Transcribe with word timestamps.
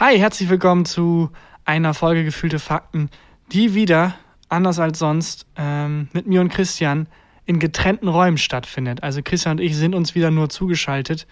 Hi, 0.00 0.18
herzlich 0.18 0.48
willkommen 0.48 0.86
zu 0.86 1.28
einer 1.66 1.92
Folge 1.92 2.24
Gefühlte 2.24 2.58
Fakten, 2.58 3.10
die 3.52 3.74
wieder, 3.74 4.14
anders 4.48 4.78
als 4.78 4.98
sonst, 4.98 5.44
ähm, 5.58 6.08
mit 6.14 6.26
mir 6.26 6.40
und 6.40 6.48
Christian 6.48 7.06
in 7.44 7.58
getrennten 7.58 8.08
Räumen 8.08 8.38
stattfindet. 8.38 9.02
Also 9.02 9.20
Christian 9.22 9.58
und 9.58 9.62
ich 9.62 9.76
sind 9.76 9.94
uns 9.94 10.14
wieder 10.14 10.30
nur 10.30 10.48
zugeschaltet. 10.48 11.26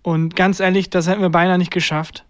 Und 0.00 0.36
ganz 0.36 0.58
ehrlich, 0.60 0.88
das 0.88 1.06
hätten 1.06 1.20
wir 1.20 1.28
beinahe 1.28 1.58
nicht 1.58 1.70
geschafft. 1.70 2.24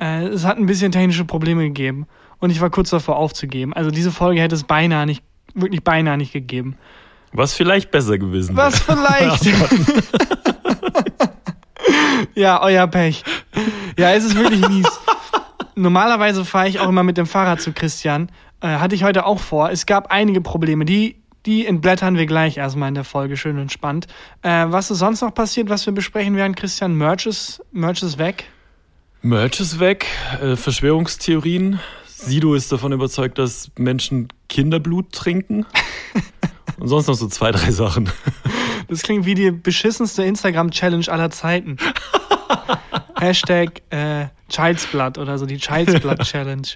Äh, 0.00 0.28
es 0.28 0.46
hat 0.46 0.56
ein 0.56 0.64
bisschen 0.64 0.92
technische 0.92 1.26
Probleme 1.26 1.62
gegeben. 1.62 2.06
Und 2.38 2.48
ich 2.48 2.62
war 2.62 2.70
kurz 2.70 2.88
davor 2.88 3.16
aufzugeben. 3.16 3.74
Also 3.74 3.90
diese 3.90 4.10
Folge 4.10 4.40
hätte 4.40 4.54
es 4.54 4.64
beinahe 4.64 5.04
nicht, 5.04 5.22
wirklich 5.52 5.84
beinahe 5.84 6.16
nicht 6.16 6.32
gegeben. 6.32 6.78
Was 7.34 7.52
vielleicht 7.52 7.90
besser 7.90 8.16
gewesen 8.16 8.56
wäre. 8.56 8.68
Was 8.68 8.78
vielleicht. 8.80 9.44
ja, 12.34 12.62
euer 12.62 12.86
Pech. 12.86 13.24
Ja, 13.98 14.12
es 14.12 14.24
ist 14.24 14.34
wirklich 14.34 14.66
mies. 14.66 14.88
Normalerweise 15.78 16.44
fahre 16.44 16.68
ich 16.68 16.80
auch 16.80 16.88
immer 16.88 17.04
mit 17.04 17.18
dem 17.18 17.26
Fahrrad 17.26 17.60
zu 17.60 17.72
Christian. 17.72 18.32
Äh, 18.60 18.66
hatte 18.66 18.96
ich 18.96 19.04
heute 19.04 19.24
auch 19.24 19.38
vor. 19.38 19.70
Es 19.70 19.86
gab 19.86 20.10
einige 20.10 20.40
Probleme. 20.40 20.84
Die, 20.84 21.22
die 21.46 21.66
entblättern 21.66 22.16
wir 22.16 22.26
gleich 22.26 22.56
erstmal 22.56 22.88
in 22.88 22.96
der 22.96 23.04
Folge, 23.04 23.36
schön 23.36 23.58
und 23.60 23.70
spannend. 23.70 24.08
Äh, 24.42 24.66
was 24.68 24.90
ist 24.90 24.98
sonst 24.98 25.20
noch 25.20 25.32
passiert, 25.32 25.68
was 25.68 25.86
wir 25.86 25.92
besprechen 25.92 26.34
werden, 26.34 26.56
Christian? 26.56 26.94
Merch 26.94 27.26
ist, 27.26 27.62
Merch 27.70 28.02
ist 28.02 28.18
weg. 28.18 28.46
Merch 29.22 29.60
ist 29.60 29.78
weg. 29.78 30.06
Äh, 30.42 30.56
Verschwörungstheorien. 30.56 31.78
Sido 32.06 32.54
ist 32.54 32.72
davon 32.72 32.90
überzeugt, 32.90 33.38
dass 33.38 33.70
Menschen 33.78 34.26
Kinderblut 34.48 35.12
trinken. 35.12 35.64
und 36.80 36.88
sonst 36.88 37.06
noch 37.06 37.14
so 37.14 37.28
zwei, 37.28 37.52
drei 37.52 37.70
Sachen. 37.70 38.10
Das 38.88 39.02
klingt 39.02 39.26
wie 39.26 39.34
die 39.34 39.52
beschissenste 39.52 40.24
Instagram-Challenge 40.24 41.06
aller 41.08 41.30
Zeiten. 41.30 41.76
Hashtag 43.20 43.82
äh, 43.90 44.26
Child's 44.48 44.86
Blood 44.86 45.18
oder 45.18 45.38
so, 45.38 45.46
die 45.46 45.58
Child's 45.58 46.00
Blood 46.00 46.20
Challenge. 46.24 46.68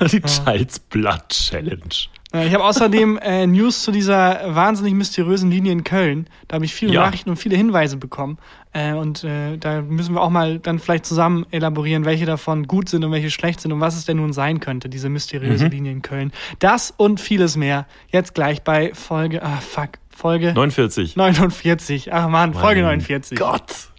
Die 0.00 0.22
Child's 0.22 0.78
Blood 0.78 1.28
Challenge. 1.28 2.08
Ich 2.32 2.54
habe 2.54 2.62
außerdem 2.62 3.18
äh, 3.18 3.46
News 3.48 3.82
zu 3.82 3.90
dieser 3.90 4.54
wahnsinnig 4.54 4.94
mysteriösen 4.94 5.50
Linie 5.50 5.72
in 5.72 5.82
Köln. 5.82 6.28
Da 6.46 6.54
habe 6.54 6.64
ich 6.64 6.72
viele 6.72 6.92
ja. 6.92 7.02
Nachrichten 7.02 7.30
und 7.30 7.36
viele 7.36 7.56
Hinweise 7.56 7.96
bekommen. 7.96 8.38
Äh, 8.72 8.92
und 8.92 9.24
äh, 9.24 9.56
da 9.58 9.82
müssen 9.82 10.14
wir 10.14 10.22
auch 10.22 10.30
mal 10.30 10.60
dann 10.60 10.78
vielleicht 10.78 11.06
zusammen 11.06 11.44
elaborieren, 11.50 12.04
welche 12.04 12.26
davon 12.26 12.68
gut 12.68 12.88
sind 12.88 13.04
und 13.04 13.10
welche 13.10 13.32
schlecht 13.32 13.60
sind 13.60 13.72
und 13.72 13.80
was 13.80 13.96
es 13.96 14.04
denn 14.04 14.18
nun 14.18 14.32
sein 14.32 14.60
könnte, 14.60 14.88
diese 14.88 15.08
mysteriöse 15.08 15.64
mhm. 15.64 15.70
Linie 15.72 15.92
in 15.92 16.02
Köln. 16.02 16.30
Das 16.60 16.94
und 16.96 17.20
vieles 17.20 17.56
mehr. 17.56 17.86
Jetzt 18.10 18.34
gleich 18.34 18.62
bei 18.62 18.94
Folge, 18.94 19.42
ah 19.42 19.56
fuck, 19.56 19.98
Folge 20.08 20.52
49. 20.54 21.16
49. 21.16 22.12
Ach 22.12 22.28
man, 22.28 22.54
Folge 22.54 22.82
49. 22.82 23.36
Gott. 23.38 23.90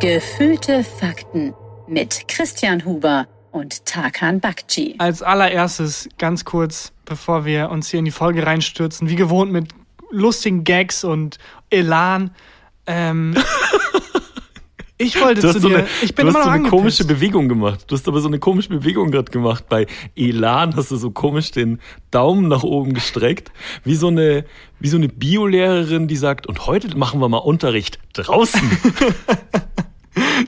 Gefühlte 0.00 0.84
Fakten 0.84 1.54
mit 1.88 2.28
Christian 2.28 2.84
Huber 2.84 3.26
und 3.52 3.86
Tarkan 3.86 4.40
Bakci. 4.40 4.96
Als 4.98 5.22
allererstes 5.22 6.08
ganz 6.18 6.44
kurz, 6.44 6.92
bevor 7.04 7.44
wir 7.44 7.70
uns 7.70 7.88
hier 7.88 8.00
in 8.00 8.04
die 8.04 8.10
Folge 8.10 8.46
reinstürzen, 8.46 9.08
wie 9.08 9.16
gewohnt 9.16 9.50
mit 9.50 9.68
lustigen 10.10 10.64
Gags 10.64 11.04
und 11.04 11.38
Elan. 11.70 12.34
Ähm, 12.86 13.34
Ich 14.96 15.20
wollte 15.20 15.40
zu 15.40 15.58
so 15.58 15.68
dir. 15.68 15.78
Eine, 15.78 15.86
ich 16.02 16.14
bin 16.14 16.26
du 16.26 16.30
immer 16.30 16.38
hast 16.38 16.44
noch 16.44 16.44
so 16.44 16.50
eine 16.50 16.56
angepisst. 16.56 16.70
komische 16.70 17.04
Bewegung 17.04 17.48
gemacht. 17.48 17.84
Du 17.88 17.96
hast 17.96 18.06
aber 18.06 18.20
so 18.20 18.28
eine 18.28 18.38
komische 18.38 18.68
Bewegung 18.68 19.10
gerade 19.10 19.30
gemacht. 19.30 19.68
Bei 19.68 19.86
Elan 20.14 20.76
hast 20.76 20.92
du 20.92 20.96
so 20.96 21.10
komisch 21.10 21.50
den 21.50 21.80
Daumen 22.12 22.46
nach 22.46 22.62
oben 22.62 22.94
gestreckt, 22.94 23.50
wie 23.82 23.96
so 23.96 24.08
eine 24.08 24.44
wie 24.78 24.88
so 24.88 24.96
eine 24.96 25.08
Biolehrerin, 25.08 26.06
die 26.06 26.16
sagt: 26.16 26.46
Und 26.46 26.66
heute 26.66 26.96
machen 26.96 27.20
wir 27.20 27.28
mal 27.28 27.38
Unterricht 27.38 27.98
draußen. 28.12 28.60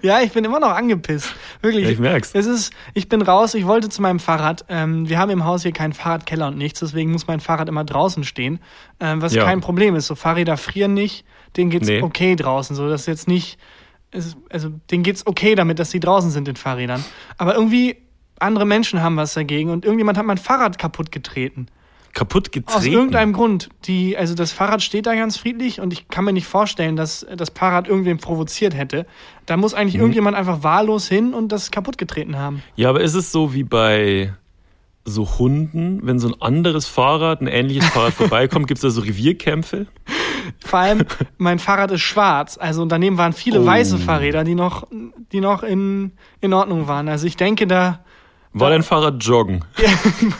Ja, 0.02 0.20
ich 0.20 0.32
bin 0.32 0.44
immer 0.44 0.60
noch 0.60 0.70
angepisst. 0.70 1.34
Wirklich. 1.60 1.84
Ja, 1.84 1.90
ich 1.90 1.98
merk's. 1.98 2.30
Es 2.32 2.46
ist, 2.46 2.72
ich 2.94 3.08
bin 3.08 3.22
raus, 3.22 3.54
ich 3.54 3.66
wollte 3.66 3.88
zu 3.88 4.00
meinem 4.02 4.20
Fahrrad. 4.20 4.64
Ähm, 4.68 5.08
wir 5.08 5.18
haben 5.18 5.30
im 5.30 5.44
Haus 5.44 5.62
hier 5.62 5.72
keinen 5.72 5.92
Fahrradkeller 5.92 6.48
und 6.48 6.56
nichts, 6.56 6.80
deswegen 6.80 7.12
muss 7.12 7.26
mein 7.26 7.40
Fahrrad 7.40 7.68
immer 7.68 7.84
draußen 7.84 8.24
stehen. 8.24 8.60
Ähm, 9.00 9.22
was 9.22 9.34
ja. 9.34 9.44
kein 9.44 9.60
Problem 9.60 9.96
ist. 9.96 10.06
So 10.06 10.14
Fahrräder 10.14 10.56
frieren 10.56 10.94
nicht, 10.94 11.24
denen 11.56 11.70
geht's 11.70 11.88
nee. 11.88 12.02
okay 12.02 12.36
draußen. 12.36 12.76
So, 12.76 12.88
das 12.88 13.02
ist 13.02 13.06
jetzt 13.06 13.28
nicht 13.28 13.58
es, 14.10 14.36
also 14.50 14.70
denen 14.90 15.02
geht's 15.02 15.26
okay 15.26 15.54
damit, 15.54 15.78
dass 15.78 15.90
sie 15.90 16.00
draußen 16.00 16.30
sind 16.30 16.48
in 16.48 16.56
Fahrrädern. 16.56 17.04
Aber 17.38 17.54
irgendwie 17.54 17.96
andere 18.38 18.66
Menschen 18.66 19.02
haben 19.02 19.16
was 19.16 19.34
dagegen 19.34 19.70
und 19.70 19.84
irgendjemand 19.84 20.18
hat 20.18 20.26
mein 20.26 20.38
Fahrrad 20.38 20.78
kaputt 20.78 21.10
getreten. 21.10 21.66
Kaputt 22.12 22.50
getreten? 22.50 22.78
Aus 22.78 22.86
irgendeinem 22.86 23.34
Grund. 23.34 23.68
Die, 23.84 24.16
also 24.16 24.34
das 24.34 24.50
Fahrrad 24.50 24.82
steht 24.82 25.06
da 25.06 25.14
ganz 25.14 25.36
friedlich 25.36 25.80
und 25.80 25.92
ich 25.92 26.08
kann 26.08 26.24
mir 26.24 26.32
nicht 26.32 26.46
vorstellen, 26.46 26.96
dass 26.96 27.26
das 27.36 27.50
Fahrrad 27.50 27.88
irgendwen 27.88 28.16
provoziert 28.16 28.74
hätte. 28.74 29.06
Da 29.44 29.58
muss 29.58 29.74
eigentlich 29.74 29.96
mhm. 29.96 30.00
irgendjemand 30.00 30.36
einfach 30.36 30.62
wahllos 30.62 31.08
hin 31.08 31.34
und 31.34 31.52
das 31.52 31.70
kaputt 31.70 31.98
getreten 31.98 32.36
haben. 32.36 32.62
Ja, 32.74 32.88
aber 32.88 33.02
ist 33.02 33.14
es 33.14 33.32
so 33.32 33.52
wie 33.52 33.64
bei 33.64 34.32
so 35.06 35.38
Hunden, 35.38 36.00
wenn 36.02 36.18
so 36.18 36.28
ein 36.28 36.42
anderes 36.42 36.86
Fahrrad, 36.86 37.40
ein 37.40 37.46
ähnliches 37.46 37.86
Fahrrad 37.86 38.12
vorbeikommt, 38.14 38.66
gibt 38.66 38.78
es 38.78 38.82
da 38.82 38.90
so 38.90 39.00
Revierkämpfe? 39.00 39.86
Vor 40.64 40.78
allem, 40.78 41.04
mein 41.38 41.58
Fahrrad 41.58 41.92
ist 41.92 42.02
schwarz. 42.02 42.58
Also 42.58 42.84
daneben 42.84 43.16
waren 43.16 43.32
viele 43.32 43.62
oh. 43.62 43.66
weiße 43.66 43.98
Fahrräder, 43.98 44.44
die 44.44 44.54
noch, 44.54 44.86
die 45.32 45.40
noch 45.40 45.62
in, 45.62 46.12
in 46.40 46.52
Ordnung 46.52 46.88
waren. 46.88 47.08
Also 47.08 47.26
ich 47.26 47.36
denke, 47.36 47.66
da. 47.66 48.00
War 48.52 48.70
dein 48.70 48.82
Fahrrad 48.82 49.22
joggen? 49.22 49.64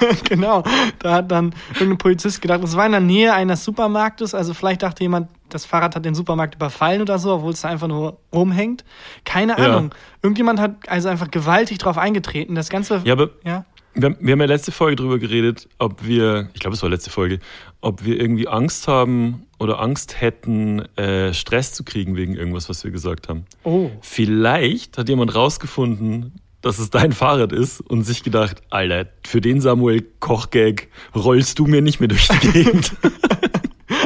Ja, 0.00 0.08
genau. 0.28 0.62
Da 0.98 1.12
hat 1.12 1.30
dann 1.30 1.54
irgendein 1.74 1.98
Polizist 1.98 2.40
gedacht, 2.40 2.62
es 2.64 2.74
war 2.76 2.86
in 2.86 2.92
der 2.92 3.00
Nähe 3.00 3.32
eines 3.34 3.62
Supermarktes. 3.64 4.34
Also 4.34 4.54
vielleicht 4.54 4.82
dachte 4.82 5.04
jemand, 5.04 5.28
das 5.48 5.64
Fahrrad 5.64 5.94
hat 5.94 6.04
den 6.04 6.14
Supermarkt 6.14 6.56
überfallen 6.56 7.02
oder 7.02 7.18
so, 7.18 7.34
obwohl 7.34 7.52
es 7.52 7.60
da 7.60 7.68
einfach 7.68 7.88
nur 7.88 8.18
rumhängt. 8.34 8.84
Keine 9.24 9.58
Ahnung. 9.58 9.90
Ja. 9.92 9.98
Irgendjemand 10.22 10.60
hat 10.60 10.88
also 10.88 11.08
einfach 11.08 11.30
gewaltig 11.30 11.78
drauf 11.78 11.98
eingetreten. 11.98 12.54
Das 12.54 12.68
Ganze. 12.68 13.02
Ja, 13.04 13.12
aber. 13.12 13.30
Ja? 13.44 13.64
Wir, 13.98 14.14
wir 14.20 14.32
haben 14.32 14.40
ja 14.40 14.46
letzte 14.46 14.72
Folge 14.72 14.96
drüber 14.96 15.18
geredet, 15.18 15.68
ob 15.78 16.06
wir, 16.06 16.50
ich 16.52 16.60
glaube, 16.60 16.74
es 16.74 16.82
war 16.82 16.90
letzte 16.90 17.08
Folge, 17.08 17.38
ob 17.80 18.04
wir 18.04 18.20
irgendwie 18.20 18.46
Angst 18.46 18.88
haben 18.88 19.46
oder 19.58 19.80
Angst 19.80 20.20
hätten, 20.20 20.80
äh, 20.96 21.32
Stress 21.32 21.72
zu 21.72 21.82
kriegen 21.82 22.14
wegen 22.14 22.34
irgendwas, 22.34 22.68
was 22.68 22.84
wir 22.84 22.90
gesagt 22.90 23.28
haben. 23.28 23.46
Oh. 23.64 23.90
Vielleicht 24.02 24.98
hat 24.98 25.08
jemand 25.08 25.34
rausgefunden, 25.34 26.40
dass 26.60 26.78
es 26.78 26.90
dein 26.90 27.12
Fahrrad 27.12 27.52
ist 27.52 27.80
und 27.80 28.02
sich 28.02 28.22
gedacht, 28.22 28.60
Alter, 28.68 29.08
für 29.24 29.40
den 29.40 29.62
Samuel 29.62 30.02
Koch-Gag 30.20 30.88
rollst 31.14 31.58
du 31.58 31.66
mir 31.66 31.80
nicht 31.80 32.00
mehr 32.00 32.08
durch 32.08 32.28
die 32.28 32.48
Gegend. 32.52 32.92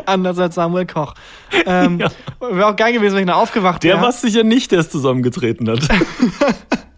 Anders 0.07 0.39
als 0.39 0.55
Samuel 0.55 0.87
Koch. 0.87 1.15
Ähm, 1.67 1.99
ja. 1.99 2.09
Wäre 2.41 2.67
auch 2.67 2.77
geil 2.77 2.93
gewesen, 2.93 3.15
wenn 3.15 3.23
ich 3.23 3.27
noch 3.29 3.37
aufgewacht 3.37 3.83
wäre. 3.85 3.97
Der 3.97 4.05
war 4.05 4.13
sicher 4.13 4.45
nicht, 4.45 4.73
der 4.73 4.81
es 4.81 4.91
zusammengetreten 4.91 5.69
hat. 5.69 5.81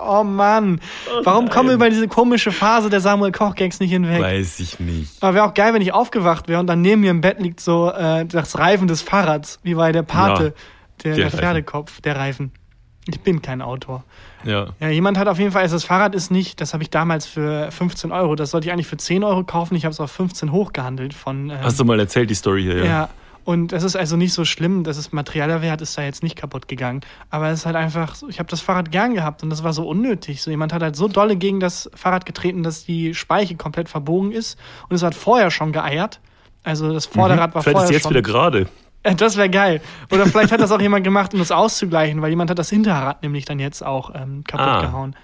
Oh 0.04 0.24
Mann. 0.24 0.80
Oh 1.08 1.20
Warum 1.24 1.48
kommen 1.48 1.68
wir 1.68 1.76
über 1.76 1.88
diese 1.88 2.08
komische 2.08 2.50
Phase 2.50 2.90
der 2.90 3.00
Samuel 3.00 3.32
Koch-Gags 3.32 3.80
nicht 3.80 3.90
hinweg? 3.90 4.20
Weiß 4.20 4.58
ich 4.60 4.80
nicht. 4.80 5.22
Aber 5.22 5.34
wäre 5.34 5.44
auch 5.44 5.54
geil, 5.54 5.74
wenn 5.74 5.82
ich 5.82 5.92
aufgewacht 5.92 6.48
wäre 6.48 6.60
und 6.60 6.66
dann 6.66 6.82
neben 6.82 7.02
mir 7.02 7.10
im 7.10 7.20
Bett 7.20 7.40
liegt 7.40 7.60
so 7.60 7.90
äh, 7.92 8.26
das 8.26 8.58
Reifen 8.58 8.88
des 8.88 9.02
Fahrrads, 9.02 9.60
wie 9.62 9.74
bei 9.74 9.92
der 9.92 10.02
Pate, 10.02 10.44
ja, 10.44 10.50
der, 11.04 11.14
der, 11.14 11.14
der 11.14 11.30
Pferdekopf, 11.30 12.00
der 12.00 12.16
Reifen. 12.16 12.52
Ich 13.06 13.20
bin 13.20 13.42
kein 13.42 13.62
Autor. 13.62 14.04
Ja. 14.44 14.66
Ja, 14.80 14.88
jemand 14.88 15.18
hat 15.18 15.28
auf 15.28 15.38
jeden 15.38 15.52
Fall, 15.52 15.62
also 15.62 15.76
das 15.76 15.84
Fahrrad 15.84 16.14
ist 16.14 16.30
nicht, 16.30 16.60
das 16.60 16.72
habe 16.72 16.82
ich 16.82 16.90
damals 16.90 17.26
für 17.26 17.70
15 17.70 18.12
Euro, 18.12 18.34
das 18.34 18.50
sollte 18.50 18.66
ich 18.66 18.72
eigentlich 18.72 18.86
für 18.86 18.96
10 18.96 19.24
Euro 19.24 19.44
kaufen, 19.44 19.74
ich 19.74 19.84
habe 19.84 19.92
es 19.92 20.00
auf 20.00 20.10
15 20.10 20.52
hochgehandelt 20.52 21.14
von. 21.14 21.50
Ähm, 21.50 21.58
Hast 21.62 21.78
du 21.78 21.84
mal 21.84 21.98
erzählt, 21.98 22.30
die 22.30 22.34
Story 22.34 22.62
hier, 22.62 22.78
ja? 22.78 22.84
Ja, 22.84 23.08
und 23.44 23.72
das 23.72 23.82
ist 23.82 23.96
also 23.96 24.16
nicht 24.16 24.32
so 24.32 24.44
schlimm, 24.44 24.84
dass 24.84 24.96
es 24.96 25.12
materieller 25.12 25.62
Wert 25.62 25.80
ist 25.80 25.98
da 25.98 26.02
jetzt 26.02 26.22
nicht 26.22 26.36
kaputt 26.36 26.68
gegangen. 26.68 27.00
Aber 27.30 27.48
es 27.48 27.60
ist 27.60 27.66
halt 27.66 27.76
einfach, 27.76 28.16
ich 28.28 28.38
habe 28.38 28.48
das 28.48 28.60
Fahrrad 28.60 28.92
gern 28.92 29.14
gehabt 29.14 29.42
und 29.42 29.50
das 29.50 29.64
war 29.64 29.72
so 29.72 29.88
unnötig. 29.88 30.42
So 30.42 30.50
jemand 30.50 30.72
hat 30.72 30.82
halt 30.82 30.94
so 30.94 31.08
dolle 31.08 31.36
gegen 31.36 31.58
das 31.58 31.90
Fahrrad 31.94 32.24
getreten, 32.24 32.62
dass 32.62 32.84
die 32.84 33.14
Speiche 33.14 33.56
komplett 33.56 33.88
verbogen 33.88 34.30
ist 34.32 34.58
und 34.88 34.94
es 34.94 35.02
hat 35.02 35.14
vorher 35.14 35.50
schon 35.50 35.72
geeiert. 35.72 36.20
Also 36.62 36.92
das 36.92 37.06
Vorderrad 37.06 37.50
mhm. 37.50 37.54
war 37.54 37.62
Vielleicht 37.62 37.74
vorher 37.74 37.90
ist 37.90 37.94
jetzt 37.94 38.02
schon. 38.04 38.10
wieder 38.10 38.22
gerade. 38.22 38.68
Das 39.16 39.36
wäre 39.36 39.50
geil. 39.50 39.80
Oder 40.10 40.26
vielleicht 40.26 40.52
hat 40.52 40.60
das 40.60 40.70
auch 40.70 40.80
jemand 40.80 41.04
gemacht, 41.04 41.32
um 41.34 41.40
das 41.40 41.50
auszugleichen, 41.50 42.22
weil 42.22 42.30
jemand 42.30 42.50
hat 42.50 42.58
das 42.58 42.70
Hinterrad 42.70 43.22
nämlich 43.22 43.44
dann 43.44 43.58
jetzt 43.58 43.84
auch 43.84 44.12
ähm, 44.14 44.44
kaputt 44.44 44.66
ah. 44.66 44.80
gehauen. 44.80 45.16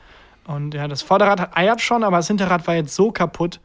Und 0.46 0.74
ja, 0.74 0.88
das 0.88 1.02
Vorderrad 1.02 1.56
eiert 1.56 1.80
schon, 1.80 2.02
aber 2.02 2.16
das 2.16 2.26
Hinterrad 2.26 2.66
war 2.66 2.74
jetzt 2.74 2.94
so 2.94 3.12
kaputt, 3.12 3.60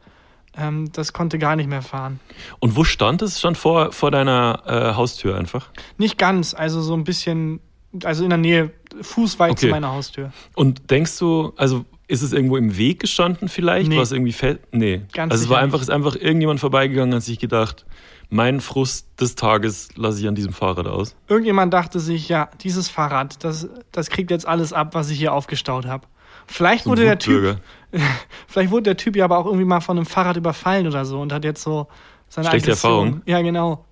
ähm, 0.56 0.90
das 0.92 1.12
konnte 1.12 1.38
gar 1.38 1.56
nicht 1.56 1.68
mehr 1.68 1.82
fahren. 1.82 2.20
Und 2.58 2.76
wo 2.76 2.84
stand 2.84 3.22
es? 3.22 3.38
Stand 3.38 3.56
vor, 3.56 3.92
vor 3.92 4.10
deiner 4.10 4.62
äh, 4.66 4.94
Haustür 4.94 5.36
einfach? 5.36 5.70
Nicht 5.98 6.18
ganz, 6.18 6.54
also 6.54 6.82
so 6.82 6.94
ein 6.94 7.04
bisschen, 7.04 7.60
also 8.04 8.22
in 8.22 8.30
der 8.30 8.38
Nähe, 8.38 8.70
fußweit 9.00 9.52
okay. 9.52 9.60
zu 9.60 9.68
meiner 9.68 9.92
Haustür. 9.92 10.32
Und 10.54 10.90
denkst 10.90 11.18
du, 11.18 11.54
also 11.56 11.84
ist 12.06 12.22
es 12.22 12.32
irgendwo 12.32 12.56
im 12.56 12.76
Weg 12.76 13.00
gestanden 13.00 13.48
vielleicht? 13.48 13.88
Nee. 13.88 13.96
War 13.96 14.02
es 14.02 14.12
irgendwie 14.12 14.32
fett? 14.32 14.60
Nee. 14.72 15.02
Ganz 15.12 15.32
also 15.32 15.44
es 15.44 15.50
war 15.50 15.58
einfach, 15.58 15.80
ist 15.80 15.90
einfach 15.90 16.16
irgendjemand 16.16 16.60
vorbeigegangen, 16.60 17.14
hat 17.14 17.22
sich 17.22 17.38
gedacht, 17.38 17.86
mein 18.34 18.60
Frust 18.60 19.06
des 19.20 19.36
Tages 19.36 19.90
lasse 19.94 20.18
ich 20.18 20.26
an 20.26 20.34
diesem 20.34 20.52
Fahrrad 20.52 20.88
aus. 20.88 21.14
Irgendjemand 21.28 21.72
dachte 21.72 22.00
sich, 22.00 22.28
ja, 22.28 22.50
dieses 22.60 22.88
Fahrrad, 22.88 23.44
das, 23.44 23.68
das 23.92 24.10
kriegt 24.10 24.32
jetzt 24.32 24.44
alles 24.44 24.72
ab, 24.72 24.96
was 24.96 25.08
ich 25.10 25.18
hier 25.18 25.32
aufgestaut 25.32 25.86
habe. 25.86 26.08
Vielleicht 26.48 26.84
wurde 26.84 27.04
der 27.04 27.20
Typ, 27.20 27.58
vielleicht 28.48 28.72
wurde 28.72 28.82
der 28.82 28.96
Typ 28.96 29.14
ja 29.14 29.24
aber 29.24 29.38
auch 29.38 29.46
irgendwie 29.46 29.64
mal 29.64 29.80
von 29.80 29.96
einem 29.96 30.04
Fahrrad 30.04 30.36
überfallen 30.36 30.88
oder 30.88 31.04
so 31.04 31.20
und 31.20 31.32
hat 31.32 31.44
jetzt 31.44 31.62
so 31.62 31.86
seine 32.28 32.48
Schlechte 32.48 32.72
Aggression. 32.72 33.06
Erfahrung. 33.06 33.22
Ja, 33.24 33.40
genau. 33.40 33.84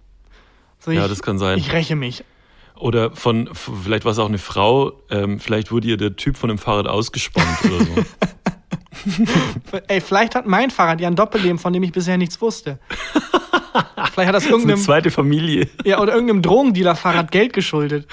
So, 0.80 0.90
ja, 0.90 1.06
das 1.06 1.22
kann 1.22 1.38
sein. 1.38 1.56
Ich 1.58 1.72
räche 1.72 1.94
mich. 1.94 2.24
Oder 2.74 3.14
von, 3.14 3.48
vielleicht 3.54 4.04
war 4.04 4.10
es 4.10 4.18
auch 4.18 4.28
eine 4.28 4.38
Frau, 4.38 4.92
ähm, 5.08 5.38
vielleicht 5.38 5.70
wurde 5.70 5.86
ihr 5.86 5.96
der 5.96 6.16
Typ 6.16 6.36
von 6.36 6.48
dem 6.48 6.58
Fahrrad 6.58 6.88
ausgespannt 6.88 7.64
oder 7.64 7.84
so. 7.84 8.04
Ey, 9.86 10.00
vielleicht 10.00 10.34
hat 10.34 10.46
mein 10.46 10.70
Fahrrad 10.70 11.00
ja 11.00 11.06
ein 11.06 11.14
Doppelleben, 11.14 11.60
von 11.60 11.72
dem 11.72 11.84
ich 11.84 11.92
bisher 11.92 12.18
nichts 12.18 12.40
wusste. 12.40 12.80
Vielleicht 14.12 14.28
hat 14.28 14.34
das 14.34 14.42
Das 14.42 14.42
ist 14.44 14.46
eine 14.46 14.52
irgendeinem, 14.56 14.78
zweite 14.80 15.10
Familie. 15.10 15.68
ja, 15.84 15.98
oder 16.00 16.12
irgendeinem 16.12 16.42
Drogendealer-Fahrrad 16.42 17.30
Geld 17.30 17.52
geschuldet. 17.52 18.06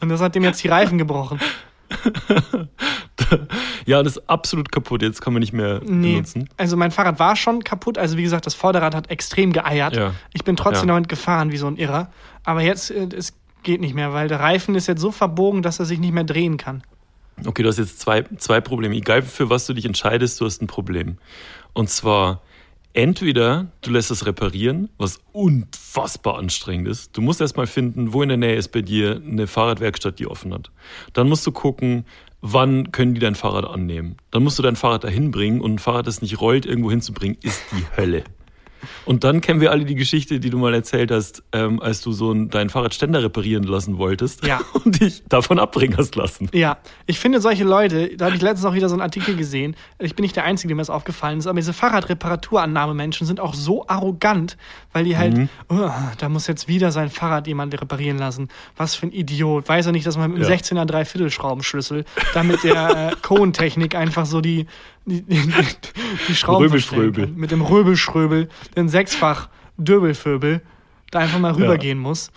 Und 0.00 0.08
das 0.10 0.20
hat 0.20 0.34
dem 0.34 0.44
jetzt 0.44 0.62
die 0.62 0.68
Reifen 0.68 0.98
gebrochen. 0.98 1.40
Ja, 3.86 4.02
das 4.02 4.16
ist 4.16 4.28
absolut 4.30 4.70
kaputt. 4.72 5.02
Jetzt 5.02 5.20
kann 5.22 5.32
man 5.32 5.40
nicht 5.40 5.52
mehr 5.52 5.80
Nee, 5.84 6.12
benutzen. 6.14 6.48
also 6.56 6.76
mein 6.76 6.90
Fahrrad 6.90 7.18
war 7.18 7.36
schon 7.36 7.64
kaputt. 7.64 7.98
Also 7.98 8.16
wie 8.16 8.22
gesagt, 8.22 8.46
das 8.46 8.54
Vorderrad 8.54 8.94
hat 8.94 9.10
extrem 9.10 9.52
geeiert. 9.52 9.96
Ja. 9.96 10.14
Ich 10.32 10.44
bin 10.44 10.56
trotzdem 10.56 10.88
Ja. 10.88 10.94
damit 10.94 11.08
gefahren 11.08 11.50
wie 11.52 11.56
so 11.56 11.66
ein 11.66 11.76
Irrer. 11.76 12.10
Aber 12.44 12.62
jetzt, 12.62 12.90
äh, 12.90 13.08
es 13.16 13.34
geht 13.62 13.80
nicht 13.80 13.94
mehr, 13.94 14.12
weil 14.12 14.28
der 14.28 14.40
Reifen 14.40 14.74
ist 14.74 14.86
jetzt 14.86 15.00
so 15.00 15.10
verbogen, 15.10 15.62
dass 15.62 15.78
er 15.80 15.86
sich 15.86 15.98
nicht 15.98 16.12
mehr 16.12 16.24
drehen 16.24 16.56
kann. 16.58 16.82
Okay, 17.46 17.62
du 17.62 17.68
hast 17.68 17.78
jetzt 17.78 18.00
zwei, 18.00 18.22
zwei 18.38 18.60
Probleme. 18.60 18.94
Egal 18.94 19.22
für 19.22 19.50
was 19.50 19.66
du 19.66 19.72
dich 19.74 19.84
entscheidest, 19.86 20.40
du 20.40 20.44
hast 20.44 20.62
ein 20.62 20.66
Problem. 20.66 21.18
Und 21.72 21.90
zwar, 21.90 22.42
entweder 22.94 23.66
du 23.82 23.90
lässt 23.90 24.10
es 24.10 24.24
reparieren, 24.24 24.88
was 24.96 25.18
unfassbar 25.32 26.38
anstrengend 26.38 26.88
ist. 26.88 27.16
Du 27.16 27.20
musst 27.20 27.40
erstmal 27.40 27.66
finden, 27.66 28.14
wo 28.14 28.22
in 28.22 28.28
der 28.30 28.38
Nähe 28.38 28.56
ist 28.56 28.68
bei 28.68 28.80
dir 28.80 29.20
eine 29.22 29.46
Fahrradwerkstatt, 29.46 30.18
die 30.18 30.26
offen 30.26 30.54
hat. 30.54 30.70
Dann 31.12 31.28
musst 31.28 31.46
du 31.46 31.52
gucken, 31.52 32.06
wann 32.40 32.92
können 32.92 33.14
die 33.14 33.20
dein 33.20 33.34
Fahrrad 33.34 33.66
annehmen. 33.66 34.16
Dann 34.30 34.42
musst 34.42 34.58
du 34.58 34.62
dein 34.62 34.76
Fahrrad 34.76 35.04
dahin 35.04 35.30
bringen 35.30 35.60
und 35.60 35.74
ein 35.74 35.78
Fahrrad, 35.78 36.06
das 36.06 36.22
nicht 36.22 36.40
rollt, 36.40 36.64
irgendwo 36.64 36.90
hinzubringen, 36.90 37.36
ist 37.42 37.62
die 37.72 37.84
Hölle. 37.96 38.24
Und 39.04 39.24
dann 39.24 39.40
kennen 39.40 39.60
wir 39.60 39.70
alle 39.70 39.84
die 39.84 39.94
Geschichte, 39.94 40.40
die 40.40 40.50
du 40.50 40.58
mal 40.58 40.74
erzählt 40.74 41.10
hast, 41.10 41.42
ähm, 41.52 41.80
als 41.80 42.00
du 42.00 42.12
so 42.12 42.32
ein, 42.32 42.50
dein 42.50 42.70
Fahrradständer 42.70 43.22
reparieren 43.22 43.64
lassen 43.64 43.98
wolltest 43.98 44.46
Ja. 44.46 44.60
und 44.84 45.00
dich 45.00 45.22
davon 45.28 45.58
abbringen 45.58 45.96
hast 45.96 46.16
lassen. 46.16 46.48
Ja, 46.52 46.78
ich 47.06 47.18
finde 47.18 47.40
solche 47.40 47.64
Leute, 47.64 48.16
da 48.16 48.26
habe 48.26 48.36
ich 48.36 48.42
letztens 48.42 48.64
auch 48.64 48.74
wieder 48.74 48.88
so 48.88 48.94
einen 48.94 49.02
Artikel 49.02 49.36
gesehen, 49.36 49.76
ich 49.98 50.14
bin 50.14 50.22
nicht 50.22 50.36
der 50.36 50.44
Einzige, 50.44 50.68
dem 50.68 50.78
das 50.78 50.90
aufgefallen 50.90 51.38
ist, 51.38 51.46
aber 51.46 51.56
diese 51.56 51.72
Fahrradreparaturannahmemenschen 51.72 53.26
sind 53.26 53.40
auch 53.40 53.54
so 53.54 53.86
arrogant, 53.88 54.56
weil 54.92 55.04
die 55.04 55.16
halt, 55.16 55.48
oh, 55.68 55.90
da 56.18 56.28
muss 56.28 56.46
jetzt 56.46 56.68
wieder 56.68 56.90
sein 56.92 57.10
Fahrrad 57.10 57.46
jemand 57.46 57.80
reparieren 57.80 58.18
lassen. 58.18 58.48
Was 58.76 58.94
für 58.94 59.06
ein 59.06 59.12
Idiot. 59.12 59.68
Weiß 59.68 59.86
er 59.86 59.92
nicht, 59.92 60.06
dass 60.06 60.16
man 60.16 60.32
mit 60.32 60.42
einem 60.42 60.50
Ja. 60.50 60.56
16er 60.56 60.84
Dreiviertelschraubenschlüssel 60.84 62.04
da 62.32 62.42
mit 62.42 62.62
der 62.64 63.10
äh, 63.12 63.16
Kohlen-Technik 63.22 63.94
einfach 63.94 64.26
so 64.26 64.40
die, 64.40 64.66
die, 65.06 65.22
die, 65.22 65.40
die 66.28 66.34
Schrauben 66.34 66.64
Röbelschröbel. 66.64 67.26
Mit 67.28 67.50
dem 67.50 67.60
Röbelschröbel, 67.62 68.48
den 68.76 68.88
sechsfach 68.88 69.48
Döbelföbel, 69.76 70.62
da 71.10 71.18
einfach 71.20 71.38
mal 71.38 71.52
rübergehen 71.52 71.98
muss. 71.98 72.30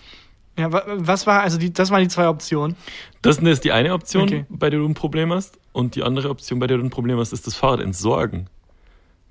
Ja, 0.57 0.71
wa- 0.71 0.83
was 0.87 1.27
war, 1.27 1.41
also 1.41 1.57
die, 1.57 1.71
das 1.71 1.91
waren 1.91 2.01
die 2.01 2.07
zwei 2.07 2.27
Optionen. 2.27 2.75
Das 3.21 3.37
ist 3.37 3.63
die 3.63 3.71
eine 3.71 3.93
Option, 3.93 4.23
Okay. 4.23 4.45
bei 4.49 4.69
der 4.69 4.79
du 4.79 4.85
ein 4.87 4.93
Problem 4.95 5.31
hast. 5.31 5.59
Und 5.71 5.95
die 5.95 6.01
andere 6.03 6.29
Option, 6.29 6.57
bei 6.59 6.65
der 6.67 6.77
du 6.77 6.83
ein 6.83 6.89
Problem 6.89 7.19
hast, 7.19 7.31
ist 7.33 7.45
das 7.45 7.55
Fahrrad 7.55 7.81
entsorgen. 7.81 8.47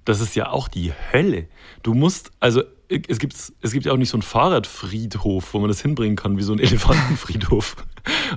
Das 0.04 0.20
ist 0.20 0.36
ja 0.36 0.50
auch 0.50 0.68
die 0.68 0.92
Hölle. 1.12 1.48
Du 1.82 1.94
musst, 1.94 2.30
also 2.38 2.62
es 2.88 3.18
gibt, 3.18 3.34
es 3.34 3.72
gibt 3.72 3.86
ja 3.86 3.92
auch 3.92 3.96
nicht 3.96 4.10
so 4.10 4.16
einen 4.16 4.22
Fahrradfriedhof, 4.22 5.52
wo 5.54 5.58
man 5.58 5.66
das 5.68 5.80
hinbringen 5.82 6.14
kann, 6.16 6.36
wie 6.38 6.42
so 6.42 6.52
ein 6.52 6.58
Elefantenfriedhof. 6.60 7.74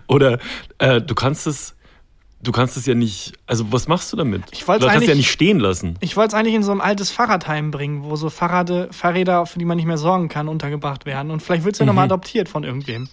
Oder 0.07 0.39
äh, 0.79 0.99
du 1.01 1.13
kannst 1.13 1.45
es, 1.45 1.75
du 2.41 2.51
kannst 2.51 2.77
es 2.77 2.85
ja 2.85 2.95
nicht, 2.95 3.33
also 3.47 3.71
was 3.71 3.87
machst 3.87 4.11
du 4.13 4.17
damit? 4.17 4.43
Ich 4.51 4.65
kannst 4.65 4.85
es 4.85 5.07
ja 5.07 5.15
nicht 5.15 5.31
stehen 5.31 5.59
lassen. 5.59 5.95
Ich 5.99 6.15
wollte 6.15 6.29
es 6.29 6.33
eigentlich 6.33 6.55
in 6.55 6.63
so 6.63 6.71
ein 6.71 6.81
altes 6.81 7.11
Fahrradheim 7.11 7.71
bringen, 7.71 8.03
wo 8.03 8.15
so 8.15 8.29
Fahrrade, 8.29 8.89
Fahrräder, 8.91 9.45
für 9.45 9.59
die 9.59 9.65
man 9.65 9.77
nicht 9.77 9.85
mehr 9.85 9.97
sorgen 9.97 10.29
kann, 10.29 10.47
untergebracht 10.47 11.05
werden. 11.05 11.31
Und 11.31 11.41
vielleicht 11.41 11.63
wird 11.63 11.75
es 11.75 11.79
ja 11.79 11.85
nochmal 11.85 12.05
adoptiert 12.05 12.49
von 12.49 12.63
irgendwem. 12.63 13.09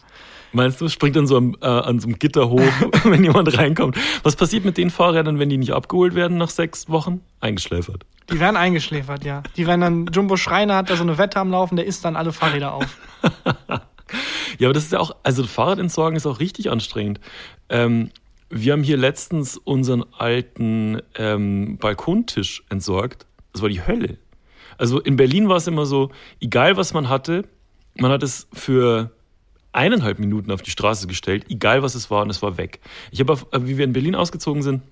Meinst 0.53 0.81
du, 0.81 0.89
springt 0.89 1.17
dann 1.17 1.27
so 1.27 1.37
am, 1.37 1.57
äh, 1.61 1.67
an 1.67 1.99
so 1.99 2.07
einem 2.07 2.19
Gitter 2.19 2.49
hoch, 2.49 2.63
wenn 3.05 3.23
jemand 3.25 3.59
reinkommt? 3.59 3.97
Was 4.23 4.37
passiert 4.37 4.65
mit 4.65 4.79
den 4.79 4.91
Fahrrädern, 4.91 5.39
wenn 5.39 5.51
die 5.51 5.59
nicht 5.59 5.73
abgeholt 5.73 6.15
werden 6.15 6.39
nach 6.39 6.51
sechs 6.51 6.89
Wochen? 6.89 7.21
Eingeschläfert. 7.41 8.07
Die 8.31 8.41
werden 8.41 8.57
eingeschläfert, 8.57 9.25
ja. 9.25 9.43
Die 9.57 9.67
werden 9.67 9.81
dann, 9.81 10.07
Jumbo 10.13 10.37
Schreiner 10.37 10.77
hat 10.77 10.91
da 10.91 10.97
so 10.97 11.03
eine 11.03 11.19
Wette 11.19 11.39
am 11.39 11.51
Laufen, 11.51 11.77
der 11.77 11.87
isst 11.87 12.05
dann 12.05 12.17
alle 12.17 12.33
Fahrräder 12.33 12.75
auf. 12.75 12.97
Ja, 14.59 14.69
aber 14.69 14.75
das 14.75 14.85
ist 14.85 14.93
ja 14.93 15.01
auch, 15.01 15.15
also 15.23 15.45
Fahrradentsorgen 15.45 16.17
ist 16.17 16.27
auch 16.27 16.41
richtig 16.41 16.71
anstrengend. 16.71 17.21
Ähm, 17.69 18.11
wir 18.51 18.73
haben 18.73 18.83
hier 18.83 18.97
letztens 18.97 19.57
unseren 19.57 20.05
alten 20.17 21.01
ähm, 21.17 21.79
Balkontisch 21.79 22.65
entsorgt. 22.69 23.27
Das 23.53 23.63
war 23.63 23.69
die 23.69 23.85
Hölle. 23.87 24.19
Also 24.79 25.01
in 25.01 25.17
Berlin 25.17 25.49
war 25.49 25.57
es 25.57 25.67
immer 25.67 25.87
so, 25.87 26.11
egal 26.41 26.77
was 26.77 26.93
man 26.95 27.09
hatte, 27.09 27.45
man 27.97 28.11
hat 28.11 28.23
es 28.23 28.47
für 28.53 29.11
eineinhalb 29.73 30.19
Minuten 30.19 30.51
auf 30.53 30.63
die 30.63 30.71
Straße 30.71 31.07
gestellt, 31.07 31.47
egal 31.49 31.83
was 31.83 31.95
es 31.95 32.11
war, 32.11 32.23
und 32.23 32.31
es 32.31 32.43
war 32.43 32.57
weg. 32.59 32.81
Ich 33.11 33.21
habe, 33.21 33.33
auf- 33.33 33.47
wie 33.59 33.79
wir 33.79 33.85
in 33.85 33.93
Berlin 33.93 34.15
ausgezogen 34.15 34.63
sind, 34.63 34.83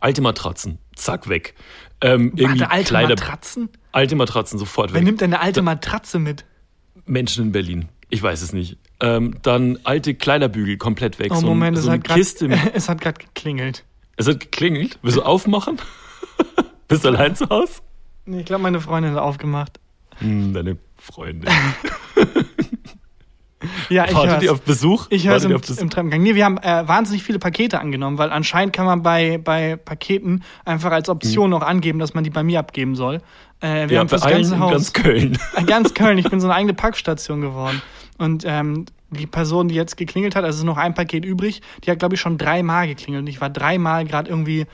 alte 0.00 0.22
Matratzen, 0.22 0.78
zack, 0.94 1.28
weg. 1.28 1.54
Ähm, 2.00 2.32
irgendwie 2.36 2.60
Warte, 2.62 2.70
alte 2.70 2.88
Kleider, 2.88 3.08
Matratzen? 3.10 3.68
alte 3.92 4.16
Matratzen 4.16 4.58
sofort 4.58 4.90
Wer 4.92 5.00
weg. 5.00 5.04
nimmt 5.04 5.20
denn 5.20 5.32
eine 5.34 5.42
alte 5.42 5.62
Matratze 5.62 6.18
mit? 6.18 6.44
Menschen 7.04 7.46
in 7.46 7.52
Berlin. 7.52 7.88
Ich 8.10 8.22
weiß 8.22 8.42
es 8.42 8.52
nicht. 8.52 8.76
Ähm, 9.02 9.34
dann 9.42 9.78
alte 9.84 10.14
Kleiderbügel 10.14 10.76
komplett 10.78 11.18
weg. 11.18 11.32
Oh, 11.32 11.34
so, 11.34 11.40
ein- 11.40 11.48
Moment, 11.48 11.76
so 11.76 11.84
es 11.84 11.90
hat 11.90 12.04
grad- 12.04 12.16
Kiste. 12.16 12.48
mit- 12.48 12.58
es 12.74 12.88
hat 12.88 13.00
gerade 13.00 13.18
geklingelt. 13.20 13.84
Es 14.16 14.28
hat 14.28 14.40
geklingelt. 14.40 14.98
Willst 15.02 15.18
du 15.18 15.22
aufmachen? 15.22 15.78
Bist 16.88 17.04
du 17.04 17.08
allein 17.08 17.34
zu 17.36 17.48
Hause? 17.48 17.80
Nee, 18.26 18.40
Ich 18.40 18.46
glaube, 18.46 18.62
meine 18.62 18.80
Freundin 18.80 19.12
hat 19.12 19.18
aufgemacht. 19.20 19.80
Hm, 20.18 20.52
deine 20.54 20.76
Freundin. 20.96 21.50
Ja, 23.88 24.06
ich 24.06 24.14
Wartet 24.14 24.42
ihr 24.42 24.52
auf 24.52 24.62
Besuch? 24.62 25.06
Ich 25.10 25.28
höre 25.28 25.36
es 25.36 25.44
im, 25.44 25.52
im 25.52 25.60
Treppengang. 25.90 26.20
Nee, 26.20 26.34
wir 26.34 26.44
haben 26.44 26.58
äh, 26.58 26.88
wahnsinnig 26.88 27.22
viele 27.22 27.38
Pakete 27.38 27.78
angenommen, 27.78 28.18
weil 28.18 28.30
anscheinend 28.30 28.74
kann 28.74 28.86
man 28.86 29.04
bei, 29.04 29.38
bei 29.38 29.76
Paketen 29.76 30.42
einfach 30.64 30.90
als 30.90 31.08
Option 31.08 31.50
noch 31.50 31.62
angeben, 31.62 32.00
dass 32.00 32.12
man 32.12 32.24
die 32.24 32.30
bei 32.30 32.42
mir 32.42 32.58
abgeben 32.58 32.96
soll. 32.96 33.20
Äh, 33.60 33.68
wir 33.68 33.82
Hm. 33.82 33.90
ja, 33.90 34.00
haben 34.00 34.08
fürs 34.08 34.22
ganze 34.26 34.58
Haus. 34.58 34.72
ganz 34.72 34.92
Köln. 34.92 35.38
Äh, 35.54 35.62
Ganz 35.62 35.94
Köln, 35.94 36.18
ich 36.18 36.28
bin 36.28 36.40
so 36.40 36.48
eine 36.48 36.56
eigene 36.56 36.74
Packstation 36.74 37.40
geworden. 37.40 37.80
Und 38.18 38.44
ähm, 38.46 38.86
die 39.10 39.26
Person, 39.26 39.68
die 39.68 39.74
jetzt 39.74 39.96
geklingelt 39.96 40.36
hat, 40.36 40.44
also 40.44 40.56
es 40.56 40.60
ist 40.60 40.64
noch 40.66 40.76
ein 40.78 40.94
Paket 40.94 41.24
übrig, 41.24 41.60
die 41.84 41.90
hat, 41.90 41.98
glaube 41.98 42.14
ich, 42.14 42.20
schon 42.20 42.38
dreimal 42.38 42.86
geklingelt. 42.86 43.22
Und 43.22 43.26
ich 43.28 43.40
war 43.40 43.50
dreimal 43.50 44.04
gerade 44.04 44.30
irgendwie 44.30 44.66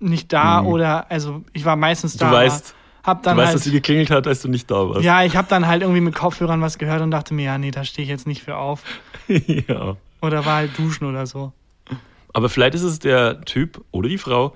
nicht 0.00 0.32
da 0.32 0.62
oder, 0.62 1.10
also 1.10 1.42
ich 1.52 1.64
war 1.64 1.76
meistens 1.76 2.14
Mhm. 2.14 2.18
Du 2.18 2.24
da. 2.26 2.32
weißt- 2.32 2.74
hab 3.04 3.22
Du 3.22 3.28
dann 3.30 3.36
weißt, 3.38 3.46
halt, 3.46 3.54
dass 3.56 3.64
sie 3.64 3.70
geklingelt 3.72 4.10
hat, 4.10 4.26
als 4.26 4.42
du 4.42 4.48
nicht 4.48 4.70
da 4.70 4.88
warst. 4.88 5.02
Ja, 5.02 5.24
ich 5.24 5.36
habe 5.36 5.48
dann 5.48 5.66
halt 5.66 5.82
irgendwie 5.82 6.00
mit 6.00 6.14
Kopfhörern 6.14 6.60
was 6.60 6.76
gehört 6.78 7.00
und 7.00 7.10
dachte 7.10 7.32
mir, 7.34 7.44
ja, 7.44 7.58
nee, 7.58 7.70
da 7.70 7.84
stehe 7.84 8.04
ich 8.04 8.10
jetzt 8.10 8.26
nicht 8.26 8.42
für 8.42 8.56
auf. 8.56 8.82
ja. 9.28 9.96
Oder 10.20 10.44
war 10.44 10.56
halt 10.56 10.76
duschen 10.78 11.06
oder 11.08 11.26
so. 11.26 11.52
Aber 12.34 12.48
vielleicht 12.48 12.74
ist 12.74 12.82
es 12.82 12.98
der 12.98 13.40
Typ 13.42 13.82
oder 13.90 14.08
die 14.08 14.18
Frau, 14.18 14.54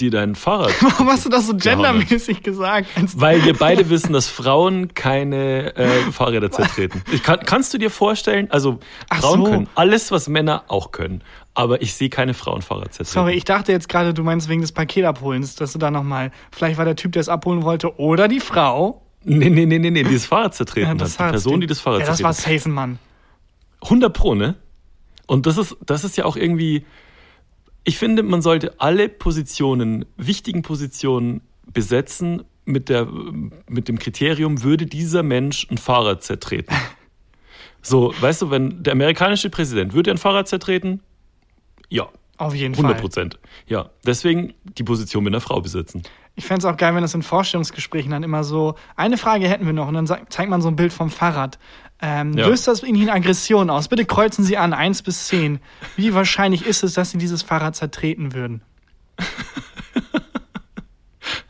die 0.00 0.10
dein 0.10 0.34
Fahrrad. 0.34 0.72
Warum 0.80 1.08
hast 1.08 1.24
du 1.24 1.28
das 1.28 1.46
so 1.46 1.54
hat. 1.54 1.62
gendermäßig 1.62 2.42
gesagt? 2.42 2.88
Weil 3.16 3.44
wir 3.44 3.54
beide 3.54 3.88
wissen, 3.90 4.12
dass 4.12 4.28
Frauen 4.28 4.94
keine 4.94 5.74
äh, 5.76 5.88
Fahrräder 6.12 6.50
zertreten. 6.50 7.02
Kann, 7.22 7.40
kannst 7.40 7.72
du 7.74 7.78
dir 7.78 7.90
vorstellen, 7.90 8.50
also 8.50 8.78
Ach 9.08 9.20
Frauen 9.20 9.44
so. 9.44 9.50
können 9.50 9.68
alles, 9.74 10.10
was 10.10 10.28
Männer 10.28 10.64
auch 10.68 10.92
können. 10.92 11.22
Aber 11.54 11.80
ich 11.80 11.94
sehe 11.94 12.10
keine 12.10 12.34
Frauen 12.34 12.60
Fahrrad 12.60 12.92
zertreten. 12.92 13.14
Sorry, 13.14 13.32
ich 13.34 13.44
dachte 13.44 13.72
jetzt 13.72 13.88
gerade, 13.88 14.12
du 14.12 14.22
meinst 14.22 14.48
wegen 14.48 14.60
des 14.60 14.72
Paketabholens, 14.72 15.54
dass 15.54 15.72
du 15.72 15.78
da 15.78 15.90
nochmal, 15.90 16.30
vielleicht 16.52 16.76
war 16.76 16.84
der 16.84 16.96
Typ, 16.96 17.12
der 17.12 17.20
es 17.20 17.30
abholen 17.30 17.62
wollte, 17.62 17.98
oder 17.98 18.28
die 18.28 18.40
Frau. 18.40 19.02
Nee, 19.24 19.48
nee, 19.48 19.64
nee, 19.64 19.78
nee, 19.78 19.90
nee, 19.90 20.02
die 20.04 20.14
das 20.14 20.26
Fahrrad 20.26 20.54
zertreten 20.54 21.00
hat. 21.00 21.08
Die 21.08 21.16
Person, 21.16 21.60
die 21.60 21.66
das 21.66 21.80
Fahrrad 21.80 22.00
Ja, 22.00 22.06
das 22.06 22.22
war 22.22 22.34
zertreten 22.34 22.60
safe 22.60 22.68
Mann. 22.74 22.98
hat. 23.80 23.84
100 23.88 24.12
Pro, 24.12 24.34
ne? 24.34 24.54
Und 25.26 25.46
das 25.46 25.58
ist, 25.58 25.76
das 25.84 26.04
ist 26.04 26.16
ja 26.16 26.24
auch 26.26 26.36
irgendwie, 26.36 26.84
ich 27.86 27.98
finde, 27.98 28.24
man 28.24 28.42
sollte 28.42 28.80
alle 28.80 29.08
Positionen, 29.08 30.04
wichtigen 30.16 30.62
Positionen 30.62 31.40
besetzen 31.72 32.42
mit, 32.64 32.88
der, 32.88 33.06
mit 33.68 33.86
dem 33.86 33.98
Kriterium, 33.98 34.64
würde 34.64 34.86
dieser 34.86 35.22
Mensch 35.22 35.68
ein 35.70 35.78
Fahrrad 35.78 36.22
zertreten? 36.22 36.74
So, 37.82 38.12
weißt 38.20 38.42
du, 38.42 38.50
wenn 38.50 38.82
der 38.82 38.94
amerikanische 38.94 39.48
Präsident, 39.48 39.92
würde 39.92 40.10
er 40.10 40.14
ein 40.14 40.18
Fahrrad 40.18 40.48
zertreten? 40.48 41.02
Ja, 41.88 42.08
Auf 42.36 42.52
jeden 42.52 42.74
100 42.74 42.94
Fall. 42.94 43.00
Prozent. 43.00 43.38
Ja, 43.68 43.90
deswegen 44.04 44.54
die 44.64 44.82
Position 44.82 45.22
mit 45.22 45.32
einer 45.32 45.40
Frau 45.40 45.60
besetzen. 45.60 46.02
Ich 46.34 46.46
fände 46.46 46.58
es 46.58 46.64
auch 46.64 46.76
geil, 46.76 46.96
wenn 46.96 47.02
das 47.02 47.14
in 47.14 47.22
Vorstellungsgesprächen 47.22 48.10
dann 48.10 48.24
immer 48.24 48.42
so, 48.42 48.74
eine 48.96 49.16
Frage 49.16 49.48
hätten 49.48 49.66
wir 49.66 49.72
noch 49.72 49.86
und 49.86 49.94
dann 49.94 50.06
zeigt 50.06 50.50
man 50.50 50.62
so 50.62 50.68
ein 50.68 50.74
Bild 50.74 50.92
vom 50.92 51.10
Fahrrad. 51.10 51.60
Ähm, 52.00 52.36
Ja. 52.36 52.46
Löst 52.48 52.68
das 52.68 52.82
in 52.82 52.94
Ihnen 52.94 53.08
Aggression 53.08 53.70
aus? 53.70 53.88
Bitte 53.88 54.04
kreuzen 54.04 54.44
Sie 54.44 54.56
an, 54.56 54.72
1 54.74 55.02
bis 55.02 55.28
10. 55.28 55.60
Wie 55.96 56.12
wahrscheinlich 56.14 56.66
ist 56.66 56.82
es, 56.84 56.94
dass 56.94 57.10
Sie 57.10 57.18
dieses 57.18 57.42
Fahrrad 57.42 57.76
zertreten 57.76 58.32
würden? 58.34 58.62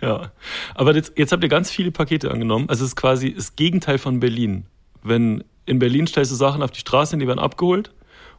Ja, 0.00 0.30
aber 0.74 0.94
jetzt, 0.94 1.12
jetzt 1.16 1.32
habt 1.32 1.42
ihr 1.42 1.48
ganz 1.48 1.70
viele 1.70 1.90
Pakete 1.90 2.30
angenommen. 2.30 2.68
Also 2.68 2.84
es 2.84 2.90
ist 2.90 2.96
quasi 2.96 3.34
das 3.34 3.56
Gegenteil 3.56 3.98
von 3.98 4.20
Berlin. 4.20 4.66
Wenn 5.02 5.42
in 5.64 5.78
Berlin 5.78 6.06
stellst 6.06 6.30
du 6.30 6.36
Sachen 6.36 6.62
auf 6.62 6.70
die 6.70 6.80
Straße, 6.80 7.16
die 7.16 7.26
werden 7.26 7.38
abgeholt 7.38 7.92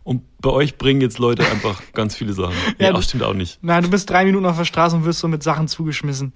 Und 0.08 0.22
bei 0.40 0.50
euch 0.52 0.78
bringen 0.78 1.02
jetzt 1.02 1.20
Leute 1.20 1.46
einfach 1.46 1.82
ganz 1.94 2.16
viele 2.16 2.32
Sachen. 2.32 2.54
Ja, 2.80 2.88
Ja, 2.88 2.94
du- 2.94 3.02
stimmt 3.02 3.24
auch 3.24 3.34
nicht. 3.34 3.60
Nein, 3.62 3.84
du 3.84 3.90
bist 3.90 4.10
drei 4.10 4.24
Minuten 4.24 4.46
auf 4.46 4.56
der 4.58 4.64
Straße 4.64 4.96
und 4.96 5.04
wirst 5.04 5.20
so 5.20 5.28
mit 5.28 5.44
Sachen 5.44 5.68
zugeschmissen. 5.68 6.32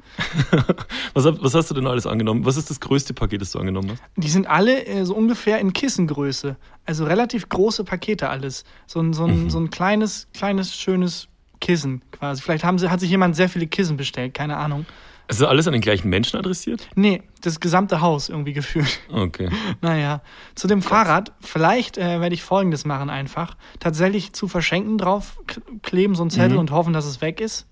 Was, 1.14 1.26
was 1.42 1.54
hast 1.56 1.70
du 1.72 1.76
denn 1.76 1.88
alles 1.88 2.06
angenommen? 2.06 2.46
Was 2.46 2.58
ist 2.58 2.70
das 2.70 2.80
größte 2.82 3.14
Paket, 3.14 3.42
das 3.42 3.52
du 3.52 3.60
angenommen 3.60 3.92
hast? 3.92 4.02
Die 4.18 4.28
sind 4.30 4.46
alle 4.48 4.86
äh, 4.86 5.06
so 5.06 5.16
ungefähr 5.16 5.60
in 5.60 5.72
Kissengröße. 5.72 6.58
Also 6.86 7.06
relativ 7.06 7.48
große 7.48 7.84
Pakete 7.86 8.28
alles. 8.30 8.64
So 8.88 9.00
ein, 9.00 9.14
so 9.14 9.26
ein, 9.26 9.50
so 9.50 9.60
ein 9.60 9.70
kleines, 9.70 10.28
kleines, 10.34 10.76
schönes 10.76 11.28
Kissen 11.62 12.02
quasi. 12.12 12.42
Vielleicht 12.42 12.64
haben 12.66 12.78
sie, 12.78 12.90
hat 12.90 13.00
sich 13.00 13.10
jemand 13.10 13.36
sehr 13.38 13.48
viele 13.50 13.68
Kissen 13.68 13.96
bestellt, 13.96 14.34
keine 14.34 14.58
Ahnung. 14.58 14.86
Ist 15.32 15.42
das 15.42 15.48
alles 15.48 15.66
an 15.66 15.74
den 15.74 15.82
gleichen 15.82 16.10
Menschen 16.10 16.38
adressiert? 16.38 16.88
Nee, 16.96 17.24
das 17.42 17.60
gesamte 17.60 18.02
Haus 18.02 18.30
irgendwie 18.30 18.54
gefühlt. 18.54 19.00
Okay. 19.12 19.50
Naja, 19.82 20.22
zu 20.56 20.68
dem 20.68 20.82
Fahrrad, 20.82 21.32
vielleicht 21.40 21.98
äh, 21.98 22.20
werde 22.22 22.36
ich 22.36 22.44
folgendes 22.44 22.86
machen 22.86 23.10
einfach. 23.10 23.56
Tatsächlich 23.80 24.34
zu 24.34 24.48
verschenken 24.48 24.98
drauf 24.98 25.40
kleben, 25.82 26.14
so 26.16 26.24
ein 26.24 26.30
Zettel 26.30 26.54
Mhm. 26.54 26.60
und 26.60 26.72
hoffen, 26.72 26.94
dass 26.94 27.06
es 27.06 27.22
weg 27.22 27.42
ist. 27.42 27.66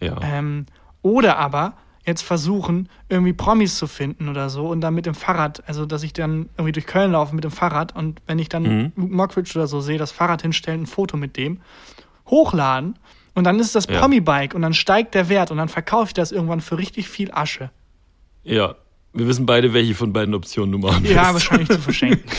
Ja. 0.00 0.18
Ähm, 0.22 0.66
oder 1.00 1.38
aber 1.38 1.74
jetzt 2.04 2.22
versuchen, 2.22 2.88
irgendwie 3.08 3.32
Promis 3.32 3.76
zu 3.76 3.86
finden 3.86 4.28
oder 4.28 4.48
so 4.50 4.66
und 4.68 4.80
dann 4.80 4.94
mit 4.94 5.06
dem 5.06 5.14
Fahrrad, 5.14 5.62
also 5.68 5.86
dass 5.86 6.02
ich 6.02 6.12
dann 6.14 6.48
irgendwie 6.56 6.72
durch 6.72 6.86
Köln 6.86 7.12
laufe 7.12 7.34
mit 7.34 7.44
dem 7.44 7.50
Fahrrad 7.50 7.94
und 7.94 8.20
wenn 8.26 8.38
ich 8.38 8.48
dann 8.48 8.62
Mhm. 8.62 8.92
Luke 8.96 9.14
Mockridge 9.14 9.52
oder 9.56 9.66
so 9.66 9.80
sehe, 9.80 9.98
das 9.98 10.10
Fahrrad 10.10 10.42
hinstellen, 10.42 10.82
ein 10.82 10.86
Foto 10.86 11.16
mit 11.16 11.36
dem, 11.36 11.60
hochladen 12.28 12.98
und 13.38 13.44
dann 13.44 13.58
ist 13.60 13.74
das 13.74 13.86
Ja. 13.86 14.00
Promi-Bike 14.00 14.54
und 14.54 14.62
dann 14.62 14.74
steigt 14.74 15.14
der 15.14 15.28
Wert 15.28 15.50
und 15.50 15.56
dann 15.58 15.68
verkaufe 15.68 16.08
ich 16.08 16.14
das 16.14 16.32
irgendwann 16.32 16.60
für 16.60 16.76
richtig 16.78 17.08
viel 17.08 17.30
Asche. 17.32 17.70
Ja. 18.42 18.74
Wir 19.14 19.26
wissen 19.26 19.46
beide, 19.46 19.72
welche 19.72 19.94
von 19.94 20.12
beiden 20.12 20.34
Optionen 20.34 20.70
du 20.70 20.78
machen 20.78 21.02
wirst. 21.02 21.14
Ja, 21.14 21.32
wahrscheinlich 21.32 21.68
zu 21.68 21.78
verschenken. 21.78 22.22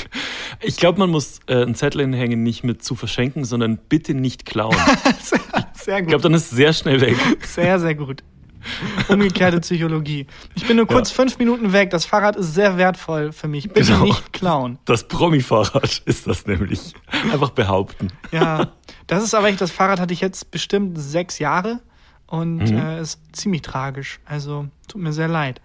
Ich 0.61 0.75
glaube, 0.75 0.99
man 0.99 1.09
muss 1.09 1.39
äh, 1.47 1.61
einen 1.61 1.73
Zettel 1.73 2.01
hinhängen, 2.01 2.43
nicht 2.43 2.65
mit 2.65 2.83
zu 2.83 2.95
verschenken, 2.95 3.45
sondern 3.45 3.77
bitte 3.87 4.13
nicht 4.13 4.45
klauen. 4.45 4.75
sehr, 5.21 5.39
sehr 5.73 5.95
Ich 5.95 6.01
gut. 6.01 6.09
glaube, 6.09 6.21
dann 6.23 6.33
ist 6.33 6.43
es 6.43 6.49
sehr 6.49 6.73
schnell 6.73 6.99
weg. 6.99 7.15
Sehr, 7.45 7.79
sehr 7.79 7.95
gut. 7.95 8.23
Umgekehrte 9.07 9.59
Psychologie. 9.61 10.27
Ich 10.55 10.67
bin 10.67 10.77
nur 10.77 10.87
kurz 10.87 11.11
fünf 11.11 11.37
Minuten 11.39 11.73
weg. 11.73 11.89
Das 11.91 12.05
Fahrrad 12.05 12.35
ist 12.35 12.53
sehr 12.53 12.77
wertvoll 12.77 13.31
für 13.31 13.47
mich. 13.47 13.69
Bitte 13.69 13.91
Genau. 13.93 14.03
nicht 14.05 14.33
klauen. 14.33 14.77
Das 14.85 15.07
Promi-Fahrrad 15.07 15.99
ist 16.05 16.27
das 16.27 16.45
nämlich. 16.45 16.93
Einfach 17.31 17.51
behaupten. 17.51 18.09
Ja, 18.31 18.71
das 19.07 19.23
ist 19.23 19.33
aber 19.33 19.47
echt, 19.49 19.61
das 19.61 19.71
Fahrrad 19.71 19.99
hatte 19.99 20.13
ich 20.13 20.21
jetzt 20.21 20.51
bestimmt 20.51 20.99
sechs 20.99 21.39
Jahre 21.39 21.79
und 22.27 22.57
Mhm. 22.57 22.77
äh, 22.77 23.01
ist 23.01 23.19
ziemlich 23.31 23.61
tragisch. 23.61 24.19
Also 24.25 24.67
tut 24.87 25.01
mir 25.01 25.13
sehr 25.13 25.27
leid. 25.27 25.61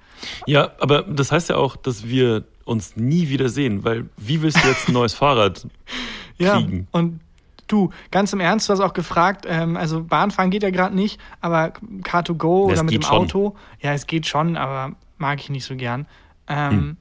Ja, 0.47 0.71
aber 0.81 1.03
das 1.03 1.33
heißt 1.33 1.49
ja 1.51 1.57
auch, 1.57 1.77
dass 1.77 2.07
wir 2.09 2.45
uns 2.65 2.97
nie 2.97 3.29
wieder 3.29 3.49
sehen, 3.51 3.85
weil 3.85 4.09
wie 4.17 4.41
willst 4.41 4.63
du 4.65 4.69
jetzt 4.69 4.89
ein 4.89 4.93
neues 4.95 5.13
Fahrrad 5.13 5.67
Ja, 6.39 6.55
kriegen? 6.57 6.89
und 6.93 7.21
du, 7.69 7.91
ganz 8.11 8.33
im 8.33 8.41
Ernst, 8.41 8.69
du 8.69 8.73
hast 8.73 8.81
auch 8.81 8.93
gefragt, 8.95 9.47
ähm, 9.49 9.77
also 9.77 10.03
Bahnfahren 10.05 10.51
geht 10.51 10.63
ja 10.63 10.71
gerade 10.71 10.95
nicht, 10.95 11.21
aber 11.41 11.73
Car2Go 12.03 12.69
Ja, 12.69 12.73
es 12.75 12.79
oder 12.79 12.83
mit 12.85 12.95
dem 12.95 13.03
schon. 13.03 13.17
Auto, 13.19 13.57
ja, 13.81 13.93
es 13.93 14.07
geht 14.07 14.27
schon, 14.27 14.57
aber 14.57 14.93
mag 15.19 15.41
ich 15.41 15.51
nicht 15.51 15.65
so 15.65 15.77
gern. 15.77 16.07
Ähm, 16.49 16.71
Hm. 16.71 16.97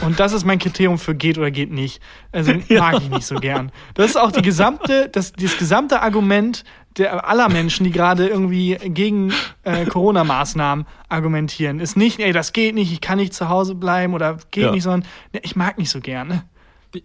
Und 0.00 0.20
das 0.20 0.32
ist 0.32 0.44
mein 0.44 0.60
Kriterium 0.60 0.96
für 0.96 1.14
geht 1.16 1.38
oder 1.38 1.50
geht 1.50 1.72
nicht. 1.72 2.00
Also 2.30 2.52
mag 2.70 3.00
ich 3.02 3.10
nicht 3.10 3.26
so 3.26 3.34
gern. 3.34 3.72
Das 3.94 4.10
ist 4.10 4.16
auch 4.16 4.30
die 4.30 4.42
gesamte, 4.42 5.08
das, 5.08 5.32
das 5.32 5.58
gesamte 5.58 6.02
Argument 6.02 6.62
der 6.98 7.28
aller 7.28 7.48
Menschen, 7.48 7.84
die 7.84 7.90
gerade 7.90 8.28
irgendwie 8.28 8.76
gegen 8.76 9.32
äh, 9.62 9.86
Corona-Maßnahmen 9.86 10.86
argumentieren. 11.08 11.80
Ist 11.80 11.96
nicht, 11.96 12.20
ey, 12.20 12.32
das 12.32 12.52
geht 12.52 12.74
nicht, 12.74 12.92
ich 12.92 13.00
kann 13.00 13.18
nicht 13.18 13.34
zu 13.34 13.48
Hause 13.48 13.74
bleiben 13.74 14.14
oder 14.14 14.38
geht 14.50 14.64
Ja. 14.64 14.70
nicht, 14.72 14.82
sondern 14.82 15.08
ne, 15.32 15.40
ich 15.42 15.56
mag 15.56 15.78
nicht 15.78 15.90
so 15.90 16.00
gerne. 16.00 16.44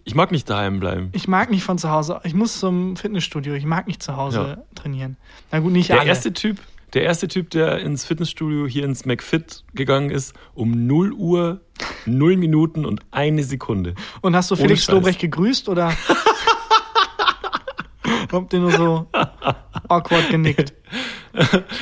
Ich 0.04 0.14
mag 0.14 0.32
nicht 0.32 0.48
daheim 0.48 0.80
bleiben. 0.80 1.10
Ich 1.12 1.28
mag 1.28 1.50
nicht 1.50 1.62
von 1.64 1.76
zu 1.78 1.90
Hause. 1.90 2.20
Ich 2.24 2.32
muss 2.34 2.58
zum 2.58 2.96
Fitnessstudio. 2.96 3.54
Ich 3.54 3.66
mag 3.66 3.86
nicht 3.86 4.02
zu 4.02 4.16
Hause 4.16 4.64
trainieren. 4.74 5.16
Na 5.52 5.58
gut, 5.60 5.72
nicht 5.72 5.90
Der 5.90 6.00
alle. 6.00 6.08
erste 6.08 6.32
Typ, 6.32 6.58
der 6.94 7.02
erste 7.02 7.28
Typ, 7.28 7.50
der 7.50 7.80
ins 7.80 8.04
Fitnessstudio 8.04 8.66
hier 8.66 8.84
ins 8.84 9.04
McFit 9.04 9.64
gegangen 9.74 10.10
ist, 10.10 10.34
um 10.54 10.86
0 10.86 11.12
Uhr, 11.12 11.60
0 12.06 12.36
Minuten 12.36 12.86
und 12.86 13.00
eine 13.10 13.42
Sekunde. 13.44 13.94
Und 14.22 14.34
hast 14.36 14.50
du 14.50 14.56
Felix. 14.56 14.88
Lobrecht 14.88 15.20
gegrüßt 15.20 15.68
oder? 15.68 15.92
Habt 18.32 18.52
ihr 18.52 18.60
nur 18.60 18.72
so 18.72 19.06
awkward 19.88 20.28
genickt? 20.30 20.72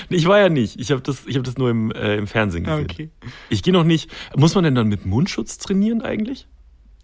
Ich 0.08 0.26
war 0.26 0.38
ja 0.38 0.48
nicht. 0.48 0.80
Ich 0.80 0.90
habe 0.92 1.02
das, 1.02 1.26
ich 1.26 1.36
hab 1.36 1.44
das 1.44 1.58
nur 1.58 1.68
im, 1.68 1.90
äh, 1.92 2.16
im 2.16 2.26
Fernsehen 2.26 2.64
gesehen. 2.64 2.84
Okay. 2.90 3.10
Ich 3.50 3.62
gehe 3.62 3.74
noch 3.74 3.84
nicht. 3.84 4.10
Muss 4.34 4.54
man 4.54 4.64
denn 4.64 4.74
dann 4.74 4.88
mit 4.88 5.04
Mundschutz 5.04 5.58
trainieren 5.58 6.00
eigentlich? 6.00 6.48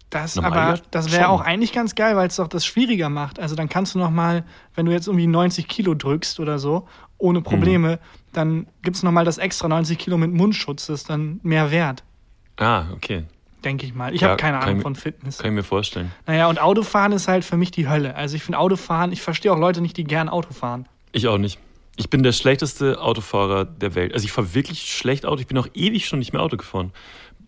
Das, 0.09 0.35
Normal 0.35 0.51
aber 0.51 0.75
ja 0.77 0.81
das 0.91 1.11
wäre 1.11 1.29
auch 1.29 1.41
eigentlich 1.41 1.71
ganz 1.71 1.93
geil, 1.93 2.15
weil 2.15 2.27
es 2.27 2.37
doch 2.37 2.47
das 2.47 2.65
schwieriger 2.65 3.09
macht. 3.09 3.39
Also 3.39 3.55
dann 3.55 3.69
kannst 3.69 3.93
du 3.93 3.99
noch 3.99 4.09
mal, 4.09 4.43
wenn 4.75 4.85
du 4.87 4.91
jetzt 4.91 5.07
irgendwie 5.07 5.27
90 5.27 5.67
Kilo 5.67 5.93
drückst 5.93 6.39
oder 6.39 6.57
so, 6.57 6.87
ohne 7.19 7.41
Probleme, 7.41 7.95
Mhm. 7.97 7.97
dann 8.33 8.67
gibt 8.81 8.97
es 8.97 9.03
noch 9.03 9.11
mal 9.11 9.25
das 9.25 9.37
extra 9.37 9.67
90 9.67 9.99
Kilo 9.99 10.17
mit 10.17 10.31
Mundschutz. 10.33 10.87
Das 10.87 11.01
ist 11.01 11.09
dann 11.09 11.39
mehr 11.43 11.69
wert, 11.69 12.03
Ah, 12.57 12.85
okay. 12.93 13.25
denke 13.63 13.85
ich 13.85 13.93
mal. 13.93 14.15
Ich 14.15 14.21
Ja, 14.21 14.29
habe 14.29 14.37
keine 14.37 14.59
Ahnung 14.59 14.77
ich- 14.77 14.81
von 14.81 14.95
Fitness. 14.95 15.37
Kann 15.37 15.51
ich 15.51 15.55
mir 15.55 15.63
vorstellen. 15.63 16.11
Naja, 16.25 16.47
und 16.47 16.59
Autofahren 16.59 17.11
ist 17.11 17.27
halt 17.27 17.45
für 17.45 17.57
mich 17.57 17.69
die 17.71 17.87
Hölle. 17.87 18.15
Also 18.15 18.35
ich 18.35 18.41
finde 18.43 18.57
Autofahren, 18.57 19.11
ich 19.11 19.21
verstehe 19.21 19.51
auch 19.53 19.59
Leute 19.59 19.81
nicht, 19.81 19.95
die 19.97 20.05
gern 20.05 20.27
Auto 20.29 20.53
fahren. 20.53 20.87
Ich 21.11 21.27
auch 21.27 21.37
nicht. 21.37 21.59
Ich 21.97 22.09
bin 22.09 22.23
der 22.23 22.31
schlechteste 22.31 22.99
Autofahrer 23.01 23.65
der 23.65 23.93
Welt. 23.93 24.13
Also 24.13 24.23
ich 24.23 24.31
fahre 24.31 24.53
wirklich 24.55 24.89
schlecht 24.91 25.25
Auto. 25.25 25.41
Ich 25.41 25.47
bin 25.47 25.57
auch 25.57 25.67
ewig 25.73 26.07
schon 26.07 26.19
nicht 26.19 26.31
mehr 26.33 26.41
Auto 26.41 26.55
gefahren. 26.57 26.93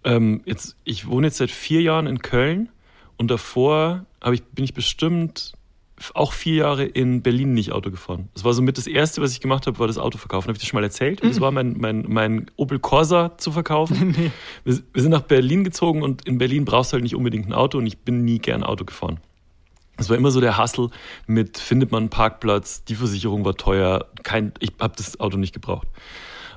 Ähm, 0.04 0.42
jetzt, 0.46 0.76
ich 0.84 1.08
wohne 1.08 1.28
jetzt 1.28 1.38
seit 1.38 1.52
vier 1.52 1.82
Jahren 1.82 2.08
in 2.08 2.20
Köln 2.20 2.70
und 3.18 3.30
davor 3.30 4.06
ich, 4.32 4.44
bin 4.44 4.66
ich 4.66 4.74
bestimmt 4.74 5.54
auch 6.16 6.34
vier 6.34 6.56
Jahre 6.56 6.84
in 6.84 7.22
Berlin 7.22 7.54
nicht 7.54 7.72
Auto 7.72 7.92
gefahren. 7.92 8.30
Das 8.34 8.44
war 8.44 8.54
somit 8.54 8.78
das 8.78 8.88
Erste, 8.88 9.22
was 9.22 9.34
ich 9.34 9.40
gemacht 9.40 9.68
habe, 9.68 9.78
war 9.80 9.88
das 9.88 9.98
Auto 9.98 10.18
verkaufen. 10.18 10.48
Habe 10.48 10.54
ich 10.54 10.60
das 10.60 10.68
schon 10.68 10.80
mal 10.80 10.84
erzählt? 10.84 11.24
Das 11.24 11.40
war 11.40 11.52
mein, 11.52 11.78
mein, 11.78 12.06
mein 12.08 12.50
Opel 12.56 12.80
Corsa 12.80 13.38
zu 13.38 13.52
verkaufen. 13.52 14.16
nee. 14.18 14.32
Wir, 14.64 14.80
wir 14.94 15.02
sind 15.02 15.12
nach 15.12 15.22
Berlin 15.22 15.64
gezogen 15.64 16.02
und 16.02 16.28
in 16.28 16.38
Berlin 16.38 16.66
brauchst 16.66 16.92
du 16.92 16.94
halt 16.96 17.04
nicht 17.04 17.16
unbedingt 17.16 17.48
ein 17.48 17.54
Auto 17.54 17.78
und 17.78 17.86
ich 17.86 18.00
bin 18.00 18.24
nie 18.24 18.40
gern 18.40 18.64
Auto 18.64 18.86
gefahren. 18.86 19.20
Es 19.98 20.10
war 20.10 20.18
immer 20.18 20.32
so 20.32 20.42
der 20.42 20.58
Hassel 20.58 20.90
mit, 21.28 21.60
findet 21.60 21.92
man 21.92 22.04
einen 22.04 22.10
Parkplatz, 22.10 22.84
die 22.84 22.96
Versicherung 22.96 23.46
war 23.46 23.56
teuer, 23.56 24.08
kein, 24.24 24.54
ich 24.60 24.72
habe 24.80 24.96
das 24.98 25.20
Auto 25.20 25.38
nicht 25.38 25.54
gebraucht. 25.54 25.88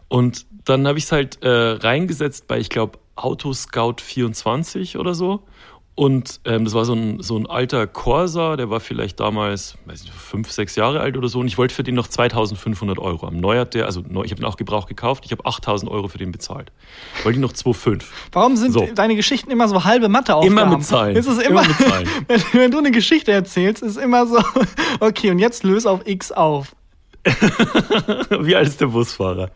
Und 0.08 0.46
dann 0.64 0.86
habe 0.86 0.96
ich 0.96 1.04
es 1.04 1.12
halt 1.12 1.42
äh, 1.42 1.48
reingesetzt 1.48 2.46
bei, 2.46 2.58
ich 2.58 2.70
glaube, 2.70 2.98
Autoscout 3.16 3.96
24 4.00 4.98
oder 4.98 5.14
so. 5.14 5.42
Und 5.96 6.40
ähm, 6.44 6.64
das 6.64 6.74
war 6.74 6.84
so 6.84 6.92
ein, 6.94 7.22
so 7.22 7.36
ein 7.36 7.46
alter 7.46 7.86
Corsa, 7.86 8.56
der 8.56 8.68
war 8.68 8.80
vielleicht 8.80 9.20
damals, 9.20 9.78
weiß 9.86 10.02
nicht, 10.02 10.12
fünf, 10.12 10.50
sechs 10.50 10.74
Jahre 10.74 10.98
alt 10.98 11.16
oder 11.16 11.28
so. 11.28 11.38
Und 11.38 11.46
ich 11.46 11.56
wollte 11.56 11.72
für 11.72 11.84
den 11.84 11.94
noch 11.94 12.08
2500 12.08 12.98
Euro 12.98 13.24
haben. 13.24 13.36
Neu 13.36 13.58
hat 13.58 13.74
der, 13.74 13.86
also 13.86 14.02
neu, 14.08 14.24
ich 14.24 14.32
habe 14.32 14.42
ihn 14.42 14.44
auch 14.44 14.56
gebraucht 14.56 14.88
gekauft, 14.88 15.24
ich 15.24 15.30
habe 15.30 15.46
8000 15.46 15.88
Euro 15.88 16.08
für 16.08 16.18
den 16.18 16.32
bezahlt. 16.32 16.72
Wollte 17.22 17.38
ihn 17.38 17.42
noch 17.42 17.52
2,5. 17.52 18.02
Warum 18.32 18.56
sind 18.56 18.72
So. 18.72 18.88
deine 18.92 19.14
Geschichten 19.14 19.52
immer 19.52 19.68
so 19.68 19.84
halbe 19.84 20.08
Matheaufgaben? 20.08 20.58
Immer 20.58 20.66
mit 20.66 20.84
Zahlen. 20.84 21.16
Es 21.16 21.28
ist 21.28 21.40
immer, 21.40 21.60
Immer 21.62 21.68
mit 21.68 21.78
Zahlen. 21.78 22.08
wenn, 22.26 22.42
wenn 22.54 22.70
du 22.72 22.78
eine 22.78 22.90
Geschichte 22.90 23.30
erzählst, 23.30 23.80
ist 23.84 23.96
immer 23.96 24.26
so, 24.26 24.38
okay, 24.98 25.30
und 25.30 25.38
jetzt 25.38 25.62
löse 25.62 25.88
auf 25.88 26.00
X 26.08 26.32
auf. 26.32 26.74
Wie 28.40 28.56
alt 28.56 28.66
ist 28.66 28.80
der 28.80 28.88
Busfahrer? 28.88 29.50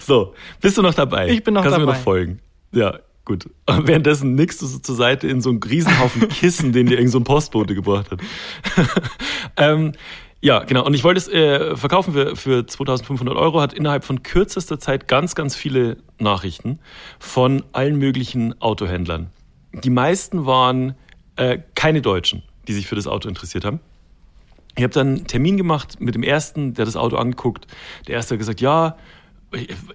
So, 0.00 0.34
bist 0.60 0.76
du 0.76 0.82
noch 0.82 0.94
dabei? 0.94 1.28
Ich 1.28 1.44
bin 1.44 1.54
noch 1.54 1.62
Kannst 1.62 1.76
du 1.76 1.80
mir 1.80 1.86
dabei. 1.86 1.98
noch 1.98 2.04
folgen? 2.04 2.40
Ja, 2.74 2.98
gut. 3.24 3.48
Und 3.66 3.86
währenddessen 3.86 4.34
nickst 4.34 4.60
du 4.62 4.66
so 4.66 4.78
zur 4.78 4.96
Seite 4.96 5.28
in 5.28 5.40
so 5.40 5.50
einen 5.50 5.62
Riesenhaufen 5.62 6.28
Kissen, 6.28 6.72
den 6.72 6.86
dir 6.86 6.98
irgend 6.98 7.12
so 7.12 7.18
ein 7.18 7.24
Postbote 7.24 7.74
gebracht 7.74 8.10
hat. 8.10 8.20
ähm, 9.56 9.92
ja, 10.40 10.62
genau. 10.64 10.84
Und 10.84 10.92
ich 10.92 11.04
wollte 11.04 11.18
es 11.18 11.28
äh, 11.28 11.74
verkaufen 11.76 12.12
für, 12.12 12.36
für 12.36 12.66
2500 12.66 13.34
Euro, 13.34 13.60
hat 13.60 13.72
innerhalb 13.72 14.04
von 14.04 14.22
kürzester 14.22 14.78
Zeit 14.78 15.08
ganz, 15.08 15.34
ganz 15.34 15.56
viele 15.56 15.96
Nachrichten 16.18 16.80
von 17.18 17.62
allen 17.72 17.96
möglichen 17.96 18.60
Autohändlern. 18.60 19.30
Die 19.72 19.90
meisten 19.90 20.44
waren 20.44 20.94
äh, 21.36 21.60
keine 21.74 22.02
Deutschen, 22.02 22.42
die 22.68 22.74
sich 22.74 22.86
für 22.86 22.94
das 22.94 23.06
Auto 23.06 23.28
interessiert 23.28 23.64
haben. 23.64 23.80
Ich 24.76 24.82
habe 24.82 24.92
dann 24.92 25.08
einen 25.08 25.26
Termin 25.26 25.56
gemacht 25.56 26.00
mit 26.00 26.14
dem 26.14 26.22
ersten, 26.22 26.74
der 26.74 26.84
das 26.84 26.96
Auto 26.96 27.16
angeguckt. 27.16 27.66
Der 28.06 28.16
erste 28.16 28.34
hat 28.34 28.40
gesagt, 28.40 28.60
ja, 28.60 28.96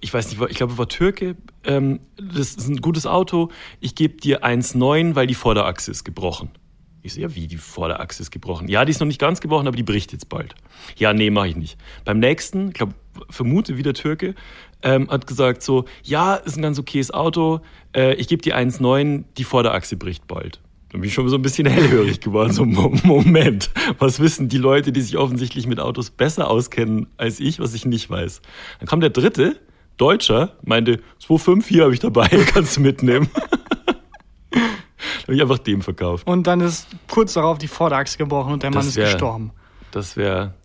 ich, 0.01 0.13
weiß 0.13 0.29
nicht, 0.29 0.41
ich 0.49 0.57
glaube, 0.57 0.77
war 0.77 0.87
Türke. 0.87 1.35
Ähm, 1.63 1.99
das 2.17 2.55
ist 2.55 2.67
ein 2.67 2.77
gutes 2.77 3.05
Auto. 3.05 3.49
Ich 3.79 3.95
gebe 3.95 4.17
dir 4.17 4.43
1,9, 4.43 5.15
weil 5.15 5.27
die 5.27 5.35
Vorderachse 5.35 5.91
ist 5.91 6.03
gebrochen. 6.03 6.49
Ich 7.01 7.13
so, 7.13 7.21
ja, 7.21 7.33
wie, 7.33 7.47
die 7.47 7.57
Vorderachse 7.57 8.21
ist 8.21 8.31
gebrochen? 8.31 8.67
Ja, 8.67 8.83
die 8.83 8.91
ist 8.91 8.99
noch 8.99 9.07
nicht 9.07 9.19
ganz 9.19 9.39
gebrochen, 9.39 9.67
aber 9.67 9.77
die 9.77 9.83
bricht 9.83 10.11
jetzt 10.11 10.27
bald. 10.27 10.55
Ja, 10.97 11.13
nee, 11.13 11.29
mache 11.29 11.49
ich 11.49 11.55
nicht. 11.55 11.77
Beim 12.03 12.19
nächsten, 12.19 12.69
ich 12.69 12.73
glaube, 12.73 12.93
vermute 13.29 13.77
wieder 13.77 13.93
Türke, 13.93 14.35
ähm, 14.83 15.09
hat 15.09 15.27
gesagt 15.27 15.63
so, 15.63 15.85
ja, 16.03 16.35
ist 16.35 16.57
ein 16.57 16.61
ganz 16.61 16.77
okayes 16.79 17.11
Auto, 17.11 17.61
äh, 17.95 18.13
ich 18.15 18.27
gebe 18.27 18.41
dir 18.41 18.57
1,9, 18.57 19.23
die 19.37 19.43
Vorderachse 19.43 19.95
bricht 19.95 20.27
bald. 20.27 20.59
Dann 20.91 21.01
bin 21.01 21.07
ich 21.07 21.13
schon 21.13 21.29
so 21.29 21.35
ein 21.35 21.41
bisschen 21.43 21.67
hellhörig 21.67 22.19
geworden. 22.19 22.51
So, 22.51 22.65
Mo- 22.65 22.93
Moment, 23.03 23.69
was 23.99 24.19
wissen 24.19 24.49
die 24.49 24.57
Leute, 24.57 24.91
die 24.91 25.01
sich 25.01 25.17
offensichtlich 25.17 25.67
mit 25.67 25.79
Autos 25.79 26.09
besser 26.09 26.49
auskennen 26.49 27.07
als 27.17 27.39
ich, 27.39 27.59
was 27.59 27.73
ich 27.75 27.85
nicht 27.85 28.09
weiß? 28.09 28.41
Dann 28.79 28.87
kam 28.87 28.99
der 28.99 29.11
dritte, 29.11 29.59
Deutscher, 29.97 30.53
meinte, 30.63 30.99
2,5 31.21 31.65
hier 31.67 31.83
habe 31.83 31.93
ich 31.93 31.99
dabei, 31.99 32.27
kannst 32.53 32.77
du 32.77 32.81
mitnehmen. 32.81 33.29
Dann 34.51 34.63
habe 35.27 35.35
ich 35.35 35.41
einfach 35.43 35.59
dem 35.59 35.81
verkauft. 35.83 36.25
Und 36.27 36.47
dann 36.47 36.59
ist 36.61 36.87
kurz 37.07 37.33
darauf 37.33 37.59
die 37.59 37.67
Vorderachse 37.67 38.17
gebrochen 38.17 38.53
und 38.53 38.63
der 38.63 38.71
Mann 38.71 38.79
Das 38.79 38.87
ist 38.87 38.95
wär- 38.95 39.05
gestorben. 39.11 39.51
Das 39.91 40.17
wäre, 40.17 40.55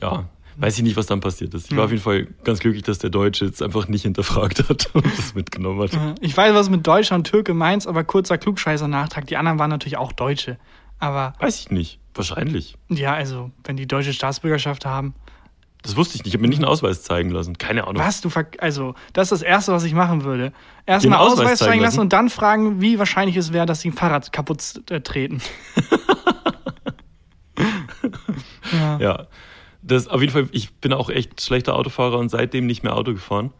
ja, 0.00 0.28
weiß 0.58 0.76
ich 0.76 0.82
nicht, 0.82 0.96
was 0.96 1.06
dann 1.06 1.20
passiert 1.20 1.54
ist. 1.54 1.70
Ich 1.70 1.76
war 1.76 1.84
auf 1.84 1.90
jeden 1.90 2.02
Fall 2.02 2.26
ganz 2.44 2.58
glücklich, 2.58 2.82
dass 2.82 2.98
der 2.98 3.10
Deutsche 3.10 3.46
jetzt 3.46 3.62
einfach 3.62 3.88
nicht 3.88 4.02
hinterfragt 4.02 4.68
hat 4.68 4.90
und 4.92 5.04
das 5.04 5.34
mitgenommen 5.34 5.80
hat. 5.80 5.90
Ich 6.20 6.36
weiß, 6.36 6.54
was 6.54 6.68
mit 6.68 6.86
Deutscher 6.86 7.14
und 7.14 7.24
Türke 7.24 7.54
meinst, 7.54 7.86
aber 7.86 8.04
kurzer 8.04 8.38
Klugscheißer-Nachtrag. 8.38 9.26
Die 9.26 9.36
anderen 9.36 9.58
waren 9.58 9.70
natürlich 9.70 9.96
auch 9.96 10.12
Deutsche. 10.12 10.58
Aber 10.98 11.34
Weiß 11.38 11.60
ich 11.60 11.70
nicht. 11.70 12.00
Wahrscheinlich. 12.14 12.76
ja, 12.88 13.14
also, 13.14 13.52
wenn 13.62 13.76
die 13.76 13.86
deutsche 13.86 14.12
Staatsbürgerschaft 14.12 14.84
haben. 14.84 15.14
Das 15.82 15.94
wusste 15.94 16.16
ich 16.16 16.24
nicht. 16.24 16.28
Ich 16.28 16.34
habe 16.34 16.42
mir 16.42 16.48
nicht 16.48 16.58
einen 16.58 16.64
Ausweis 16.64 17.04
zeigen 17.04 17.30
lassen. 17.30 17.56
Keine 17.56 17.86
Ahnung. 17.86 18.02
Was? 18.02 18.20
Du 18.20 18.28
ver 18.28 18.46
also, 18.58 18.96
das 19.12 19.30
ist 19.30 19.40
das 19.40 19.42
Erste, 19.42 19.72
was 19.72 19.84
ich 19.84 19.94
machen 19.94 20.24
würde. 20.24 20.52
Erstmal 20.86 21.20
Ausweis 21.20 21.38
Ausweis 21.38 21.58
zeigen 21.60 21.82
lassen? 21.82 22.00
und 22.00 22.12
dann 22.12 22.30
fragen, 22.30 22.80
wie 22.80 22.98
wahrscheinlich 22.98 23.36
es 23.36 23.52
wäre, 23.52 23.66
dass 23.66 23.82
sie 23.82 23.90
ein 23.90 23.92
Fahrrad 23.92 24.32
kaputt 24.32 24.82
äh, 24.90 25.00
treten. 25.00 25.40
ja. 28.72 28.98
Ja. 28.98 29.26
Das 29.82 30.08
auf 30.08 30.20
jeden 30.20 30.32
Fall, 30.32 30.48
ich 30.52 30.74
bin 30.74 30.92
auch 30.92 31.08
echt 31.08 31.40
schlechter 31.40 31.76
Autofahrer 31.76 32.18
und 32.18 32.28
seitdem 32.30 32.66
nicht 32.66 32.82
mehr 32.82 32.96
Auto 32.96 33.12
gefahren. 33.12 33.52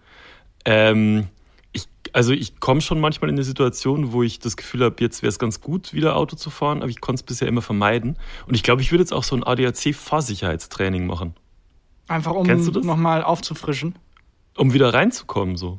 Ähm, 0.64 1.28
ich, 1.72 1.86
also 2.12 2.32
ich 2.32 2.60
komme 2.60 2.80
schon 2.80 3.00
manchmal 3.00 3.30
in 3.30 3.36
eine 3.36 3.44
Situation, 3.44 4.12
wo 4.12 4.22
ich 4.22 4.38
das 4.40 4.56
Gefühl 4.56 4.82
habe, 4.84 4.96
jetzt 5.00 5.22
wäre 5.22 5.28
es 5.28 5.38
ganz 5.38 5.60
gut, 5.60 5.92
wieder 5.94 6.16
Auto 6.16 6.36
zu 6.36 6.50
fahren, 6.50 6.78
aber 6.82 6.90
ich 6.90 7.00
konnte 7.00 7.20
es 7.20 7.22
bisher 7.22 7.46
immer 7.48 7.62
vermeiden. 7.62 8.16
Und 8.46 8.54
ich 8.54 8.62
glaube, 8.62 8.82
ich 8.82 8.90
würde 8.90 9.02
jetzt 9.02 9.12
auch 9.12 9.22
so 9.22 9.36
ein 9.36 9.44
ADAC-Fahrsicherheitstraining 9.44 11.06
machen, 11.06 11.34
Einfach 12.08 12.32
um 12.32 12.46
nochmal 12.46 13.22
aufzufrischen. 13.22 13.94
um 14.56 14.72
wieder 14.72 14.92
reinzukommen. 14.94 15.56
So. 15.56 15.78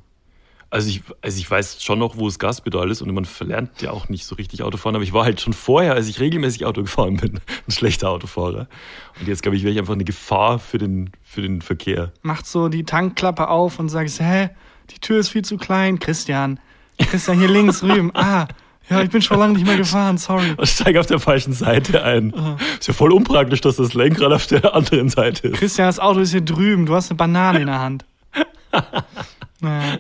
Also 0.72 0.90
ich, 0.90 1.02
also 1.22 1.40
ich 1.40 1.50
weiß 1.50 1.82
schon 1.84 1.98
noch, 1.98 2.18
wo 2.18 2.28
das 2.28 2.38
Gaspedal 2.38 2.92
ist 2.92 3.02
und 3.02 3.12
man 3.12 3.26
verlernt 3.26 3.82
ja 3.82 3.92
auch 3.92 4.08
nicht 4.08 4.26
so 4.26 4.36
richtig 4.36 4.62
Autofahren, 4.62 4.96
aber 4.96 5.04
ich 5.04 5.14
war 5.14 5.26
halt 5.26 5.42
schon 5.42 5.54
vorher, 5.54 5.94
als 5.94 6.08
ich 6.08 6.20
regelmäßig 6.20 6.66
Auto 6.66 6.82
gefahren 6.82 7.18
bin, 7.18 7.40
ein 7.68 7.72
schlechter 7.72 8.10
Autofahrer. 8.10 8.68
Und 9.20 9.28
jetzt 9.28 9.42
glaube 9.42 9.58
ich, 9.58 9.64
wäre 9.64 9.74
ich 9.74 9.80
einfach 9.80 9.94
eine 9.94 10.04
Gefahr 10.04 10.60
für 10.60 10.78
den, 10.78 11.10
für 11.24 11.42
den 11.42 11.62
Verkehr. 11.62 12.12
Macht 12.22 12.46
so 12.46 12.70
die 12.70 12.84
Tankklappe 12.84 13.48
auf 13.48 13.80
und 13.80 13.90
sagt, 13.90 14.20
hä, 14.20 14.50
die 14.92 15.00
Tür 15.00 15.20
ist 15.20 15.30
viel 15.30 15.44
zu 15.44 15.58
klein. 15.58 15.98
Christian, 15.98 16.60
Christian, 17.00 17.40
hier 17.40 17.50
links 17.50 17.82
rüben. 17.84 18.12
Ah, 18.14 18.48
ja, 18.90 19.02
ich 19.02 19.10
bin 19.10 19.22
schon 19.22 19.38
lange 19.40 19.54
nicht 19.54 19.66
mehr 19.66 19.78
gefahren, 19.78 20.18
sorry. 20.18 20.54
Und 20.58 20.68
steige 20.68 21.00
auf 21.00 21.06
der 21.06 21.20
falschen 21.20 21.54
Seite 21.54 22.04
ein. 22.04 22.34
Ist 22.80 22.88
ja 22.88 22.94
voll 22.94 23.12
unpraktisch, 23.12 23.62
dass 23.62 23.76
das 23.76 23.94
Lenkrad 23.94 24.32
auf 24.32 24.48
der 24.48 24.74
anderen 24.74 25.10
Seite 25.10 25.50
ist. 25.50 25.60
Christian, 25.60 25.88
das 25.88 26.00
Auto 26.00 26.20
ist 26.20 26.32
hier 26.32 26.42
drüben, 26.42 26.88
du 26.88 26.96
hast 26.96 27.12
eine 27.12 27.18
Banane 27.18 27.60
in 27.60 27.68
der 27.68 27.80
Hand. 27.80 28.06
Naja. 29.62 29.98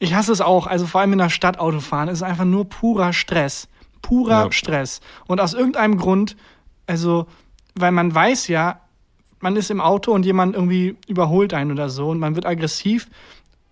Ich 0.00 0.14
hasse 0.14 0.32
es 0.32 0.40
auch, 0.40 0.66
also 0.66 0.86
vor 0.86 1.02
allem 1.02 1.12
in 1.12 1.18
der 1.18 1.28
Stadt 1.28 1.58
Autofahren, 1.58 2.08
es 2.08 2.18
ist 2.18 2.22
einfach 2.22 2.46
nur 2.46 2.68
purer 2.68 3.12
Stress. 3.12 3.68
Purer 4.02 4.44
Ja. 4.44 4.52
Stress. 4.52 5.00
Und 5.26 5.40
aus 5.40 5.52
irgendeinem 5.52 5.98
Grund, 5.98 6.36
also, 6.86 7.26
weil 7.74 7.92
man 7.92 8.12
weiß 8.12 8.48
ja, 8.48 8.80
man 9.40 9.56
ist 9.56 9.70
im 9.70 9.80
Auto 9.80 10.12
und 10.12 10.24
jemand 10.24 10.54
irgendwie 10.54 10.96
überholt 11.06 11.52
einen 11.52 11.70
oder 11.70 11.90
so 11.90 12.08
und 12.08 12.18
man 12.18 12.34
wird 12.34 12.46
aggressiv 12.46 13.08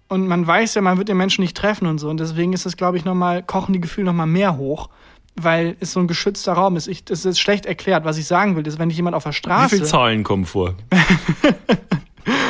und 0.09 0.27
man 0.29 0.47
weiß 0.47 0.75
ja, 0.75 0.83
man 0.83 0.99
wird 0.99 1.09
den 1.09 1.17
Menschen 1.17 1.41
nicht 1.43 1.57
treffen 1.57 1.87
und 1.87 1.99
so 1.99 2.11
und 2.11 2.21
deswegen 2.21 2.53
ist 2.53 2.67
es, 2.67 2.77
glaube 2.77 2.99
ich, 2.99 3.07
nochmal, 3.07 3.43
kochen 3.43 3.73
die 3.73 3.81
Gefühle 3.81 4.07
nochmal 4.07 4.27
mehr 4.27 4.59
hoch, 4.59 4.91
weil 5.35 5.77
es 5.81 5.93
so 5.93 6.01
ein 6.01 6.09
geschützter 6.09 6.53
Raum 6.53 6.77
ist. 6.77 6.89
Ich, 6.89 7.05
das 7.07 7.25
ist 7.25 7.39
schlecht 7.39 7.65
erklärt. 7.65 8.05
Was 8.05 8.19
ich 8.19 8.27
sagen 8.27 8.55
will, 8.55 8.67
ist, 8.67 8.79
wenn 8.79 8.91
dich 8.91 8.97
jemand 8.97 9.17
auf 9.17 9.23
der 9.23 9.33
Wie 9.33 9.37
Straße 9.37 9.77
viele 9.77 9.87
Zahlen 9.87 10.25
kommen 10.25 10.45
vor? 10.45 10.75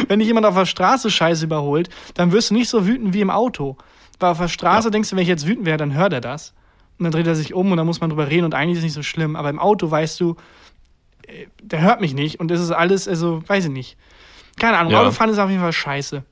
wenn 0.09 0.19
dich 0.19 0.29
jemand 0.29 0.47
auf 0.47 0.55
der 0.55 0.67
Straße 0.67 1.11
Scheiße 1.11 1.45
überholt, 1.45 1.89
dann 2.15 2.33
wirst 2.33 2.51
du 2.51 2.55
nicht 2.55 2.69
so 2.69 2.87
wütend 2.87 3.13
wie 3.15 3.21
im 3.21 3.31
Auto. 3.31 3.77
Weil 4.21 4.31
auf 4.33 4.39
der 4.39 4.49
Straße 4.49 4.89
Ja. 4.89 4.91
denkst 4.91 5.11
du, 5.11 5.17
wenn 5.17 5.23
ich 5.23 5.29
jetzt 5.29 5.47
wütend 5.47 5.65
wäre, 5.67 5.77
dann 5.79 5.95
hört 5.95 6.13
er 6.13 6.21
das. 6.21 6.53
Und 6.99 7.05
dann 7.05 7.13
dreht 7.13 7.27
er 7.29 7.37
sich 7.37 7.55
um 7.55 7.71
und 7.71 7.77
dann 7.77 7.87
muss 7.87 8.01
man 8.01 8.11
drüber 8.11 8.29
reden 8.29 8.45
und 8.45 8.55
eigentlich 8.55 8.73
ist 8.73 8.79
es 8.79 8.85
nicht 8.85 8.95
so 8.95 9.03
schlimm. 9.05 9.37
Aber 9.37 9.51
im 9.51 9.59
Auto 9.61 9.89
weißt 9.91 10.19
du, 10.21 10.35
äh, 11.27 11.47
der 11.63 11.81
hört 11.83 12.01
mich 12.01 12.15
nicht 12.15 12.41
und 12.41 12.49
das 12.51 12.61
ist 12.61 12.71
alles, 12.73 13.07
also, 13.07 13.43
weiß 13.49 13.67
ich 13.67 13.71
nicht. 13.71 13.97
Keine 14.59 14.79
Ahnung, 14.79 14.93
Ja. 14.93 15.01
Autofahren 15.03 15.31
ist 15.31 15.39
auf 15.39 15.49
jeden 15.51 15.63
Fall 15.63 15.73
scheiße. 15.73 16.25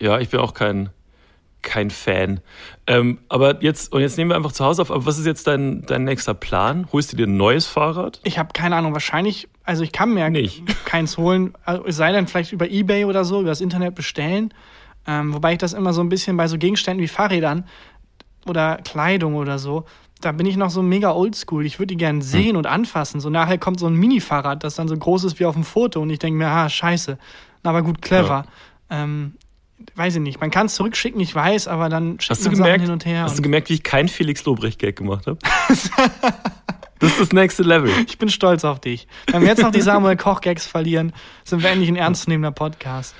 Ja, 0.00 0.18
ich 0.18 0.28
bin 0.28 0.40
auch 0.40 0.52
kein, 0.52 0.90
kein 1.64 1.90
Fan. 1.90 2.40
Ähm, 2.86 3.18
aber 3.28 3.62
jetzt, 3.62 3.92
und 3.92 4.00
jetzt 4.00 4.16
nehmen 4.16 4.30
wir 4.30 4.36
einfach 4.36 4.52
zu 4.52 4.64
Hause 4.64 4.82
auf, 4.82 4.90
aber 4.90 5.06
was 5.06 5.18
ist 5.18 5.26
jetzt 5.26 5.46
dein, 5.46 5.82
dein 5.86 6.04
nächster 6.04 6.34
Plan? 6.34 6.86
Holst 6.92 7.12
du 7.12 7.16
dir 7.16 7.26
ein 7.26 7.36
neues 7.36 7.66
Fahrrad? 7.66 8.20
Ich 8.22 8.38
habe 8.38 8.50
keine 8.52 8.76
Ahnung, 8.76 8.92
wahrscheinlich, 8.92 9.48
also 9.64 9.82
ich 9.82 9.92
kann 9.92 10.14
mir 10.14 10.30
Nicht. 10.30 10.62
keins 10.84 11.18
holen, 11.18 11.54
also 11.64 11.84
es 11.86 11.96
sei 11.96 12.12
denn 12.12 12.28
vielleicht 12.28 12.52
über 12.52 12.68
Ebay 12.68 13.06
oder 13.06 13.24
so, 13.24 13.40
über 13.40 13.48
das 13.48 13.60
Internet 13.60 13.94
bestellen. 13.94 14.54
Ähm, 15.06 15.34
wobei 15.34 15.52
ich 15.52 15.58
das 15.58 15.72
immer 15.72 15.92
so 15.92 16.00
ein 16.00 16.08
bisschen 16.08 16.36
bei 16.36 16.46
so 16.46 16.56
Gegenständen 16.56 17.02
wie 17.02 17.08
Fahrrädern 17.08 17.66
oder 18.46 18.76
Kleidung 18.84 19.34
oder 19.34 19.58
so, 19.58 19.84
da 20.20 20.32
bin 20.32 20.46
ich 20.46 20.56
noch 20.56 20.70
so 20.70 20.82
mega 20.82 21.12
oldschool. 21.12 21.66
Ich 21.66 21.78
würde 21.78 21.88
die 21.88 21.96
gerne 21.96 22.22
sehen 22.22 22.56
und 22.56 22.66
anfassen. 22.66 23.20
So 23.20 23.28
nachher 23.28 23.58
kommt 23.58 23.78
so 23.78 23.86
ein 23.86 23.94
Mini-Fahrrad, 23.94 24.64
das 24.64 24.76
dann 24.76 24.88
so 24.88 24.96
groß 24.96 25.24
ist 25.24 25.40
wie 25.40 25.44
auf 25.44 25.54
dem 25.54 25.64
Foto 25.64 26.00
und 26.00 26.10
ich 26.10 26.18
denke 26.18 26.38
mir, 26.38 26.48
ah, 26.48 26.68
scheiße. 26.68 27.18
Na, 27.62 27.70
aber 27.70 27.82
gut, 27.82 28.00
clever. 28.00 28.46
Ähm, 28.90 29.34
weiß 29.96 30.16
ich 30.16 30.20
nicht. 30.20 30.40
Man 30.40 30.50
kann 30.50 30.66
es 30.66 30.74
zurückschicken, 30.74 31.20
ich 31.20 31.34
weiß, 31.34 31.68
aber 31.68 31.88
dann 31.88 32.18
schickt 32.20 32.30
Hast 32.30 32.44
du 32.44 32.48
man 32.50 32.56
Sachen 32.56 32.64
gemerkt, 32.64 32.82
hin 32.82 32.90
und 32.92 33.04
her. 33.06 33.22
hast 33.22 33.34
du 33.34 33.38
und 33.38 33.42
gemerkt, 33.44 33.68
wie 33.70 33.74
ich 33.74 33.82
keinen 33.82 34.08
Felix 34.08 34.44
Lobrecht-Gag 34.44 34.96
gemacht 34.96 35.26
habe? 35.26 35.38
das 36.98 37.10
ist 37.12 37.20
das 37.20 37.32
nächste 37.32 37.62
Level. 37.62 37.90
ich 38.06 38.18
bin 38.18 38.28
stolz 38.28 38.64
auf 38.64 38.80
dich. 38.80 39.06
Wenn 39.26 39.42
wir 39.42 39.48
jetzt 39.48 39.62
noch 39.62 39.70
die 39.72 39.80
Samuel 39.80 40.16
Koch-Gags 40.16 40.66
verlieren, 40.66 41.12
sind 41.44 41.62
wir 41.62 41.70
endlich 41.70 41.88
ein 41.88 41.96
ernstzunehmender 41.96 42.52
Podcast. 42.52 43.14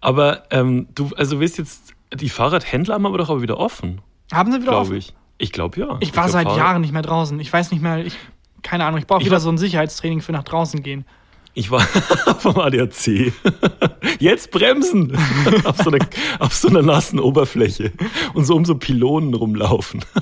Aber 0.00 0.44
ähm, 0.50 0.88
du, 0.94 1.10
also 1.16 1.36
du 1.36 1.42
weißt 1.42 1.58
jetzt, 1.58 1.94
die 2.14 2.28
Fahrradhändler 2.28 2.94
haben 2.94 3.06
aber 3.06 3.18
doch 3.18 3.30
aber 3.30 3.42
wieder 3.42 3.58
offen, 3.58 4.00
Haben 4.32 4.52
sie 4.52 4.62
wieder 4.62 4.78
offen? 4.78 4.96
ich. 4.96 5.14
Ich 5.38 5.52
glaube 5.52 5.80
ja. 5.80 5.96
Ich 6.00 6.14
war 6.16 6.24
glaub, 6.24 6.32
seit 6.32 6.46
Fahrrad- 6.46 6.58
Jahren 6.58 6.80
nicht 6.82 6.92
mehr 6.92 7.02
draußen. 7.02 7.38
Ich 7.40 7.52
weiß 7.52 7.70
nicht 7.70 7.82
mehr, 7.82 8.04
ich, 8.04 8.16
keine 8.62 8.84
Ahnung, 8.84 8.98
ich 8.98 9.06
brauche 9.06 9.20
Ich 9.20 9.26
wieder 9.26 9.34
war- 9.36 9.40
so 9.40 9.50
ein 9.50 9.58
Sicherheitstraining 9.58 10.20
für 10.20 10.32
nach 10.32 10.42
draußen 10.44 10.82
gehen. 10.82 11.04
Ich 11.54 11.70
war 11.70 11.80
vom 12.38 12.58
ADAC. 12.58 13.32
Jetzt 14.18 14.50
bremsen 14.50 15.16
auf 15.64 15.78
so, 15.78 15.90
einer, 15.90 16.06
auf 16.38 16.54
so 16.54 16.68
einer 16.68 16.82
nassen 16.82 17.18
Oberfläche 17.18 17.92
und 18.34 18.44
so 18.44 18.54
um 18.54 18.64
so 18.64 18.76
Pylonen 18.76 19.34
rumlaufen. 19.34 20.04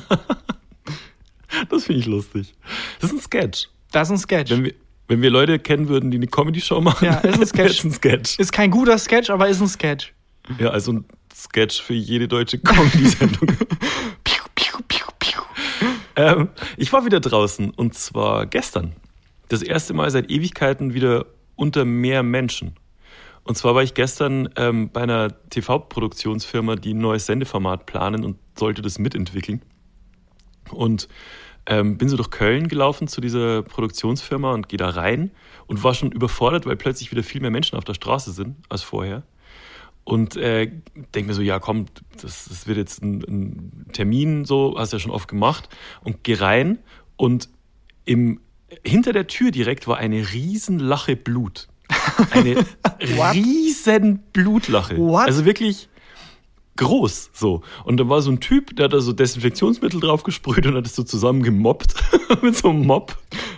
Das 1.70 1.84
finde 1.84 2.00
ich 2.00 2.06
lustig. 2.06 2.54
Das 3.00 3.10
ist 3.10 3.16
ein 3.16 3.22
Sketch. 3.22 3.68
Das 3.90 4.08
ist 4.08 4.12
ein 4.12 4.18
Sketch. 4.18 4.50
Wenn 4.50 4.64
wir, 4.64 4.74
wenn 5.08 5.22
wir 5.22 5.30
Leute 5.30 5.58
kennen 5.58 5.88
würden, 5.88 6.10
die 6.10 6.18
eine 6.18 6.26
Comedy-Show 6.26 6.80
machen, 6.82 7.06
Ja, 7.06 7.18
ist 7.20 7.40
ein 7.40 7.46
Sketch. 7.46 7.84
ein 7.84 7.90
Sketch. 7.90 8.38
Ist 8.38 8.52
kein 8.52 8.70
guter 8.70 8.98
Sketch, 8.98 9.30
aber 9.30 9.48
ist 9.48 9.60
ein 9.62 9.66
Sketch. 9.66 10.12
Ja, 10.58 10.68
also 10.70 10.92
ein 10.92 11.04
Sketch 11.34 11.80
für 11.82 11.94
jede 11.94 12.28
deutsche 12.28 12.58
Comedy-Sendung. 12.58 13.56
Ähm, 16.16 16.48
ich 16.76 16.92
war 16.92 17.04
wieder 17.04 17.20
draußen 17.20 17.70
und 17.70 17.94
zwar 17.94 18.46
gestern. 18.46 18.92
Das 19.48 19.62
erste 19.62 19.94
Mal 19.94 20.10
seit 20.10 20.30
Ewigkeiten 20.30 20.94
wieder 20.94 21.26
unter 21.56 21.84
mehr 21.84 22.22
Menschen. 22.22 22.74
Und 23.44 23.56
zwar 23.56 23.74
war 23.74 23.82
ich 23.82 23.94
gestern 23.94 24.50
ähm, 24.56 24.90
bei 24.90 25.00
einer 25.02 25.28
TV-Produktionsfirma, 25.48 26.76
die 26.76 26.92
ein 26.92 26.98
neues 26.98 27.26
Sendeformat 27.26 27.86
planen 27.86 28.24
und 28.24 28.36
sollte 28.58 28.82
das 28.82 28.98
mitentwickeln. 28.98 29.62
Und 30.70 31.08
ähm, 31.64 31.96
bin 31.96 32.08
so 32.08 32.16
durch 32.16 32.30
Köln 32.30 32.68
gelaufen 32.68 33.08
zu 33.08 33.20
dieser 33.20 33.62
Produktionsfirma 33.62 34.52
und 34.52 34.68
gehe 34.68 34.76
da 34.76 34.90
rein 34.90 35.30
und 35.66 35.82
war 35.82 35.94
schon 35.94 36.12
überfordert, 36.12 36.66
weil 36.66 36.76
plötzlich 36.76 37.10
wieder 37.10 37.22
viel 37.22 37.40
mehr 37.40 37.50
Menschen 37.50 37.76
auf 37.76 37.84
der 37.84 37.94
Straße 37.94 38.32
sind 38.32 38.56
als 38.68 38.82
vorher. 38.82 39.22
Und 40.04 40.36
äh, 40.36 40.70
denke 41.14 41.28
mir 41.28 41.34
so, 41.34 41.42
ja 41.42 41.58
komm, 41.58 41.86
das, 42.20 42.46
das 42.48 42.66
wird 42.66 42.78
jetzt 42.78 43.02
ein, 43.02 43.22
ein 43.22 43.86
Termin, 43.92 44.46
so, 44.46 44.76
hast 44.78 44.92
ja 44.94 44.98
schon 44.98 45.10
oft 45.10 45.28
gemacht. 45.28 45.68
Und 46.02 46.24
geh 46.24 46.34
rein 46.34 46.78
und 47.16 47.50
im, 48.06 48.40
hinter 48.84 49.12
der 49.12 49.26
Tür 49.26 49.50
direkt 49.50 49.86
war 49.86 49.98
eine 49.98 50.32
Riesenlache 50.32 51.16
Blut. 51.16 51.68
Eine 52.30 52.56
riesen 53.00 54.20
Blutlache. 54.32 54.96
What? 54.98 55.26
Also 55.26 55.44
wirklich 55.44 55.88
groß 56.76 57.30
so. 57.32 57.62
Und 57.84 57.98
da 57.98 58.08
war 58.08 58.22
so 58.22 58.30
ein 58.30 58.40
Typ, 58.40 58.76
der 58.76 58.84
hat 58.84 58.92
da 58.92 59.00
so 59.00 59.12
Desinfektionsmittel 59.12 60.00
drauf 60.00 60.22
gesprüht 60.22 60.66
und 60.66 60.76
hat 60.76 60.86
es 60.86 60.94
so 60.94 61.02
zusammen 61.02 61.42
gemobbt 61.42 61.94
mit 62.42 62.56
so 62.56 62.70
einem 62.70 62.86
Mob. 62.86 63.16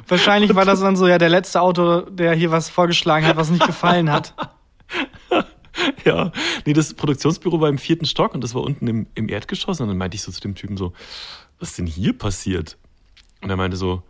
Wahrscheinlich 0.09 0.55
war 0.55 0.65
das 0.65 0.81
dann 0.83 0.97
so 0.97 1.07
ja 1.07 1.19
der 1.19 1.29
letzte 1.29 1.61
Autor, 1.61 2.11
der 2.11 2.35
hier 2.35 2.51
was 2.51 2.71
vorgeschlagen 2.71 3.27
hat, 3.27 3.37
was 3.37 3.51
nicht 3.51 3.67
gefallen 3.67 4.11
hat. 4.11 4.35
Ja, 6.05 6.33
nee, 6.67 6.73
das 6.73 6.95
Produktionsbüro 6.95 7.61
war 7.61 7.69
im 7.69 7.79
vierten 7.79 8.05
Stock 8.05 8.35
und 8.35 8.43
das 8.43 8.55
war 8.55 8.63
unten 8.63 8.87
im, 8.87 9.07
im 9.15 9.29
Erdgeschoss. 9.29 9.81
Und 9.81 9.89
dann 9.89 9.97
meinte 9.97 10.15
ich 10.15 10.23
so 10.23 10.33
zu 10.33 10.41
dem 10.41 10.55
Typen 10.55 10.77
so, 10.77 10.93
was 11.59 11.71
ist 11.71 11.79
denn 11.79 11.87
hier 11.87 12.17
passiert? 12.17 12.77
Und 13.43 13.51
er 13.51 13.57
meinte 13.57 13.77
so, 13.77 14.03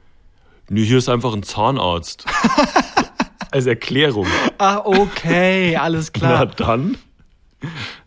nee, 0.71 0.85
hier 0.85 0.97
ist 0.99 1.09
einfach 1.11 1.35
ein 1.35 1.43
Zahnarzt. 1.43 2.25
Als 3.53 3.67
Erklärung. 3.67 4.27
Ah, 4.59 4.81
okay, 4.85 5.77
alles 5.77 6.11
Na 6.21 6.21
klar. 6.21 6.47
dann. 6.47 6.97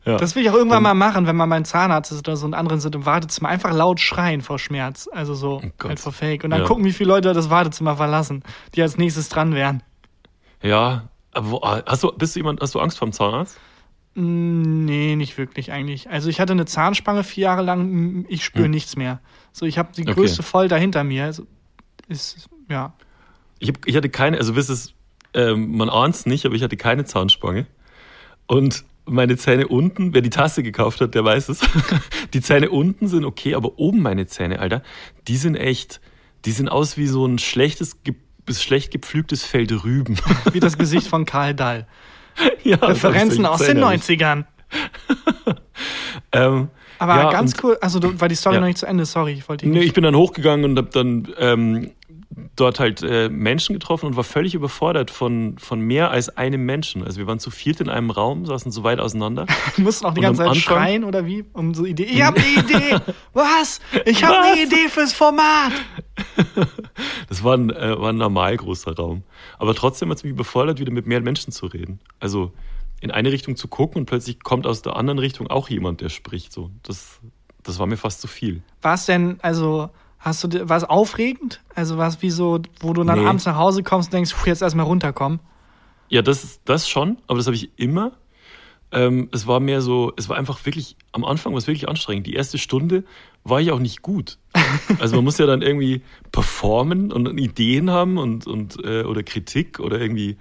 Ja. 0.06 0.18
Das 0.18 0.36
will 0.36 0.42
ich 0.44 0.50
auch 0.50 0.56
irgendwann 0.56 0.82
mal 0.82 0.94
machen, 0.94 1.28
wenn 1.28 1.36
man 1.36 1.50
beim 1.50 1.64
Zahnarzt 1.66 2.12
ist 2.12 2.20
oder 2.28 2.36
so 2.38 2.46
und 2.46 2.54
anderen 2.54 2.80
sind 2.80 2.96
im 2.96 3.06
Wartezimmer. 3.06 3.50
Einfach 3.50 3.72
laut 3.74 4.00
schreien 4.00 4.42
vor 4.42 4.58
Schmerz. 4.58 5.08
Also 5.12 5.34
so, 5.36 5.62
Oh 5.64 5.88
halt 5.90 6.00
vor 6.00 6.12
Fake. 6.14 6.44
Und 6.44 6.50
dann 6.52 6.62
Ja. 6.62 6.66
gucken, 6.66 6.86
wie 6.86 6.94
viele 6.94 7.10
Leute 7.10 7.34
das 7.34 7.50
Wartezimmer 7.50 7.98
verlassen, 7.98 8.42
die 8.74 8.82
als 8.82 8.98
nächstes 8.98 9.30
dran 9.30 9.54
wären. 9.54 9.84
ja, 10.62 11.10
aber 11.34 11.52
wo, 11.52 11.62
hast 11.62 12.04
du, 12.04 12.12
bist 12.12 12.36
du 12.36 12.40
jemand, 12.40 12.62
hast 12.62 12.74
du 12.76 12.80
Angst 12.80 12.98
vor 12.98 13.08
dem 13.08 13.12
Zahnarzt? 13.14 13.58
Mm, 14.16 14.86
Nee, 14.86 15.16
nicht 15.16 15.38
wirklich 15.38 15.72
eigentlich. 15.72 16.10
Also 16.10 16.30
ich 16.30 16.40
hatte 16.40 16.54
eine 16.54 16.66
Zahnspange 16.66 17.24
vier 17.24 17.44
Jahre 17.46 17.64
lang, 17.64 17.90
mm, 17.90 18.26
ich 18.30 18.44
spüre 18.46 18.66
Hm. 18.66 18.72
nichts 18.72 18.96
mehr. 18.96 19.20
So, 19.52 19.66
ich 19.66 19.78
habe 19.78 19.90
die 19.96 20.04
Okay. 20.04 20.14
größte 20.14 20.42
Folter 20.44 20.78
hinter 20.78 21.04
mir. 21.04 21.26
Also, 21.26 21.46
ist, 22.08 22.48
ja. 22.70 22.94
Ich, 23.60 23.70
hab, 23.70 23.88
ich 23.88 23.96
hatte 23.96 24.10
keine, 24.10 24.38
also 24.38 24.54
bis 24.54 24.70
es 24.70 24.94
ähm, 25.34 25.76
man 25.76 25.90
ahnt 25.90 26.16
es 26.16 26.26
nicht, 26.26 26.46
aber 26.46 26.56
ich 26.56 26.64
hatte 26.64 26.78
keine 26.78 27.06
Zahnspange. 27.06 27.66
Und 28.48 28.84
meine 29.06 29.36
Zähne 29.36 29.68
unten, 29.68 30.14
wer 30.14 30.22
die 30.22 30.30
Tasse 30.30 30.64
gekauft 30.64 31.02
hat, 31.02 31.16
der 31.16 31.26
weiß 31.26 31.50
es. 31.50 31.62
Die 32.34 32.42
Zähne 32.42 32.70
unten 32.70 33.08
sind 33.08 33.26
okay, 33.26 33.56
aber 33.56 33.78
oben 33.78 34.02
meine 34.02 34.28
Zähne, 34.28 34.60
Alter, 34.60 34.82
die 35.28 35.36
sind 35.36 35.56
echt, 35.56 36.00
die 36.46 36.52
sind 36.52 36.70
aus 36.70 36.98
wie 36.98 37.08
so 37.08 37.26
ein 37.26 37.38
schlechtes, 37.38 37.98
bis 38.46 38.64
schlecht 38.64 38.92
gepflügtes 38.92 39.44
Feld 39.44 39.72
Rüben. 39.84 40.18
Wie 40.54 40.60
das 40.60 40.78
Gesicht 40.78 41.08
von 41.08 41.26
Karl 41.26 41.54
Dahl. 41.54 41.88
ja, 42.64 42.78
Referenzen 42.78 43.46
aus 43.46 43.62
den 43.62 43.78
90ern. 43.80 44.46
ähm, 46.32 46.70
Aber 46.98 47.16
ja, 47.16 47.32
ganz 47.32 47.56
cool, 47.62 47.78
also 47.82 48.00
du, 48.00 48.20
war 48.20 48.28
die 48.28 48.36
Story 48.36 48.56
Ja. 48.56 48.62
noch 48.62 48.68
nicht 48.68 48.80
zu 48.80 48.86
Ende, 48.86 49.06
sorry, 49.06 49.34
ich 49.34 49.48
wollte 49.48 49.68
Nee, 49.68 49.82
ich 49.82 49.94
bin 49.94 50.04
dann 50.04 50.16
hochgegangen 50.16 50.66
und 50.66 50.78
habe 50.78 50.90
dann 50.92 51.28
ähm, 51.38 51.92
dort 52.56 52.80
halt 52.80 53.02
äh, 53.04 53.30
Menschen 53.30 53.74
getroffen 53.74 54.08
und 54.08 54.16
war 54.16 54.24
völlig 54.24 54.54
überfordert 54.56 55.12
von, 55.12 55.58
von 55.60 55.80
mehr 55.80 56.12
als 56.12 56.30
einem 56.30 56.66
Menschen. 56.66 57.04
Also 57.04 57.18
wir 57.20 57.28
waren 57.28 57.40
zu 57.40 57.52
viert 57.52 57.80
in 57.82 57.90
einem 57.90 58.10
Raum, 58.10 58.46
saßen 58.46 58.72
so 58.72 58.84
weit 58.84 59.00
auseinander. 59.00 59.46
Du 59.76 59.82
musst 59.82 60.06
auch 60.06 60.14
die 60.14 60.22
ganze 60.22 60.40
Zeit 60.40 60.50
Anfang- 60.50 60.62
schreien 60.62 61.04
oder 61.04 61.26
wie? 61.26 61.46
Um 61.54 61.74
so 61.74 61.86
Idee. 61.86 62.04
Ich 62.04 62.22
habe 62.22 62.40
eine 62.40 62.48
Idee! 62.60 62.96
Was? 63.34 63.80
Ich 64.06 64.24
habe 64.24 64.40
eine? 64.40 64.64
Idee 64.64 64.88
fürs 64.90 65.14
Format! 65.14 65.72
Das 67.30 67.44
war 67.44 67.58
ein, 67.58 67.70
äh, 67.72 68.00
war 68.00 68.10
ein 68.10 68.18
normal 68.18 68.56
großer 68.58 68.96
Raum. 68.96 69.24
Aber 69.58 69.74
trotzdem 69.74 70.10
hat 70.10 70.18
es 70.18 70.24
mich 70.24 70.32
überfordert, 70.32 70.80
wieder 70.80 70.92
mit 70.92 71.08
mehr 71.08 71.22
Menschen 71.22 71.52
zu 71.52 71.66
reden. 71.66 72.00
Also 72.20 72.52
in 73.02 73.10
eine 73.12 73.32
Richtung 73.32 73.56
zu 73.56 73.68
gucken 73.68 74.02
und 74.02 74.06
plötzlich 74.06 74.42
kommt 74.44 74.68
aus 74.68 74.82
der 74.82 74.96
anderen 74.96 75.20
Richtung 75.20 75.48
auch 75.48 75.70
jemand, 75.70 76.02
der 76.02 76.10
spricht. 76.10 76.54
So, 76.54 76.70
das, 76.84 77.20
das 77.64 77.80
war 77.80 77.88
mir 77.88 77.98
fast 77.98 78.22
zu 78.22 78.28
viel. 78.28 78.62
War 78.82 78.94
es 78.94 79.06
denn, 79.06 79.40
also, 79.42 79.90
hast 80.24 80.44
du, 80.44 80.70
war 80.70 80.78
es 80.78 80.84
aufregend? 80.84 81.62
Also 81.76 81.98
war 81.98 82.08
es 82.08 82.22
wie 82.22 82.32
so, 82.32 82.62
wo 82.80 82.94
du 82.94 83.04
dann 83.04 83.20
Nee. 83.20 83.26
abends 83.28 83.46
nach 83.46 83.58
Hause 83.58 83.84
kommst 83.84 84.08
und 84.10 84.14
denkst, 84.14 84.34
jetzt 84.46 84.62
erstmal 84.62 84.86
runterkommen? 84.86 85.40
Ja, 86.10 86.22
das, 86.22 86.44
ist- 86.44 86.62
das 86.66 86.90
schon, 86.90 87.18
aber 87.28 87.38
das 87.38 87.46
habe 87.48 87.56
ich 87.56 87.70
immer. 87.78 88.14
Ähm, 88.92 89.30
es 89.32 89.48
war 89.48 89.60
mehr 89.60 89.82
so, 89.82 90.14
es 90.18 90.30
war 90.30 90.38
einfach 90.38 90.64
wirklich, 90.68 90.96
am 91.14 91.26
Anfang 91.26 91.54
war 91.54 91.58
es 91.58 91.66
wirklich 91.68 91.90
anstrengend. 91.90 92.28
Die 92.28 92.36
erste 92.36 92.60
Stunde 92.60 93.04
war 93.44 93.60
ich 93.60 93.72
auch 93.72 93.80
nicht 93.80 94.02
gut. 94.04 94.38
Also 95.00 95.16
man 95.16 95.26
muss 95.26 95.40
ja 95.40 95.48
dann 95.48 95.64
irgendwie 95.64 96.04
performen 96.32 97.12
und 97.12 97.38
Ideen 97.40 97.90
haben 97.90 98.18
und, 98.20 98.46
und 98.46 98.78
äh, 98.86 99.04
oder 99.04 99.24
Kritik 99.24 99.80
oder 99.80 100.00
irgendwie 100.00 100.38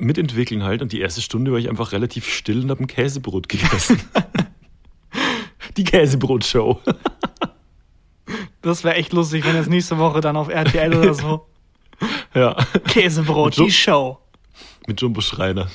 mitentwickeln 0.00 0.64
halt. 0.64 0.82
Und 0.82 0.90
die 0.92 1.00
erste 1.00 1.20
Stunde 1.22 1.52
war 1.52 1.58
ich 1.60 1.68
einfach 1.70 1.92
relativ 1.92 2.28
still 2.28 2.64
und 2.64 2.70
habe 2.70 2.82
ein 2.82 2.88
Käsebrot 2.88 3.48
gegessen. 3.48 4.00
Die 5.76 5.84
Käsebrotshow. 5.84 6.80
Das 8.62 8.84
wäre 8.84 8.94
echt 8.94 9.12
lustig, 9.12 9.44
wenn 9.44 9.56
jetzt 9.56 9.68
nächste 9.68 9.98
Woche 9.98 10.20
dann 10.20 10.36
auf 10.36 10.48
RTL 10.48 10.94
oder 10.96 11.14
so 11.14 11.46
Ja. 12.34 12.56
Käsebrot, 12.88 13.58
Mit 13.58 13.68
die 13.68 13.72
Show. 13.72 14.18
Mit 14.86 15.00
Jumbo 15.00 15.20
Schreiner. 15.20 15.68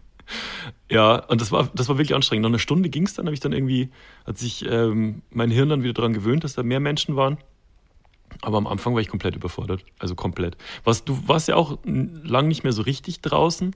ja, 0.90 1.16
und 1.26 1.40
das 1.40 1.52
war, 1.52 1.68
das 1.74 1.88
war 1.88 1.98
wirklich 1.98 2.14
anstrengend. 2.14 2.42
Nach 2.42 2.50
einer 2.50 2.58
Stunde 2.58 2.88
ging 2.88 3.04
es 3.04 3.14
dann, 3.14 3.26
habe 3.26 3.34
ich 3.34 3.40
dann 3.40 3.52
irgendwie, 3.52 3.90
hat 4.26 4.38
sich 4.38 4.64
ähm, 4.68 5.22
mein 5.30 5.50
Hirn 5.50 5.68
dann 5.68 5.82
wieder 5.82 5.94
daran 5.94 6.12
gewöhnt, 6.12 6.44
dass 6.44 6.54
da 6.54 6.62
mehr 6.62 6.80
Menschen 6.80 7.16
waren. 7.16 7.38
Aber 8.42 8.58
am 8.58 8.66
Anfang 8.66 8.94
war 8.94 9.00
ich 9.00 9.08
komplett 9.08 9.34
überfordert. 9.36 9.84
Also 9.98 10.14
komplett. 10.14 10.56
Was, 10.84 11.04
du 11.04 11.18
warst 11.26 11.48
ja 11.48 11.56
auch 11.56 11.78
lang 11.84 12.48
nicht 12.48 12.62
mehr 12.64 12.72
so 12.72 12.82
richtig 12.82 13.20
draußen. 13.20 13.74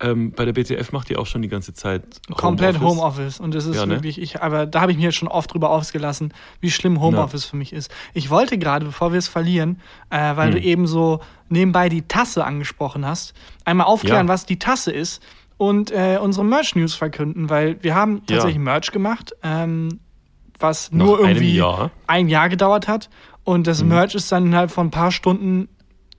Ähm, 0.00 0.32
bei 0.32 0.44
der 0.44 0.52
BTF 0.52 0.92
macht 0.92 1.10
ihr 1.10 1.20
auch 1.20 1.26
schon 1.26 1.42
die 1.42 1.48
ganze 1.48 1.74
Zeit 1.74 2.02
Komplett 2.34 2.80
Homeoffice. 2.80 3.38
Und 3.40 3.54
das 3.54 3.66
ist 3.66 3.76
Ja, 3.76 3.86
ne? 3.86 3.94
wirklich, 3.96 4.20
ich, 4.20 4.42
aber 4.42 4.66
da 4.66 4.80
habe 4.80 4.92
ich 4.92 4.98
mir 4.98 5.04
jetzt 5.04 5.16
schon 5.16 5.28
oft 5.28 5.52
drüber 5.52 5.70
ausgelassen, 5.70 6.32
wie 6.60 6.70
schlimm 6.70 7.00
Homeoffice 7.00 7.44
für 7.44 7.56
mich 7.56 7.72
ist. 7.72 7.90
Ich 8.14 8.30
wollte 8.30 8.56
gerade, 8.58 8.86
bevor 8.86 9.12
wir 9.12 9.18
es 9.18 9.28
verlieren, 9.28 9.80
äh, 10.10 10.36
weil 10.36 10.48
Hm. 10.52 10.56
du 10.56 10.60
eben 10.62 10.86
so 10.86 11.20
nebenbei 11.48 11.88
die 11.88 12.02
Tasse 12.02 12.44
angesprochen 12.44 13.04
hast, 13.06 13.34
einmal 13.64 13.86
aufklären, 13.86 14.26
Ja. 14.26 14.32
was 14.32 14.46
die 14.46 14.58
Tasse 14.58 14.90
ist 14.92 15.22
und 15.58 15.90
äh, 15.90 16.18
unsere 16.20 16.44
Merch-News 16.46 16.94
verkünden, 16.94 17.50
weil 17.50 17.82
wir 17.82 17.94
haben 17.94 18.22
Ja. 18.28 18.36
tatsächlich 18.36 18.58
Merch 18.62 18.90
gemacht, 18.92 19.32
ähm, 19.42 20.00
was 20.58 20.92
Nach 20.92 21.04
nur 21.06 21.20
irgendwie 21.20 21.54
Jahr. 21.56 21.90
ein 22.06 22.28
Jahr 22.28 22.48
gedauert 22.50 22.86
hat. 22.86 23.08
Und 23.44 23.66
das 23.66 23.82
Mhm. 23.82 23.88
Merch 23.88 24.14
ist 24.14 24.30
dann 24.32 24.46
innerhalb 24.46 24.70
von 24.70 24.88
ein 24.88 24.90
paar 24.90 25.10
Stunden 25.12 25.68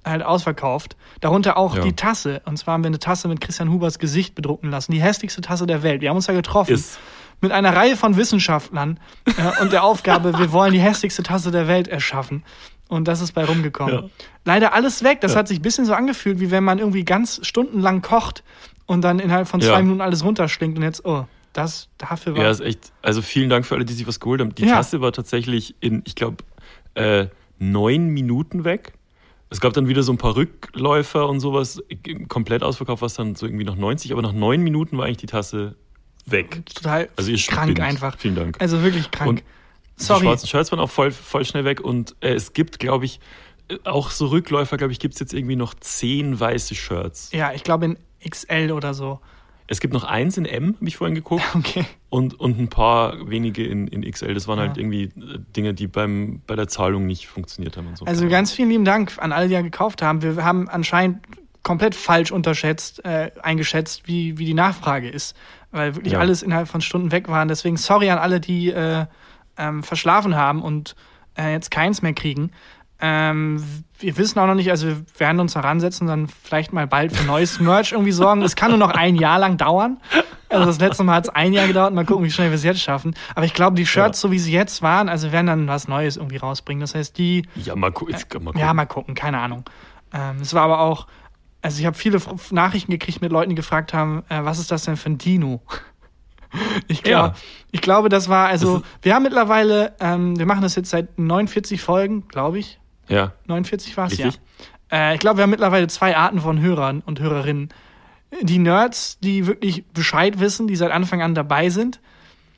halt 0.04 0.24
ausverkauft. 0.24 0.96
Darunter 1.20 1.58
auch 1.58 1.76
Ja. 1.76 1.82
die 1.84 1.94
Tasse. 1.94 2.42
Und 2.46 2.58
zwar 2.58 2.74
haben 2.74 2.84
wir 2.84 2.88
eine 2.88 3.00
Tasse 3.00 3.28
mit 3.28 3.40
Christian 3.40 3.70
Hubers 3.72 4.00
Gesicht 4.00 4.34
bedrucken 4.34 4.70
lassen. 4.72 4.92
Die 4.92 5.02
hässlichste 5.02 5.42
Tasse 5.42 5.68
der 5.68 5.84
Welt. 5.84 6.02
Wir 6.02 6.10
haben 6.10 6.16
uns 6.18 6.26
da 6.26 6.34
getroffen. 6.34 6.74
Ist. 6.74 6.98
Mit 7.40 7.52
einer 7.52 7.76
Reihe 7.76 7.96
von 7.96 8.18
Wissenschaftlern 8.18 9.00
äh, 9.26 9.62
und 9.62 9.72
der 9.72 9.84
Aufgabe, 9.84 10.34
wir 10.40 10.52
wollen 10.52 10.74
die 10.74 10.80
hässlichste 10.80 11.24
Tasse 11.24 11.52
der 11.52 11.68
Welt 11.68 11.88
erschaffen. 11.88 12.44
Und 12.88 13.08
das 13.08 13.22
ist 13.22 13.34
bei 13.34 13.46
rumgekommen. 13.46 13.94
Ja. 13.96 14.10
Leider 14.44 14.74
alles 14.74 15.04
weg. 15.04 15.22
Das 15.22 15.34
Ja. 15.34 15.40
hat 15.40 15.48
sich 15.48 15.60
ein 15.60 15.62
bisschen 15.62 15.86
so 15.86 15.94
angefühlt, 15.94 16.40
wie 16.40 16.52
wenn 16.52 16.64
man 16.64 16.80
irgendwie 16.80 17.06
ganz 17.06 17.40
stundenlang 17.44 18.02
kocht 18.02 18.44
und 18.88 19.02
dann 19.02 19.20
innerhalb 19.20 19.48
von 19.48 19.62
zwei. 19.62 19.82
Minuten 19.82 20.02
alles 20.02 20.24
runterschlingt 20.26 20.78
und 20.78 20.84
jetzt, 20.84 21.06
oh, 21.06 21.26
das 21.54 21.88
dafür 21.98 22.36
war. 22.36 22.44
Ja, 22.44 22.50
ist 22.50 22.60
echt. 22.62 22.92
Also 23.02 23.22
vielen 23.22 23.50
Dank 23.50 23.66
für 23.66 23.76
alle, 23.76 23.86
die 23.86 23.94
sich 23.94 24.08
was 24.08 24.20
geholt 24.20 24.42
haben. 24.42 24.54
Die. 24.56 24.66
Tasse 24.66 25.00
war 25.00 25.12
tatsächlich 25.14 25.76
in, 25.80 26.02
ich 26.06 26.16
glaube, 26.16 26.38
äh, 26.96 27.28
neun 27.60 28.08
Minuten 28.08 28.64
weg. 28.64 28.94
Es 29.50 29.60
gab 29.60 29.74
dann 29.74 29.88
wieder 29.88 30.02
so 30.04 30.14
ein 30.14 30.18
paar 30.18 30.36
Rückläufer 30.36 31.28
und 31.28 31.40
sowas. 31.42 31.82
Komplett 32.30 32.64
ausverkauft 32.64 33.02
war 33.02 33.08
es 33.08 33.16
dann 33.16 33.36
so 33.36 33.46
irgendwie 33.46 33.66
noch 33.66 33.76
90, 33.76 34.14
aber 34.14 34.22
nach 34.22 34.32
neun 34.34 34.62
Minuten 34.62 34.98
war 34.98 35.06
eigentlich 35.06 35.18
die 35.18 35.26
Tasse 35.26 35.76
weg. 36.26 36.66
total 36.74 37.10
Also 37.18 37.32
ihr 37.32 37.38
krank 37.38 37.72
spinnt. 37.72 37.80
einfach. 37.82 38.18
Vielen 38.18 38.36
Dank. 38.36 38.58
Also 38.62 38.82
wirklich 38.84 39.12
krank. 39.12 39.30
Und 39.30 39.44
Die 40.00 40.04
Sorry. 40.04 40.22
schwarzen 40.22 40.48
Shirts 40.48 40.72
waren 40.72 40.80
auch 40.80 40.90
voll, 40.90 41.12
voll 41.12 41.44
schnell 41.46 41.66
weg 41.66 41.82
und 41.82 42.16
äh, 42.22 42.34
es 42.34 42.54
gibt, 42.54 42.80
glaube 42.80 43.06
ich, 43.06 43.20
äh, 43.68 43.78
auch 43.84 44.10
so 44.10 44.28
Rückläufer, 44.28 44.78
glaube 44.78 44.94
ich, 44.94 45.00
gibt 45.00 45.16
es 45.16 45.20
jetzt 45.20 45.34
irgendwie 45.34 45.56
noch 45.58 45.74
zehn 45.74 46.40
weiße 46.40 46.74
Shirts. 46.76 47.32
Ja, 47.34 47.52
ich 47.54 47.64
glaube 47.64 47.86
in 47.86 47.98
XL 48.28 48.72
oder 48.72 48.94
so. 48.94 49.20
Es 49.72 49.80
gibt 49.80 49.94
noch 49.94 50.04
eins 50.04 50.38
in 50.38 50.46
M, 50.46 50.76
habe 50.76 50.88
ich 50.88 50.98
vorhin 50.98 51.16
geguckt, 51.16 51.44
Okay. 51.56 51.86
und, 52.10 52.38
und 52.38 52.60
ein 52.60 52.68
paar 52.68 53.30
wenige 53.30 53.66
in, 53.66 53.88
in 53.88 54.02
XL. 54.10 54.34
Das 54.34 54.46
waren 54.50 54.60
halt 54.60 54.76
Ja. 54.76 54.82
irgendwie 54.84 55.04
äh, 55.04 55.40
Dinge, 55.56 55.74
die 55.74 55.88
beim, 55.88 56.42
bei 56.46 56.58
der 56.58 56.68
Zahlung 56.68 57.06
nicht 57.08 57.28
funktioniert 57.28 57.78
haben 57.78 57.88
und 57.88 57.98
so. 57.98 58.06
Also 58.06 58.28
ganz 58.28 58.52
vielen 58.52 58.70
lieben 58.70 58.84
Dank 58.84 59.14
an 59.18 59.32
alle, 59.32 59.48
die 59.48 59.54
ja 59.54 59.62
gekauft 59.62 60.02
haben. 60.02 60.22
Wir 60.22 60.44
haben 60.44 60.68
anscheinend 60.68 61.20
komplett 61.64 61.96
falsch 61.96 62.32
unterschätzt, 62.32 63.06
äh, 63.06 63.32
eingeschätzt, 63.44 64.08
wie, 64.08 64.38
wie 64.38 64.46
die 64.46 64.54
Nachfrage 64.54 65.08
ist. 65.10 65.38
Weil 65.72 65.96
wirklich 65.96 66.14
Ja. 66.14 66.20
alles 66.20 66.44
innerhalb 66.44 66.68
von 66.68 66.82
Stunden 66.82 67.14
weg 67.14 67.30
waren. 67.30 67.48
Deswegen 67.48 67.78
sorry 67.78 68.10
an 68.10 68.18
alle, 68.18 68.42
die 68.42 68.72
äh, 68.72 69.06
ähm, 69.58 69.84
verschlafen 69.84 70.36
haben 70.36 70.62
und 70.64 70.96
äh, 71.38 71.54
jetzt 71.54 71.72
keins 71.72 72.02
mehr 72.02 72.14
kriegen. 72.14 72.52
Ähm, 73.02 73.64
wir 74.00 74.18
wissen 74.18 74.38
auch 74.40 74.48
noch 74.48 74.56
nicht, 74.56 74.70
also 74.70 74.88
wir 74.88 75.04
werden 75.18 75.40
uns 75.40 75.56
heransetzen, 75.56 76.08
dann 76.08 76.28
vielleicht 76.28 76.72
mal 76.74 76.88
bald 76.88 77.16
für 77.16 77.24
neues 77.26 77.60
Merch 77.60 77.92
irgendwie 77.92 78.12
sorgen. 78.12 78.42
Es 78.44 78.56
kann 78.56 78.70
nur 78.72 78.78
noch 78.80 78.92
ein 78.92 79.16
Jahr 79.16 79.40
lang 79.40 79.58
dauern. 79.58 79.98
Also 80.50 80.66
das 80.66 80.80
letzte 80.80 81.04
Mal 81.04 81.16
hat 81.16 81.24
es 81.26 81.30
ein 81.30 81.54
Jahr 81.54 81.68
gedauert. 81.68 81.94
Mal 81.94 82.06
gucken, 82.06 82.26
wie 82.26 82.32
schnell 82.32 82.50
wir 82.50 82.56
es 82.56 82.64
jetzt 82.64 82.82
schaffen. 82.82 83.16
Aber 83.36 83.46
ich 83.46 83.54
glaube, 83.54 83.76
die 83.76 83.86
Shirts, 83.86 84.22
Ja. 84.22 84.28
so 84.28 84.32
wie 84.32 84.40
sie 84.40 84.52
jetzt 84.52 84.82
waren, 84.82 85.08
also 85.10 85.32
werden 85.32 85.48
dann 85.48 85.68
was 85.68 85.88
Neues 85.88 86.18
irgendwie 86.18 86.38
rausbringen. 86.38 86.82
Das 86.82 86.94
heißt, 86.96 87.18
die 87.18 87.48
ja, 87.56 87.76
mal, 87.76 87.92
gu 87.92 88.08
jetzt, 88.10 88.32
mal 88.34 88.40
gucken. 88.46 88.60
ja, 88.60 88.74
mal 88.74 88.86
gucken, 88.86 89.16
keine 89.16 89.40
Ahnung. 89.40 89.64
Ähm, 90.14 90.38
es 90.42 90.54
war 90.54 90.64
aber 90.64 90.80
auch, 90.82 91.08
also 91.62 91.80
ich 91.80 91.86
habe 91.86 91.96
viele 91.98 92.20
Nachrichten 92.52 92.92
gekriegt 92.92 93.22
mit 93.22 93.32
Leuten, 93.32 93.50
die 93.52 93.56
gefragt 93.56 93.94
haben, 93.94 94.24
äh, 94.30 94.44
was 94.44 94.60
ist 94.60 94.72
das 94.72 94.84
denn 94.84 94.98
für 94.98 95.10
ein 95.10 95.18
Dino? 95.18 95.62
Ich, 96.90 97.02
glaub, 97.04 97.28
Ja. 97.28 97.34
ich 97.72 97.80
glaube, 97.80 98.10
das 98.10 98.28
war, 98.28 98.48
also, 98.48 98.82
wir 99.02 99.16
haben 99.16 99.24
mittlerweile, 99.24 99.94
ähm, 100.02 100.38
wir 100.38 100.46
machen 100.46 100.62
das 100.64 100.76
jetzt 100.76 100.90
seit 100.90 101.18
49 101.18 101.82
Folgen, 101.82 102.28
glaube 102.28 102.60
ich. 102.60 102.78
Ja, 103.12 103.34
49 103.48 103.96
war 103.98 104.08
es, 104.08 104.18
ja. 104.18 104.30
Äh, 104.92 105.14
ich 105.14 105.20
glaube, 105.20 105.38
wir 105.38 105.44
haben 105.44 105.50
mittlerweile 105.52 105.88
zwei 105.88 106.16
Arten 106.18 106.42
von 106.42 106.60
Hörern 106.60 107.02
und 107.06 107.20
Hörerinnen. 107.20 107.70
Die 108.42 108.60
Nerds, 108.60 109.20
die 109.20 109.46
wirklich 109.48 109.86
Bescheid 109.88 110.40
wissen, 110.40 110.68
die 110.68 110.76
seit 110.76 110.92
Anfang 110.92 111.22
an 111.22 111.36
dabei 111.36 111.70
sind 111.70 112.00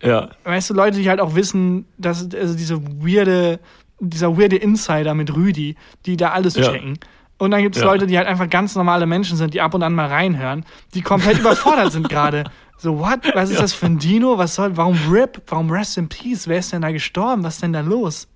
ja, 0.01 0.31
weißt 0.43 0.69
du, 0.69 0.73
Leute, 0.73 0.97
die 0.97 1.07
halt 1.09 1.21
auch 1.21 1.33
wissen, 1.33 1.85
dass 1.97 2.27
also 2.35 2.55
diese 2.57 2.83
weirde, 3.01 3.61
dieser 4.01 4.37
weirde 4.37 4.57
Insider 4.57 5.13
mit 5.13 5.33
Rüdi, 5.33 5.77
die 6.05 6.17
da 6.17 6.31
alles 6.31 6.55
Ja. 6.55 6.71
checken. 6.73 6.99
Und 7.37 7.51
dann 7.51 7.61
gibt 7.61 7.77
es 7.77 7.81
Ja. 7.83 7.87
Leute, 7.87 8.05
die 8.05 8.17
halt 8.17 8.27
einfach 8.27 8.49
ganz 8.49 8.75
normale 8.75 9.05
Menschen 9.05 9.37
sind, 9.37 9.53
die 9.53 9.61
ab 9.61 9.73
und 9.73 9.81
an 9.81 9.93
mal 9.95 10.07
reinhören, 10.07 10.65
die 10.93 11.01
komplett 11.03 11.39
überfordert 11.39 11.93
sind 11.93 12.09
gerade. 12.09 12.43
So, 12.77 12.99
what? 12.99 13.19
Was 13.33 13.49
ist 13.49 13.55
Ja. 13.55 13.61
das 13.61 13.71
für 13.73 13.85
ein 13.85 13.97
Dino? 13.97 14.37
Was 14.37 14.55
soll, 14.55 14.75
warum 14.75 14.97
RIP? 15.09 15.41
Warum 15.47 15.71
Rest 15.71 15.97
in 15.97 16.09
Peace? 16.09 16.49
Wer 16.49 16.57
ist 16.59 16.73
denn 16.73 16.81
da 16.81 16.91
gestorben? 16.91 17.41
Was 17.43 17.53
ist 17.53 17.63
denn 17.63 17.71
da 17.71 17.79
los? 17.79 18.27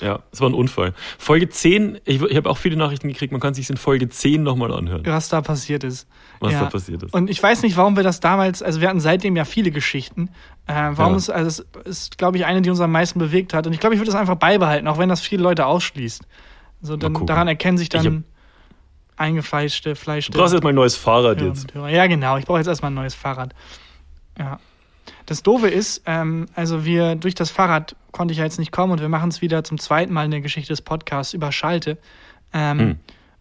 Ja, 0.00 0.20
es 0.32 0.40
war 0.40 0.48
ein 0.48 0.54
Unfall. 0.54 0.94
Folge 1.18 1.48
10, 1.48 1.98
ich, 2.04 2.22
ich 2.22 2.36
habe 2.36 2.48
auch 2.50 2.58
viele 2.58 2.76
Nachrichten 2.76 3.08
gekriegt, 3.08 3.32
man 3.32 3.40
kann 3.40 3.54
sich 3.54 3.68
in 3.70 3.76
Folge 3.76 4.08
10 4.08 4.42
nochmal 4.42 4.72
anhören, 4.72 5.04
Was 5.06 5.28
da 5.28 5.40
passiert 5.40 5.84
ist. 5.84 6.06
was 6.40 6.52
Ja. 6.52 6.60
da 6.60 6.66
passiert 6.70 7.02
ist. 7.02 7.14
Und 7.14 7.30
ich 7.30 7.42
weiß 7.42 7.62
nicht, 7.62 7.76
warum 7.76 7.96
wir 7.96 8.02
das 8.02 8.20
damals, 8.20 8.62
also 8.62 8.80
wir 8.80 8.88
hatten 8.88 9.00
seitdem 9.00 9.36
ja 9.36 9.44
viele 9.44 9.70
Geschichten. 9.70 10.30
Äh, 10.66 10.90
warum 10.92 11.12
Ja. 11.14 11.18
es, 11.18 11.30
also 11.30 11.62
es 11.84 11.86
ist, 11.86 12.18
glaube 12.18 12.36
ich, 12.38 12.46
eine, 12.46 12.62
die 12.62 12.70
uns 12.70 12.80
am 12.80 12.92
meisten 12.92 13.18
bewegt 13.18 13.54
hat. 13.54 13.66
Und 13.66 13.72
ich 13.72 13.80
glaube, 13.80 13.94
ich 13.94 14.00
würde 14.00 14.10
das 14.10 14.20
einfach 14.20 14.36
beibehalten, 14.36 14.86
auch 14.88 14.98
wenn 14.98 15.08
das 15.08 15.20
viele 15.20 15.42
Leute 15.42 15.66
ausschließt. 15.66 16.22
So, 16.80 16.96
dann, 16.96 17.26
daran 17.26 17.48
erkennen 17.48 17.78
sich 17.78 17.88
dann 17.88 18.24
eingefleischte 19.16 19.94
Fleisch. 19.94 20.28
du 20.30 20.38
brauchst 20.38 20.54
jetzt 20.54 20.62
mal 20.62 20.70
ein 20.70 20.74
neues 20.74 20.96
Fahrrad 20.96 21.40
jetzt. 21.40 21.72
Ja, 21.74 22.06
genau. 22.06 22.38
Ich 22.38 22.44
brauche 22.46 22.58
jetzt 22.58 22.66
erstmal 22.66 22.90
ein 22.90 22.94
neues 22.94 23.14
Fahrrad. 23.14 23.54
Ja. 24.38 24.58
Das 25.26 25.42
Doofe 25.42 25.68
ist, 25.68 26.02
ähm, 26.06 26.46
also 26.54 26.84
wir, 26.84 27.14
durch 27.14 27.34
das 27.34 27.50
Fahrrad 27.50 27.96
konnte 28.10 28.32
ich 28.32 28.38
ja 28.38 28.44
jetzt 28.44 28.58
nicht 28.58 28.72
kommen 28.72 28.92
und 28.92 29.00
wir 29.00 29.08
machen 29.08 29.28
es 29.30 29.40
wieder 29.42 29.64
zum 29.64 29.78
zweiten 29.78 30.12
Mal 30.12 30.24
in 30.24 30.30
der 30.30 30.40
Geschichte 30.40 30.72
des 30.72 30.82
Podcasts 30.82 31.32
über 31.34 31.52
Schalte. 31.52 31.98
Ähm, 32.52 32.78
Hm. 32.78 32.96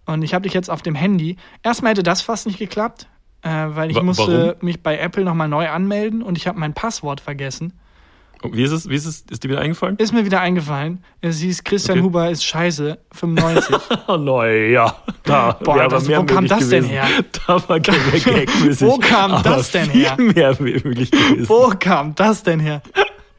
Und 0.07 0.23
ich 0.23 0.33
habe 0.33 0.43
dich 0.43 0.53
jetzt 0.53 0.69
auf 0.69 0.81
dem 0.81 0.95
Handy. 0.95 1.37
Erstmal 1.63 1.91
hätte 1.91 2.03
das 2.03 2.21
fast 2.21 2.47
nicht 2.47 2.57
geklappt, 2.57 3.07
äh, 3.43 3.49
weil 3.49 3.91
ich 3.91 3.97
Wa- 3.97 4.03
musste 4.03 4.47
warum? 4.55 4.65
mich 4.65 4.81
bei 4.81 4.97
Apple 4.97 5.23
nochmal 5.23 5.47
neu 5.47 5.69
anmelden 5.69 6.21
und 6.23 6.37
ich 6.37 6.47
habe 6.47 6.59
mein 6.59 6.73
Passwort 6.73 7.21
vergessen. 7.21 7.73
Und 8.41 8.55
Wie 8.57 8.63
ist 8.63 8.71
es? 8.71 8.89
Wie 8.89 8.95
ist 8.95 9.05
es? 9.05 9.21
Ist 9.29 9.43
dir 9.43 9.49
wieder 9.49 9.61
eingefallen? 9.61 9.97
Ist 9.97 10.13
mir 10.13 10.25
wieder 10.25 10.41
eingefallen. 10.41 11.03
Es 11.21 11.39
hieß, 11.39 11.63
Christian 11.63 11.99
Okay. 11.99 12.05
Huber 12.05 12.29
ist 12.31 12.43
scheiße, 12.43 12.97
95. 13.13 13.75
Oh, 14.07 14.17
neu, 14.17 14.69
ja. 14.71 14.95
Da 15.23 15.51
Boah, 15.63 15.75
wäre 15.75 15.87
das- 15.89 16.09
wo 16.09 16.23
kam 16.23 16.47
das 16.47 16.67
denn 16.69 16.83
gewesen. 16.83 16.89
her? 16.89 17.07
Da 17.47 17.69
war 17.69 17.79
kein 17.79 17.95
Gag 18.23 18.49
Wo 18.81 18.97
kam 18.97 19.43
das 19.43 19.71
denn 19.71 19.89
her? 19.91 20.15
Viel 20.15 20.33
mehr 20.33 20.55
möglich 20.59 21.11
gewesen. 21.11 21.47
Wo 21.49 21.69
kam 21.79 22.15
das 22.15 22.41
denn 22.43 22.59
her? 22.59 22.81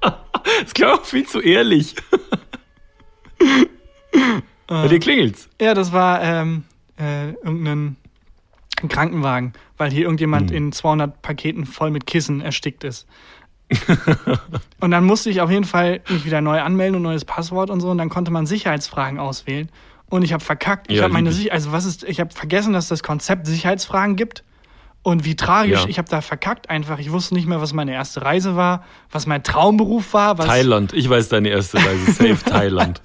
Das 0.00 0.72
klang 0.74 0.98
auch 0.98 1.04
viel 1.04 1.26
zu 1.26 1.40
ehrlich. 1.40 1.94
Bei 4.66 4.88
dir 4.88 4.98
klingelt's. 5.00 5.48
Ja, 5.60 5.74
das 5.74 5.92
war 5.92 6.22
ähm, 6.22 6.64
äh, 6.98 7.30
irgendein 7.32 7.96
ein 8.82 8.88
Krankenwagen, 8.88 9.52
weil 9.76 9.90
hier 9.92 10.02
irgendjemand 10.04 10.50
Hm. 10.50 10.56
in 10.56 10.72
200 10.72 11.22
Paketen 11.22 11.66
voll 11.66 11.90
mit 11.90 12.06
Kissen 12.06 12.40
erstickt 12.40 12.82
ist. 12.84 13.06
und 14.80 14.90
dann 14.90 15.04
musste 15.04 15.30
ich 15.30 15.40
auf 15.40 15.50
jeden 15.50 15.64
Fall 15.64 16.00
mich 16.08 16.24
wieder 16.24 16.40
neu 16.40 16.60
anmelden 16.60 16.96
und 16.96 17.02
neues 17.02 17.24
Passwort 17.24 17.70
und 17.70 17.80
so 17.80 17.90
und 17.90 17.98
dann 17.98 18.08
konnte 18.08 18.30
man 18.30 18.46
Sicherheitsfragen 18.46 19.18
auswählen 19.18 19.68
und 20.10 20.22
ich 20.22 20.32
habe 20.32 20.44
verkackt. 20.44 20.90
Ich 20.90 20.98
Ja, 20.98 21.04
habe 21.04 21.12
meine 21.14 21.30
lieb 21.30 21.36
ich. 21.38 21.42
Sicher 21.44 21.54
also 21.54 21.72
was 21.72 21.84
ist 21.84 22.04
ich 22.04 22.20
habe 22.20 22.32
vergessen, 22.34 22.72
dass 22.72 22.88
das 22.88 23.02
Konzept 23.02 23.46
Sicherheitsfragen 23.46 24.16
gibt. 24.16 24.44
Und 25.04 25.24
wie 25.24 25.34
tragisch, 25.34 25.82
Ja. 25.82 25.88
ich 25.88 25.98
habe 25.98 26.08
da 26.08 26.20
verkackt 26.20 26.70
einfach. 26.70 27.00
Ich 27.00 27.10
wusste 27.10 27.34
nicht 27.34 27.48
mehr, 27.48 27.60
was 27.60 27.72
meine 27.72 27.92
erste 27.92 28.22
Reise 28.22 28.54
war, 28.54 28.84
was 29.10 29.26
mein 29.26 29.42
Traumberuf 29.42 30.14
war, 30.14 30.36
Thailand. 30.36 30.92
Ich 30.92 31.10
weiß 31.10 31.28
deine 31.28 31.48
erste 31.48 31.78
Reise. 31.78 32.12
Safe 32.12 32.38
Thailand. 32.48 33.00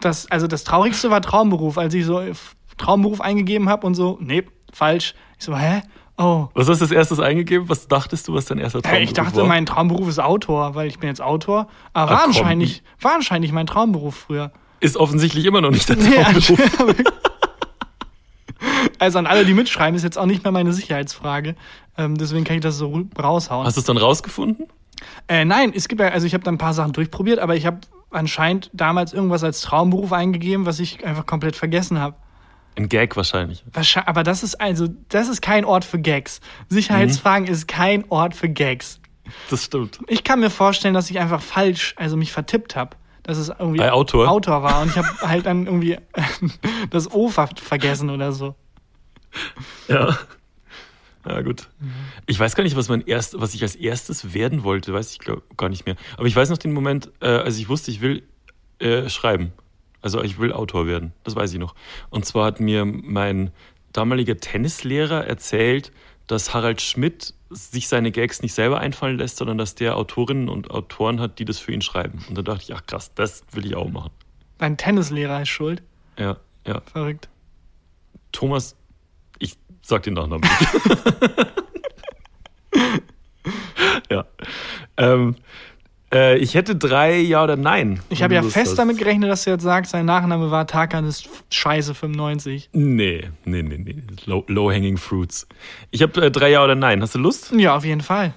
das, 0.00 0.30
also 0.30 0.46
das 0.46 0.64
Traurigste 0.64 1.10
war 1.10 1.20
Traumberuf, 1.20 1.76
als 1.76 1.92
ich 1.92 2.06
so 2.06 2.20
F- 2.20 2.56
Traumberuf 2.78 3.20
eingegeben 3.20 3.68
habe 3.68 3.86
und 3.86 3.94
so, 3.94 4.16
nee, 4.22 4.44
falsch. 4.72 5.14
Ich 5.38 5.44
so, 5.44 5.54
hä? 5.56 5.82
Oh. 6.20 6.48
Was 6.54 6.68
hast 6.68 6.80
du 6.80 6.84
als 6.84 6.90
erstes 6.92 7.20
eingegeben? 7.20 7.68
Was 7.68 7.86
dachtest 7.86 8.26
du, 8.26 8.34
was 8.34 8.44
dein 8.46 8.58
erster 8.58 8.80
Äh, 8.84 9.02
ich 9.04 9.12
dachte, 9.12 9.36
war? 9.36 9.46
mein 9.46 9.66
Traumberuf 9.66 10.08
ist 10.08 10.18
Autor, 10.18 10.74
weil 10.74 10.88
ich 10.88 10.98
bin 10.98 11.08
jetzt 11.08 11.22
Autor. 11.22 11.68
Aber 11.92 12.10
Ah, 12.10 12.14
war, 12.14 12.20
komm. 12.22 12.28
anscheinend, 12.30 12.82
war 13.00 13.14
anscheinend 13.14 13.52
mein 13.52 13.66
Traumberuf 13.68 14.16
früher. 14.16 14.50
Ist 14.80 14.96
offensichtlich 14.96 15.44
immer 15.44 15.60
noch 15.60 15.70
nicht 15.70 15.88
dein 15.88 16.00
Traumberuf. 16.00 16.58
also 18.98 19.18
an 19.18 19.26
alle, 19.26 19.44
die 19.44 19.54
mitschreiben, 19.54 19.94
ist 19.96 20.02
jetzt 20.02 20.18
auch 20.18 20.26
nicht 20.26 20.42
mehr 20.42 20.52
meine 20.52 20.72
Sicherheitsfrage. 20.72 21.54
Ähm, 21.96 22.16
deswegen 22.18 22.44
kann 22.44 22.56
ich 22.56 22.62
das 22.62 22.76
so 22.76 23.04
raushauen. 23.20 23.66
Hast 23.66 23.76
du 23.76 23.80
es 23.80 23.86
dann 23.86 23.96
rausgefunden? 23.96 24.66
Äh, 25.28 25.44
nein, 25.44 25.72
es 25.74 25.86
gibt 25.88 26.00
ja, 26.00 26.08
also 26.08 26.26
ich 26.26 26.34
habe 26.34 26.42
da 26.44 26.50
ein 26.50 26.58
paar 26.58 26.74
Sachen 26.74 26.92
durchprobiert, 26.92 27.38
aber 27.38 27.54
ich 27.54 27.66
habe 27.66 27.78
anscheinend 28.10 28.70
damals 28.72 29.12
irgendwas 29.12 29.44
als 29.44 29.60
Traumberuf 29.60 30.12
eingegeben, 30.12 30.66
was 30.66 30.80
ich 30.80 31.04
einfach 31.04 31.26
komplett 31.26 31.54
vergessen 31.54 32.00
habe. 32.00 32.16
Ein 32.78 32.88
Gag 32.88 33.16
wahrscheinlich. 33.16 33.64
Wahrscheinlich, 33.72 34.08
aber 34.08 34.22
das 34.22 34.42
ist 34.42 34.60
also, 34.60 34.86
das 35.08 35.28
ist 35.28 35.42
kein 35.42 35.64
Ort 35.64 35.84
für 35.84 35.98
Gags. 35.98 36.40
Sicherheitsfragen 36.68 37.46
Mhm. 37.46 37.52
ist 37.52 37.66
kein 37.68 38.04
Ort 38.10 38.34
für 38.36 38.48
Gags. 38.48 39.00
Das 39.50 39.64
stimmt. 39.64 39.98
Ich 40.06 40.22
kann 40.24 40.40
mir 40.40 40.48
vorstellen, 40.48 40.94
dass 40.94 41.10
ich 41.10 41.18
einfach 41.18 41.42
falsch, 41.42 41.94
also 41.96 42.16
mich 42.16 42.32
vertippt 42.32 42.76
habe. 42.76 42.96
Dass 43.24 43.36
es 43.36 43.48
irgendwie 43.50 43.78
Bei 43.78 43.92
Autor? 43.92 44.28
Autor 44.28 44.62
war 44.62 44.80
und 44.80 44.88
ich 44.90 44.96
habe 44.96 45.08
halt 45.20 45.44
dann 45.44 45.66
irgendwie 45.66 45.98
das 46.90 47.10
O 47.12 47.28
ver 47.28 47.48
vergessen 47.60 48.08
oder 48.10 48.32
so. 48.32 48.54
Ja. 49.88 50.16
Ja, 51.26 51.42
gut. 51.42 51.68
Mhm. 51.80 51.92
Ich 52.26 52.38
weiß 52.40 52.54
gar 52.54 52.64
nicht, 52.64 52.76
was, 52.76 52.88
mein 52.88 53.02
erst, 53.02 53.38
was 53.38 53.52
ich 53.54 53.62
als 53.62 53.74
erstes 53.74 54.32
werden 54.32 54.62
wollte, 54.62 54.94
weiß 54.94 55.12
ich 55.12 55.18
glaub, 55.18 55.42
gar 55.58 55.68
nicht 55.68 55.84
mehr. 55.84 55.96
Aber 56.16 56.26
ich 56.26 56.34
weiß 56.34 56.48
noch 56.48 56.56
den 56.58 56.72
Moment, 56.72 57.10
äh, 57.20 57.26
als 57.26 57.58
ich 57.58 57.68
wusste, 57.68 57.90
ich 57.90 58.00
will 58.00 58.22
äh, 58.78 59.08
schreiben. 59.10 59.52
Also 60.08 60.22
ich 60.22 60.38
will 60.38 60.54
Autor 60.54 60.86
werden. 60.86 61.12
Das 61.22 61.36
weiß 61.36 61.52
ich 61.52 61.58
noch. 61.58 61.74
Und 62.08 62.24
zwar 62.24 62.46
hat 62.46 62.60
mir 62.60 62.86
mein 62.86 63.50
damaliger 63.92 64.38
Tennislehrer 64.38 65.26
erzählt, 65.26 65.92
dass 66.26 66.54
Harald 66.54 66.80
Schmidt 66.80 67.34
sich 67.50 67.88
seine 67.88 68.10
Gags 68.10 68.40
nicht 68.40 68.54
selber 68.54 68.78
einfallen 68.78 69.18
lässt, 69.18 69.36
sondern 69.36 69.58
dass 69.58 69.74
der 69.74 69.98
Autorinnen 69.98 70.48
und 70.48 70.70
Autoren 70.70 71.20
hat, 71.20 71.38
die 71.38 71.44
das 71.44 71.58
für 71.58 71.72
ihn 71.72 71.82
schreiben. 71.82 72.24
Und 72.26 72.38
da 72.38 72.42
dachte 72.42 72.62
ich, 72.62 72.74
ach 72.74 72.86
krass, 72.86 73.12
das 73.14 73.42
will 73.52 73.66
ich 73.66 73.76
auch 73.76 73.90
machen. 73.90 74.10
Dein 74.56 74.78
Tennislehrer 74.78 75.42
ist 75.42 75.50
schuld. 75.50 75.82
Ja, 76.18 76.38
ja. 76.66 76.80
Verrückt. 76.90 77.28
Thomas, 78.32 78.76
ich 79.38 79.58
sag 79.82 80.04
den 80.04 80.14
Nachnamen 80.14 80.48
nicht. 80.48 80.72
ja. 84.10 84.24
Ähm, 84.96 85.36
äh, 86.12 86.36
ich 86.38 86.54
hätte 86.54 86.76
drei 86.76 87.18
Ja 87.18 87.44
oder 87.44 87.56
Nein. 87.56 88.00
Ich 88.08 88.22
habe 88.22 88.34
ja 88.34 88.42
fest 88.42 88.70
hast. 88.72 88.78
damit 88.78 88.98
gerechnet, 88.98 89.30
dass 89.30 89.44
du 89.44 89.50
jetzt 89.50 89.62
sagst, 89.62 89.90
sein 89.92 90.06
Nachname 90.06 90.50
war 90.50 90.66
Tarkan 90.66 91.06
ist 91.06 91.28
scheiße 91.50 91.94
95. 91.94 92.70
Nee, 92.72 93.28
nee, 93.44 93.62
nee, 93.62 93.78
nee. 93.78 93.96
Low, 94.26 94.44
Low-hanging 94.48 94.96
fruits. 94.96 95.46
Ich 95.90 96.02
habe 96.02 96.26
äh, 96.26 96.30
drei 96.30 96.50
Ja 96.50 96.64
oder 96.64 96.74
Nein. 96.74 97.02
Hast 97.02 97.14
du 97.14 97.18
Lust? 97.18 97.52
Ja, 97.56 97.76
auf 97.76 97.84
jeden 97.84 98.00
Fall. 98.02 98.34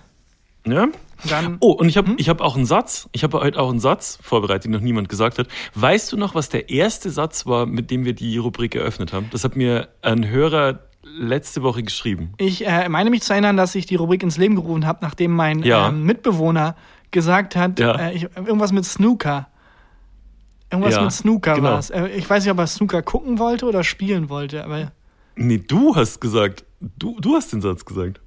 Ja. 0.68 0.88
Dann 1.30 1.58
Oh, 1.60 1.72
und 1.74 1.88
ich 1.88 1.98
habe 1.98 2.14
ich 2.18 2.30
hab 2.30 2.42
auch 2.42 2.56
einen 2.56 2.66
Satz. 2.66 3.08
Ich 3.12 3.24
habe 3.24 3.40
heute 3.42 3.60
auch 3.60 3.70
einen 3.70 3.80
Satz 3.80 4.18
vorbereitet, 4.24 4.66
den 4.66 4.72
noch 4.72 4.80
niemand 4.80 5.08
gesagt 5.08 5.38
hat. 5.38 5.48
Weißt 5.76 6.12
du 6.12 6.18
noch, 6.18 6.34
was 6.34 6.50
der 6.50 6.70
erste 6.70 7.12
Satz 7.12 7.46
war, 7.46 7.68
mit 7.68 7.92
dem 7.92 8.06
wir 8.06 8.14
die 8.14 8.38
Rubrik 8.40 8.74
eröffnet 8.76 9.14
haben? 9.14 9.28
Das 9.32 9.44
hat 9.44 9.56
mir 9.56 9.88
ein 10.02 10.28
Hörer 10.28 10.80
letzte 11.04 11.62
Woche 11.62 11.84
geschrieben. 11.84 12.34
Ich 12.38 12.66
äh, 12.66 12.90
meine 12.90 13.12
mich 13.12 13.22
zu 13.22 13.34
erinnern, 13.34 13.56
dass 13.58 13.76
ich 13.76 13.86
die 13.86 13.96
Rubrik 13.96 14.24
ins 14.24 14.38
Leben 14.38 14.56
gerufen 14.56 14.88
habe, 14.88 15.00
nachdem 15.04 15.32
mein 15.32 15.62
Ja. 15.64 15.90
ähm, 15.90 16.04
Mitbewohner 16.06 16.76
gesagt 17.12 17.56
hat, 17.56 17.80
Ja. 17.80 17.95
äh, 17.95 18.13
ich, 18.13 18.24
irgendwas 18.36 18.71
mit 18.71 18.86
Snooker. 18.86 19.47
Irgendwas 20.71 20.93
Ja, 20.95 21.02
mit 21.04 21.12
Snooker 21.12 21.56
genau. 21.56 21.71
war 21.71 21.80
es. 21.80 21.89
Äh, 21.89 22.08
ich 22.10 22.30
weiß 22.30 22.43
nicht, 22.43 22.52
ob 22.52 22.60
er 22.60 22.67
Snooker 22.67 23.02
gucken 23.02 23.39
wollte 23.39 23.65
oder 23.65 23.84
spielen 23.84 24.30
wollte, 24.30 24.63
aber 24.63 24.91
Nee, 25.36 25.60
du 25.60 25.95
hast 25.95 26.19
gesagt. 26.21 26.65
Du, 26.80 27.19
du 27.19 27.36
hast 27.36 27.54
den 27.54 27.62
Satz 27.62 27.86
gesagt. 27.86 28.19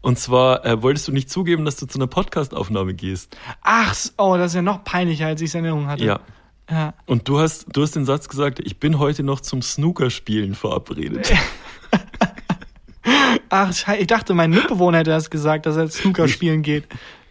Und 0.00 0.18
zwar 0.18 0.64
äh, 0.66 0.82
wolltest 0.82 1.08
du 1.08 1.12
nicht 1.12 1.30
zugeben, 1.30 1.64
dass 1.64 1.76
du 1.76 1.86
zu 1.86 1.98
einer 1.98 2.06
Podcastaufnahme 2.06 2.94
gehst. 2.94 3.36
ach, 3.62 3.94
oh, 4.18 4.36
das 4.36 4.52
ist 4.52 4.56
ja 4.56 4.62
noch 4.62 4.84
peinlicher, 4.84 5.26
als 5.26 5.40
ich 5.40 5.48
es 5.48 5.54
in 5.54 5.64
Erinnerung 5.64 5.86
hatte. 5.88 6.04
Ja. 6.04 6.20
ja. 6.70 6.92
Und 7.06 7.26
du 7.28 7.38
hast, 7.40 7.66
du 7.74 7.82
hast 7.82 7.96
den 7.96 8.04
Satz 8.04 8.28
gesagt, 8.28 8.60
ich 8.60 8.78
bin 8.78 8.98
heute 8.98 9.22
noch 9.22 9.40
zum 9.40 9.62
Snookerspielen 9.62 10.54
verabredet. 10.54 11.32
Ach, 13.50 13.72
ich 13.98 14.06
dachte, 14.06 14.34
mein 14.34 14.50
Mitbewohner 14.50 14.98
hätte 14.98 15.10
das 15.10 15.30
gesagt, 15.30 15.66
dass 15.66 15.76
er 15.76 15.88
Snooker 15.88 16.26
spielen 16.28 16.62
geht. 16.62 16.84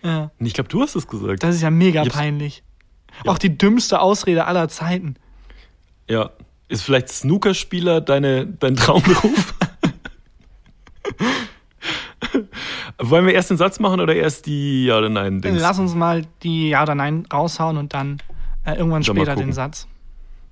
Ja. 0.03 0.31
Und 0.37 0.45
ich 0.45 0.53
glaube, 0.53 0.69
du 0.69 0.81
hast 0.81 0.95
es 0.95 1.07
gesagt. 1.07 1.43
Das 1.43 1.55
ist 1.55 1.61
ja 1.61 1.69
mega 1.69 2.03
peinlich. 2.03 2.63
Auch 3.25 3.37
die 3.37 3.57
dümmste 3.57 4.01
Ausrede 4.01 4.45
aller 4.45 4.67
Zeiten. 4.69 5.15
Ja. 6.09 6.31
Ist 6.67 6.83
vielleicht 6.83 7.09
Snookerspieler 7.09 8.01
deine, 8.01 8.47
dein 8.47 8.75
Traumberuf? 8.75 9.53
Wollen 12.97 13.25
wir 13.25 13.33
erst 13.33 13.49
den 13.49 13.57
Satz 13.57 13.79
machen 13.79 13.99
oder 13.99 14.15
erst 14.15 14.45
die 14.45 14.85
Ja 14.85 14.97
oder 14.97 15.09
Nein? 15.09 15.41
Dings? 15.41 15.61
Lass 15.61 15.77
uns 15.77 15.93
mal 15.93 16.25
die 16.41 16.69
Ja 16.69 16.83
oder 16.83 16.95
Nein 16.95 17.25
raushauen 17.31 17.77
und 17.77 17.93
dann 17.93 18.21
äh, 18.65 18.75
irgendwann 18.75 19.03
Dann 19.03 19.15
später 19.15 19.35
den 19.35 19.53
Satz. 19.53 19.87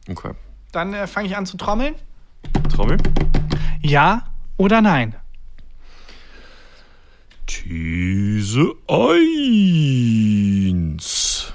Okay. 0.09 0.33
Dann 0.71 0.93
äh, 0.93 1.07
fange 1.07 1.27
ich 1.27 1.37
an 1.37 1.45
zu 1.45 1.57
trommeln. 1.57 1.95
Trommel. 2.69 2.97
Ja 3.81 4.23
oder 4.57 4.81
nein? 4.81 5.15
These 7.51 8.71
1. 8.87 11.53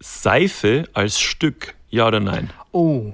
Seife 0.00 0.84
als 0.94 1.20
Stück, 1.20 1.74
ja 1.90 2.06
oder 2.06 2.20
nein? 2.20 2.48
Oh, 2.72 3.12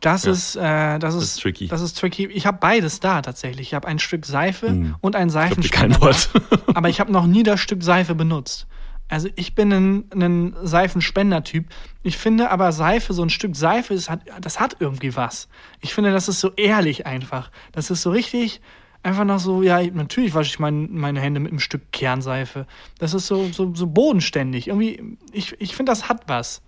das 0.00 0.24
Ja. 0.24 0.32
ist 0.32 0.56
äh, 0.56 0.98
das 0.98 1.14
ist 1.14 1.24
ist 1.24 1.40
tricky. 1.42 1.68
Das 1.68 1.82
ist 1.82 1.98
tricky. 1.98 2.26
Ich 2.28 2.46
habe 2.46 2.56
beides 2.58 3.00
da 3.00 3.20
tatsächlich. 3.20 3.68
Ich 3.68 3.74
habe 3.74 3.86
ein 3.86 3.98
Stück 3.98 4.24
Seife 4.24 4.68
Hm. 4.68 4.94
und 5.02 5.14
ein 5.14 5.28
Seifenspender. 5.28 5.98
kein 5.98 6.00
Wort. 6.00 6.30
Aber 6.74 6.88
ich 6.88 7.00
habe 7.00 7.12
noch 7.12 7.26
nie 7.26 7.42
das 7.42 7.60
Stück 7.60 7.82
Seife 7.82 8.14
benutzt. 8.14 8.66
Also 9.08 9.28
ich 9.36 9.54
bin 9.54 9.70
ein, 9.72 10.04
ein 10.14 10.56
Seifenspender-Typ. 10.62 11.66
Ich 12.02 12.16
finde 12.16 12.50
aber 12.50 12.72
Seife, 12.72 13.12
so 13.12 13.22
ein 13.22 13.28
Stück 13.28 13.54
Seife, 13.56 13.92
ist, 13.92 14.08
hat, 14.08 14.20
das 14.40 14.58
hat 14.58 14.76
irgendwie 14.80 15.14
was. 15.16 15.48
Ich 15.82 15.92
finde, 15.92 16.12
das 16.12 16.28
ist 16.28 16.40
so 16.40 16.52
ehrlich 16.56 17.04
einfach. 17.04 17.50
Das 17.72 17.90
ist 17.90 18.00
so 18.00 18.10
richtig, 18.10 18.62
einfach 19.02 19.24
noch 19.24 19.38
so, 19.40 19.62
ja, 19.62 19.82
natürlich 19.82 20.34
wasche 20.34 20.50
ich 20.50 20.58
mein, 20.58 20.92
meine 20.92 21.20
Hände 21.20 21.40
mit 21.40 21.50
einem 21.52 21.58
Stück 21.58 21.90
Kernseife. 21.92 22.66
Das 22.98 23.14
ist 23.14 23.26
so, 23.26 23.48
so, 23.52 23.74
so 23.74 23.86
bodenständig. 23.86 24.68
Irgendwie, 24.68 25.16
ich, 25.32 25.54
ich 25.60 25.74
finde, 25.76 25.90
das 25.92 26.08
hat 26.08 26.22
was. 26.28 26.62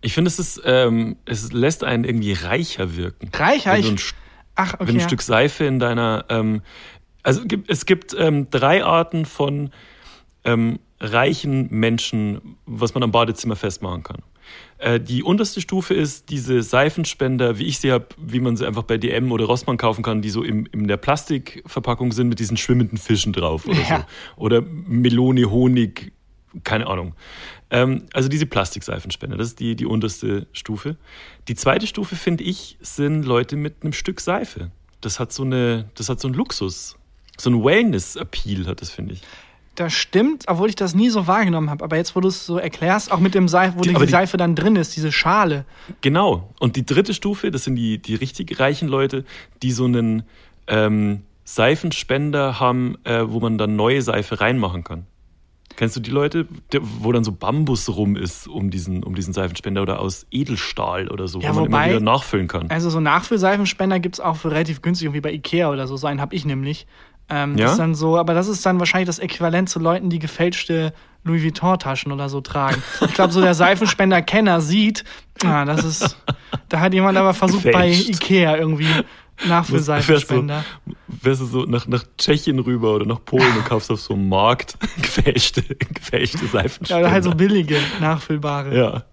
Ich 0.00 0.12
finde, 0.14 0.28
es 0.28 0.38
ist, 0.38 0.60
ähm, 0.64 1.16
es 1.24 1.52
lässt 1.52 1.84
einen 1.84 2.04
irgendwie 2.04 2.32
reicher 2.32 2.96
wirken. 2.96 3.30
Reicher? 3.34 3.72
Wenn 3.74 3.84
ein, 3.84 4.00
ach, 4.54 4.74
okay. 4.74 4.86
wenn 4.86 4.96
ein 4.96 5.00
ja. 5.00 5.06
Stück 5.06 5.22
Seife 5.22 5.64
in 5.64 5.78
deiner, 5.78 6.24
ähm, 6.28 6.62
also 7.22 7.40
es 7.42 7.48
gibt- 7.48 7.70
es 7.70 7.86
gibt 7.86 8.14
ähm, 8.18 8.48
drei 8.50 8.84
Arten 8.84 9.24
von 9.24 9.70
ähm, 10.44 10.78
reichen 11.00 11.68
Menschen, 11.70 12.56
was 12.66 12.94
man 12.94 13.02
am 13.02 13.10
Badezimmer 13.10 13.56
festmachen 13.56 14.02
kann. 14.02 14.22
Äh, 14.78 15.00
die 15.00 15.22
unterste 15.22 15.60
Stufe 15.60 15.94
ist 15.94 16.28
diese 16.30 16.62
Seifenspender, 16.62 17.58
wie 17.58 17.64
ich 17.64 17.78
sie 17.78 17.92
habe, 17.92 18.06
wie 18.18 18.40
man 18.40 18.56
sie 18.56 18.66
einfach 18.66 18.82
bei 18.82 18.98
DM 18.98 19.32
oder 19.32 19.46
Rossmann 19.46 19.76
kaufen 19.78 20.02
kann, 20.02 20.22
die 20.22 20.30
so 20.30 20.42
im, 20.42 20.66
in 20.72 20.86
der 20.86 20.96
Plastikverpackung 20.98 22.12
sind 22.12 22.28
mit 22.28 22.38
diesen 22.38 22.56
schwimmenden 22.56 22.98
Fischen 22.98 23.32
drauf 23.32 23.66
oder 23.66 23.80
Ja. 23.80 23.98
so. 24.36 24.42
Oder 24.42 24.60
Melone, 24.62 25.50
Honig, 25.50 26.12
keine 26.64 26.86
Ahnung. 26.86 27.14
Ähm, 27.70 28.04
also 28.12 28.28
diese 28.28 28.46
Plastikseifenspender, 28.46 29.36
das 29.36 29.48
ist 29.48 29.60
die, 29.60 29.74
die 29.76 29.86
unterste 29.86 30.46
Stufe. 30.52 30.96
Die 31.48 31.54
zweite 31.54 31.86
Stufe, 31.86 32.14
finde 32.16 32.44
ich, 32.44 32.76
sind 32.80 33.24
Leute 33.24 33.56
mit 33.56 33.82
einem 33.82 33.92
Stück 33.92 34.20
Seife. 34.20 34.70
Das 35.00 35.18
hat 35.20 35.32
so 35.32 35.42
eine, 35.42 35.90
das 35.94 36.08
hat 36.08 36.20
so 36.20 36.28
einen 36.28 36.34
Luxus. 36.34 36.96
So 37.38 37.50
ein 37.50 37.62
Wellness-Appeal 37.64 38.66
hat 38.66 38.80
das, 38.80 38.90
finde 38.90 39.14
ich. 39.14 39.22
Das 39.76 39.92
stimmt, 39.92 40.44
obwohl 40.48 40.68
ich 40.68 40.74
das 40.74 40.94
nie 40.94 41.10
so 41.10 41.26
wahrgenommen 41.26 41.70
habe. 41.70 41.84
Aber 41.84 41.96
jetzt, 41.96 42.16
wo 42.16 42.20
du 42.20 42.28
es 42.28 42.44
so 42.46 42.58
erklärst, 42.58 43.12
auch 43.12 43.20
mit 43.20 43.34
dem 43.34 43.46
Seife, 43.46 43.76
wo 43.78 43.82
die, 43.82 43.94
aber 43.94 44.06
die- 44.06 44.10
Seife 44.10 44.36
dann 44.36 44.54
drin 44.56 44.74
ist, 44.76 44.96
diese 44.96 45.12
Schale. 45.12 45.64
Genau. 46.00 46.52
Und 46.58 46.76
die 46.76 46.84
dritte 46.84 47.14
Stufe, 47.14 47.50
das 47.50 47.64
sind 47.64 47.76
die, 47.76 47.98
die 47.98 48.14
richtig 48.14 48.58
reichen 48.58 48.88
Leute, 48.88 49.24
die 49.62 49.70
so 49.72 49.84
einen 49.84 50.24
ähm, 50.66 51.22
Seifenspender 51.44 52.58
haben, 52.60 52.96
äh, 53.04 53.22
wo 53.28 53.40
man 53.40 53.58
dann 53.58 53.76
neue 53.76 54.00
Seife 54.02 54.40
reinmachen 54.40 54.82
kann. 54.84 55.06
Kennst 55.76 55.94
du 55.94 56.00
die 56.00 56.10
Leute, 56.10 56.46
wo 56.80 57.12
dann 57.12 57.22
so 57.22 57.32
Bambus 57.32 57.90
rum 57.94 58.16
ist 58.16 58.48
um 58.48 58.70
diesen, 58.70 59.02
um 59.02 59.14
diesen 59.14 59.34
Seifenspender 59.34 59.82
oder 59.82 60.00
aus 60.00 60.26
Edelstahl 60.30 61.08
oder 61.10 61.28
so, 61.28 61.40
Ja, 61.40 61.50
wo 61.50 61.60
man 61.60 61.64
wobei- 61.66 61.84
immer 61.88 61.96
wieder 61.96 62.04
nachfüllen 62.04 62.48
kann? 62.48 62.70
Also 62.70 62.88
so 62.88 62.98
Nachfüllseifenspender 63.00 64.00
gibt 64.00 64.14
es 64.14 64.20
auch 64.20 64.36
für 64.36 64.50
relativ 64.50 64.80
günstig, 64.80 65.04
irgendwie 65.06 65.20
bei 65.20 65.32
Ikea 65.32 65.70
oder 65.70 65.86
so. 65.86 65.96
So 65.98 66.06
einen 66.06 66.20
habe 66.22 66.34
ich 66.34 66.46
nämlich. 66.46 66.86
Ähm, 67.28 67.56
Ja? 67.56 67.64
Das 67.64 67.72
ist 67.72 67.78
dann 67.78 67.94
so, 67.94 68.16
aber 68.16 68.34
das 68.34 68.48
ist 68.48 68.64
dann 68.64 68.78
wahrscheinlich 68.78 69.06
das 69.06 69.18
Äquivalent 69.18 69.68
zu 69.68 69.78
Leuten, 69.78 70.10
die 70.10 70.18
gefälschte 70.18 70.92
Louis 71.24 71.42
Vuitton-Taschen 71.42 72.12
oder 72.12 72.28
so 72.28 72.40
tragen. 72.40 72.80
Ich 73.04 73.14
glaube, 73.14 73.32
so 73.32 73.40
der 73.40 73.54
Seifenspender-Kenner 73.54 74.60
sieht, 74.60 75.02
ah, 75.44 75.64
das 75.64 75.84
ist, 75.84 76.16
da 76.68 76.78
hat 76.80 76.94
jemand 76.94 77.18
aber 77.18 77.34
versucht, 77.34 77.64
Gefälscht. 77.64 78.06
bei 78.06 78.12
Ikea 78.12 78.56
irgendwie 78.56 78.86
Nachfüllseifenspender. 79.46 80.64
Wärst 81.08 81.40
du 81.40 81.46
so 81.46 81.62
nach, 81.64 81.86
nach 81.88 82.04
Tschechien 82.16 82.58
rüber 82.58 82.94
oder 82.94 83.06
nach 83.06 83.24
Polen 83.24 83.56
und 83.56 83.64
kaufst 83.64 83.90
auf 83.90 84.00
so 84.00 84.14
einem 84.14 84.28
Markt 84.28 84.76
gefälschte, 84.96 85.62
gefälschte 85.62 86.38
Ja, 86.44 86.50
Seifenspender. 86.50 87.00
oder 87.02 87.10
halt 87.10 87.24
so 87.24 87.30
billige, 87.34 87.78
nachfüllbare. 88.00 88.76
Ja. 88.76 89.04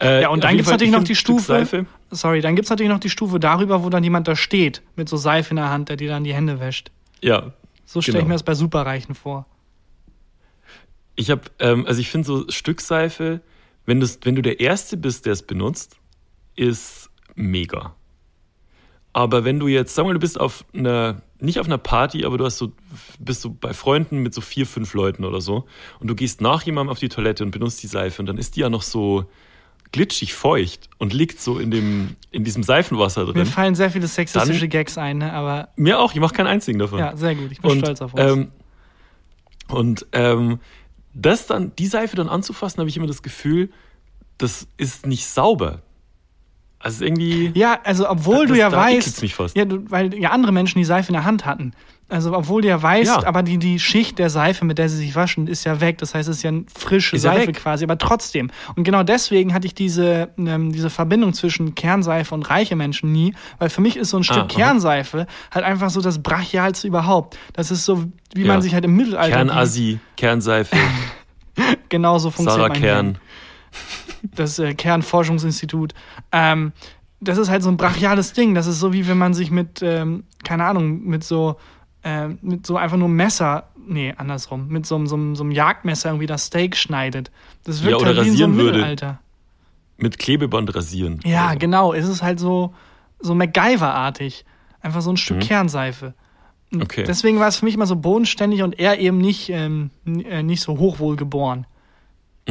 Äh, 0.00 0.22
Ja, 0.22 0.28
und 0.28 0.44
dann 0.44 0.52
gibt 0.56 0.66
es 0.66 0.70
natürlich 0.70 0.92
ich 0.92 0.98
noch 0.98 1.04
die 1.04 1.16
Stufe. 1.16 1.86
Sorry, 2.10 2.40
dann 2.40 2.56
gibt 2.56 2.66
es 2.66 2.70
natürlich 2.70 2.90
noch 2.92 3.00
die 3.00 3.10
Stufe 3.10 3.38
darüber, 3.38 3.84
wo 3.84 3.90
dann 3.90 4.02
jemand 4.04 4.26
da 4.28 4.34
steht, 4.36 4.82
mit 4.96 5.08
so 5.08 5.16
Seife 5.16 5.50
in 5.50 5.56
der 5.56 5.70
Hand, 5.70 5.88
der 5.88 5.96
dir 5.96 6.08
dann 6.08 6.24
die 6.24 6.32
Hände 6.34 6.58
wäscht. 6.60 6.90
Ja, 7.22 7.52
So 7.84 8.00
stelle 8.00 8.18
ich 8.18 8.22
Genau. 8.22 8.28
mir 8.28 8.34
das 8.34 8.42
bei 8.42 8.54
Superreichen 8.54 9.14
vor. 9.14 9.46
Ich 11.16 11.30
habe, 11.30 11.42
ähm, 11.58 11.86
also 11.86 12.00
ich 12.00 12.08
finde 12.08 12.26
so 12.26 12.48
Stückseife, 12.48 13.40
wenn, 13.86 14.00
das, 14.00 14.20
wenn 14.22 14.36
du 14.36 14.42
der 14.42 14.60
Erste 14.60 14.96
bist, 14.96 15.26
der 15.26 15.32
es 15.32 15.42
benutzt, 15.42 15.96
ist 16.56 17.10
mega. 17.34 17.94
Aber 19.12 19.44
wenn 19.44 19.58
du 19.58 19.66
jetzt, 19.66 19.94
sag 19.94 20.04
mal, 20.06 20.12
du 20.14 20.20
bist 20.20 20.38
auf 20.38 20.64
einer, 20.72 21.22
nicht 21.40 21.58
auf 21.58 21.66
einer 21.66 21.78
Party, 21.78 22.24
aber 22.24 22.38
du 22.38 22.44
hast 22.44 22.58
so, 22.58 22.72
bist 23.18 23.40
so 23.42 23.50
bei 23.50 23.72
Freunden 23.74 24.18
mit 24.18 24.32
so 24.34 24.40
vier, 24.40 24.66
fünf 24.66 24.94
Leuten 24.94 25.24
oder 25.24 25.40
so 25.40 25.66
und 25.98 26.06
du 26.08 26.14
gehst 26.14 26.40
nach 26.40 26.62
jemandem 26.62 26.92
auf 26.92 27.00
die 27.00 27.08
Toilette 27.08 27.42
und 27.42 27.50
benutzt 27.50 27.82
die 27.82 27.88
Seife 27.88 28.22
und 28.22 28.26
dann 28.26 28.38
ist 28.38 28.54
die 28.54 28.60
ja 28.60 28.70
noch 28.70 28.82
so 28.82 29.24
glitschig 29.92 30.34
feucht 30.34 30.88
und 30.98 31.12
liegt 31.12 31.40
so 31.40 31.58
in, 31.58 31.70
dem, 31.70 32.16
in 32.30 32.44
diesem 32.44 32.62
Seifenwasser 32.62 33.26
Mir 33.26 33.32
drin. 33.32 33.46
fallen 33.46 33.74
sehr 33.74 33.90
viele 33.90 34.06
sexistische 34.06 34.60
Dann- 34.60 34.68
Gags 34.70 34.98
ein, 34.98 35.18
ne? 35.18 35.32
aber 35.32 35.68
Mir 35.76 35.98
auch, 35.98 36.12
ich 36.14 36.20
mache 36.20 36.34
keinen 36.34 36.46
einzigen 36.46 36.78
davon. 36.78 36.98
ja, 37.00 37.16
sehr 37.16 37.34
gut. 37.34 37.50
Ich 37.50 37.60
bin 37.60 37.70
und, 37.72 37.78
stolz 37.80 38.00
auf 38.00 38.14
uns. 38.14 38.22
Ähm, 38.22 38.48
und 39.68 40.06
ähm, 40.12 40.60
das 41.14 41.46
dann, 41.46 41.74
die 41.76 41.86
Seife 41.86 42.16
dann 42.16 42.28
anzufassen, 42.28 42.78
habe 42.78 42.88
ich 42.88 42.96
immer 42.96 43.06
das 43.06 43.22
Gefühl, 43.22 43.70
das 44.38 44.66
ist 44.76 45.06
nicht 45.06 45.26
sauber. 45.26 45.82
Also 46.82 47.04
irgendwie. 47.04 47.52
ja, 47.54 47.78
also 47.84 48.08
obwohl 48.08 48.46
das- 48.46 48.54
du 48.56 48.58
ja 48.58 48.72
weißt, 48.72 49.20
mich 49.22 49.34
fast. 49.34 49.54
ja, 49.56 49.64
du, 49.66 49.84
weil 49.90 50.14
ja 50.14 50.30
andere 50.30 50.50
Menschen 50.52 50.78
die 50.78 50.84
Seife 50.84 51.08
in 51.08 51.14
der 51.14 51.24
Hand 51.24 51.44
hatten. 51.44 51.72
Also 52.08 52.34
obwohl 52.36 52.62
du 52.62 52.66
ja 52.68 52.82
weißt, 52.82 53.06
Ja. 53.22 53.24
aber 53.26 53.44
die, 53.44 53.56
die 53.58 53.78
Schicht 53.78 54.18
der 54.18 54.30
Seife, 54.30 54.64
mit 54.64 54.78
der 54.78 54.88
sie 54.88 54.96
sich 54.96 55.14
waschen, 55.14 55.46
ist 55.46 55.62
ja 55.64 55.80
weg. 55.80 55.98
Das 55.98 56.12
heißt, 56.12 56.28
es 56.28 56.38
ist 56.38 56.42
ja 56.42 56.48
eine 56.48 56.64
frische 56.74 57.14
Ist 57.14 57.24
ja 57.24 57.32
Seife 57.34 57.48
weg. 57.48 57.56
quasi, 57.56 57.84
aber 57.84 57.98
trotzdem. 57.98 58.50
Und 58.74 58.82
genau 58.82 59.04
deswegen 59.04 59.54
hatte 59.54 59.66
ich 59.68 59.74
diese, 59.74 60.30
ähm, 60.36 60.72
diese 60.72 60.90
Verbindung 60.90 61.34
zwischen 61.34 61.76
Kernseife 61.76 62.34
und 62.34 62.42
reiche 62.50 62.74
Menschen 62.74 63.12
nie, 63.12 63.32
weil 63.60 63.68
für 63.70 63.80
mich 63.80 63.96
ist 63.96 64.10
so 64.10 64.16
ein 64.16 64.24
Stück 64.24 64.38
Ah. 64.38 64.46
Kernseife 64.48 65.28
halt 65.52 65.64
einfach 65.64 65.90
so 65.90 66.00
das 66.00 66.20
Brachialste 66.20 66.88
überhaupt. 66.88 67.38
Das 67.52 67.70
ist 67.70 67.84
so, 67.84 68.04
wie 68.34 68.42
Ja. 68.42 68.54
man 68.54 68.62
sich 68.62 68.74
halt 68.74 68.84
im 68.86 68.96
Mittelalter 68.96 69.36
Kernassi, 69.36 70.00
Kernseife, 70.16 70.74
genauso 71.88 72.30
funktioniert 72.32 72.74
Sarah. 72.74 72.80
Kern. 72.80 73.18
Das 74.22 74.58
äh, 74.58 74.74
Kernforschungsinstitut. 74.74 75.94
Ähm, 76.32 76.72
das 77.20 77.38
ist 77.38 77.50
halt 77.50 77.62
so 77.62 77.68
ein 77.70 77.76
brachiales 77.76 78.32
Ding. 78.32 78.54
Das 78.54 78.66
ist 78.66 78.80
so 78.80 78.92
wie 78.92 79.06
wenn 79.06 79.18
man 79.18 79.34
sich 79.34 79.50
mit, 79.50 79.82
ähm, 79.82 80.24
keine 80.42 80.64
Ahnung, 80.64 81.04
mit 81.04 81.22
so, 81.24 81.56
ähm, 82.02 82.38
mit 82.40 82.66
so 82.66 82.76
einfach 82.76 82.96
nur 82.96 83.08
Messer, 83.08 83.68
nee, 83.86 84.14
andersrum, 84.16 84.68
mit 84.68 84.86
so, 84.86 84.96
einem- 84.96 85.06
so, 85.06 85.34
so 85.34 85.42
einem 85.42 85.52
Jagdmesser 85.52 86.08
irgendwie 86.10 86.26
das 86.26 86.46
Steak 86.46 86.76
schneidet. 86.76 87.30
Das 87.64 87.82
wirkt 87.82 87.90
Ja, 87.92 87.96
oder 87.98 88.16
halt 88.16 88.24
wie 88.24 88.30
in 88.30 88.36
so 88.36 88.44
einem 88.44 88.54
rasieren 88.58 88.74
würde. 88.74 89.18
Mit 89.98 90.18
Klebeband 90.18 90.74
rasieren. 90.74 91.20
Ja, 91.24 91.48
Also, 91.48 91.58
genau. 91.58 91.92
Es 91.92 92.08
ist 92.08 92.22
halt 92.22 92.40
so, 92.40 92.72
so 93.18 93.34
MacGyver-artig. 93.34 94.46
Einfach 94.80 95.02
so 95.02 95.10
ein 95.10 95.18
Stück 95.18 95.36
Mhm. 95.38 95.42
Kernseife. 95.42 96.14
Okay. 96.74 97.04
Deswegen 97.06 97.38
war 97.38 97.48
es 97.48 97.56
für 97.56 97.66
mich 97.66 97.74
immer 97.74 97.86
so 97.86 97.96
bodenständig 97.96 98.62
und 98.62 98.78
er 98.78 98.98
eben 98.98 99.18
nicht, 99.18 99.50
ähm, 99.50 99.90
äh, 100.06 100.42
nicht 100.42 100.62
so 100.62 100.78
hochwohl 100.78 101.16
geboren. 101.16 101.66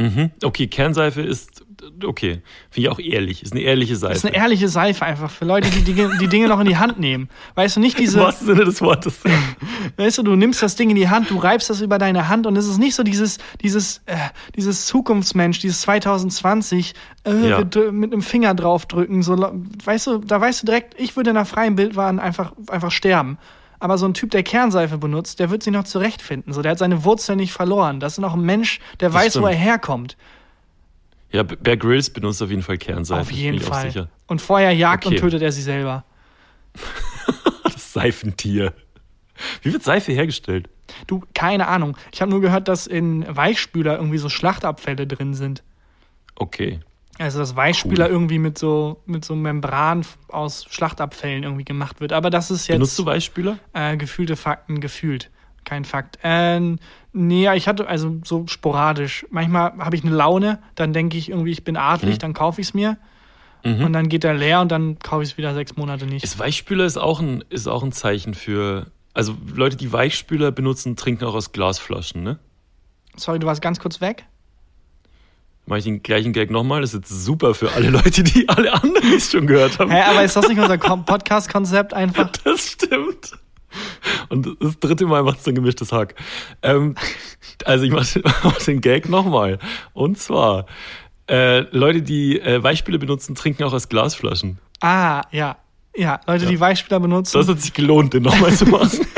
Mhm. 0.00 0.30
Okay, 0.42 0.66
Kernseife 0.66 1.20
ist, 1.20 1.62
okay, 2.04 2.40
finde 2.70 2.88
ich 2.88 2.88
auch 2.88 2.98
ehrlich. 2.98 3.42
Ist 3.42 3.52
eine 3.52 3.60
ehrliche 3.60 3.96
Seife. 3.96 4.14
Ist 4.14 4.24
eine 4.24 4.34
ehrliche 4.34 4.68
Seife 4.68 5.04
einfach 5.04 5.30
für 5.30 5.44
Leute, 5.44 5.68
die 5.70 5.82
die, 5.82 6.08
die 6.18 6.26
Dinge 6.28 6.48
noch 6.48 6.58
in 6.60 6.66
die 6.66 6.76
Hand 6.78 6.98
nehmen. 6.98 7.28
Weißt 7.54 7.76
du, 7.76 7.80
nicht 7.80 7.98
Im 7.98 8.04
diese, 8.04 8.20
wahrsten 8.20 8.46
Sinne 8.46 8.64
des 8.64 8.80
Wortes. 8.80 9.20
weißt 9.96 10.18
du, 10.18 10.22
du 10.22 10.36
nimmst 10.36 10.62
das 10.62 10.76
Ding 10.76 10.88
in 10.90 10.96
die 10.96 11.08
Hand, 11.08 11.30
du 11.30 11.36
reibst 11.36 11.68
das 11.70 11.80
über 11.80 11.98
deine 11.98 12.28
Hand 12.28 12.46
und 12.46 12.56
es 12.56 12.66
ist 12.66 12.78
nicht 12.78 12.94
so 12.94 13.02
dieses, 13.02 13.38
dieses, 13.62 13.98
äh, 14.06 14.16
dieses 14.56 14.86
Zukunftsmensch, 14.86 15.58
dieses 15.58 15.82
2020, 15.82 16.94
äh, 17.24 17.48
Ja. 17.48 17.62
dr- 17.64 17.92
mit 17.92 18.12
einem 18.12 18.22
Finger 18.22 18.54
draufdrücken, 18.54 19.22
so, 19.22 19.36
weißt 19.84 20.06
du, 20.06 20.18
da 20.18 20.40
weißt 20.40 20.62
du 20.62 20.66
direkt, 20.66 20.98
ich 20.98 21.16
würde 21.16 21.30
in 21.30 21.36
einer 21.36 21.46
freien 21.46 21.76
Bildwahn 21.76 22.18
einfach, 22.18 22.52
einfach 22.68 22.90
sterben. 22.90 23.38
Aber 23.80 23.98
so 23.98 24.06
ein 24.06 24.14
Typ, 24.14 24.30
der 24.30 24.42
Kernseife 24.42 24.98
benutzt, 24.98 25.40
der 25.40 25.50
wird 25.50 25.62
sich 25.62 25.72
noch 25.72 25.84
zurechtfinden. 25.84 26.52
So, 26.52 26.62
der 26.62 26.72
hat 26.72 26.78
seine 26.78 27.02
Wurzeln 27.04 27.38
nicht 27.38 27.52
verloren. 27.52 27.98
Das 27.98 28.12
ist 28.12 28.18
noch 28.18 28.34
ein 28.34 28.42
Mensch, 28.42 28.78
der 29.00 29.12
weiß, 29.12 29.36
wo 29.36 29.40
stimmt. 29.40 29.46
er 29.54 29.58
herkommt. 29.58 30.16
Ja, 31.32 31.42
Bear 31.44 31.76
Grylls 31.76 32.10
benutzt 32.10 32.42
auf 32.42 32.50
jeden 32.50 32.62
Fall 32.62 32.76
Kernseife. 32.76 33.20
Auf 33.22 33.30
jeden 33.30 33.60
Fall. 33.60 34.08
Und 34.26 34.40
vorher 34.42 34.72
jagt 34.72 35.06
und 35.06 35.12
Okay. 35.12 35.20
tötet 35.20 35.42
er 35.42 35.52
sie 35.52 35.62
selber. 35.62 36.04
Das 37.64 37.92
Seifentier. 37.92 38.72
Wie 39.62 39.72
wird 39.72 39.82
Seife 39.82 40.12
hergestellt? 40.12 40.68
Du, 41.06 41.22
keine 41.34 41.66
Ahnung. 41.68 41.96
Ich 42.12 42.20
habe 42.20 42.30
nur 42.30 42.40
gehört, 42.40 42.68
dass 42.68 42.86
in 42.86 43.24
Weichspüler 43.34 43.96
irgendwie 43.96 44.18
so 44.18 44.28
Schlachtabfälle 44.28 45.06
drin 45.06 45.34
sind. 45.34 45.62
Okay. 46.36 46.80
Also 47.20 47.38
dass 47.38 47.54
Weichspüler 47.54 48.06
Cool. 48.06 48.12
irgendwie 48.12 48.38
mit 48.38 48.56
so 48.56 49.02
mit 49.04 49.24
so 49.24 49.34
Membran 49.36 50.06
aus 50.28 50.64
Schlachtabfällen 50.70 51.42
irgendwie 51.44 51.64
gemacht 51.64 52.00
wird. 52.00 52.12
Aber 52.14 52.30
das 52.30 52.50
ist 52.50 52.66
Benutzt 52.68 52.92
jetzt 52.92 52.98
du 52.98 53.06
Weichspüler? 53.06 53.58
äh, 53.74 53.96
gefühlte 53.96 54.36
Fakten 54.36 54.80
gefühlt. 54.80 55.30
Kein 55.64 55.84
Fakt. 55.84 56.18
Äh, 56.22 56.58
nee, 57.12 57.54
ich 57.54 57.68
hatte 57.68 57.86
also 57.86 58.18
so 58.24 58.46
sporadisch. 58.46 59.26
Manchmal 59.30 59.74
habe 59.78 59.94
ich 59.96 60.02
eine 60.02 60.14
Laune, 60.14 60.60
dann 60.74 60.94
denke 60.94 61.18
ich 61.18 61.28
irgendwie, 61.28 61.50
ich 61.50 61.62
bin 61.62 61.76
adlig, 61.76 62.18
dann 62.18 62.32
kaufe 62.32 62.62
ich 62.62 62.68
es 62.68 62.74
mir. 62.74 62.96
Und 63.62 63.92
dann 63.92 64.08
geht 64.08 64.24
er 64.24 64.32
leer 64.32 64.62
und 64.62 64.72
dann 64.72 64.98
kaufe 65.00 65.22
ich 65.22 65.32
es 65.32 65.36
wieder 65.36 65.52
sechs 65.52 65.76
Monate 65.76 66.06
nicht. 66.06 66.24
Ist 66.24 66.38
Weichspüler 66.38 66.86
ist 66.86 66.96
auch 66.96 67.20
ein, 67.20 67.44
ist 67.50 67.66
auch 67.66 67.82
ein 67.82 67.92
Zeichen 67.92 68.32
für. 68.32 68.86
Also 69.12 69.36
Leute, 69.54 69.76
die 69.76 69.92
Weichspüler 69.92 70.50
benutzen, 70.50 70.96
trinken 70.96 71.26
auch 71.26 71.34
aus 71.34 71.52
Glasflaschen, 71.52 72.22
ne? 72.22 72.38
Sorry, 73.16 73.38
du 73.38 73.46
warst 73.46 73.60
ganz 73.60 73.78
kurz 73.78 74.00
weg. 74.00 74.24
Mache 75.66 75.78
ich 75.78 75.84
den 75.84 76.02
gleichen 76.02 76.32
Gag 76.32 76.50
nochmal? 76.50 76.80
Das 76.80 76.94
ist 76.94 77.08
jetzt 77.08 77.24
super 77.24 77.54
für 77.54 77.72
alle 77.72 77.90
Leute, 77.90 78.22
die 78.22 78.48
alle 78.48 78.72
anderen 78.72 79.12
es 79.14 79.30
schon 79.30 79.46
gehört 79.46 79.78
haben. 79.78 79.90
Hä, 79.90 80.02
aber 80.08 80.24
ist 80.24 80.34
das 80.34 80.48
nicht 80.48 80.58
unser 80.58 80.78
Podcast-Konzept 80.78 81.94
einfach? 81.94 82.30
Das 82.44 82.70
stimmt. 82.70 83.32
Und 84.28 84.56
das 84.60 84.78
dritte 84.80 85.06
Mal 85.06 85.22
macht 85.22 85.40
es 85.40 85.46
ein 85.46 85.54
gemischtes 85.54 85.92
Hack. 85.92 86.14
Ähm, 86.62 86.96
also 87.64 87.84
ich 87.84 87.92
mache 87.92 88.20
mach 88.42 88.58
den 88.58 88.80
Gag 88.80 89.08
nochmal. 89.08 89.58
Und 89.92 90.18
zwar, 90.18 90.66
äh, 91.28 91.60
Leute, 91.70 92.02
die 92.02 92.40
äh, 92.40 92.62
Weichspüler 92.62 92.98
benutzen, 92.98 93.34
trinken 93.34 93.62
auch 93.62 93.72
aus 93.72 93.88
Glasflaschen. 93.88 94.58
Ah, 94.80 95.22
ja. 95.30 95.56
Ja, 95.94 96.20
Leute, 96.26 96.46
die 96.46 96.58
Weichspüler 96.58 97.00
benutzen. 97.00 97.36
Das 97.36 97.48
hat 97.48 97.60
sich 97.60 97.72
gelohnt, 97.72 98.14
den 98.14 98.22
nochmal 98.22 98.52
zu 98.52 98.66
machen. 98.66 99.06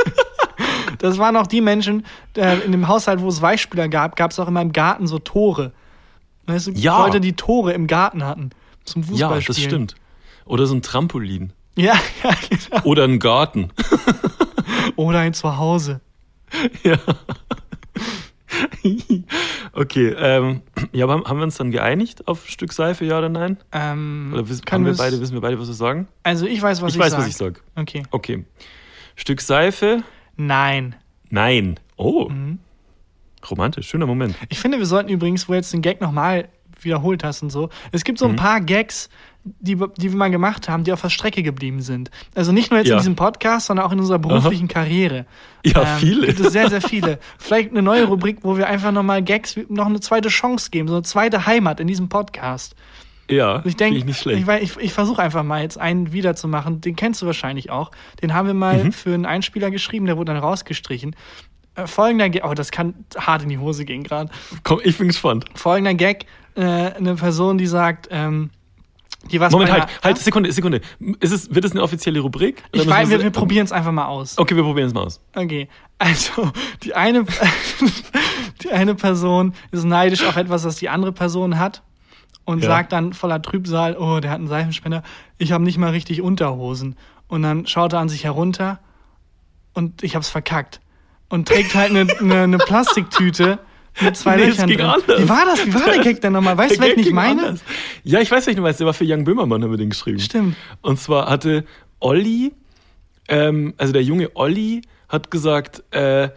Das 0.98 1.18
waren 1.18 1.36
auch 1.36 1.48
die 1.48 1.60
Menschen, 1.60 2.06
äh, 2.36 2.60
in 2.60 2.70
dem 2.70 2.86
Haushalt, 2.86 3.20
wo 3.20 3.28
es 3.28 3.42
Weichspüler 3.42 3.88
gab, 3.88 4.14
gab 4.14 4.30
es 4.30 4.38
auch 4.38 4.46
immer 4.46 4.62
im 4.62 4.70
Garten 4.70 5.08
so 5.08 5.18
Tore. 5.18 5.72
Weißt 6.46 6.66
du, 6.68 6.70
Ja. 6.72 7.04
Leute, 7.04 7.20
die 7.20 7.34
Tore 7.34 7.72
im 7.72 7.86
Garten 7.86 8.24
hatten. 8.24 8.50
Zum 8.84 9.02
ja, 9.02 9.08
Fußballspielen. 9.08 9.46
das 9.46 9.58
stimmt. 9.58 9.94
Oder 10.44 10.66
so 10.66 10.74
ein 10.74 10.82
Trampolin. 10.82 11.52
Ja, 11.76 11.94
ja, 12.24 12.30
genau. 12.50 12.82
Oder 12.84 13.04
ein 13.04 13.18
Garten. 13.18 13.70
Oder 14.96 15.20
ein 15.20 15.34
Zuhause. 15.34 16.00
Ja. 16.84 16.98
okay, 19.72 20.08
ähm, 20.18 20.60
ja, 20.92 21.04
aber 21.06 21.24
haben- 21.24 21.38
wir 21.38 21.44
uns 21.44 21.56
dann 21.56 21.70
geeinigt 21.70 22.28
auf 22.28 22.46
Stück 22.48 22.72
Seife, 22.72 23.04
ja 23.04 23.18
oder 23.18 23.28
nein? 23.28 23.56
Ähm, 23.72 24.30
Oder 24.34 24.48
wissen, 24.48 24.64
können 24.64 24.84
wir 24.84 24.94
beide, 24.94 25.20
wissen 25.20 25.32
wir 25.34 25.40
beide, 25.40 25.58
was 25.58 25.68
wir 25.68 25.74
sagen? 25.74 26.08
Also 26.22 26.46
ich 26.46 26.60
weiß, 26.60 26.82
was 26.82 26.90
ich 26.90 26.96
ich, 26.96 27.00
weiß, 27.02 27.12
sag. 27.12 27.20
was 27.20 27.28
ich 27.28 27.36
sag. 27.36 27.62
Okay. 27.76 28.02
Okay. 28.10 28.44
Stück 29.16 29.40
Seife? 29.40 30.02
Nein. 30.36 30.94
Nein. 31.30 31.80
Oh. 31.96 32.28
Mhm. 32.28 32.58
Romantisch, 33.50 33.88
schöner 33.88 34.06
Moment. 34.06 34.34
Ich 34.48 34.58
finde, 34.60 34.78
wir 34.78 34.86
sollten 34.86 35.08
übrigens, 35.10 35.48
wo 35.48 35.54
jetzt 35.54 35.72
den 35.72 35.82
Gag 35.82 36.00
nochmal 36.00 36.48
wiederholt 36.80 37.22
hast 37.22 37.42
und 37.42 37.50
so, 37.50 37.68
es 37.92 38.02
gibt 38.02 38.18
so 38.18 38.26
ein 38.26 38.34
paar 38.36 38.60
Gags, 38.60 39.08
die, 39.44 39.76
die 39.76 40.10
wir 40.10 40.16
mal 40.16 40.30
gemacht 40.30 40.68
haben, 40.68 40.82
die 40.84 40.92
auf 40.92 41.00
der 41.00 41.10
Strecke 41.10 41.42
geblieben 41.44 41.80
sind. 41.80 42.10
Also 42.34 42.50
nicht 42.52 42.70
nur 42.70 42.78
jetzt 42.78 42.88
Ja. 42.88 42.94
in 42.94 43.00
diesem 43.00 43.14
Podcast, 43.16 43.66
sondern 43.66 43.86
auch 43.86 43.92
in 43.92 44.00
unserer 44.00 44.18
beruflichen 44.18 44.66
Karriere. 44.68 45.26
Ja, 45.64 45.82
Ähm, 45.82 45.98
viele. 45.98 46.26
Gibt 46.26 46.40
es 46.40 46.52
sehr, 46.52 46.70
sehr 46.70 46.80
viele. 46.80 47.18
Vielleicht 47.38 47.70
eine 47.70 47.82
neue 47.82 48.04
Rubrik, 48.06 48.38
wo 48.42 48.56
wir 48.56 48.66
einfach 48.68 48.90
nochmal 48.92 49.22
Gags 49.22 49.56
noch 49.68 49.86
eine 49.86 50.00
zweite 50.00 50.28
Chance 50.28 50.70
geben, 50.70 50.88
so 50.88 50.94
eine 50.94 51.02
zweite 51.04 51.46
Heimat 51.46 51.78
in 51.80 51.86
diesem 51.86 52.08
Podcast. 52.08 52.74
Ja, 53.30 53.56
Und 53.56 53.66
ich 53.66 53.76
denke, 53.76 53.96
ich 53.98 54.04
nicht 54.04 54.18
schlecht. 54.20 54.46
ich, 54.48 54.62
ich, 54.62 54.76
ich 54.84 54.92
versuche 54.92 55.22
einfach 55.22 55.42
mal 55.44 55.62
jetzt 55.62 55.78
einen 55.78 56.12
wiederzumachen. 56.12 56.80
Den 56.80 56.96
kennst 56.96 57.22
du 57.22 57.26
wahrscheinlich 57.26 57.70
auch. 57.70 57.90
Den 58.20 58.34
haben 58.34 58.46
wir 58.46 58.54
mal 58.54 58.84
Mhm. 58.84 58.92
für 58.92 59.14
einen 59.14 59.24
Einspieler 59.26 59.70
geschrieben, 59.70 60.06
der 60.06 60.16
wurde 60.18 60.32
dann 60.34 60.42
rausgestrichen. 60.42 61.14
Äh, 61.74 61.86
folgender 61.86 62.28
Gag, 62.28 62.44
oh, 62.44 62.54
das 62.54 62.70
kann 62.70 62.94
hart 63.16 63.42
in 63.42 63.48
die 63.48 63.58
Hose 63.58 63.84
gehen 63.84 64.02
gerade. 64.02 64.30
Komm, 64.62 64.80
ich 64.84 64.98
bin 64.98 65.08
gespannt. 65.08 65.44
Folgender 65.54 65.94
Gag, 65.94 66.26
äh, 66.54 66.60
eine 66.62 67.14
Person, 67.14 67.56
die 67.58 67.66
sagt, 67.66 68.08
ähm, 68.10 68.50
die 69.30 69.38
was 69.40 69.52
Moment, 69.52 69.70
halt, 69.72 69.86
halt, 70.02 70.18
Sekunde, 70.18 70.50
Sekunde. 70.52 70.80
Ist 71.20 71.32
es, 71.32 71.54
wird 71.54 71.64
es 71.64 71.70
eine 71.70 71.82
offizielle 71.82 72.18
Rubrik? 72.20 72.62
Ich 72.72 72.86
weiß, 72.88 73.08
wir, 73.08 73.22
wir- 73.22 73.30
probieren 73.30 73.64
es 73.64 73.72
einfach 73.72 73.92
mal 73.92 74.06
aus. 74.06 74.36
Okay, 74.36 74.56
wir 74.56 74.64
probieren 74.64 74.88
es 74.88 74.94
mal 74.94 75.02
aus. 75.04 75.20
Okay, 75.34 75.68
also 75.98 76.50
die 76.82 76.94
eine, 76.94 77.24
die 78.62 78.70
eine 78.72 78.94
Person 78.94 79.54
ist 79.70 79.84
neidisch 79.84 80.24
auf 80.26 80.36
etwas, 80.36 80.62
das 80.62 80.76
die 80.76 80.88
andere 80.88 81.12
Person 81.12 81.58
hat 81.58 81.82
und 82.44 82.62
Ja. 82.62 82.68
sagt 82.68 82.92
dann 82.92 83.12
voller 83.12 83.40
Trübsal, 83.40 83.96
oh, 83.96 84.20
der 84.20 84.30
hat 84.32 84.38
einen 84.40 84.48
Seifenspender, 84.48 85.02
ich 85.38 85.52
habe 85.52 85.64
nicht 85.64 85.78
mal 85.78 85.90
richtig 85.90 86.20
Unterhosen. 86.20 86.96
Und 87.28 87.42
dann 87.42 87.66
schaut 87.66 87.94
er 87.94 88.00
an 88.00 88.08
sich 88.10 88.24
herunter 88.24 88.78
und 89.72 90.02
ich 90.02 90.16
hab's 90.16 90.28
verkackt. 90.28 90.80
Und 91.32 91.48
trägt 91.48 91.74
halt 91.74 91.90
eine, 91.90 92.06
eine, 92.20 92.42
eine 92.42 92.58
Plastiktüte 92.58 93.58
mit 94.02 94.16
zwei 94.18 94.36
Nee, 94.36 94.46
Löchern 94.46 94.68
ging 94.68 94.78
drin. 94.78 94.86
anders. 94.86 95.22
Wie 95.22 95.28
war 95.28 95.44
das? 95.46 95.66
Wie 95.66 95.74
war 95.74 95.84
der 95.86 95.98
Gag 96.00 96.20
denn 96.20 96.34
nochmal? 96.34 96.58
Weißt 96.58 96.76
du, 96.76 96.80
Gag 96.80 96.96
ich 96.98 97.06
ging 97.06 97.14
meine? 97.14 97.42
anders. 97.42 97.60
Ja, 98.04 98.20
ich 98.20 98.30
weiß, 98.30 98.46
welchen 98.46 98.58
du 98.58 98.62
meinst. 98.62 98.80
Der 98.80 98.86
war 98.86 98.94
für 98.94 99.04
Jan 99.04 99.24
Böhmermann, 99.24 99.62
haben 99.62 99.70
wir 99.70 99.78
den 99.78 99.90
geschrieben. 99.90 100.20
Stimmt. 100.20 100.56
Und 100.82 101.00
zwar 101.00 101.30
hatte 101.30 101.64
Olli, 102.00 102.52
ähm, 103.28 103.72
also 103.78 103.92
der 103.94 104.02
junge 104.02 104.30
Olli, 104.34 104.82
hat 105.08 105.30
gesagt, 105.30 105.82
äh, 105.94 106.28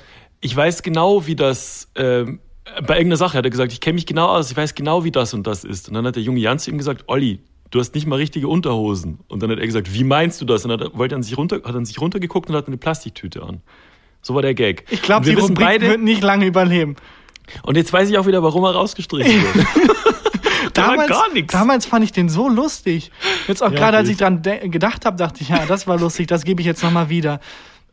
ich 0.41 0.55
weiß 0.55 0.81
genau, 0.81 1.27
wie 1.27 1.35
das, 1.35 1.89
ähm, 1.95 2.39
bei 2.87 2.95
irgendeiner 2.97 3.17
Sache 3.17 3.37
hat 3.37 3.45
er 3.45 3.51
gesagt, 3.51 3.73
ich 3.73 3.81
kenne 3.81 3.95
mich 3.95 4.05
genau 4.05 4.27
aus, 4.27 4.49
ich 4.51 4.57
weiß 4.57 4.75
genau, 4.75 5.03
wie 5.03 5.11
das 5.11 5.33
und 5.33 5.45
das 5.45 5.63
ist. 5.63 5.87
Und 5.89 5.93
dann 5.95 6.05
hat 6.05 6.15
der 6.15 6.23
junge 6.23 6.39
Jan 6.39 6.57
zu 6.59 6.71
ihm 6.71 6.77
gesagt, 6.77 7.03
Olli, 7.07 7.39
du 7.71 7.79
hast 7.79 7.95
nicht 7.95 8.05
mal 8.07 8.15
richtige 8.17 8.47
Unterhosen. 8.47 9.19
Und 9.27 9.43
dann 9.43 9.49
hat 9.51 9.59
er 9.59 9.65
gesagt, 9.65 9.93
wie 9.93 10.03
meinst 10.03 10.39
du 10.41 10.45
das? 10.45 10.63
Und 10.65 10.69
dann 10.69 10.79
hat 10.79 10.93
er, 10.93 10.97
wollte 10.97 11.15
an 11.15 11.23
sich 11.23 11.37
runter, 11.37 11.57
hat 11.65 11.75
an 11.75 11.85
sich 11.85 11.99
runtergeguckt 11.99 12.49
und 12.49 12.55
hat 12.55 12.67
eine 12.67 12.77
Plastiktüte 12.77 13.43
an. 13.43 13.61
So 14.25 14.33
war 14.33 14.41
der 14.41 14.55
Gag. 14.55 14.85
Ich 14.89 15.03
glaube, 15.03 15.23
die 15.23 15.35
Rubrik 15.35 15.59
beide, 15.59 15.87
wird 15.87 16.01
nicht 16.01 16.23
lange 16.23 16.47
überleben. 16.47 16.95
und 17.61 17.77
jetzt 17.77 17.93
weiß 17.93 18.09
ich 18.09 18.17
auch 18.17 18.25
wieder, 18.25 18.41
warum 18.41 18.63
er 18.63 18.71
rausgestrichen 18.71 19.43
war 19.43 20.71
damals, 20.73 21.09
gar 21.09 21.31
nichts. 21.31 21.53
damals 21.53 21.85
fand 21.85 22.03
ich 22.05 22.11
den 22.11 22.27
so 22.27 22.49
lustig. 22.49 23.11
Jetzt 23.47 23.61
auch 23.61 23.69
Ja, 23.71 23.77
gerade, 23.77 23.97
als 23.97 24.09
ich- 24.09 24.17
dran 24.17 24.41
gedacht 24.41 25.05
habe, 25.05 25.15
dachte 25.15 25.41
ich, 25.43 25.49
ja, 25.49 25.67
das 25.67 25.85
war 25.85 25.99
lustig, 25.99 26.25
das 26.25 26.43
gebe 26.43 26.59
ich 26.59 26.65
jetzt 26.65 26.81
nochmal 26.81 27.09
wieder. 27.09 27.39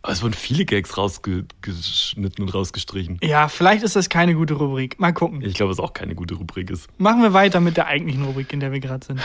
Aber 0.01 0.13
es 0.15 0.23
wurden 0.23 0.33
viele 0.33 0.65
Gags 0.65 0.97
rausgeschnitten 0.97 2.43
und 2.43 2.55
rausgestrichen. 2.55 3.21
Ja, 3.23 3.49
vielleicht 3.49 3.83
ist 3.85 3.95
das 3.95 4.09
keine 4.09 4.35
gute 4.35 4.55
Rubrik. 4.55 4.99
Mal 4.99 5.13
gucken. 5.13 5.43
Ich 5.43 5.53
glaube, 5.53 5.71
es 5.71 5.79
auch 5.79 5.93
keine 5.93 6.15
gute 6.15 6.35
Rubrik 6.35 6.71
ist. 6.71 6.89
Machen 6.97 7.21
wir 7.21 7.35
weiter 7.35 7.61
mit 7.61 7.77
der 7.77 7.89
eigentlichen 7.89 8.25
Rubrik, 8.25 8.55
in 8.55 8.61
der 8.61 8.73
wir 8.73 8.81
gerade 8.81 9.05
sind. 9.07 9.21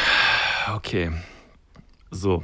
Okay. 0.75 1.11
So. 2.11 2.43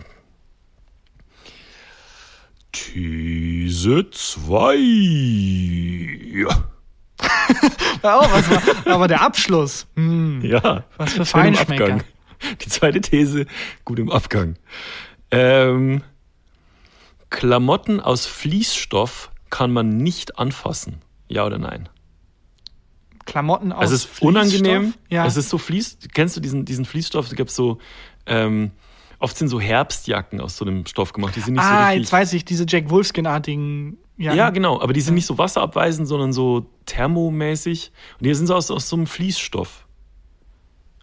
These 2.73 4.09
2. 4.11 6.45
Oh, 6.45 6.49
was 8.01 8.49
war, 8.49 8.61
aber 8.93 9.07
der 9.07 9.21
Abschluss. 9.21 9.87
Hm. 9.95 10.41
Ja. 10.43 10.83
Was 10.97 11.13
für 11.13 11.23
Feinschmecker. 11.25 11.83
Abgang. 11.85 12.03
Die 12.61 12.67
zweite 12.67 12.99
These, 12.99 13.45
gut 13.85 13.99
im 13.99 14.11
Abgang. 14.11 14.55
Ähm, 15.31 16.01
Klamotten 17.29 18.01
aus 18.01 18.25
Fließstoff 18.25 19.31
kann 19.49 19.71
man 19.71 19.95
nicht 19.97 20.37
anfassen. 20.39 21.01
Ja 21.29 21.45
oder 21.45 21.57
nein? 21.59 21.87
Klamotten 23.25 23.71
aus 23.71 23.83
Also 23.83 23.95
es 23.95 24.01
ist 24.01 24.07
Fließstoff? 24.09 24.27
unangenehm. 24.27 24.93
Ja. 25.09 25.25
Es 25.25 25.37
ist 25.37 25.47
so 25.49 25.57
Fließ. 25.57 25.99
Kennst 26.13 26.35
du 26.35 26.41
diesen, 26.41 26.65
diesen 26.65 26.83
Fließstoff? 26.85 27.27
Es 27.27 27.35
gibt 27.35 27.51
so, 27.51 27.77
ähm, 28.25 28.71
oft 29.23 29.37
sind 29.37 29.47
so 29.47 29.59
Herbstjacken 29.59 30.41
aus 30.41 30.57
so 30.57 30.65
einem 30.65 30.85
Stoff 30.85 31.13
gemacht. 31.13 31.35
Die 31.35 31.39
sind 31.39 31.53
nicht 31.53 31.63
so 31.63 31.69
ah, 31.69 31.87
richtig. 31.87 32.01
jetzt 32.01 32.11
weiß 32.11 32.33
ich, 32.33 32.45
diese 32.45 32.65
Jack 32.67 32.89
Wolfskin-artigen. 32.89 33.97
Ja, 34.17 34.33
Ja, 34.33 34.49
genau, 34.49 34.79
aber 34.81 34.93
die 34.93 35.01
sind 35.01 35.15
nicht 35.15 35.25
so 35.25 35.37
wasserabweisend, 35.37 36.07
sondern 36.07 36.33
so 36.33 36.67
thermomäßig. 36.85 37.91
Und 38.19 38.25
die 38.25 38.33
sind 38.33 38.47
so 38.47 38.55
aus, 38.55 38.69
aus 38.69 38.89
so 38.89 38.95
einem 38.95 39.07
Fließstoff. 39.07 39.87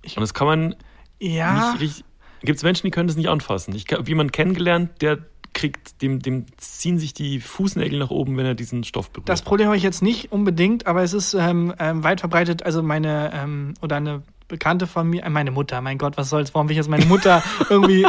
Und 0.05 0.21
das 0.21 0.35
kann 0.35 0.47
man 0.47 0.77
ja. 1.18 1.73
nicht 1.73 1.81
richtig. 1.81 2.05
Gibt 2.43 2.57
es 2.57 2.62
Menschen, 2.62 2.87
die 2.87 2.91
können 2.91 3.09
das 3.09 3.16
nicht 3.16 3.29
anfassen. 3.29 3.75
Ich 3.75 3.87
habe 3.93 4.09
jemanden 4.09 4.33
kennengelernt, 4.33 5.03
der 5.03 5.18
kriegt, 5.53 6.01
dem, 6.01 6.21
dem 6.21 6.47
ziehen 6.57 6.99
sich 6.99 7.12
die 7.12 7.41
Fußnägel 7.41 7.99
nach 7.99 8.11
oben, 8.11 8.37
wenn 8.37 8.47
er 8.47 8.55
diesen 8.55 8.85
Stoff 8.85 9.11
berührt. 9.11 9.29
Das 9.29 9.43
Problem 9.43 9.66
habe 9.66 9.77
ich 9.77 9.83
jetzt 9.83 10.03
nicht 10.03 10.33
unbedingt, 10.33 10.87
aber 10.87 11.03
es 11.03 11.12
ist 11.12 11.35
ähm, 11.35 11.75
ähm, 11.79 12.05
weit 12.05 12.21
verbreitet. 12.21 12.62
Also 12.62 12.83
meine 12.83 13.33
ähm, 13.35 13.75
oder 13.83 13.97
eine 13.97 14.23
Bekannte 14.51 14.87
von 14.87 15.09
mir, 15.09 15.25
äh, 15.25 15.31
meine 15.31 15.51
Mutter, 15.51 15.81
mein 15.81 15.97
Gott, 15.97 16.17
was 16.17 16.29
soll's? 16.29 16.55
Warum 16.55 16.69
will 16.69 16.73
ich 16.73 16.79
jetzt 16.79 16.91
meine 16.91 17.07
Mutter 17.07 17.43
irgendwie 17.71 18.07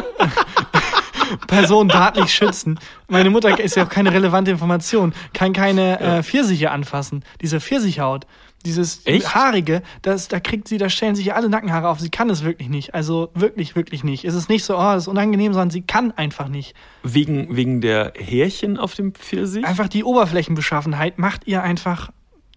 personendatlich 1.48 2.34
schützen? 2.34 2.80
Meine 3.08 3.30
Mutter 3.30 3.58
ist 3.60 3.76
ja 3.76 3.86
auch 3.86 3.90
keine 3.90 4.12
relevante 4.12 4.52
Information, 4.52 5.14
kann 5.34 5.54
keine 5.54 6.00
äh, 6.00 6.24
Pfirsiche 6.24 6.72
anfassen. 6.72 7.24
Diese 7.42 7.62
Pfirsichhaut, 7.62 8.26
dieses 8.66 9.06
Echt? 9.06 9.34
haarige, 9.34 9.82
das, 10.02 10.28
da 10.28 10.40
kriegt 10.40 10.68
sie, 10.68 10.78
da 10.78 10.90
stellen 10.90 11.16
sich 11.16 11.34
alle 11.34 11.50
Nackenhaare 11.50 11.88
auf. 11.90 12.00
Sie 12.00 12.10
kann 12.10 12.30
es 12.30 12.44
wirklich 12.44 12.70
nicht. 12.70 12.94
Also 12.94 13.30
wirklich, 13.34 13.76
wirklich 13.76 14.04
nicht. 14.04 14.26
Es 14.26 14.36
ist 14.36 14.50
nicht 14.50 14.64
so, 14.64 14.76
oh, 14.78 14.82
das 14.82 15.04
ist 15.04 15.08
unangenehm, 15.08 15.54
sondern 15.54 15.72
sie 15.72 15.82
kann 15.82 16.12
einfach 16.12 16.48
nicht. 16.48 16.76
wegen, 17.04 17.56
wegen 17.56 17.82
der 17.82 18.14
Härchen 18.16 18.78
auf 18.78 18.94
dem 18.94 19.14
Pfirsich? 19.14 19.66
Einfach 19.66 19.88
die 19.88 20.04
Oberflächenbeschaffenheit 20.04 21.18
macht 21.18 21.48
ihr 21.48 21.64
einfach 21.64 22.12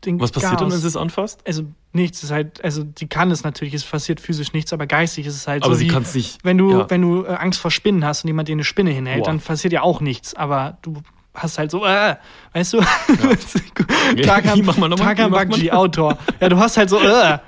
den 0.07 0.21
Was 0.21 0.33
passiert 0.33 0.61
dann, 0.61 0.71
wenn 0.71 0.79
sie 0.79 0.87
es 0.87 0.97
anfasst? 0.97 1.41
also 1.47 1.65
nichts 1.93 2.23
ist 2.23 2.31
halt, 2.31 2.63
also 2.65 2.85
sie 2.99 3.07
kann 3.07 3.31
es 3.31 3.45
natürlich, 3.45 3.75
es 3.75 3.85
passiert 3.85 4.21
physisch 4.21 4.53
nichts, 4.53 4.73
aber 4.73 4.87
geistig 4.87 5.27
ist 5.27 5.35
es 5.37 5.47
halt 5.49 5.63
Aber 5.65 5.75
so 5.75 5.79
sie 5.79 5.87
wie, 5.87 5.89
kann's 5.93 6.15
nicht- 6.15 6.39
wenn 6.45 6.59
du, 6.59 6.71
ja. 6.71 6.91
wenn 6.91 7.03
du 7.03 7.25
äh, 7.25 7.29
Angst 7.35 7.61
vor 7.61 7.71
Spinnen 7.71 8.05
hast 8.05 8.25
und 8.25 8.29
jemand 8.29 8.49
dir 8.49 8.53
eine 8.53 8.65
Spinne 8.65 8.91
hinhält, 8.91 9.21
Boah. 9.25 9.31
dann 9.31 9.41
passiert 9.41 9.73
ja 9.73 9.83
auch 9.83 10.01
nichts, 10.01 10.35
aber 10.35 10.79
du 10.83 10.95
hast 11.35 11.59
halt 11.59 11.71
so, 11.71 11.85
äh, 11.85 12.17
weißt 12.53 12.75
du? 12.75 12.81
Tarkan, 14.23 14.61
nochmal? 14.65 14.91
Tarkan 14.91 15.33
Autor. 15.73 16.19
Ja, 16.41 16.49
du 16.49 16.59
hast 16.59 16.77
halt 16.77 16.91
so, 16.91 16.99
äh. 17.03 17.39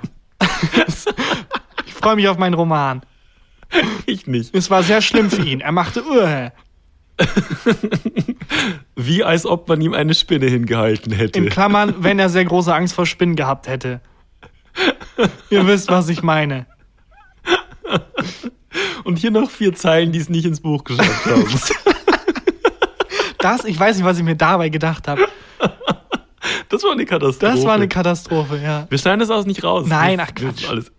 ich 1.85 1.93
freue 1.93 2.15
mich 2.15 2.27
auf 2.27 2.37
meinen 2.37 2.53
Roman. 2.53 3.01
Ich 4.05 4.27
nicht. 4.27 4.55
Es 4.55 4.69
war 4.69 4.83
sehr 4.83 5.01
schlimm 5.01 5.29
für 5.29 5.43
ihn. 5.43 5.59
Er 5.61 5.71
machte, 5.71 5.99
äh. 6.01 6.51
Wie 8.95 9.23
als 9.23 9.45
ob 9.45 9.67
man 9.67 9.81
ihm 9.81 9.93
eine 9.93 10.13
Spinne 10.13 10.47
hingehalten 10.47 11.11
hätte. 11.13 11.39
In 11.39 11.49
Klammern, 11.49 11.95
wenn 11.99 12.19
er 12.19 12.29
sehr 12.29 12.45
große 12.45 12.73
Angst 12.73 12.93
vor 12.93 13.05
Spinnen 13.05 13.35
gehabt 13.35 13.67
hätte. 13.67 14.01
Ihr 15.49 15.65
wisst, 15.67 15.89
was 15.89 16.09
ich 16.09 16.21
meine. 16.23 16.65
Und 19.03 19.17
hier 19.17 19.31
noch 19.31 19.49
vier 19.49 19.73
Zeilen, 19.73 20.11
die 20.11 20.19
es 20.19 20.29
nicht 20.29 20.45
ins 20.45 20.61
Buch 20.61 20.83
geschafft 20.83 21.25
haben. 21.25 21.45
Das, 23.39 23.65
ich 23.65 23.79
weiß 23.79 23.95
nicht, 23.97 24.05
was 24.05 24.17
ich 24.17 24.23
mir 24.23 24.35
dabei 24.35 24.69
gedacht 24.69 25.07
habe. 25.07 25.27
Das 26.69 26.83
war 26.83 26.91
eine 26.91 27.05
Katastrophe. 27.05 27.53
Das 27.55 27.63
war 27.65 27.75
eine 27.75 27.87
Katastrophe, 27.87 28.59
ja. 28.61 28.87
Wir 28.89 28.97
schneiden 28.97 29.19
das 29.19 29.29
aus 29.29 29.45
nicht 29.45 29.63
raus. 29.63 29.85
Nein, 29.87 30.19
ach, 30.19 30.31
Das 30.31 30.55
Quatsch. 30.55 30.73
ist 30.73 30.91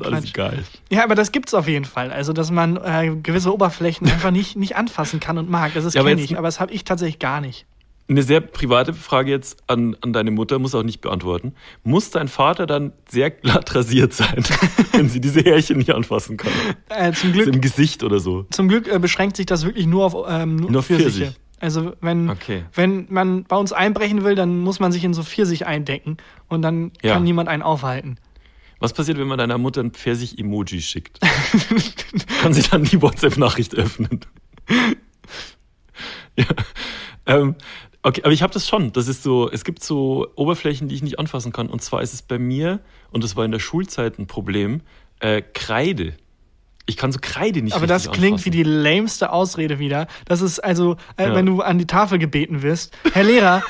das 0.00 0.08
ist 0.08 0.12
alles 0.14 0.30
egal. 0.30 0.58
Ja, 0.90 1.04
aber 1.04 1.14
das 1.14 1.32
gibt's 1.32 1.54
auf 1.54 1.68
jeden 1.68 1.84
Fall. 1.84 2.10
Also, 2.12 2.32
dass 2.32 2.50
man 2.50 2.76
äh, 2.76 3.14
gewisse 3.22 3.52
Oberflächen 3.52 4.06
einfach 4.10 4.30
nicht, 4.30 4.56
nicht 4.56 4.76
anfassen 4.76 5.20
kann 5.20 5.38
und 5.38 5.48
mag. 5.50 5.74
Das 5.74 5.84
ist 5.84 5.94
Ja, 5.94 6.02
kenne 6.02 6.20
ich, 6.22 6.36
aber 6.38 6.48
das 6.48 6.60
habe 6.60 6.72
ich 6.72 6.84
tatsächlich 6.84 7.18
gar 7.18 7.40
nicht. 7.40 7.66
Eine 8.08 8.24
sehr 8.24 8.40
private 8.40 8.92
Frage 8.94 9.30
jetzt 9.30 9.58
an, 9.68 9.96
an 10.02 10.12
deine 10.12 10.32
Mutter, 10.32 10.58
muss 10.58 10.74
auch 10.74 10.82
nicht 10.82 11.00
beantworten. 11.00 11.54
Muss 11.84 12.10
dein 12.10 12.26
Vater 12.28 12.66
dann 12.66 12.92
sehr 13.08 13.30
glatt 13.30 13.74
rasiert 13.74 14.12
sein, 14.12 14.42
wenn 14.92 15.08
sie 15.08 15.20
diese 15.20 15.40
Härchen 15.40 15.78
nicht 15.78 15.94
anfassen 15.94 16.36
kann? 16.36 16.50
Äh, 16.88 17.12
zum 17.12 17.32
Glück, 17.32 17.46
im 17.46 17.60
Gesicht 17.60 18.02
oder 18.02 18.18
so. 18.18 18.44
zum 18.50 18.68
Glück 18.68 18.88
äh, 18.92 18.98
beschränkt 18.98 19.36
sich 19.36 19.46
das 19.46 19.64
wirklich 19.64 19.86
nur 19.86 20.04
auf 20.04 20.16
ähm, 20.28 20.56
nur 20.56 20.70
Nur 20.72 20.78
auf 20.80 20.86
Pfirsiche. 20.86 21.10
Pfirsich. 21.26 21.38
Also 21.60 21.92
wenn, 22.00 22.28
Okay. 22.28 22.64
wenn 22.74 23.06
man 23.08 23.44
bei 23.44 23.56
uns 23.56 23.72
einbrechen 23.72 24.24
will, 24.24 24.34
dann 24.34 24.58
muss 24.58 24.80
man 24.80 24.90
sich 24.90 25.04
in 25.04 25.14
so 25.14 25.22
Pfirsich 25.22 25.64
eindecken 25.64 26.16
und 26.48 26.60
dann 26.62 26.90
Ja. 27.02 27.14
kann 27.14 27.22
niemand 27.22 27.48
einen 27.48 27.62
aufhalten. 27.62 28.16
Was 28.82 28.92
passiert, 28.92 29.16
wenn 29.18 29.28
man 29.28 29.38
deiner 29.38 29.58
Mutter 29.58 29.80
ein 29.80 29.92
Pfirsich-Emoji 29.92 30.82
schickt? 30.82 31.20
kann 32.42 32.52
sie 32.52 32.62
dann 32.62 32.82
die 32.82 33.00
WhatsApp-Nachricht 33.00 33.76
öffnen? 33.76 34.20
ja. 36.36 36.44
Ähm, 37.26 37.54
okay, 38.02 38.22
aber 38.24 38.32
ich 38.32 38.42
habe 38.42 38.52
das 38.52 38.68
schon. 38.68 38.92
Das 38.92 39.06
ist 39.06 39.22
so, 39.22 39.48
es 39.48 39.62
gibt 39.64 39.84
so 39.84 40.26
Oberflächen, 40.34 40.88
die 40.88 40.96
ich 40.96 41.02
nicht 41.02 41.20
anfassen 41.20 41.52
kann. 41.52 41.68
Und 41.68 41.80
zwar 41.82 42.02
ist 42.02 42.12
es 42.12 42.22
bei 42.22 42.38
mir, 42.40 42.80
und 43.12 43.22
das 43.22 43.36
war 43.36 43.44
in 43.44 43.52
der 43.52 43.60
Schulzeit 43.60 44.18
ein 44.18 44.26
Problem, 44.26 44.80
äh, 45.20 45.42
Kreide. 45.54 46.14
Ich 46.86 46.96
kann 46.96 47.12
so 47.12 47.20
Kreide 47.22 47.62
nicht 47.62 47.76
Aber 47.76 47.86
das 47.86 48.10
klingt 48.10 48.34
anfassen. 48.34 48.46
wie 48.46 48.50
die 48.50 48.64
lämste 48.64 49.30
Ausrede 49.30 49.78
wieder. 49.78 50.08
Das 50.24 50.40
ist 50.40 50.58
also, 50.58 50.96
äh, 51.16 51.28
Ja. 51.28 51.34
wenn 51.36 51.46
du 51.46 51.60
an 51.60 51.78
die 51.78 51.86
Tafel 51.86 52.18
gebeten 52.18 52.62
wirst. 52.62 52.96
Herr 53.12 53.22
Lehrer, 53.22 53.62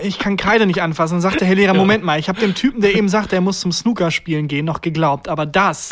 ich 0.00 0.18
kann 0.18 0.36
Kreide 0.36 0.66
nicht 0.66 0.80
anfassen. 0.82 1.14
Dann 1.14 1.20
sagt 1.20 1.40
der 1.40 1.48
Herr 1.48 1.54
Lehrer, 1.54 1.74
Moment 1.74 2.02
mal, 2.04 2.18
ich 2.18 2.28
habe 2.28 2.40
dem 2.40 2.54
Typen, 2.54 2.80
der 2.80 2.94
eben 2.94 3.08
sagt, 3.08 3.32
er 3.32 3.40
muss 3.40 3.60
zum 3.60 3.72
Snooker 3.72 4.10
spielen 4.10 4.48
gehen, 4.48 4.64
noch 4.64 4.80
geglaubt. 4.80 5.28
Aber 5.28 5.44
das, 5.46 5.90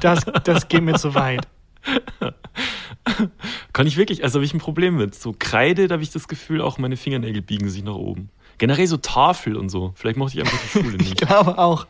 das, 0.00 0.24
das 0.44 0.68
geht 0.68 0.82
mir 0.82 0.94
zu 0.94 1.14
weit. 1.14 1.46
Kann 3.72 3.86
ich 3.86 3.96
wirklich, 3.96 4.24
also 4.24 4.38
habe 4.38 4.44
ich 4.44 4.54
ein 4.54 4.58
Problem 4.58 4.96
mit. 4.96 5.14
So 5.14 5.34
Kreide, 5.38 5.88
da 5.88 5.94
habe 5.94 6.02
ich 6.02 6.10
das 6.10 6.26
Gefühl, 6.28 6.60
auch 6.62 6.78
meine 6.78 6.96
Fingernägel 6.96 7.42
biegen 7.42 7.68
sich 7.68 7.84
nach 7.84 7.94
oben. 7.94 8.30
Generell 8.58 8.86
so 8.86 8.96
Tafel 8.96 9.56
und 9.56 9.68
so. 9.68 9.92
Vielleicht 9.96 10.16
mochte 10.16 10.36
ich 10.38 10.44
einfach 10.44 10.58
die 10.62 10.68
Schule 10.68 10.96
Ich 11.00 11.10
nicht. 11.10 11.16
glaube 11.16 11.58
auch. 11.58 11.86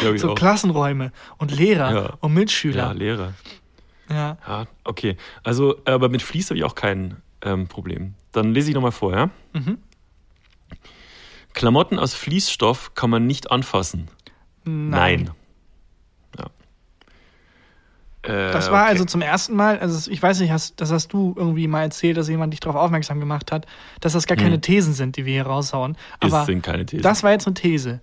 Glaub 0.00 0.14
ich 0.14 0.20
So 0.20 0.32
auch. 0.32 0.34
Klassenräume 0.34 1.12
und 1.38 1.52
Lehrer 1.56 1.94
Ja. 1.94 2.02
und 2.20 2.32
Ja, 2.32 2.38
Mitschüler. 2.40 2.94
Lehrer. 2.94 3.34
Ja. 4.10 4.36
Ja, 4.46 4.64
okay. 4.84 5.16
Also, 5.44 5.76
aber 5.84 6.08
mit 6.08 6.22
Fließ 6.22 6.50
habe 6.50 6.58
ich 6.58 6.64
auch 6.64 6.74
kein 6.74 7.16
ähm, 7.42 7.68
Problem. 7.68 8.14
Dann 8.32 8.52
lese 8.52 8.70
ich 8.70 8.74
nochmal 8.74 8.92
vor, 8.92 9.12
ja? 9.14 9.30
Mhm. 9.52 9.78
Klamotten 11.56 11.98
aus 11.98 12.14
Fließstoff 12.14 12.94
kann 12.94 13.10
man 13.10 13.26
nicht 13.26 13.50
anfassen. 13.50 14.08
Nein. 14.64 15.30
Ja. 16.38 16.44
Äh, 18.22 18.52
Das 18.52 18.70
war 18.70 18.82
okay. 18.82 18.90
also 18.90 19.04
zum 19.06 19.22
ersten 19.22 19.56
Mal, 19.56 19.78
also 19.78 20.10
ich 20.10 20.22
weiß 20.22 20.38
nicht, 20.40 20.50
hast, 20.52 20.80
das 20.80 20.92
hast 20.92 21.08
du 21.14 21.34
irgendwie 21.36 21.66
mal 21.66 21.82
erzählt, 21.82 22.16
dass 22.18 22.28
jemand 22.28 22.52
dich 22.52 22.60
darauf 22.60 22.76
aufmerksam 22.76 23.20
gemacht 23.20 23.50
hat, 23.52 23.66
dass 24.00 24.12
das 24.12 24.26
gar 24.26 24.36
keine 24.36 24.56
Hm. 24.56 24.60
Thesen 24.62 24.92
sind, 24.92 25.16
die 25.16 25.24
wir 25.24 25.32
hier 25.32 25.46
raushauen. 25.46 25.96
Es 26.20 26.32
Aber 26.32 26.44
sind 26.44 26.62
keine 26.62 26.84
Thesen. 26.84 27.02
das 27.02 27.22
war 27.22 27.32
jetzt 27.32 27.46
eine 27.46 27.54
These. 27.54 28.00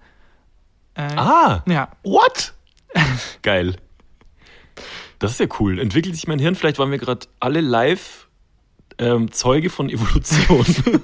Äh, 0.96 1.02
ah! 1.16 1.64
Ja. 1.68 1.90
What? 2.04 2.54
Geil. 3.44 3.76
Das 5.20 5.32
ist 5.32 5.40
ja 5.40 5.48
cool. 5.60 5.80
Entwickelt 5.80 6.16
sich 6.16 6.28
mein 6.28 6.40
Hirn. 6.40 6.56
Vielleicht 6.56 6.80
waren 6.80 6.92
wir 6.92 6.98
gerade 6.98 7.28
alle 7.40 7.62
live 7.62 8.23
ähm, 8.98 9.32
Zeuge 9.32 9.70
von 9.70 9.90
Evolution. 9.90 10.66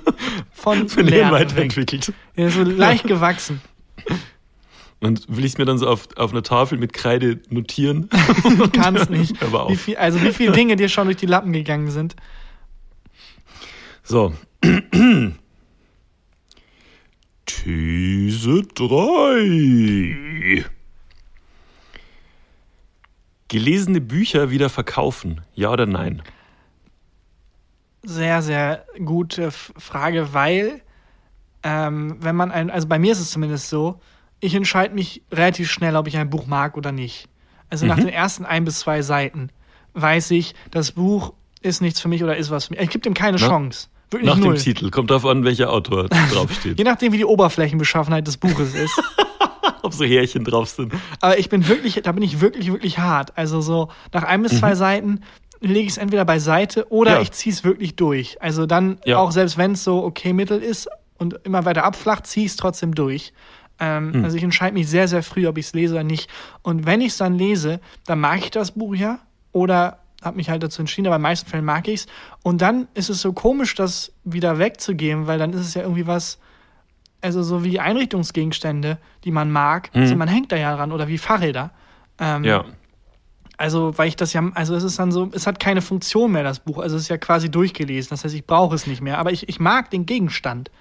Von 0.51 0.87
Lernen 0.87 1.09
weg. 1.09 1.31
weiterentwickelt. 1.31 2.13
Ja, 2.35 2.49
so 2.49 2.63
leicht 2.63 3.05
gewachsen. 3.05 3.61
Und 4.99 5.25
will 5.29 5.45
ich 5.45 5.53
es 5.53 5.57
mir 5.57 5.63
dann 5.65 5.77
so 5.77 5.87
auf, 5.87 6.09
auf 6.17 6.31
einer 6.31 6.43
Tafel 6.43 6.77
mit 6.77 6.91
Kreide 6.91 7.39
notieren? 7.49 8.09
Kannst 8.73 9.09
nicht. 9.15 9.41
Aber 9.41 9.63
auch. 9.63 9.71
Wie 9.71 9.77
viel, 9.77 9.95
also 9.95 10.21
wie 10.21 10.33
viele 10.33 10.51
Dinge 10.51 10.75
dir 10.75 10.89
schon 10.89 11.05
durch 11.07 11.17
die 11.17 11.25
Lappen 11.25 11.53
gegangen 11.53 11.89
sind. 11.89 12.17
So. 14.03 14.33
These 17.45 18.63
3. 18.75 20.65
Gelesene 23.47 24.01
Bücher 24.01 24.51
wieder 24.51 24.69
verkaufen, 24.69 25.41
ja 25.55 25.71
oder 25.71 25.87
nein? 25.87 26.21
Sehr, 28.09 28.41
sehr 28.41 28.85
gute 29.05 29.51
Frage, 29.51 30.33
weil 30.33 30.81
ähm, 31.63 32.17
wenn 32.19 32.35
man 32.35 32.51
ein, 32.51 32.71
also 32.71 32.87
bei 32.87 32.97
mir 32.97 33.11
ist 33.11 33.19
es 33.19 33.29
zumindest 33.31 33.69
so, 33.69 33.99
ich 34.39 34.55
entscheide 34.55 34.95
mich 34.95 35.21
relativ 35.31 35.69
schnell, 35.69 35.95
ob 35.95 36.07
ich 36.07 36.17
ein 36.17 36.29
Buch 36.29 36.47
mag 36.47 36.75
oder 36.77 36.91
nicht. 36.91 37.27
Also 37.69 37.85
nach 37.85 37.97
Mhm. 37.97 38.01
den 38.05 38.09
ersten 38.09 38.45
ein 38.45 38.65
bis 38.65 38.79
zwei 38.79 39.01
Seiten 39.03 39.49
weiß 39.93 40.31
ich, 40.31 40.55
das 40.71 40.93
Buch 40.93 41.33
ist 41.61 41.81
nichts 41.81 41.99
für 41.99 42.07
mich 42.07 42.23
oder 42.23 42.35
ist 42.37 42.49
was 42.49 42.65
für 42.65 42.73
mich. 42.73 42.81
Ich 42.81 42.89
gebe 42.89 43.03
dem 43.03 43.13
keine 43.13 43.37
Na, 43.39 43.47
Chance. 43.47 43.89
Wirklich 44.09 44.27
Nach 44.29 44.37
null. 44.37 44.55
dem 44.55 44.63
Titel. 44.63 44.89
Kommt 44.89 45.11
drauf 45.11 45.25
an, 45.25 45.43
welcher 45.43 45.69
Autor 45.71 46.07
draufsteht. 46.33 46.79
Je 46.79 46.83
nachdem, 46.85 47.11
wie 47.11 47.17
die 47.17 47.25
Oberflächenbeschaffenheit 47.25 48.25
des 48.25 48.37
Buches 48.37 48.73
ist. 48.73 48.99
Ob 49.83 49.93
so 49.93 50.03
Härchen 50.03 50.43
drauf 50.45 50.69
sind. 50.69 50.93
Aber 51.21 51.37
ich 51.37 51.49
bin 51.49 51.67
wirklich, 51.67 52.01
da 52.01 52.11
bin 52.11 52.23
ich 52.23 52.41
wirklich, 52.41 52.71
wirklich 52.71 52.97
hart. 52.97 53.37
Also 53.37 53.61
so 53.61 53.89
nach 54.13 54.23
ein 54.23 54.41
bis 54.41 54.57
zwei 54.57 54.73
Seiten 54.73 55.21
lege 55.61 55.79
ich 55.81 55.89
es 55.91 55.97
entweder 55.97 56.25
beiseite 56.25 56.91
oder. 56.91 57.15
Ja. 57.15 57.21
ich 57.21 57.31
ziehe 57.31 57.53
es 57.53 57.63
wirklich 57.63 57.95
durch. 57.95 58.41
Also 58.41 58.65
dann 58.65 58.99
Ja. 59.05 59.17
auch 59.17 59.31
selbst 59.31 59.57
wenn 59.57 59.73
es 59.73 59.83
so 59.83 60.03
okay 60.03 60.33
Mittel 60.33 60.61
ist 60.61 60.87
und 61.17 61.39
immer 61.43 61.65
weiter 61.65 61.83
abflacht, 61.83 62.25
ziehe 62.27 62.45
ich 62.45 62.53
es 62.53 62.57
trotzdem 62.57 62.95
durch. 62.95 63.33
Ähm, 63.79 64.11
Mhm. 64.11 64.23
Also 64.25 64.35
ich 64.37 64.43
entscheide 64.43 64.73
mich 64.73 64.87
sehr, 64.89 65.07
sehr 65.07 65.23
früh, 65.23 65.47
ob 65.47 65.57
ich 65.57 65.67
es 65.67 65.73
lese 65.73 65.93
oder 65.95 66.03
nicht. 66.03 66.29
Und 66.63 66.85
wenn 66.85 67.01
ich 67.01 67.07
es 67.13 67.17
dann 67.17 67.37
lese, 67.37 67.79
dann 68.05 68.19
mag 68.19 68.39
ich 68.39 68.51
das 68.51 68.71
Buch 68.71 68.95
ja 68.95 69.19
oder 69.51 69.99
habe 70.21 70.35
mich 70.35 70.49
halt 70.49 70.61
dazu 70.63 70.81
entschieden, 70.81 71.07
aber 71.07 71.15
in 71.15 71.19
den 71.21 71.23
meisten 71.23 71.49
Fällen 71.49 71.63
mag 71.65 71.87
ich 71.87 72.01
es. 72.01 72.07
Und 72.43 72.61
dann 72.61 72.87
ist 72.93 73.09
es 73.09 73.21
so 73.21 73.31
komisch, 73.31 73.75
das 73.75 74.11
wieder 74.25 74.59
wegzugeben, 74.59 75.27
weil 75.27 75.39
dann 75.39 75.53
ist 75.53 75.61
es 75.61 75.73
ja 75.75 75.81
irgendwie 75.83 76.07
was, 76.07 76.39
also 77.21 77.41
so 77.41 77.63
wie 77.63 77.79
Einrichtungsgegenstände, 77.79 78.97
die 79.23 79.31
man 79.31 79.49
mag, 79.51 79.89
Mhm. 79.95 80.01
also 80.01 80.15
man 80.15 80.27
hängt 80.27 80.51
da 80.51 80.57
ja 80.57 80.75
dran 80.75 80.91
oder 80.91 81.07
wie 81.07 81.17
Fahrräder. 81.17 81.71
Ähm, 82.19 82.43
Ja. 82.43 82.65
Also, 83.59 83.97
weil 83.97 84.07
ich 84.07 84.15
das 84.15 84.31
ja, 84.31 84.49
also 84.53 84.73
es 84.73 84.85
ist 84.85 84.97
dann 84.99 85.11
so, 85.11 85.29
es 85.33 85.45
hat 85.45 85.59
keine 85.59 85.81
Funktion 85.81 86.31
mehr, 86.31 86.43
das 86.43 86.61
Buch. 86.61 86.77
Also 86.77 86.95
es 86.95 87.03
ist 87.03 87.09
ja 87.09 87.17
quasi 87.17 87.51
durchgelesen. 87.51 88.09
Das 88.11 88.23
heißt, 88.23 88.33
ich 88.33 88.45
brauche 88.45 88.73
es 88.73 88.87
nicht 88.87 89.01
mehr. 89.01 89.17
Aber 89.17 89.33
ich, 89.33 89.49
ich 89.49 89.59
mag 89.59 89.91
den 89.91 90.05
Gegenstand. 90.05 90.71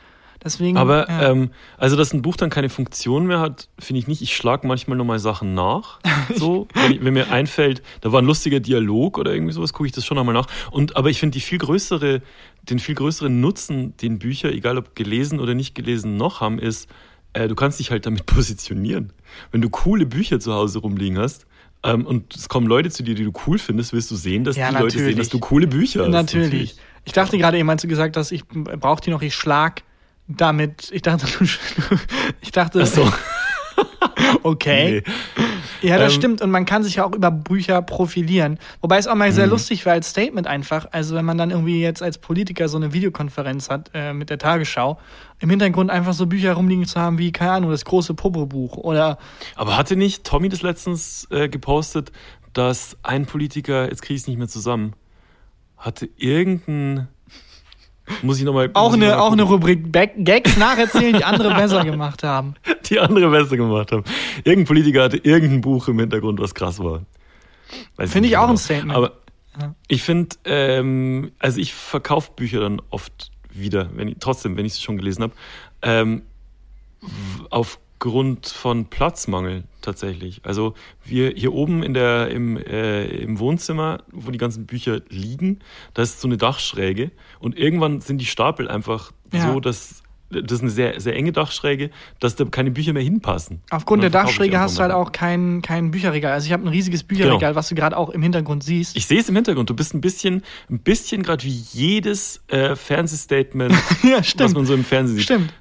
Deswegen. 0.44 0.76
Aber 0.76 1.08
ja. 1.08 1.32
ähm, 1.32 1.50
also, 1.76 1.96
dass 1.96 2.14
ein 2.14 2.22
Buch 2.22 2.36
dann 2.36 2.50
keine 2.50 2.68
Funktion 2.68 3.26
mehr 3.26 3.40
hat, 3.40 3.68
finde 3.80 3.98
ich 3.98 4.06
nicht. 4.06 4.22
Ich 4.22 4.36
schlage 4.36 4.64
manchmal 4.64 4.96
nochmal 4.96 5.18
Sachen 5.18 5.54
nach. 5.54 5.98
So, 6.36 6.68
wenn, 6.74 6.92
ich, 6.92 7.02
wenn 7.02 7.14
mir 7.14 7.32
einfällt, 7.32 7.82
da 8.02 8.12
war 8.12 8.20
ein 8.20 8.26
lustiger 8.26 8.60
Dialog 8.60 9.18
oder 9.18 9.32
irgendwie 9.32 9.54
sowas, 9.54 9.72
gucke 9.72 9.86
ich 9.86 9.92
das 9.92 10.04
schon 10.04 10.16
nochmal 10.16 10.34
nach. 10.34 10.46
Und 10.70 10.94
aber 10.94 11.08
ich 11.08 11.18
finde 11.18 11.32
die 11.32 11.40
viel 11.40 11.58
größere, 11.58 12.20
den 12.62 12.78
viel 12.78 12.94
größeren 12.94 13.40
Nutzen, 13.40 13.96
den 13.96 14.18
Bücher, 14.18 14.52
egal 14.52 14.76
ob 14.76 14.94
gelesen 14.94 15.40
oder 15.40 15.54
nicht 15.54 15.74
gelesen, 15.74 16.16
noch 16.16 16.42
haben, 16.42 16.58
ist, 16.58 16.86
äh, 17.32 17.48
du 17.48 17.54
kannst 17.54 17.80
dich 17.80 17.90
halt 17.90 18.04
damit 18.06 18.26
positionieren. 18.26 19.12
Wenn 19.50 19.62
du 19.62 19.70
coole 19.70 20.06
Bücher 20.06 20.38
zu 20.38 20.52
Hause 20.52 20.80
rumliegen 20.80 21.18
hast. 21.18 21.46
Ähm, 21.84 22.06
und 22.06 22.34
es 22.34 22.48
kommen 22.48 22.66
Leute 22.66 22.90
zu 22.90 23.02
dir, 23.02 23.14
die 23.14 23.24
du 23.24 23.32
cool 23.46 23.58
findest, 23.58 23.92
wirst 23.92 24.10
du 24.10 24.16
sehen, 24.16 24.44
dass 24.44 24.56
Ja, 24.56 24.68
die 24.70 24.74
Leute 24.74 24.90
sehen, 24.90 25.00
natürlich. 25.00 25.16
dass 25.18 25.28
du 25.28 25.38
coole 25.38 25.66
Bücher 25.66 26.02
hast. 26.04 26.10
natürlich. 26.10 26.76
Ich 27.04 27.12
dachte 27.12 27.38
gerade 27.38 27.58
eben, 27.58 27.70
als 27.70 27.82
du 27.82 27.88
gesagt 27.88 28.16
hast, 28.16 28.32
ich 28.32 28.46
brauche 28.46 29.00
die 29.00 29.10
noch, 29.10 29.22
ich 29.22 29.34
schlag 29.34 29.82
damit. 30.26 30.90
Ich 30.92 31.02
dachte, 31.02 31.26
du, 31.38 31.44
ich 32.40 32.50
dachte, 32.52 32.82
Ach 32.82 32.86
so. 32.86 33.10
okay. 34.42 35.02
Nee. 35.06 35.12
Ja, 35.82 35.98
das 35.98 36.14
Ähm, 36.14 36.18
stimmt. 36.18 36.42
Und 36.42 36.50
man 36.50 36.64
kann 36.64 36.82
sich 36.82 36.96
ja 36.96 37.04
auch 37.04 37.14
über 37.14 37.30
Bücher 37.30 37.82
profilieren. 37.82 38.58
Wobei 38.80 38.98
es 38.98 39.06
auch 39.06 39.14
mal 39.14 39.30
sehr 39.32 39.46
Mhm. 39.46 39.52
lustig 39.52 39.86
war 39.86 39.92
als 39.94 40.10
Statement 40.10 40.46
einfach. 40.46 40.86
Also 40.92 41.14
wenn 41.14 41.24
man 41.24 41.38
dann 41.38 41.50
irgendwie 41.50 41.80
jetzt 41.80 42.02
als 42.02 42.18
Politiker 42.18 42.68
so 42.68 42.76
eine 42.76 42.92
Videokonferenz 42.92 43.70
hat 43.70 43.90
äh, 43.94 44.12
mit 44.12 44.30
der 44.30 44.38
Tagesschau, 44.38 44.98
im 45.40 45.50
Hintergrund 45.50 45.90
einfach 45.90 46.14
so 46.14 46.26
Bücher 46.26 46.54
rumliegen 46.54 46.84
zu 46.86 47.00
haben 47.00 47.18
wie, 47.18 47.30
keine 47.32 47.52
Ahnung, 47.52 47.70
das 47.70 47.84
große 47.84 48.14
Popo-Buch 48.14 48.76
oder 48.76 49.18
Aber 49.54 49.76
hatte 49.76 49.94
nicht 49.96 50.24
Tommy 50.24 50.48
das 50.48 50.62
letztens 50.62 51.28
äh, 51.30 51.48
gepostet, 51.48 52.12
dass 52.52 52.96
ein 53.02 53.26
Politiker, 53.26 53.88
jetzt 53.88 54.02
kriege 54.02 54.14
ich 54.16 54.22
es 54.22 54.26
nicht 54.26 54.38
mehr 54.38 54.48
zusammen, 54.48 54.94
hatte 55.76 56.08
irgendein. 56.16 57.08
Muss 58.22 58.38
ich 58.38 58.44
nochmal. 58.44 58.70
auch 58.74 58.92
eine, 58.92 59.20
auch 59.20 59.32
eine 59.32 59.42
Rubrik 59.42 59.90
Back 59.92 60.12
Gags 60.18 60.56
nacherzählen, 60.56 61.16
die 61.16 61.24
andere 61.24 61.54
besser 61.54 61.84
gemacht 61.84 62.22
haben. 62.22 62.54
Die 62.88 62.98
andere 62.98 63.28
besser 63.30 63.56
gemacht 63.56 63.92
haben. 63.92 64.04
Irgendein 64.44 64.64
Politiker 64.66 65.02
hatte 65.04 65.18
irgendein 65.18 65.60
Buch 65.60 65.88
im 65.88 65.98
Hintergrund, 65.98 66.40
was 66.40 66.54
krass 66.54 66.78
war. 66.78 67.02
Weiß 67.96 68.10
Finde 68.12 68.28
ich 68.28 68.32
nicht 68.32 68.36
auch 68.38 68.42
genau. 68.42 68.54
ein 68.54 68.56
Statement. 68.56 68.94
Aber 68.96 69.12
Ja. 69.60 69.74
ich 69.88 70.02
finde, 70.02 70.36
ähm, 70.46 71.32
also 71.38 71.60
ich 71.60 71.74
verkaufe 71.74 72.30
Bücher 72.34 72.60
dann 72.60 72.80
oft 72.90 73.30
wieder, 73.52 73.90
wenn 73.94 74.08
ich, 74.08 74.16
trotzdem, 74.20 74.56
wenn 74.56 74.64
ich 74.64 74.74
sie 74.74 74.80
schon 74.82 74.96
gelesen 74.96 75.22
habe, 75.24 75.32
ähm, 75.82 76.22
w- 77.02 77.44
aufgrund 78.02 78.46
von 78.46 78.84
Platzmangel 78.86 79.64
tatsächlich. 79.82 80.40
Also 80.44 80.74
wir 81.04 81.30
hier 81.34 81.52
oben 81.52 81.82
in 81.82 81.94
der, 81.94 82.28
im, 82.30 82.56
äh, 82.56 83.04
im 83.06 83.40
Wohnzimmer, 83.40 84.02
wo 84.12 84.30
die 84.30 84.38
ganzen 84.38 84.66
Bücher 84.66 85.00
liegen, 85.08 85.58
da 85.94 86.02
ist 86.02 86.20
so 86.20 86.28
eine 86.28 86.36
Dachschräge 86.36 87.10
und 87.40 87.58
irgendwann 87.58 88.00
sind 88.00 88.18
die 88.20 88.26
Stapel 88.26 88.68
einfach 88.68 89.10
Ja. 89.32 89.52
so, 89.52 89.58
dass 89.60 90.02
das 90.30 90.52
ist 90.58 90.60
eine 90.60 90.70
sehr, 90.70 91.00
sehr 91.00 91.16
enge 91.16 91.32
Dachschräge, 91.32 91.88
dass 92.20 92.36
da 92.36 92.44
keine 92.44 92.70
Bücher 92.70 92.92
mehr 92.92 93.02
hinpassen. 93.02 93.62
Aufgrund 93.70 94.02
der 94.02 94.10
Dachschräge 94.10 94.60
hast 94.60 94.76
du 94.76 94.82
halt 94.82 94.92
auch 94.92 95.10
kein, 95.10 95.62
kein 95.62 95.90
Bücherregal. 95.90 96.32
Also 96.34 96.46
ich 96.46 96.52
habe 96.52 96.64
ein 96.64 96.68
riesiges 96.68 97.02
Bücherregal, 97.02 97.38
Genau. 97.38 97.54
was 97.54 97.70
du 97.70 97.74
gerade 97.74 97.96
auch 97.96 98.10
im 98.10 98.22
Hintergrund 98.22 98.62
siehst. 98.62 98.94
Ich 98.94 99.06
sehe 99.06 99.18
es 99.20 99.28
im 99.30 99.34
Hintergrund. 99.36 99.70
Du 99.70 99.74
bist 99.74 99.94
ein 99.94 100.02
bisschen, 100.02 100.42
ein 100.70 100.80
bisschen 100.80 101.22
gerade 101.22 101.42
wie 101.44 101.48
jedes 101.72 102.42
äh, 102.48 102.76
Fernsehstatement, 102.76 103.74
ja, 104.04 104.18
was 104.36 104.52
man 104.54 104.66
so 104.66 104.74
im 104.74 104.84
Fernsehen 104.84 105.16
sieht. 105.16 105.24
Stimmt. 105.24 105.52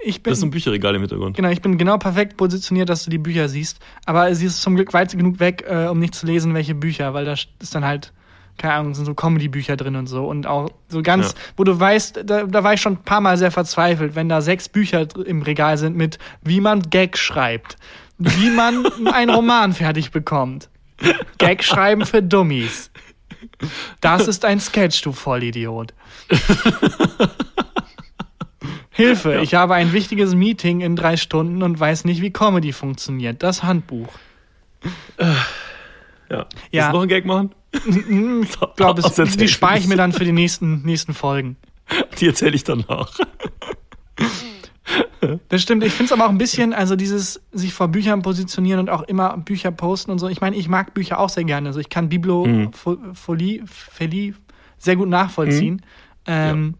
Ich 0.00 0.22
bin, 0.22 0.30
Das 0.30 0.38
ist 0.38 0.44
ein 0.44 0.50
Bücherregal 0.50 0.94
im 0.94 1.00
Hintergrund. 1.02 1.34
genau, 1.36 1.48
ich 1.48 1.60
bin 1.60 1.76
genau 1.76 1.98
perfekt 1.98 2.36
positioniert, 2.36 2.88
dass 2.88 3.04
du 3.04 3.10
die 3.10 3.18
Bücher 3.18 3.48
siehst. 3.48 3.78
Aber 4.06 4.32
sie 4.34 4.46
ist 4.46 4.62
zum 4.62 4.76
Glück 4.76 4.92
weit 4.94 5.10
genug 5.12 5.40
weg, 5.40 5.64
äh, 5.68 5.86
um 5.86 5.98
nicht 5.98 6.14
zu 6.14 6.24
lesen, 6.26 6.54
welche 6.54 6.74
Bücher, 6.76 7.14
weil 7.14 7.24
da 7.24 7.32
ist 7.32 7.74
dann 7.74 7.84
halt, 7.84 8.12
keine 8.58 8.74
Ahnung, 8.74 8.94
sind 8.94 9.06
so 9.06 9.14
Comedy-Bücher 9.14 9.76
drin 9.76 9.96
und 9.96 10.06
so. 10.06 10.26
Und 10.26 10.46
auch 10.46 10.70
so 10.88 11.02
ganz, 11.02 11.28
Ja. 11.30 11.34
wo 11.56 11.64
du 11.64 11.78
weißt, 11.78 12.20
da, 12.24 12.44
da 12.44 12.62
war 12.64 12.74
ich 12.74 12.80
schon 12.80 12.94
ein 12.94 13.02
paar 13.02 13.20
Mal 13.20 13.36
sehr 13.38 13.50
verzweifelt, 13.50 14.14
wenn 14.14 14.28
da 14.28 14.40
sechs 14.40 14.68
Bücher 14.68 15.06
im 15.26 15.42
Regal 15.42 15.76
sind 15.78 15.96
mit, 15.96 16.18
wie 16.42 16.60
man 16.60 16.82
Gag 16.82 17.18
schreibt, 17.18 17.76
wie 18.18 18.50
man 18.50 18.86
einen 19.12 19.30
Roman 19.30 19.72
fertig 19.72 20.12
bekommt. 20.12 20.68
Gag 21.38 21.62
schreiben 21.64 22.06
für 22.06 22.22
Dummies. 22.22 22.90
Das 24.00 24.28
ist 24.28 24.44
ein 24.44 24.60
Sketch, 24.60 25.02
du 25.02 25.12
Vollidiot. 25.12 25.92
Hilfe, 28.98 29.40
ich 29.42 29.54
habe 29.54 29.74
ein 29.74 29.92
wichtiges 29.92 30.34
Meeting 30.34 30.80
in 30.80 30.96
drei 30.96 31.16
Stunden 31.16 31.62
und 31.62 31.78
weiß 31.78 32.04
nicht, 32.04 32.20
wie 32.20 32.32
Comedy 32.32 32.72
funktioniert. 32.72 33.44
Das 33.44 33.62
Handbuch. 33.62 34.08
Ja. 35.20 35.34
Ja. 36.28 36.46
Willst 36.72 36.88
du 36.88 36.92
noch 36.92 37.00
einen 37.00 37.08
Gag 37.08 37.24
machen? 37.24 37.54
Ich 38.42 38.76
glaube, 38.76 39.02
die 39.02 39.48
spare 39.48 39.78
ich 39.78 39.86
mir 39.86 39.96
dann 39.96 40.12
für 40.12 40.24
die 40.24 40.32
nächsten, 40.32 40.82
nächsten 40.82 41.14
Folgen. 41.14 41.56
Die 42.18 42.26
erzähle 42.26 42.56
ich 42.56 42.64
danach. 42.64 43.10
Das 45.48 45.62
stimmt. 45.62 45.84
Ich 45.84 45.92
finde 45.92 46.06
es 46.06 46.12
aber 46.12 46.26
auch 46.26 46.30
ein 46.30 46.38
bisschen, 46.38 46.72
also 46.72 46.96
dieses 46.96 47.42
sich 47.52 47.74
vor 47.74 47.88
Büchern 47.88 48.22
positionieren 48.22 48.80
und 48.80 48.90
auch 48.90 49.02
immer 49.02 49.36
Bücher 49.36 49.70
posten 49.70 50.10
und 50.10 50.18
so. 50.18 50.28
Ich 50.28 50.40
meine, 50.40 50.56
ich 50.56 50.68
mag 50.68 50.94
Bücher 50.94 51.18
auch 51.18 51.28
sehr 51.28 51.44
gerne. 51.44 51.68
Also 51.68 51.80
ich 51.80 51.88
kann 51.88 52.08
Bibliophilie 52.08 53.64
Philie 53.66 54.34
sehr 54.78 54.96
gut 54.96 55.08
nachvollziehen. 55.08 55.82
Ähm, 56.26 56.74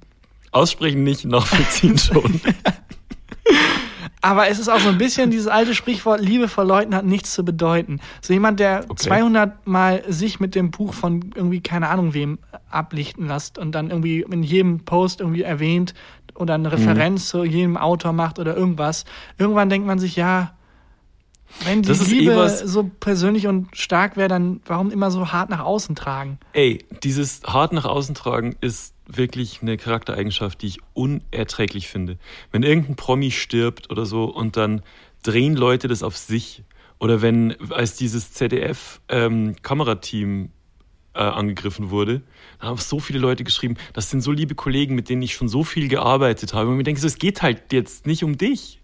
Aussprechen 0.53 1.03
nicht, 1.03 1.25
nachvollziehen 1.25 1.99
schon. 1.99 2.41
Aber 4.21 4.49
es 4.49 4.59
ist 4.59 4.69
auch 4.69 4.81
so 4.81 4.89
ein 4.89 4.99
bisschen 4.99 5.31
dieses 5.31 5.47
alte 5.47 5.75
Sprichwort, 5.77 6.21
Liebe 6.21 6.49
vor 6.49 6.65
Leuten 6.65 6.95
hat 6.95 7.05
nichts 7.05 7.33
zu 7.35 7.45
bedeuten. 7.45 8.01
So 8.21 8.33
jemand, 8.33 8.59
der 8.59 8.85
Okay. 8.89 8.97
200 9.09 9.67
Mal 9.67 10.03
sich 10.09 10.41
mit 10.41 10.55
dem 10.57 10.73
Buch 10.73 10.93
von 10.93 11.31
irgendwie 11.37 11.61
keine 11.61 11.89
Ahnung 11.89 12.15
wem 12.15 12.39
ablichten 12.69 13.29
lässt 13.29 13.59
und 13.59 13.73
dann 13.73 13.91
irgendwie 13.91 14.23
in 14.29 14.43
jedem 14.43 14.81
Post 14.85 15.21
irgendwie 15.21 15.43
erwähnt 15.43 15.95
oder 16.35 16.55
eine 16.55 16.73
Referenz 16.73 17.23
Mhm. 17.23 17.27
zu 17.27 17.45
jedem 17.45 17.77
Autor 17.77 18.13
macht 18.13 18.39
oder 18.41 18.57
irgendwas. 18.57 19.05
Irgendwann 19.39 19.71
denkt 19.71 19.87
man 19.87 20.01
sich, 20.01 20.17
ja, 20.17 20.53
wenn 21.65 21.83
die 21.83 21.91
eh 21.93 21.95
Liebe 21.95 22.37
was- 22.37 22.59
so 22.59 22.91
persönlich 23.01 23.47
und 23.47 23.69
stark 23.77 24.17
wäre, 24.17 24.29
dann 24.29 24.61
warum 24.67 24.91
immer 24.91 25.11
so 25.13 25.31
hart 25.33 25.49
nach 25.49 25.61
außen 25.61 25.95
tragen? 25.95 26.39
Ey, 26.53 26.85
dieses 27.05 27.43
hart 27.47 27.73
nach 27.73 27.85
außen 27.85 28.15
tragen 28.17 28.57
ist 28.61 28.95
wirklich 29.09 29.63
eine 29.63 29.77
Charaktereigenschaft, 29.77 30.63
die 30.63 30.69
ich 30.69 30.79
unerträglich 30.95 31.89
finde. 31.89 32.19
Wenn 32.53 32.63
irgendein 32.63 32.97
Promi 32.97 33.31
stirbt 33.31 33.91
oder 33.91 34.07
so 34.07 34.25
und 34.25 34.57
dann 34.57 34.83
drehen 35.23 35.55
Leute 35.57 35.89
das 35.89 36.03
auf 36.03 36.17
sich. 36.17 36.63
Oder 37.01 37.23
wenn, 37.23 37.55
als 37.71 37.95
dieses 37.97 38.33
ZDF-Kamerateam 38.33 40.51
äh, 41.15 41.19
angegriffen 41.19 41.91
wurde, 41.91 42.23
dann 42.59 42.71
haben 42.71 42.79
so 42.79 42.99
viele 43.01 43.21
Leute 43.21 43.45
geschrieben, 43.45 43.77
das 43.93 44.11
sind 44.11 44.21
so 44.21 44.33
liebe 44.33 44.55
Kollegen, 44.55 44.95
mit 44.95 45.09
denen 45.09 45.23
ich 45.23 45.33
schon 45.35 45.49
so 45.49 45.65
viel 45.65 45.89
gearbeitet 45.89 46.53
habe. 46.55 46.71
Und 46.71 46.77
mir 46.77 46.83
denke 46.83 47.01
so, 47.01 47.07
es 47.07 47.19
geht 47.19 47.41
halt 47.43 47.73
jetzt 47.73 48.07
nicht 48.07 48.25
um 48.25 48.37
dich. 48.37 48.81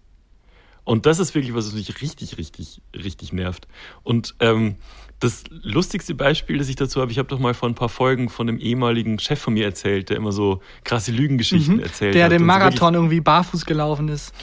Und 0.85 1.05
das 1.07 1.19
ist 1.19 1.35
wirklich 1.35 1.53
was, 1.53 1.67
was 1.67 1.73
mich 1.73 2.01
richtig, 2.01 2.37
richtig, 2.37 2.81
richtig 2.93 3.33
nervt. 3.33 3.67
Und 4.03 4.35
ähm, 4.39 4.75
das 5.19 5.43
lustigste 5.49 6.13
Beispiel, 6.13 6.57
das 6.57 6.67
ich 6.69 6.75
dazu 6.75 7.01
habe, 7.01 7.11
ich 7.11 7.17
habe 7.17 7.29
doch 7.29 7.39
mal 7.39 7.53
vor 7.53 7.69
ein 7.69 7.75
paar 7.75 7.89
Folgen 7.89 8.29
von 8.29 8.49
einem 8.49 8.59
ehemaligen 8.59 9.17
Chef 9.19 9.39
von 9.39 9.53
mir 9.53 9.65
erzählt, 9.65 10.09
der 10.09 10.17
immer 10.17 10.31
so 10.31 10.61
krasse 10.83 11.11
Lügengeschichten 11.11 11.79
erzählt 11.79 12.11
Mhm. 12.11 12.17
Der 12.17 12.25
hat. 12.25 12.31
den 12.31 12.41
und 12.41 12.47
so 12.47 12.53
Marathon 12.53 12.93
irgendwie 12.95 13.21
barfuß 13.21 13.65
gelaufen 13.65 14.09
ist. 14.09 14.33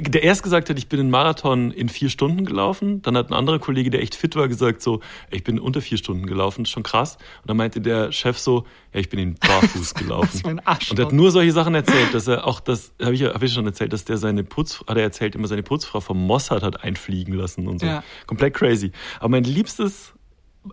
Der 0.00 0.22
erst 0.22 0.44
gesagt 0.44 0.70
hat, 0.70 0.78
ich 0.78 0.88
bin 0.88 0.98
den 0.98 1.10
Marathon 1.10 1.72
in 1.72 1.88
vier 1.88 2.08
Stunden 2.08 2.44
gelaufen. 2.44 3.02
Dann 3.02 3.16
hat 3.16 3.30
ein 3.30 3.34
anderer 3.34 3.58
Kollege, 3.58 3.90
der 3.90 4.00
echt 4.00 4.14
fit 4.14 4.36
war, 4.36 4.46
gesagt 4.46 4.80
so, 4.80 5.00
ich 5.32 5.42
bin 5.42 5.58
unter 5.58 5.80
vier 5.80 5.98
Stunden 5.98 6.24
gelaufen, 6.26 6.62
ist 6.62 6.70
schon 6.70 6.84
krass. 6.84 7.16
Und 7.42 7.48
dann 7.48 7.56
meinte 7.56 7.80
der 7.80 8.12
Chef 8.12 8.38
so, 8.38 8.64
ja, 8.94 9.00
ich 9.00 9.08
bin 9.08 9.18
ihn 9.18 9.34
barfuß 9.34 9.94
gelaufen. 9.94 10.28
Was 10.32 10.40
für 10.42 10.48
ein 10.50 10.60
Arschloch. 10.64 10.90
Und 10.92 10.98
er 11.00 11.06
hat 11.06 11.12
nur 11.12 11.32
solche 11.32 11.50
Sachen 11.50 11.74
erzählt, 11.74 12.14
dass 12.14 12.28
er 12.28 12.46
auch 12.46 12.60
das, 12.60 12.92
habe 13.02 13.12
ich, 13.14 13.24
hab 13.24 13.42
ich 13.42 13.52
schon 13.52 13.66
erzählt, 13.66 13.92
dass 13.92 14.04
der 14.04 14.18
seine 14.18 14.44
Putz, 14.44 14.84
hat 14.86 14.96
er 14.96 15.02
erzählt, 15.02 15.34
immer 15.34 15.48
seine 15.48 15.64
Putzfrau 15.64 15.98
vom 15.98 16.24
Mossad 16.24 16.62
hat 16.62 16.84
einfliegen 16.84 17.34
lassen 17.34 17.66
und 17.66 17.80
so. 17.80 17.86
Ja. 17.86 18.04
Komplett 18.28 18.54
crazy. 18.54 18.92
Aber 19.18 19.30
mein 19.30 19.42
liebstes, 19.42 20.12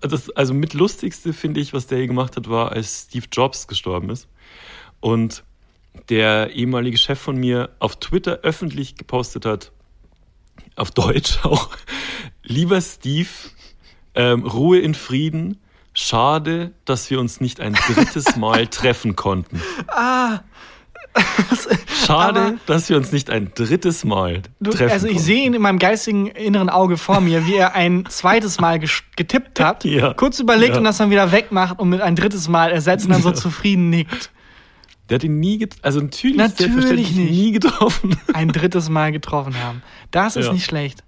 das, 0.02 0.30
also 0.32 0.54
mit 0.54 0.74
lustigste 0.74 1.34
finde 1.34 1.60
ich, 1.60 1.74
was 1.74 1.88
der 1.88 2.00
hier 2.00 2.08
gemacht 2.08 2.38
hat, 2.38 2.50
war, 2.50 2.72
als 2.72 3.06
Steve 3.08 3.26
Jobs 3.32 3.68
gestorben 3.68 4.10
ist. 4.10 4.28
Und 5.00 5.44
der 6.10 6.52
ehemalige 6.52 6.98
Chef 6.98 7.20
von 7.20 7.38
mir 7.38 7.70
auf 7.80 7.98
Twitter 7.98 8.40
öffentlich 8.44 8.96
gepostet 8.96 9.46
hat, 9.46 9.72
auf 10.76 10.92
Deutsch 10.92 11.40
auch, 11.44 11.70
lieber 12.44 12.82
Steve, 12.82 13.30
ähm, 14.14 14.46
Ruhe 14.46 14.80
in 14.80 14.94
Frieden. 14.94 15.60
Schade, 15.94 16.74
dass 16.84 17.10
wir 17.10 17.22
uns 17.22 17.40
nicht 17.40 17.62
ein 17.62 17.74
drittes 17.74 18.36
Mal 18.36 18.68
treffen 18.72 19.16
konnten. 19.16 19.62
Ah, 19.88 20.42
Schade, 22.06 22.40
Aber- 22.42 22.54
dass 22.66 22.90
wir 22.90 22.98
uns 22.98 23.12
nicht 23.12 23.30
ein 23.30 23.52
drittes 23.56 24.04
Mal 24.04 24.42
Du, 24.60 24.72
treffen 24.72 24.92
also 24.92 25.08
ich 25.08 25.14
konnten. 25.14 25.26
sehe 25.26 25.44
ihn 25.46 25.54
in 25.54 25.62
meinem 25.62 25.80
geistigen 25.80 26.28
inneren 26.28 26.70
Auge 26.70 26.98
vor 26.98 27.22
mir, 27.22 27.46
wie 27.48 27.56
er 27.56 27.74
ein 27.76 28.06
zweites 28.10 28.60
Mal 28.60 28.80
getippt 29.16 29.60
hat, 29.60 29.84
Ja. 29.86 30.14
kurz 30.14 30.40
überlegt 30.40 30.74
Ja. 30.74 30.78
und 30.80 30.84
das 30.84 30.98
dann 30.98 31.10
wieder 31.10 31.32
wegmacht 31.32 31.80
und 31.80 31.90
mit 31.90 32.02
ein 32.02 32.16
drittes 32.16 32.48
Mal 32.48 32.72
ersetzt 32.72 33.06
und 33.06 33.12
dann 33.14 33.22
so 33.22 33.32
zufrieden 33.32 33.90
nickt. 33.90 34.32
Der 35.10 35.16
hat 35.16 35.24
ihn 35.24 35.40
nie 35.40 35.60
get 35.60 35.76
also 35.84 36.00
natürlich, 36.02 36.36
Natürlich 36.38 37.16
nicht. 37.16 37.32
nie 37.32 37.52
getroffen. 37.52 38.18
Ein 38.34 38.50
drittes 38.50 38.90
Mal 38.90 39.12
getroffen 39.12 39.56
haben. 39.64 39.84
Das 40.12 40.36
ist 40.36 40.48
Ja. 40.48 40.54
nicht 40.54 40.66
schlecht. 40.66 41.04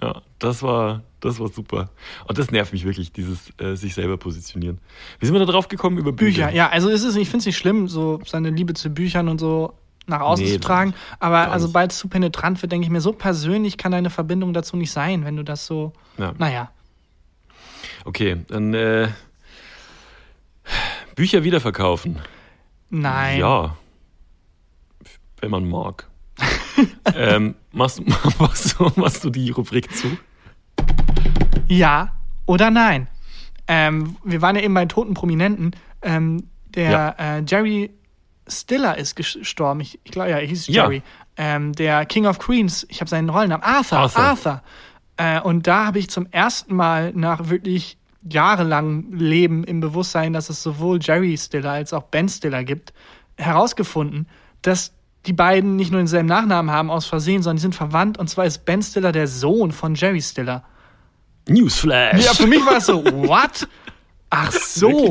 Ja, 0.00 0.22
das 0.38 0.62
war, 0.62 1.02
das 1.20 1.40
war 1.40 1.48
super. 1.48 1.90
Und 2.26 2.38
das 2.38 2.50
nervt 2.50 2.72
mich 2.72 2.84
wirklich, 2.84 3.12
dieses 3.12 3.52
äh, 3.58 3.74
sich 3.74 3.94
selber 3.94 4.16
positionieren. 4.16 4.78
Wie 5.18 5.26
sind 5.26 5.34
wir 5.34 5.40
da 5.44 5.50
drauf 5.50 5.68
gekommen 5.68 5.98
über 5.98 6.12
Bücher? 6.12 6.46
Bücher, 6.46 6.56
ja, 6.56 6.68
also 6.68 6.88
es 6.88 7.02
ist, 7.02 7.16
ich 7.16 7.28
finde 7.28 7.38
es 7.40 7.46
nicht 7.46 7.58
schlimm, 7.58 7.88
so 7.88 8.20
seine 8.24 8.50
Liebe 8.50 8.74
zu 8.74 8.90
Büchern 8.90 9.28
und 9.28 9.38
so 9.38 9.74
nach 10.06 10.20
außen 10.20 10.44
Nee, 10.44 10.52
zu 10.52 10.60
tragen. 10.60 10.94
Aber 11.18 11.50
also 11.52 11.70
bald 11.70 11.92
zu 11.92 12.08
penetrant 12.08 12.62
wird, 12.62 12.72
denke 12.72 12.84
ich 12.86 12.90
mir, 12.90 13.00
so 13.00 13.12
persönlich 13.12 13.76
kann 13.76 13.92
deine 13.92 14.10
Verbindung 14.10 14.52
dazu 14.52 14.76
nicht 14.76 14.90
sein, 14.90 15.24
wenn 15.24 15.36
du 15.36 15.44
das 15.44 15.66
so, 15.66 15.92
Ja. 16.16 16.32
naja. 16.38 16.70
Okay, 18.04 18.38
dann 18.48 18.72
äh, 18.74 19.08
Bücher 21.14 21.44
wiederverkaufen. 21.44 22.18
Nein. 22.90 23.40
Ja. 23.40 23.76
Wenn 25.40 25.50
man 25.50 25.68
mag. 25.68 26.08
ähm, 27.14 27.54
machst, 27.72 28.00
machst, 28.38 28.78
machst 28.96 29.24
du 29.24 29.30
die 29.30 29.50
Rubrik 29.50 29.92
zu? 29.94 30.16
Ja 31.68 32.12
oder 32.46 32.70
nein? 32.70 33.08
Ähm, 33.66 34.16
wir 34.24 34.40
waren 34.42 34.56
ja 34.56 34.62
eben 34.62 34.74
bei 34.74 34.86
toten 34.86 35.14
Prominenten. 35.14 35.72
Ähm, 36.02 36.48
der 36.74 36.90
Ja. 36.90 37.08
äh, 37.38 37.42
Jerry 37.46 37.90
Stiller 38.46 38.96
ist 38.96 39.14
gestorben. 39.14 39.80
Ich, 39.80 39.98
ich 40.04 40.10
glaube, 40.12 40.30
ja, 40.30 40.38
er 40.38 40.46
hieß 40.46 40.68
Ja. 40.68 40.84
Jerry. 40.84 41.02
Ähm, 41.36 41.72
der 41.72 42.06
King 42.06 42.26
of 42.26 42.38
Queens, 42.38 42.86
ich 42.88 43.00
habe 43.00 43.08
seinen 43.10 43.28
Rollennamen, 43.28 43.62
Arthur. 43.64 43.98
Arthur. 43.98 44.22
Arthur. 44.22 44.62
Äh, 45.18 45.40
und 45.40 45.66
da 45.66 45.86
habe 45.86 45.98
ich 45.98 46.08
zum 46.10 46.26
ersten 46.30 46.74
Mal 46.74 47.12
nach 47.14 47.48
wirklich 47.48 47.98
jahrelangem 48.28 49.12
Leben 49.14 49.64
im 49.64 49.80
Bewusstsein, 49.80 50.32
dass 50.32 50.48
es 50.50 50.62
sowohl 50.62 50.98
Jerry 51.00 51.36
Stiller 51.36 51.72
als 51.72 51.92
auch 51.92 52.04
Ben 52.04 52.28
Stiller 52.28 52.64
gibt, 52.64 52.92
herausgefunden, 53.36 54.28
dass 54.62 54.92
die 55.26 55.32
beiden 55.32 55.76
nicht 55.76 55.90
nur 55.90 56.00
denselben 56.00 56.28
Nachnamen 56.28 56.70
haben 56.70 56.90
aus 56.90 57.06
Versehen, 57.06 57.42
sondern 57.42 57.56
die 57.56 57.62
sind 57.62 57.74
verwandt. 57.74 58.18
Und 58.18 58.28
zwar 58.28 58.46
ist 58.46 58.64
Ben 58.64 58.82
Stiller 58.82 59.12
der 59.12 59.28
Sohn 59.28 59.72
von 59.72 59.94
Jerry 59.94 60.20
Stiller. 60.22 60.64
Newsflash. 61.48 62.24
Ja, 62.24 62.34
für 62.34 62.46
mich 62.46 62.64
war 62.64 62.76
es 62.78 62.86
so, 62.86 63.04
what? 63.26 63.66
Ach 64.30 64.52
so. 64.52 65.10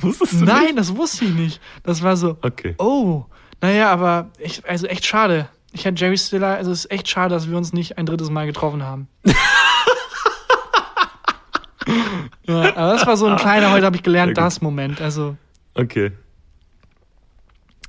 Wusstest 0.00 0.32
du 0.40 0.44
Nein, 0.44 0.64
nicht? 0.66 0.78
das 0.78 0.96
wusste 0.96 1.24
ich 1.26 1.34
nicht. 1.34 1.60
Das 1.82 2.02
war 2.02 2.16
so, 2.16 2.36
Okay. 2.42 2.74
oh, 2.78 3.24
naja, 3.60 3.90
aber 3.90 4.30
ich, 4.38 4.66
also 4.68 4.86
echt 4.86 5.04
schade. 5.04 5.48
Ich 5.72 5.86
hatte 5.86 5.96
Jerry 6.00 6.16
Stiller, 6.16 6.56
also 6.56 6.70
es 6.72 6.84
ist 6.86 6.90
echt 6.90 7.08
schade, 7.08 7.34
dass 7.34 7.48
wir 7.50 7.56
uns 7.56 7.72
nicht 7.72 7.98
ein 7.98 8.06
drittes 8.06 8.30
Mal 8.30 8.46
getroffen 8.46 8.82
haben. 8.82 9.08
ja, 12.46 12.74
aber 12.76 12.92
das 12.94 13.06
war 13.06 13.16
so 13.16 13.26
ein 13.26 13.36
kleiner, 13.36 13.70
heute 13.72 13.86
habe 13.86 13.96
ich 13.96 14.02
gelernt, 14.02 14.36
das 14.36 14.60
Moment. 14.60 15.00
Also, 15.00 15.36
Okay. 15.74 16.10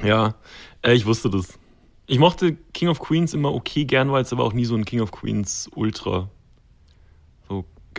Ja, 0.03 0.35
äh, 0.83 0.93
ich 0.93 1.05
wusste 1.07 1.29
das. 1.29 1.57
Ich 2.05 2.19
mochte 2.19 2.55
King 2.73 2.89
of 2.89 2.99
Queens 2.99 3.33
immer 3.33 3.51
okay 3.53 3.85
gern, 3.85 4.11
war 4.11 4.19
jetzt 4.19 4.31
aber 4.31 4.43
auch 4.43 4.53
nie 4.53 4.65
so 4.65 4.75
ein 4.75 4.85
King 4.85 5.01
of 5.01 5.11
Queens 5.11 5.69
Ultra. 5.75 6.29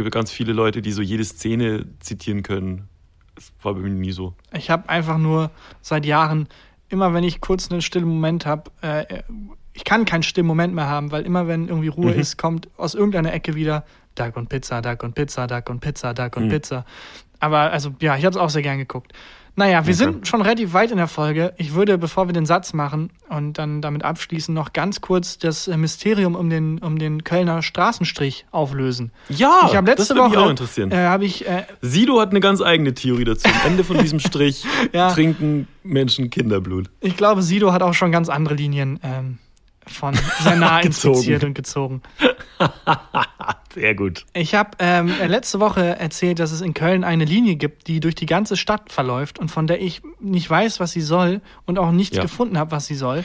Gibt 0.03 0.14
ganz 0.14 0.30
viele 0.32 0.53
Leute, 0.53 0.80
die 0.82 0.92
so 0.92 1.03
jede 1.03 1.24
Szene 1.24 1.86
zitieren 2.01 2.42
können. 2.42 2.88
Das 3.34 3.53
war 3.62 3.74
bei 3.74 3.80
mir 3.80 3.90
nie 3.90 4.12
so. 4.12 4.34
ich 4.53 4.70
habe 4.70 4.88
einfach 4.88 5.18
nur 5.18 5.51
seit 5.82 6.05
Jahren, 6.07 6.48
immer 6.88 7.12
wenn 7.14 7.22
ich 7.24 7.40
kurz 7.40 7.70
einen 7.70 7.82
stillen 7.82 8.09
Moment 8.09 8.46
habe, 8.46 8.70
äh, 8.82 9.22
ich 9.72 9.84
kann 9.84 10.05
keinen 10.05 10.22
stillen 10.22 10.46
Moment 10.46 10.74
mehr 10.74 10.88
haben, 10.88 11.11
weil 11.12 11.24
immer 11.24 11.46
wenn 11.46 11.68
irgendwie 11.68 11.88
Ruhe 11.88 12.12
Mhm. 12.12 12.18
ist, 12.20 12.36
kommt 12.38 12.68
aus 12.76 12.94
irgendeiner 12.94 13.32
Ecke 13.32 13.55
wieder 13.55 13.84
Duck 14.14 14.36
und 14.36 14.48
Pizza, 14.48 14.82
Duck 14.82 15.03
und 15.03 15.14
Pizza, 15.14 15.46
Duck 15.46 15.68
und 15.70 15.80
Pizza, 15.80 16.12
Duck 16.14 16.36
und 16.36 16.46
Mhm. 16.46 16.51
Pizza. 16.51 16.84
Aber 17.41 17.72
also 17.72 17.91
ja, 18.01 18.16
ich 18.16 18.24
habe 18.24 18.34
es 18.36 18.41
auch 18.41 18.51
sehr 18.51 18.62
gern 18.62 18.78
geguckt. 18.78 19.12
Naja, 19.57 19.84
wir 19.84 19.93
Okay. 19.95 20.05
sind 20.05 20.28
schon 20.28 20.43
relativ 20.43 20.72
weit 20.74 20.93
in 20.93 20.97
der 20.97 21.09
Folge. 21.09 21.53
Ich 21.59 21.74
würde, 21.74 21.99
bevor 21.99 22.28
wir 22.28 22.32
den 22.32 22.47
Satz 22.47 22.72
machen 22.72 23.11
und 23.28 23.59
dann 23.59 23.82
damit 23.82 24.05
abschließen, 24.05 24.55
noch 24.55 24.72
ganz 24.72 25.01
kurz 25.01 25.38
das 25.38 25.66
äh, 25.66 25.76
Mysterium 25.76 26.36
um 26.36 26.49
den, 26.49 26.78
um 26.78 26.99
den 26.99 27.24
Kölner 27.24 27.61
Straßenstrich 27.61 28.47
auflösen. 28.53 29.11
Ja, 29.28 29.62
ich 29.66 29.74
habe 29.74 29.88
letzte 29.91 30.03
das 30.03 30.11
würde 30.11 30.22
mich 30.28 30.36
Woche 30.38 30.45
auch 30.47 30.51
interessieren. 30.51 30.93
äh, 30.93 30.97
habe 30.99 31.24
ich 31.24 31.47
äh, 31.49 31.64
Sido 31.82 32.20
hat 32.20 32.30
eine 32.30 32.41
ganz 32.41 32.62
eigene 32.62 32.95
Theorie 32.95 33.24
dazu. 33.24 33.49
Am 33.49 33.72
Ende 33.72 33.82
von 33.84 33.99
diesem 33.99 34.20
Strich 34.20 34.64
Ja. 34.93 35.12
trinken 35.12 35.66
Menschen 35.82 36.30
Kinderblut. 36.30 36.88
Ich 37.01 37.16
glaube, 37.16 37.43
Sido 37.43 37.72
hat 37.72 37.82
auch 37.82 37.95
schon 37.95 38.12
ganz 38.12 38.28
andere 38.28 38.55
Linien 38.55 39.01
ähm, 39.03 39.38
von 39.93 40.14
sehr 40.43 40.57
nah 40.57 40.80
inspiziert 40.82 41.45
und 41.45 41.55
gezogen. 41.55 42.03
Sehr 43.72 43.95
gut. 43.95 44.26
Ich 44.32 44.55
habe 44.55 44.70
ähm, 44.80 45.12
letzte 45.28 45.61
Woche 45.61 45.99
erzählt, 45.99 46.41
dass 46.41 46.51
es 46.51 46.61
in 46.61 46.74
Köln 46.74 47.05
eine 47.05 47.24
Linie 47.24 47.55
gibt, 47.57 47.86
die 47.86 48.01
durch 48.01 48.16
die 48.16 48.26
ganze 48.26 48.57
Stadt 48.57 48.91
verläuft 48.93 49.38
und 49.38 49.49
von 49.49 49.66
der 49.68 49.80
ich 49.80 50.03
nicht 50.18 50.51
weiß, 50.51 50.80
was 50.80 50.91
sie 50.93 51.01
soll 51.01 51.41
und 51.66 51.78
auch 51.78 51.93
nichts 51.93 52.16
Ja. 52.16 52.22
gefunden 52.22 52.59
habe, 52.59 52.72
was 52.72 52.86
sie 52.86 52.97
soll. 52.97 53.22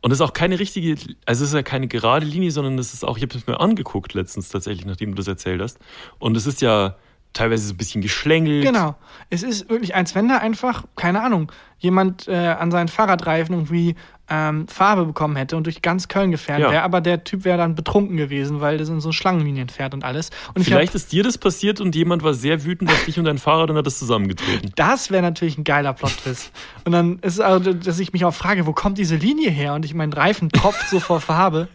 Und 0.00 0.10
es 0.10 0.18
ist 0.18 0.22
auch 0.22 0.32
keine 0.32 0.58
richtige, 0.58 0.96
also 1.26 1.44
es 1.44 1.50
ist 1.50 1.54
ja 1.54 1.62
keine 1.62 1.86
gerade 1.86 2.24
Linie, 2.26 2.50
sondern 2.50 2.78
es 2.78 2.94
ist 2.94 3.04
auch, 3.04 3.16
ich 3.18 3.22
habe 3.22 3.36
es 3.36 3.46
mir 3.46 3.60
angeguckt 3.60 4.14
letztens 4.14 4.48
tatsächlich, 4.48 4.86
nachdem 4.86 5.10
du 5.10 5.16
das 5.16 5.28
erzählt 5.28 5.60
hast. 5.60 5.78
Und 6.18 6.36
es 6.36 6.46
ist 6.46 6.62
ja 6.62 6.96
teilweise 7.34 7.66
so 7.66 7.74
ein 7.74 7.76
bisschen 7.76 8.00
geschlängelt. 8.00 8.64
Genau. 8.64 8.94
Es 9.28 9.42
ist 9.42 9.68
wirklich, 9.68 9.94
als 9.94 10.14
wenn 10.14 10.28
da 10.28 10.38
einfach, 10.38 10.84
keine 10.94 11.22
Ahnung, 11.22 11.50
jemand 11.78 12.28
äh, 12.28 12.34
an 12.34 12.70
seinen 12.70 12.88
Fahrradreifen 12.88 13.54
irgendwie 13.54 13.96
ähm, 14.30 14.66
Farbe 14.68 15.04
bekommen 15.04 15.36
hätte 15.36 15.56
und 15.56 15.64
durch 15.66 15.82
ganz 15.82 16.08
Köln 16.08 16.30
gefahren 16.30 16.60
Ja. 16.62 16.70
wäre, 16.70 16.82
aber 16.82 17.00
der 17.02 17.24
Typ 17.24 17.44
wäre 17.44 17.58
dann 17.58 17.74
betrunken 17.74 18.16
gewesen, 18.16 18.60
weil 18.60 18.78
das 18.78 18.88
in 18.88 19.00
so 19.00 19.12
Schlangenlinien 19.12 19.68
fährt 19.68 19.92
und 19.92 20.02
alles. 20.04 20.30
Und 20.54 20.62
ich 20.62 20.66
Vielleicht 20.68 20.90
hab, 20.90 20.94
ist 20.96 21.12
dir 21.12 21.22
das 21.22 21.36
passiert 21.36 21.80
und 21.80 21.94
jemand 21.94 22.22
war 22.22 22.32
sehr 22.34 22.64
wütend 22.64 22.90
auf 22.90 23.04
dich 23.04 23.18
und 23.18 23.26
dein 23.26 23.38
Fahrrad 23.38 23.70
und 23.70 23.76
hat 23.76 23.86
das 23.86 23.98
zusammengetreten. 23.98 24.72
das 24.76 25.10
wäre 25.10 25.22
natürlich 25.22 25.58
ein 25.58 25.64
geiler 25.64 25.92
Plot-Twist. 25.92 26.52
und 26.84 26.92
dann 26.92 27.18
ist 27.20 27.34
es 27.34 27.40
also, 27.40 27.72
dass 27.74 27.98
ich 27.98 28.12
mich 28.14 28.24
auch 28.24 28.34
frage, 28.34 28.66
wo 28.66 28.72
kommt 28.72 28.96
diese 28.98 29.16
Linie 29.16 29.50
her? 29.50 29.74
Und 29.74 29.84
ich 29.84 29.92
meinen 29.94 30.12
Reifen 30.14 30.48
tropft 30.48 30.88
so 30.88 31.00
vor 31.00 31.20
Farbe. 31.20 31.68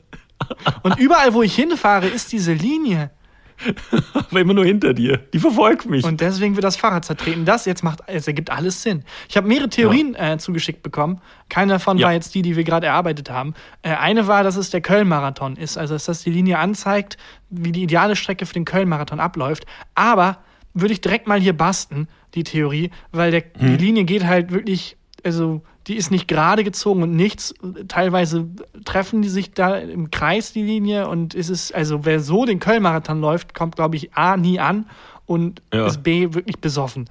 Und 0.84 0.98
überall, 0.98 1.34
wo 1.34 1.44
ich 1.44 1.54
hinfahre, 1.54 2.08
ist 2.08 2.32
diese 2.32 2.54
Linie. 2.54 3.12
Aber 4.14 4.40
immer 4.40 4.54
nur 4.54 4.66
hinter 4.66 4.94
dir. 4.94 5.18
Die 5.34 5.40
verfolgt 5.40 5.90
mich. 5.90 6.04
Und 6.06 6.22
deswegen 6.22 6.56
wird 6.56 6.64
das 6.64 6.76
Fahrrad 6.78 7.06
zertreten. 7.06 7.46
Das 7.46 7.66
jetzt 7.66 7.84
macht, 7.84 8.00
es 8.08 8.28
ergibt 8.28 8.52
alles 8.52 8.82
Sinn. 8.84 9.04
Ich 9.28 9.38
habe 9.38 9.48
mehrere 9.48 9.70
Theorien 9.70 10.16
äh, 10.16 10.38
zugeschickt 10.38 10.84
bekommen. 10.84 11.22
Keine 11.50 11.74
davon 11.74 11.98
Ja. 11.98 12.08
war 12.08 12.14
jetzt 12.14 12.34
die, 12.36 12.42
die 12.42 12.56
wir 12.56 12.64
gerade 12.64 12.88
erarbeitet 12.88 13.30
haben. 13.30 13.54
Äh, 13.82 13.90
eine 13.96 14.28
war, 14.28 14.44
dass 14.44 14.56
es 14.56 14.70
der 14.70 14.82
Köln-Marathon 14.82 15.56
ist. 15.56 15.78
Also, 15.78 15.96
dass 15.96 16.06
das 16.06 16.24
die 16.24 16.32
Linie 16.32 16.60
anzeigt, 16.60 17.18
wie 17.50 17.72
die 17.72 17.84
ideale 17.84 18.16
Strecke 18.16 18.46
für 18.46 18.54
den 18.54 18.66
Köln-Marathon 18.66 19.20
abläuft. 19.20 19.66
Aber 19.96 20.38
würde 20.74 20.94
ich 20.94 21.02
direkt 21.02 21.28
mal 21.28 21.40
hier 21.40 21.54
basten, 21.58 22.08
die 22.36 22.44
Theorie, 22.44 22.92
weil 23.12 23.32
der, 23.32 23.42
die 23.42 23.76
Linie 23.78 24.04
geht 24.04 24.26
halt 24.26 24.52
wirklich, 24.52 24.98
also 25.24 25.64
die 25.90 25.96
ist 25.98 26.12
nicht 26.12 26.28
gerade 26.28 26.64
gezogen 26.64 27.04
und 27.04 27.16
nichts. 27.16 27.54
Teilweise 27.88 28.48
treffen 28.86 29.22
die 29.22 29.30
sich 29.30 29.52
da 29.54 29.76
im 29.78 30.12
Kreis, 30.12 30.54
die 30.54 30.62
Linie. 30.64 31.08
Und 31.10 31.36
es 31.36 31.50
ist, 31.50 31.74
also 31.76 32.06
wer 32.06 32.20
so 32.22 32.46
den 32.46 32.60
Köln-Marathon 32.60 33.20
läuft, 33.20 33.54
kommt, 33.54 33.76
glaube 33.76 33.96
ich, 33.98 34.14
A, 34.14 34.38
nie 34.38 34.60
an 34.60 34.86
und 35.26 35.62
Ja. 35.74 35.88
ist 35.88 36.04
B, 36.04 36.34
wirklich 36.34 36.60
besoffen. 36.60 37.10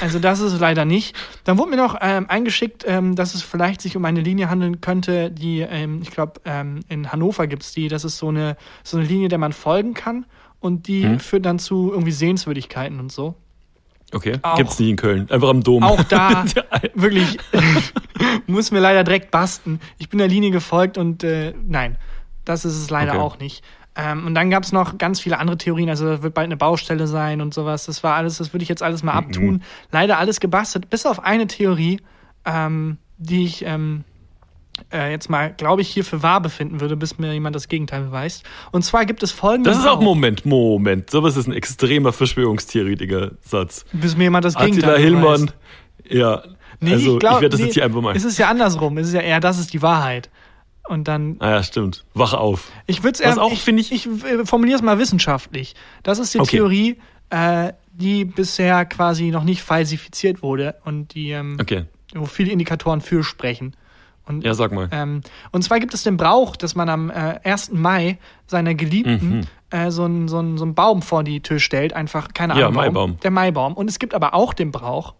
Also 0.00 0.18
das 0.18 0.40
ist 0.40 0.52
es 0.52 0.60
leider 0.60 0.84
nicht. 0.84 1.16
Dann 1.44 1.58
wurde 1.58 1.70
mir 1.70 1.76
noch 1.76 1.96
ähm, 2.00 2.26
eingeschickt, 2.28 2.84
ähm, 2.86 3.16
dass 3.16 3.34
es 3.34 3.42
vielleicht 3.42 3.80
sich 3.80 3.96
um 3.96 4.04
eine 4.04 4.20
Linie 4.20 4.48
handeln 4.48 4.80
könnte, 4.80 5.30
die, 5.30 5.60
ähm, 5.60 6.00
ich 6.02 6.10
glaube, 6.10 6.40
ähm, 6.44 6.80
in 6.88 7.10
Hannover 7.12 7.46
gibt 7.46 7.62
es 7.64 7.72
die. 7.72 7.88
Das 7.88 8.04
ist 8.04 8.18
so 8.18 8.28
eine, 8.28 8.56
so 8.84 8.98
eine 8.98 9.06
Linie, 9.06 9.28
der 9.28 9.38
man 9.38 9.52
folgen 9.52 9.94
kann. 9.94 10.26
Und 10.60 10.86
die 10.88 11.04
Hm. 11.04 11.18
führt 11.20 11.44
dann 11.46 11.58
zu 11.58 11.90
irgendwie 11.90 12.12
Sehenswürdigkeiten 12.12 13.00
und 13.00 13.10
so. 13.10 13.34
Okay, 14.12 14.38
Auch- 14.42 14.56
gibt's 14.56 14.78
nicht 14.78 14.88
in 14.90 14.96
Köln. 14.96 15.30
Einfach 15.30 15.48
am 15.48 15.62
Dom. 15.62 15.82
Auch 15.84 16.02
da 16.04 16.44
wirklich 16.94 17.38
muss 18.46 18.70
mir 18.70 18.80
leider 18.80 19.04
direkt 19.04 19.30
basten. 19.30 19.80
Ich 19.98 20.08
bin 20.08 20.18
der 20.18 20.28
Linie 20.28 20.50
gefolgt 20.50 20.98
und 20.98 21.22
äh, 21.24 21.54
nein, 21.66 21.96
das 22.44 22.64
ist 22.64 22.76
es 22.76 22.90
leider 22.90 23.12
Okay. 23.12 23.20
auch 23.20 23.38
nicht. 23.38 23.62
Ähm, 23.96 24.26
und 24.26 24.34
dann 24.34 24.50
gab 24.50 24.62
es 24.62 24.72
noch 24.72 24.98
ganz 24.98 25.20
viele 25.20 25.38
andere 25.38 25.58
Theorien. 25.58 25.88
Also 25.88 26.06
da 26.06 26.22
wird 26.22 26.34
bald 26.34 26.46
eine 26.46 26.56
Baustelle 26.56 27.06
sein 27.06 27.40
und 27.40 27.52
sowas. 27.54 27.86
Das 27.86 28.02
war 28.02 28.14
alles, 28.14 28.38
das 28.38 28.52
würde 28.52 28.62
ich 28.62 28.68
jetzt 28.68 28.82
alles 28.82 29.02
mal 29.02 29.12
abtun. 29.14 29.62
Leider 29.90 30.18
alles 30.18 30.40
gebastelt, 30.40 30.90
bis 30.90 31.06
auf 31.06 31.22
eine 31.24 31.46
Theorie, 31.48 32.00
ähm, 32.44 32.98
die 33.18 33.44
ich 33.44 33.64
ähm, 33.66 34.04
äh, 34.92 35.10
jetzt 35.10 35.28
mal, 35.30 35.52
glaube 35.56 35.82
ich, 35.82 35.88
hier 35.88 36.04
für 36.04 36.22
wahr 36.22 36.40
befinden 36.40 36.80
würde, 36.80 36.96
bis 36.96 37.18
mir 37.18 37.32
jemand 37.32 37.56
das 37.56 37.68
Gegenteil 37.68 38.02
beweist. 38.02 38.44
Und 38.72 38.82
zwar 38.84 39.04
gibt 39.06 39.22
es 39.22 39.32
folgende. 39.32 39.70
Das 39.70 39.78
ist 39.78 39.86
auch 39.86 40.00
Moment, 40.00 40.44
Moment. 40.46 41.10
Sowas 41.10 41.36
ist 41.36 41.46
ein 41.46 41.52
extremer 41.52 42.12
verschwörungstheoretiker 42.12 43.32
Satz. 43.42 43.84
Bis 43.92 44.16
mir 44.16 44.24
jemand 44.24 44.44
das 44.44 44.56
Attila 44.56 44.70
Gegenteil 44.70 44.98
Hillmann, 44.98 45.46
beweist. 45.46 45.54
ja. 46.08 46.42
Nee, 46.82 46.92
also 46.94 47.14
ich, 47.14 47.18
glaub- 47.20 47.34
werde 47.42 47.50
das 47.50 47.60
nee, 47.60 47.66
jetzt 47.66 47.74
hier 47.74 47.84
einfach 47.84 48.00
mal. 48.00 48.16
Es 48.16 48.24
ist 48.24 48.38
ja 48.38 48.48
andersrum. 48.48 48.96
Es 48.98 49.08
ist 49.08 49.14
ja 49.14 49.20
eher, 49.20 49.40
das 49.40 49.58
ist 49.58 49.72
die 49.74 49.82
Wahrheit. 49.82 50.30
Und 50.88 51.06
dann 51.08 51.36
Ah 51.38 51.50
ja, 51.50 51.62
stimmt. 51.62 52.04
Wach 52.14 52.32
auf. 52.32 52.72
Ich 52.86 53.02
würde 53.02 53.12
es 53.14 53.20
eher, 53.20 53.40
auch, 53.40 53.52
ich, 53.52 53.60
finde 53.60 53.82
ich- 53.82 53.92
ich 53.92 54.06
äh, 54.06 54.44
formuliere 54.46 54.76
es 54.76 54.82
mal 54.82 54.98
wissenschaftlich. 54.98 55.74
Das 56.02 56.18
ist 56.18 56.32
die 56.34 56.40
Okay. 56.40 56.56
Theorie, 56.56 56.96
äh, 57.28 57.74
die 57.92 58.24
bisher 58.24 58.86
quasi 58.86 59.30
noch 59.30 59.44
nicht 59.44 59.62
falsifiziert 59.62 60.42
wurde 60.42 60.76
und 60.84 61.14
die, 61.14 61.30
ähm, 61.32 61.58
Okay. 61.60 61.84
wo 62.14 62.24
viele 62.24 62.50
Indikatoren 62.50 63.02
für 63.02 63.22
sprechen. 63.22 63.76
Und, 64.30 64.44
Ja, 64.44 64.54
sag 64.54 64.72
mal. 64.72 64.88
ähm, 64.92 65.20
und 65.50 65.62
zwar 65.62 65.80
gibt 65.80 65.92
es 65.92 66.02
den 66.04 66.16
Brauch, 66.16 66.54
dass 66.56 66.74
man 66.76 66.88
am 66.88 67.10
äh, 67.10 67.40
1. 67.44 67.72
Mai 67.72 68.18
seiner 68.46 68.74
Geliebten 68.74 69.38
Mhm. 69.38 69.40
äh, 69.70 69.90
so 69.90 70.04
einen 70.04 70.28
so 70.28 70.38
einen- 70.38 70.56
so 70.56 70.64
einen 70.64 70.74
Baum 70.74 71.02
vor 71.02 71.24
die 71.24 71.40
Tür 71.40 71.58
stellt. 71.58 71.92
Einfach, 71.92 72.28
keine 72.32 72.54
Ja, 72.58 72.66
Ahnung. 72.68 72.76
warum. 72.76 72.92
Maibaum. 72.94 73.20
Der 73.20 73.30
Maibaum. 73.30 73.74
Und 73.74 73.90
es 73.90 73.98
gibt 73.98 74.14
aber 74.14 74.34
auch 74.34 74.54
den 74.54 74.70
Brauch, 74.70 75.14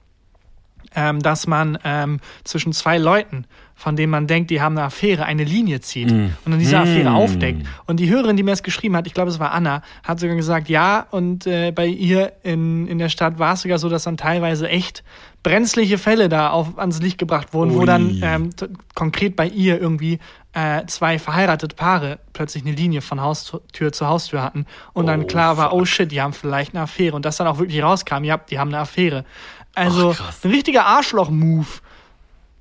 ähm, 0.96 1.20
dass 1.20 1.46
man 1.46 1.78
ähm, 1.84 2.18
zwischen 2.44 2.72
zwei 2.72 2.98
Leuten, 2.98 3.44
von 3.76 3.94
denen 3.96 4.10
man 4.10 4.26
denkt, 4.26 4.50
die 4.50 4.60
haben 4.60 4.76
eine 4.76 4.86
Affäre, 4.86 5.24
eine 5.24 5.44
Linie 5.44 5.80
zieht 5.80 6.10
und 6.10 6.32
dann 6.44 6.58
diese 6.58 6.78
Affäre 6.78 7.10
Mm. 7.10 7.14
aufdeckt. 7.14 7.66
Und 7.86 7.98
die 8.00 8.10
Hörerin, 8.10 8.36
die 8.36 8.42
mir 8.42 8.50
das 8.50 8.62
geschrieben 8.64 8.96
hat, 8.96 9.06
ich 9.06 9.14
glaube, 9.14 9.30
es 9.30 9.38
war 9.38 9.52
Anna, 9.52 9.82
hat 10.02 10.18
sogar 10.20 10.34
gesagt, 10.36 10.68
ja, 10.68 11.06
und 11.12 11.46
äh, 11.46 11.70
bei 11.70 11.86
ihr 11.86 12.32
in, 12.42 12.86
in 12.88 12.98
der 12.98 13.08
Stadt 13.08 13.38
war 13.38 13.54
es 13.54 13.62
sogar 13.62 13.78
so, 13.78 13.88
dass 13.88 14.02
dann 14.04 14.16
teilweise 14.16 14.68
echt 14.68 15.02
brenzliche 15.42 15.96
Fälle 15.98 16.28
da 16.28 16.50
auf, 16.50 16.78
ans 16.78 17.00
Licht 17.00 17.18
gebracht 17.18 17.54
wurden, 17.54 17.74
wo 17.74 17.80
Ui. 17.80 17.86
dann 17.86 18.20
ähm, 18.22 18.50
konkret 18.94 19.36
bei 19.36 19.46
ihr 19.46 19.80
irgendwie 19.80 20.18
äh, 20.52 20.84
zwei 20.86 21.18
verheiratete 21.18 21.74
Paare 21.76 22.18
plötzlich 22.32 22.64
eine 22.64 22.74
Linie 22.74 23.00
von 23.00 23.20
Haustür 23.20 23.92
zu 23.92 24.06
Haustür 24.06 24.42
hatten 24.42 24.66
und 24.92 25.06
dann 25.06 25.22
Oh, 25.22 25.26
klar 25.26 25.56
war, 25.56 25.70
fuck. 25.70 25.80
oh 25.80 25.84
shit, 25.84 26.10
die 26.12 26.20
haben 26.20 26.32
vielleicht 26.32 26.74
eine 26.74 26.82
Affäre 26.82 27.16
und 27.16 27.24
das 27.24 27.36
dann 27.36 27.46
auch 27.46 27.58
wirklich 27.58 27.82
rauskam, 27.82 28.24
ja, 28.24 28.36
die 28.36 28.58
haben 28.58 28.68
eine 28.68 28.78
Affäre. 28.78 29.24
Also 29.74 30.14
Ach, 30.18 30.34
ein 30.44 30.50
richtiger 30.50 30.84
Arschloch-Move. 30.86 31.66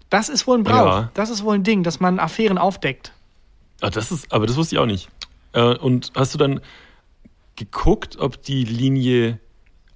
Das 0.09 0.29
ist 0.29 0.47
wohl 0.47 0.57
ein 0.57 0.63
Brauch. 0.63 0.85
Ja. 0.85 1.11
Das 1.15 1.29
ist 1.29 1.43
wohl 1.43 1.55
ein 1.55 1.63
Ding, 1.63 1.83
dass 1.83 1.99
man 1.99 2.19
Affären 2.19 2.57
aufdeckt. 2.57 3.13
Ah, 3.81 3.89
das 3.89 4.11
ist, 4.11 4.31
aber 4.31 4.45
das 4.47 4.55
wusste 4.55 4.75
ich 4.75 4.79
auch 4.79 4.85
nicht. 4.85 5.09
Äh, 5.53 5.75
und 5.75 6.11
hast 6.15 6.33
du 6.33 6.37
dann 6.37 6.61
geguckt, 7.55 8.17
ob 8.19 8.41
die 8.43 8.63
Linie. 8.63 9.39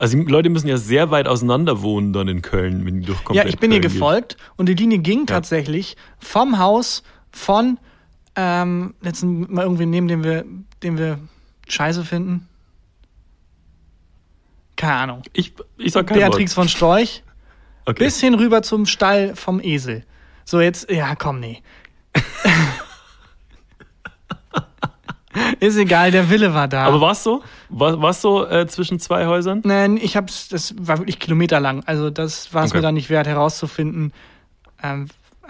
Also 0.04 0.18
die 0.18 0.30
Leute 0.30 0.50
müssen 0.50 0.68
ja 0.68 0.76
sehr 0.76 1.12
weit 1.12 1.30
auseinander 1.30 1.82
wohnen 1.82 2.12
dann 2.12 2.28
in 2.28 2.42
Köln, 2.42 2.86
wenn 2.86 3.00
die 3.00 3.06
durch 3.06 3.22
Ja, 3.32 3.46
ich 3.46 3.58
bin 3.58 3.72
ihr 3.72 3.80
geht. 3.80 3.90
gefolgt 3.94 4.36
und 4.58 4.68
die 4.68 4.74
Linie 4.74 5.00
ging 5.00 5.28
tatsächlich 5.28 5.96
vom 6.20 6.60
Haus 6.60 7.04
von 7.32 7.80
ähm, 8.36 8.96
jetzt 9.02 9.24
mal 9.24 9.64
irgendwie 9.64 9.86
nehmen, 9.86 10.10
den 10.10 10.26
wir, 10.26 10.44
den 10.84 10.98
wir 10.98 11.20
scheiße 11.70 12.04
finden. 12.04 12.50
Keine 14.76 14.96
Ahnung. 14.96 15.22
Ich, 15.32 15.54
ich 15.78 15.94
sag 15.94 16.08
kein 16.08 16.18
Beatrix 16.18 16.54
von 16.54 16.68
Storch 16.68 17.24
Wort. 17.86 17.96
Okay. 17.96 18.04
bis 18.04 18.20
hin 18.20 18.34
rüber 18.34 18.62
zum 18.62 18.86
Stall 18.86 19.38
vom 19.38 19.62
Esel. 19.62 20.04
So, 20.44 20.60
jetzt, 20.60 20.92
ja, 20.92 21.16
komm, 21.16 21.40
nee. 21.40 21.64
Ist 25.62 25.78
egal, 25.78 26.12
der 26.12 26.30
Wille 26.30 26.54
war 26.54 26.68
da. 26.68 26.84
Aber 26.84 27.00
war's 27.00 27.24
so? 27.24 27.42
War, 27.80 28.02
war's 28.02 28.22
so 28.22 28.46
äh, 28.48 28.68
zwischen 28.68 29.00
zwei 29.00 29.26
Häusern? 29.28 29.62
Nein, 29.66 29.98
ich 29.98 30.16
hab's, 30.16 30.48
das 30.50 30.76
war 30.78 31.00
wirklich 31.00 31.20
kilometerlang. 31.20 31.84
Also 31.86 32.10
das 32.10 32.54
war 32.54 32.64
es 32.64 32.72
Okay. 32.72 32.78
mir 32.78 32.82
dann 32.84 32.94
nicht 32.96 33.10
wert 33.10 33.28
herauszufinden. 33.28 34.14
Ähm, 34.82 35.08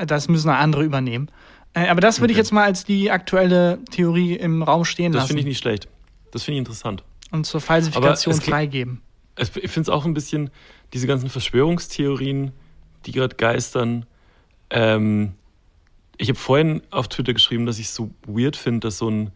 das 0.07 0.27
müssen 0.29 0.49
andere 0.49 0.83
übernehmen. 0.83 1.29
Äh, 1.73 1.87
aber 1.89 2.01
das 2.01 2.19
würde 2.21 2.31
ich 2.31 2.37
Okay. 2.37 2.43
jetzt 2.43 2.51
mal 2.51 2.63
als 2.63 2.85
die 2.85 3.11
aktuelle 3.11 3.79
Theorie 3.91 4.35
im 4.35 4.63
Raum 4.63 4.85
stehen 4.85 5.11
Das 5.11 5.21
lassen 5.21 5.27
finde 5.29 5.41
ich 5.41 5.47
nicht 5.47 5.57
schlecht. 5.59 5.87
Das 6.31 6.43
finde 6.43 6.55
ich 6.55 6.59
interessant. 6.59 7.03
und 7.31 7.45
zur 7.45 7.61
Falsifikation 7.61 8.39
freigeben. 8.41 9.01
Ich 9.37 9.49
finde 9.49 9.81
es 9.81 9.89
auch 9.89 10.05
ein 10.05 10.13
bisschen, 10.13 10.49
diese 10.93 11.07
ganzen 11.07 11.29
Verschwörungstheorien, 11.29 12.51
die 13.05 13.11
gerade 13.11 13.35
geistern. 13.35 14.05
Ähm, 14.69 15.33
ich 16.17 16.29
habe 16.29 16.37
vorhin 16.39 16.83
auf 16.91 17.07
Twitter 17.07 17.33
geschrieben, 17.33 17.65
dass 17.65 17.79
ich 17.79 17.87
es 17.87 17.95
so 17.95 18.11
weird 18.27 18.55
finde, 18.55 18.81
dass 18.87 18.99
so 18.99 19.09
ein 19.09 19.31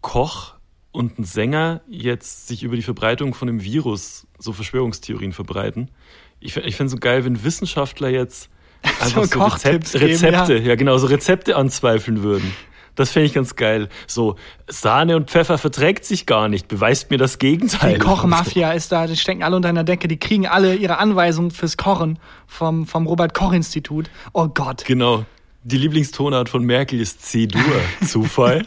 Koch 0.00 0.54
und 0.92 1.18
ein 1.18 1.24
Sänger 1.24 1.80
jetzt 1.88 2.46
sich 2.48 2.62
über 2.62 2.76
die 2.76 2.82
Verbreitung 2.82 3.34
von 3.34 3.48
dem 3.48 3.62
Virus 3.62 4.26
so 4.38 4.52
Verschwörungstheorien 4.52 5.32
verbreiten. 5.32 5.90
Ich, 6.38 6.56
ich 6.56 6.76
finde 6.76 6.86
es 6.86 6.92
so 6.92 6.98
geil, 6.98 7.24
wenn 7.24 7.42
Wissenschaftler 7.42 8.10
jetzt 8.10 8.50
einfach 9.00 9.24
so, 9.24 9.38
Kochtipps 9.38 9.94
Rezept, 9.94 10.20
geben, 10.20 10.34
Rezepte, 10.34 10.58
ja. 10.58 10.74
genau, 10.74 10.98
so 10.98 11.06
Rezepte 11.06 11.56
anzweifeln 11.56 12.22
würden. 12.22 12.52
Das 12.94 13.10
fände 13.10 13.26
ich 13.26 13.32
ganz 13.32 13.56
geil. 13.56 13.88
So, 14.06 14.36
Sahne 14.66 15.16
und 15.16 15.30
Pfeffer 15.30 15.56
verträgt 15.56 16.04
sich 16.04 16.26
gar 16.26 16.48
nicht, 16.48 16.68
beweist 16.68 17.10
mir 17.10 17.16
das 17.16 17.38
Gegenteil. 17.38 17.94
Die 17.94 17.98
Kochmafia 17.98 18.72
ist 18.74 18.92
da, 18.92 19.06
die 19.06 19.16
stecken 19.16 19.42
alle 19.42 19.56
unter 19.56 19.70
einer 19.70 19.84
Decke, 19.84 20.08
die 20.08 20.18
kriegen 20.18 20.46
alle 20.46 20.74
ihre 20.74 20.98
Anweisungen 20.98 21.52
fürs 21.52 21.78
Kochen 21.78 22.18
vom, 22.46 22.86
vom 22.86 23.06
Robert-Koch-Institut. 23.06 24.10
Oh 24.34 24.48
Gott. 24.48 24.84
Genau. 24.84 25.24
Die 25.64 25.76
Lieblingstonart 25.78 26.48
von 26.48 26.64
Merkel 26.64 27.00
ist 27.00 27.22
C-Dur. 27.24 27.60
Zufall? 28.06 28.66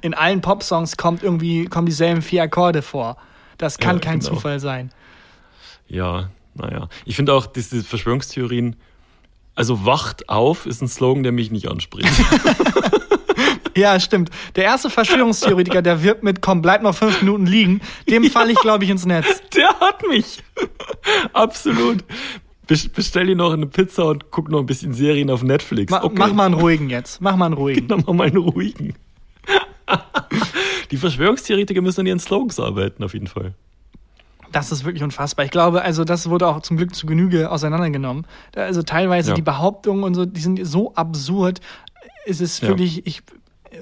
In 0.00 0.14
allen 0.14 0.40
Popsongs 0.40 0.96
kommt 0.96 1.22
irgendwie, 1.22 1.66
kommen 1.66 1.86
dieselben 1.86 2.22
vier 2.22 2.44
Akkorde 2.44 2.82
vor. 2.82 3.16
Das 3.58 3.78
kann 3.78 3.96
Ja, 3.96 4.00
kein 4.00 4.20
genau. 4.20 4.34
Zufall 4.34 4.58
sein. 4.60 4.90
ja, 5.88 6.30
naja. 6.54 6.88
Ich 7.04 7.16
finde 7.16 7.32
auch, 7.34 7.46
diese 7.46 7.82
Verschwörungstheorien, 7.82 8.76
also 9.54 9.84
wacht 9.84 10.28
auf, 10.28 10.66
ist 10.66 10.80
ein 10.82 10.88
Slogan, 10.88 11.22
der 11.24 11.32
mich 11.32 11.50
nicht 11.50 11.68
anspricht. 11.68 12.08
Ja, 13.76 13.98
stimmt. 13.98 14.30
Der 14.54 14.62
erste 14.62 14.88
Verschwörungstheoretiker, 14.88 15.82
der 15.82 16.04
wirbt 16.04 16.22
mit, 16.22 16.40
komm, 16.40 16.62
bleib 16.62 16.82
noch 16.82 16.94
fünf 16.94 17.20
Minuten 17.22 17.44
liegen, 17.44 17.80
dem 18.08 18.22
falle 18.30 18.52
ich, 18.52 18.58
glaube 18.60 18.84
ich, 18.84 18.90
ins 18.90 19.04
Netz. 19.04 19.42
der 19.52 19.68
hat 19.80 20.06
mich. 20.08 20.44
Absolut. 21.32 22.04
Bes- 22.66 22.88
Bestell 22.92 23.26
dir 23.26 23.36
noch 23.36 23.52
eine 23.52 23.66
Pizza 23.66 24.06
und 24.06 24.30
guck 24.30 24.48
noch 24.48 24.60
ein 24.60 24.66
bisschen 24.66 24.92
Serien 24.94 25.30
auf 25.30 25.42
Netflix. 25.42 25.90
Ma 25.90 26.02
Okay. 26.02 26.14
Mach 26.18 26.32
mal 26.32 26.46
einen 26.46 26.54
ruhigen 26.54 26.88
jetzt. 26.90 27.20
Mach 27.20 27.36
mal 27.36 27.46
einen 27.46 27.54
ruhigen. 27.54 27.88
Dann 27.88 28.02
mach 28.06 28.12
mal 28.14 28.26
einen 28.28 28.36
ruhigen. 28.38 28.94
Die 30.90 30.96
Verschwörungstheoretiker 30.96 31.80
müssen 31.82 32.00
an 32.00 32.06
ihren 32.06 32.18
Slogans 32.20 32.58
arbeiten, 32.60 33.02
auf 33.04 33.12
jeden 33.14 33.26
Fall. 33.26 33.54
Das 34.52 34.70
ist 34.70 34.84
wirklich 34.84 35.02
unfassbar. 35.02 35.44
Ich 35.44 35.50
glaube, 35.50 35.82
also 35.82 36.04
das 36.04 36.30
wurde 36.30 36.46
auch 36.46 36.60
zum 36.62 36.76
Glück 36.76 36.94
zu 36.94 37.06
Genüge 37.06 37.50
auseinandergenommen. 37.50 38.26
Also 38.54 38.82
teilweise 38.82 39.30
Ja. 39.30 39.34
die 39.34 39.42
Behauptungen 39.42 40.04
und 40.04 40.14
so, 40.14 40.24
die 40.26 40.40
sind 40.40 40.64
so 40.64 40.94
absurd. 40.94 41.60
es 42.26 42.40
ist 42.40 42.62
Ja. 42.62 42.68
wirklich, 42.68 43.06
ich, 43.06 43.22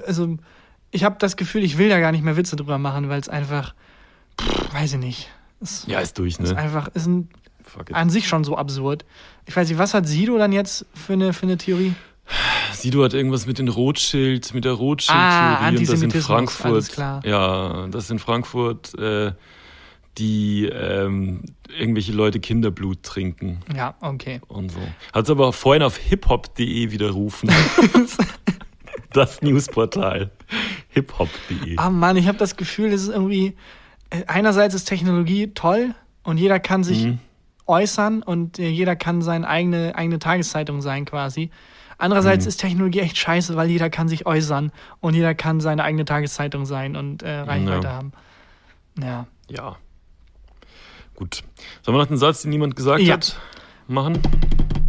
also 0.06 0.36
ich 0.90 1.04
habe 1.04 1.14
das 1.20 1.36
Gefühl, 1.36 1.62
ich 1.62 1.78
will 1.78 1.88
da 1.88 2.00
gar 2.00 2.10
nicht 2.10 2.24
mehr 2.24 2.36
Witze 2.36 2.56
drüber 2.56 2.78
machen, 2.78 3.08
weil 3.08 3.20
es 3.20 3.28
einfach, 3.28 3.74
pff, 4.40 4.74
weiß 4.74 4.94
ich 4.94 4.98
nicht. 4.98 5.28
Es 5.60 5.84
Ja, 5.86 6.00
ist 6.00 6.18
durch, 6.18 6.40
ist 6.40 6.50
ne? 6.52 6.56
einfach, 6.56 6.88
ist 6.94 7.06
ein, 7.06 7.28
Fuck 7.72 7.90
it. 7.90 7.96
an 7.96 8.10
sich 8.10 8.28
schon 8.28 8.44
so 8.44 8.56
absurd. 8.56 9.04
Ich 9.46 9.56
weiß 9.56 9.68
nicht, 9.68 9.78
was 9.78 9.94
hat 9.94 10.06
Sido 10.06 10.36
dann 10.38 10.52
jetzt 10.52 10.86
für 10.94 11.12
eine, 11.14 11.32
für 11.32 11.44
eine 11.44 11.56
Theorie? 11.56 11.94
Sido 12.72 13.02
hat 13.04 13.14
irgendwas 13.14 13.46
mit 13.46 13.58
den 13.58 13.68
Rothschild, 13.68 14.54
mit 14.54 14.64
der 14.64 14.72
Ah, 14.72 14.76
Rothschild-Theorie 14.76 15.78
und 15.78 15.88
das 15.88 16.02
in 16.02 16.10
Frankfurt. 16.22 16.96
Ja, 17.24 17.86
dass 17.88 18.10
in 18.10 18.18
Frankfurt 18.18 18.94
äh, 18.98 19.32
die 20.18 20.66
ähm, 20.66 21.42
irgendwelche 21.76 22.12
Leute 22.12 22.38
Kinderblut 22.38 23.02
trinken 23.02 23.60
Ja, 23.74 23.94
okay. 24.00 24.40
und 24.48 24.70
so. 24.70 24.78
Hat 25.12 25.24
es 25.24 25.30
aber 25.30 25.52
vorhin 25.52 25.82
auf 25.82 25.96
hiphop.de 25.96 26.90
widerrufen. 26.90 27.50
das 29.12 29.42
Newsportal. 29.42 30.30
hiphop.de. 30.90 31.76
Ah 31.78 31.90
Mann, 31.90 32.16
ich 32.16 32.28
habe 32.28 32.38
das 32.38 32.56
Gefühl, 32.56 32.92
es 32.92 33.02
ist 33.02 33.08
irgendwie, 33.08 33.56
äh, 34.10 34.22
einerseits 34.26 34.74
ist 34.74 34.84
Technologie 34.84 35.48
toll 35.54 35.94
und 36.22 36.38
jeder 36.38 36.60
kann 36.60 36.84
sich 36.84 37.04
Mhm. 37.04 37.18
Äußern 37.66 38.22
und 38.22 38.58
äh, 38.58 38.68
jeder 38.68 38.96
kann 38.96 39.22
seine 39.22 39.48
eigene, 39.48 39.94
eigene 39.94 40.18
Tageszeitung 40.18 40.82
sein 40.82 41.04
quasi. 41.04 41.50
Andererseits 41.98 42.44
Mhm. 42.44 42.48
ist 42.48 42.56
Technologie 42.58 43.00
echt 43.00 43.16
scheiße, 43.16 43.54
weil 43.56 43.70
jeder 43.70 43.88
kann 43.90 44.08
sich 44.08 44.26
äußern 44.26 44.72
und 45.00 45.14
jeder 45.14 45.34
kann 45.34 45.60
seine 45.60 45.84
eigene 45.84 46.04
Tageszeitung 46.04 46.66
sein 46.66 46.96
und 46.96 47.22
äh, 47.22 47.30
Reichweite 47.40 47.86
Ja. 47.86 47.92
haben. 47.92 48.12
Ja. 49.00 49.26
Ja. 49.48 49.76
Gut. 51.14 51.44
Sollen 51.82 51.96
wir 51.96 52.00
noch 52.00 52.08
den 52.08 52.18
Satz, 52.18 52.42
den 52.42 52.50
niemand 52.50 52.74
gesagt 52.74 53.02
Ja. 53.02 53.14
hat, 53.14 53.36
machen? 53.86 54.18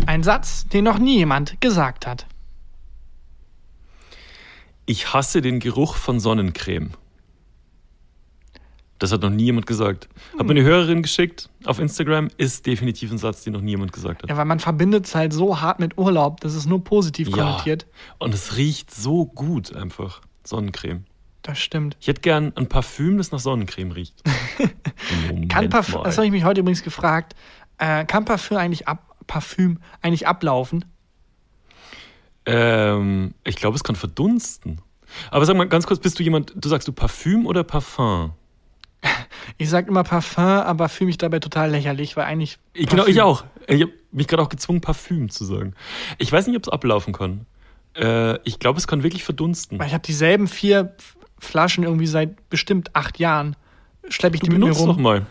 Ein 0.08 0.24
Satz, 0.24 0.68
den 0.68 0.84
noch 0.86 0.98
nie 0.98 1.18
jemand 1.18 1.62
gesagt 1.62 2.08
hat. 2.08 2.26
Ich 4.86 5.14
hasse 5.14 5.42
den 5.42 5.60
Geruch 5.60 5.96
von 5.96 6.20
Sonnencreme. 6.20 6.92
Das 9.00 9.12
hat 9.12 9.22
noch 9.22 9.30
nie 9.30 9.46
jemand 9.46 9.66
gesagt. 9.66 10.08
Hat 10.38 10.46
mir 10.46 10.52
eine 10.52 10.64
Hörerin 10.64 11.02
geschickt 11.02 11.50
auf 11.66 11.80
Instagram, 11.80 12.30
ist 12.38 12.66
definitiv 12.66 13.12
ein 13.12 13.18
Satz, 13.18 13.44
den 13.44 13.54
noch 13.54 13.62
nie 13.62 13.72
jemand 13.72 13.92
gesagt 13.92 14.24
hat. 14.24 14.30
Ja, 14.30 14.38
weil 14.38 14.46
man 14.46 14.60
verbindet 14.60 15.06
es 15.06 15.16
halt 15.16 15.34
so 15.34 15.60
hart 15.60 15.80
mit 15.80 15.98
Urlaub, 15.98 16.40
das 16.42 16.56
ist 16.56 16.66
nur 16.66 16.84
positiv 16.84 17.32
konnotiert. 17.32 17.86
Und 18.20 18.34
es 18.34 18.56
riecht 18.56 18.94
so 18.94 19.26
gut 19.26 19.76
einfach. 19.76 20.22
Sonnencreme. 20.46 21.06
Das 21.42 21.60
stimmt. 21.60 21.98
Ich 22.00 22.08
hätte 22.08 22.22
gern 22.22 22.54
ein 22.56 22.68
Parfüm, 22.68 23.18
das 23.18 23.32
nach 23.32 23.40
Sonnencreme 23.40 23.92
riecht. 23.92 24.24
Kann 25.50 25.70
Parfüm, 25.70 26.04
das 26.04 26.18
habe 26.18 26.26
ich 26.26 26.32
mich 26.32 26.46
heute 26.46 26.62
übrigens 26.62 26.84
gefragt, 26.84 27.36
äh, 27.78 28.06
kann 28.06 28.24
Parfüm 28.24 28.58
eigentlich, 28.58 28.88
ab, 28.88 29.18
Parfüm 29.28 29.80
eigentlich 30.02 30.28
ablaufen? 30.28 30.86
ähm, 32.46 33.34
ich 33.44 33.56
glaube, 33.56 33.76
es 33.76 33.84
kann 33.84 33.96
verdunsten. 33.96 34.82
Aber 35.32 35.46
sag 35.46 35.56
mal 35.56 35.68
ganz 35.68 35.86
kurz, 35.86 36.00
bist 36.00 36.20
du 36.20 36.24
jemand, 36.24 36.54
du 36.56 36.70
sagst 36.70 36.88
du 36.88 36.92
Parfüm 36.92 37.46
oder 37.46 37.64
Parfum? 37.64 38.34
Ich 39.58 39.70
sag 39.70 39.88
immer 39.88 40.04
Parfum, 40.04 40.44
aber 40.44 40.90
fühle 40.90 41.08
mich 41.08 41.18
dabei 41.18 41.40
total 41.40 41.70
lächerlich, 41.72 42.16
weil 42.18 42.26
eigentlich. 42.26 42.58
Ich, 42.74 42.88
genau, 42.88 43.04
Parfüm- 43.04 43.10
ich 43.10 43.22
auch. 43.22 43.44
Ich 43.68 43.82
habe 43.82 43.92
mich 44.12 44.28
gerade 44.28 44.42
auch 44.44 44.50
gezwungen, 44.50 44.82
Parfüm 44.82 45.30
zu 45.30 45.46
sagen. 45.46 45.74
Ich 46.18 46.32
weiß 46.32 46.48
nicht, 46.48 46.56
ob 46.58 46.64
es 46.64 46.70
ablaufen 46.70 47.14
kann. 47.14 47.46
Äh, 47.96 48.40
ich 48.48 48.60
glaube, 48.60 48.80
es 48.80 48.88
kann 48.88 49.04
wirklich 49.04 49.24
verdunsten. 49.24 49.80
Weil 49.80 49.88
ich 49.88 49.94
habe 49.94 50.02
dieselben 50.06 50.48
vier 50.48 50.96
Flaschen 51.40 51.84
irgendwie 51.84 52.08
seit 52.08 52.50
bestimmt 52.50 52.96
acht 52.96 53.20
Jahren. 53.20 53.56
Schleppe 54.10 54.36
ich 54.36 54.42
Du 54.42 54.46
die 54.50 54.58
mit 54.58 54.68
mir 54.68 54.72
rum. 54.76 54.88
doch 54.88 54.98
mal. 54.98 55.26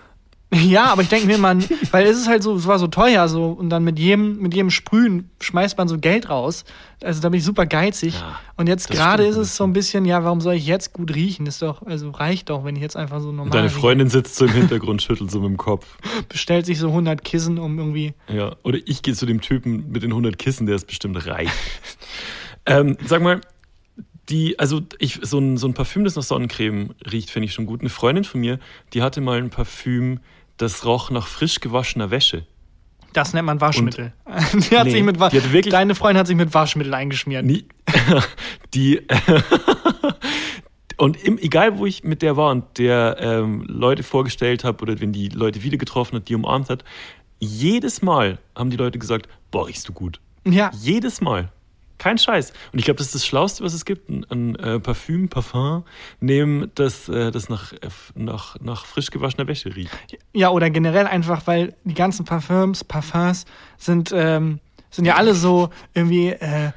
Ja, 0.55 0.93
aber 0.93 1.01
ich 1.01 1.09
denke 1.09 1.27
mir 1.27 1.39
mal, 1.39 1.59
weil 1.93 2.07
es 2.07 2.19
ist 2.19 2.29
halt 2.29 2.43
so, 2.43 2.55
es 2.55 2.67
war 2.67 2.79
so 2.79 2.87
teuer 2.87 3.27
so 3.27 3.47
und 3.47 3.71
dann 3.71 3.85
mit 3.85 3.99
jedem, 3.99 4.39
mit 4.39 4.55
jedem 4.55 4.69
Sprühen 4.69 5.31
schmeißt 5.41 5.79
man 5.79 5.89
so 5.89 5.99
Geld 5.99 6.29
raus. 6.29 6.65
Also 7.03 7.23
da 7.23 7.31
bin 7.31 7.39
ich 7.39 7.45
super 7.45 7.65
geizig. 7.65 8.15
Ja, 8.15 8.39
und 8.57 8.69
jetzt 8.69 8.91
gerade 8.91 9.25
ist 9.25 9.37
es 9.37 9.57
so 9.57 9.65
ein 9.65 9.73
bisschen, 9.73 10.05
ja, 10.05 10.25
warum 10.25 10.43
soll 10.43 10.55
ich 10.55 10.67
jetzt 10.67 10.93
gut 10.93 11.15
riechen? 11.15 11.47
Ist 11.47 11.63
doch, 11.63 11.83
also 11.87 12.11
reicht 12.11 12.51
doch, 12.51 12.65
wenn 12.65 12.77
ich 12.77 12.83
jetzt 12.83 12.97
einfach 12.97 13.21
so 13.21 13.33
normal 13.33 13.51
Deine 13.51 13.69
rieche. 13.69 13.81
Freundin 13.81 14.11
sitzt 14.11 14.37
so 14.37 14.45
im 14.45 14.53
Hintergrund, 14.53 15.01
schüttelt 15.01 15.31
so 15.31 15.41
mit 15.41 15.49
dem 15.49 15.57
Kopf. 15.57 15.97
bestellt 16.29 16.67
sich 16.67 16.79
so 16.79 16.89
100 16.89 17.25
Kissen, 17.25 17.59
um 17.59 17.79
irgendwie. 17.79 18.13
Ja, 18.29 18.55
oder 18.63 18.79
ich 18.85 19.03
gehe 19.03 19.15
zu 19.15 19.25
dem 19.25 19.41
Typen 19.41 19.91
mit 19.91 20.03
den 20.03 20.11
100 20.11 20.39
Kissen, 20.39 20.67
der 20.67 20.77
ist 20.77 20.87
bestimmt 20.87 21.27
reich. 21.27 21.49
ähm, 22.67 22.99
sag 23.07 23.23
mal, 23.23 23.41
die, 24.29 24.59
also 24.59 24.83
ich, 24.99 25.19
so 25.23 25.39
ein, 25.39 25.57
so 25.57 25.67
ein 25.67 25.75
Parfüm, 25.75 26.05
das 26.05 26.17
nach 26.17 26.23
Sonnencreme 26.23 26.95
riecht, 27.11 27.31
finde 27.31 27.47
ich 27.47 27.55
schon 27.55 27.67
gut. 27.67 27.81
Eine 27.81 27.91
Freundin 27.91 28.25
von 28.25 28.41
mir, 28.41 28.59
die 28.93 29.03
hatte 29.03 29.21
mal 29.21 29.39
ein 29.39 29.51
Parfüm, 29.51 30.21
das 30.57 30.85
roch 30.85 31.11
nach 31.11 31.27
frisch 31.27 31.61
gewaschener 31.61 32.11
Wäsche. 32.11 32.47
Das 33.13 33.35
nennt 33.35 33.45
man 33.47 33.61
Waschmittel. 33.61 34.13
die 34.71 34.77
hat 34.79 34.87
Nee, 34.87 34.93
sich 34.93 35.03
mit 35.03 35.21
Wa 35.21 35.29
die 35.29 35.39
hat 35.41 35.53
wirklich- 35.53 35.73
Deine 35.73 35.95
Freundin 35.95 36.19
hat 36.21 36.27
sich 36.27 36.37
mit 36.37 36.55
Waschmittel 36.55 36.95
eingeschmiert. 36.95 37.45
Nie, 37.45 37.67
die, 38.75 39.03
und 40.97 41.23
im, 41.23 41.39
egal 41.39 41.79
wo 41.79 41.87
ich 41.87 42.05
mit 42.05 42.23
der 42.23 42.37
war 42.37 42.51
und 42.51 42.79
der 42.79 43.17
ähm, 43.21 43.65
Leute 43.67 44.03
vorgestellt 44.03 44.65
habe 44.65 44.83
oder 44.83 45.01
wenn 45.01 45.13
die 45.13 45.29
Leute 45.29 45.63
wieder 45.63 45.77
getroffen 45.77 46.17
hat, 46.17 46.29
die 46.29 46.35
umarmt 46.35 46.71
hat, 46.71 46.85
jedes 47.39 48.03
Mal 48.03 48.39
haben 48.57 48.71
die 48.71 48.77
Leute 48.77 48.99
gesagt, 48.99 49.29
boah, 49.51 49.67
riechst 49.67 49.89
du 49.89 49.93
gut. 49.93 50.21
Ja, 50.47 50.71
Jedes 50.75 51.21
Mal. 51.21 51.51
Kein 52.03 52.19
Scheiß. 52.19 52.53
Und 52.73 52.81
ich 52.81 52.85
glaube, 52.85 52.99
das 52.99 53.07
ist 53.07 53.15
das 53.15 53.27
Schlauste, 53.27 53.63
was 53.63 53.75
es 53.75 53.85
gibt. 53.85 54.09
Ein, 54.11 54.27
ein 54.29 54.57
äh, 54.57 54.81
Parfüm, 54.81 55.29
Parfum 55.29 55.85
nehmen, 56.19 56.73
das, 56.75 57.09
äh, 57.09 57.31
das 57.31 57.49
nach, 57.49 57.73
äh, 57.75 57.79
nach, 58.17 58.57
nach 58.61 58.87
frisch 58.87 59.11
gewaschener 59.13 59.47
Wäsche 59.47 59.75
riecht. 59.77 59.93
ja, 60.33 60.51
oder 60.51 60.69
generell 60.71 61.07
einfach, 61.07 61.47
weil 61.47 61.75
die 61.85 61.95
ganzen 61.95 62.25
Parfüms, 62.25 62.83
Parfums 62.83 63.45
sind, 63.79 64.11
ähm, 64.13 64.59
sind 64.91 65.05
ja 65.05 65.15
alle 65.15 65.35
so 65.35 65.71
irgendwie 65.95 66.31
äh, 66.31 66.67
äh, 66.67 66.71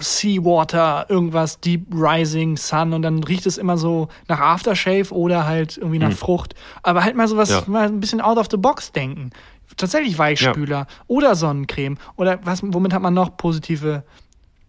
Seawater, 0.00 1.06
irgendwas, 1.08 1.60
Deep 1.60 1.86
Rising 1.94 2.56
Sun 2.56 2.92
und 2.92 3.02
dann 3.02 3.22
riecht 3.24 3.46
es 3.46 3.58
immer 3.58 3.78
so 3.78 4.08
nach 4.28 4.40
Aftershave 4.40 5.12
oder 5.12 5.46
halt 5.46 5.76
irgendwie 5.78 5.98
nach 5.98 6.12
Frucht. 6.12 6.54
Aber 6.82 7.04
halt 7.04 7.16
mal 7.16 7.28
sowas, 7.28 7.50
Ja. 7.50 7.62
mal 7.66 7.86
ein 7.86 8.00
bisschen 8.00 8.20
out 8.20 8.38
of 8.38 8.48
the 8.50 8.56
box 8.56 8.92
denken. 8.92 9.30
Tatsächlich 9.76 10.18
Weichspüler 10.18 10.86
oder 11.06 11.34
Sonnencreme 11.34 11.98
oder 12.16 12.38
was, 12.44 12.62
womit 12.62 12.92
hat 12.92 13.02
man 13.02 13.14
noch 13.14 13.36
positive 13.36 14.04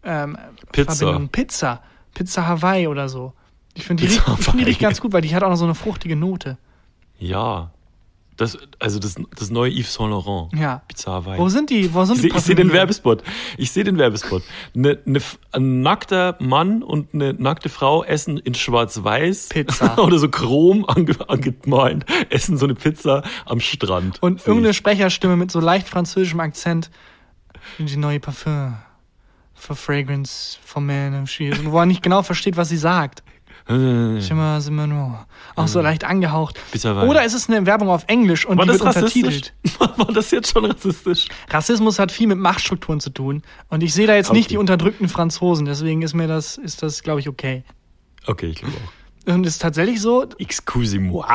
ähm, 0.04 0.38
Pizza. 0.72 0.96
Verbindungen? 0.96 1.30
Pizza. 1.30 1.82
Pizza 2.14 2.48
Hawaii 2.48 2.88
oder 2.88 3.10
so. 3.10 3.34
Ich 3.74 3.86
finde 3.86 4.06
die, 4.06 4.14
ich 4.14 4.20
find 4.20 4.60
die 4.60 4.64
riecht 4.64 4.80
Hawaii. 4.80 4.90
ganz 4.90 5.02
gut, 5.02 5.14
weil 5.14 5.22
die 5.22 5.34
hat 5.36 5.44
auch 5.44 5.50
noch 5.50 5.56
so 5.56 5.66
eine 5.66 5.76
fruchtige 5.76 6.16
Note. 6.16 6.58
Ja. 7.18 7.72
Das, 8.38 8.58
also 8.80 9.00
das, 9.00 9.16
das 9.36 9.50
neue 9.52 9.72
Yves 9.72 9.94
Saint 9.94 10.10
Laurent. 10.10 10.52
Ja. 10.58 10.82
Pizza 10.88 11.12
Hawaii. 11.12 11.40
Wo 11.40 11.50
sind 11.50 11.70
die? 11.70 11.94
Wo 11.94 12.04
sind 12.06 12.16
Ich 12.16 12.22
die 12.24 12.30
sehe 12.30 12.42
seh 12.42 12.56
den? 12.56 12.74
Werbespot. 12.74 13.24
Ich 13.58 13.72
sehe 13.72 13.84
den 13.84 13.98
Werbespot. 13.98 14.44
Ne, 14.74 15.00
ne, 15.06 15.22
ein 15.52 15.82
nackter 15.82 16.36
Mann 16.40 16.82
und 16.82 17.14
eine 17.14 17.34
nackte 17.34 17.70
Frau 17.70 18.04
essen 18.04 18.38
in 18.38 18.56
Schwarz-Weiß 18.56 19.50
Pizza. 19.50 19.98
oder 20.04 20.18
so 20.18 20.30
chrom 20.30 20.86
ange, 20.88 21.16
angemalt, 21.28 22.06
essen 22.30 22.58
so 22.58 22.66
eine 22.66 22.76
Pizza 22.76 23.24
am 23.46 23.60
Strand. 23.60 24.22
Und 24.22 24.42
Sehe 24.42 24.50
irgendeine 24.50 24.72
ich. 24.72 24.78
Sprecherstimme 24.78 25.36
mit 25.36 25.52
so 25.52 25.60
leicht 25.60 25.88
französischem 25.88 26.40
Akzent. 26.40 26.90
Die 27.78 27.98
neue 27.98 28.20
Parfum. 28.20 28.78
For 29.54 29.76
Fragrance, 29.76 30.58
for 30.66 30.82
Men, 30.82 31.14
and 31.14 31.30
She. 31.30 31.54
Wo 31.66 31.80
er 31.80 31.86
nicht 31.86 32.04
genau 32.04 32.22
versteht, 32.24 32.58
was 32.58 32.68
sie 32.70 32.78
sagt. 32.78 33.24
Äh, 33.68 34.22
Schimmer, 34.22 34.60
simmer 34.60 34.88
nur. 34.88 35.26
Auch 35.56 35.68
so 35.68 35.80
leicht 35.82 36.04
angehaucht. 36.04 36.60
Oder 36.84 37.24
ist 37.24 37.34
es 37.34 37.48
eine 37.50 37.66
Werbung 37.66 37.90
auf 37.90 38.04
Englisch 38.08 38.46
und 38.46 38.58
War 38.58 38.66
die 38.66 38.72
das 38.72 38.82
wird 38.82 38.96
rassistisch? 38.96 39.24
untertitelt? 39.24 39.54
War 39.98 40.14
das 40.14 40.32
jetzt 40.32 40.52
schon 40.52 40.66
rassistisch? 40.66 41.28
Rassismus 41.50 41.98
hat 42.00 42.12
viel 42.12 42.28
mit 42.28 42.38
Machtstrukturen 42.40 43.00
zu 43.00 43.10
tun. 43.10 43.42
Und 43.70 43.82
ich 43.84 43.94
sehe 43.94 44.08
da 44.08 44.16
jetzt 44.16 44.34
nicht 44.34 44.46
Okay. 44.48 44.54
die 44.56 44.58
unterdrückten 44.58 45.08
Franzosen. 45.08 45.66
Deswegen 45.66 46.02
ist 46.02 46.14
mir 46.14 46.28
das, 46.28 46.58
ist 46.58 46.84
das, 46.84 47.04
glaube 47.04 47.22
ich, 47.22 47.30
okay. 47.30 47.64
Okay, 48.28 48.48
ich 48.48 48.58
glaube 48.60 48.74
auch. 48.76 49.34
Und 49.34 49.46
es 49.46 49.54
ist 49.54 49.62
tatsächlich 49.62 50.02
so, 50.02 50.26
Excusez-moi. 50.38 51.26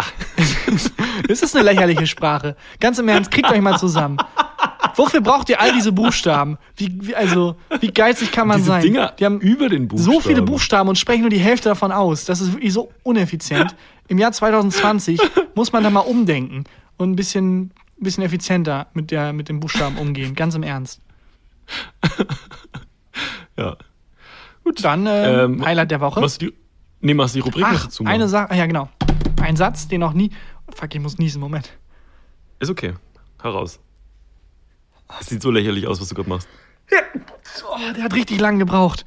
es 1.29 1.43
ist 1.43 1.57
eine 1.57 1.65
lächerliche 1.65 2.07
Sprache. 2.07 2.55
Ganz 2.81 2.99
im 2.99 3.09
Ernst, 3.09 3.31
kriegt 3.31 3.51
euch 3.51 3.61
mal 3.63 3.79
zusammen. 3.79 4.19
Wofür 4.97 5.21
braucht 5.21 5.49
ihr 5.49 5.61
all 5.61 5.73
diese 5.73 5.93
Buchstaben? 5.93 6.59
Wie, 6.77 6.91
wie, 7.09 7.15
also, 7.15 7.57
wie 7.81 7.89
geizig 7.89 8.33
kann 8.33 8.49
man 8.49 8.59
Diese 8.59 8.69
sein? 8.69 8.83
Dinger 8.83 9.13
die 9.19 9.25
haben 9.25 9.41
über 9.41 9.69
den 9.69 9.89
Buchstaben. 9.89 10.13
so 10.15 10.21
viele 10.21 10.43
Buchstaben 10.43 10.89
und 10.89 10.97
sprechen 10.99 11.21
nur 11.23 11.31
die 11.31 11.39
Hälfte 11.39 11.69
davon 11.69 11.93
aus. 11.93 12.25
Das 12.25 12.41
ist 12.41 12.53
wirklich 12.53 12.73
so 12.73 12.91
uneffizient. 13.03 13.75
Im 14.09 14.19
Jahr 14.19 14.33
2020 14.33 15.21
muss 15.55 15.73
man 15.73 15.83
da 15.85 15.91
mal 15.91 16.01
umdenken 16.01 16.65
und 16.97 17.11
ein 17.13 17.17
bisschen, 17.17 17.61
ein 17.61 17.73
bisschen 17.99 18.23
effizienter 18.25 18.87
mit, 18.95 19.11
der, 19.11 19.33
mit 19.33 19.49
den 19.49 19.61
Buchstaben 19.61 19.99
umgehen. 19.99 20.35
Ganz 20.35 20.55
im 20.55 20.63
Ernst. 20.63 21.01
Ja. 23.57 23.77
Gut, 24.63 24.85
dann 24.85 25.07
äh, 25.07 25.45
Ähm, 25.45 25.65
Highlight 25.65 25.91
der 25.91 26.01
Woche. 26.01 26.21
Machst 26.21 26.41
du 26.41 26.47
die, 26.47 26.55
nee, 27.01 27.13
machst 27.15 27.35
du 27.35 27.39
die 27.41 27.45
Rubrik 27.45 27.65
Ach, 27.67 27.85
dazu 27.85 28.05
machen? 28.05 28.15
eine 28.15 28.29
Sache, 28.29 28.55
ja 28.55 28.67
genau. 28.67 28.89
Ein 29.43 29.57
Satz, 29.57 29.89
den 29.89 30.01
noch 30.01 30.13
nie. 30.13 30.31
Fuck, 30.75 30.95
ich 30.95 31.01
muss 31.01 31.19
niesen, 31.19 31.41
Moment. 31.41 31.71
Ist 32.61 32.71
okay. 32.71 32.95
Heraus. 33.43 33.81
Das 35.09 35.27
sieht 35.29 35.43
so 35.43 35.51
lächerlich 35.51 35.87
aus, 35.87 36.01
was 36.01 36.09
du 36.09 36.15
gerade 36.15 36.29
machst. 36.29 36.49
Oh, 37.65 37.77
der 37.97 38.05
hat 38.05 38.15
richtig 38.15 38.41
lang 38.41 38.59
gebraucht. 38.59 39.05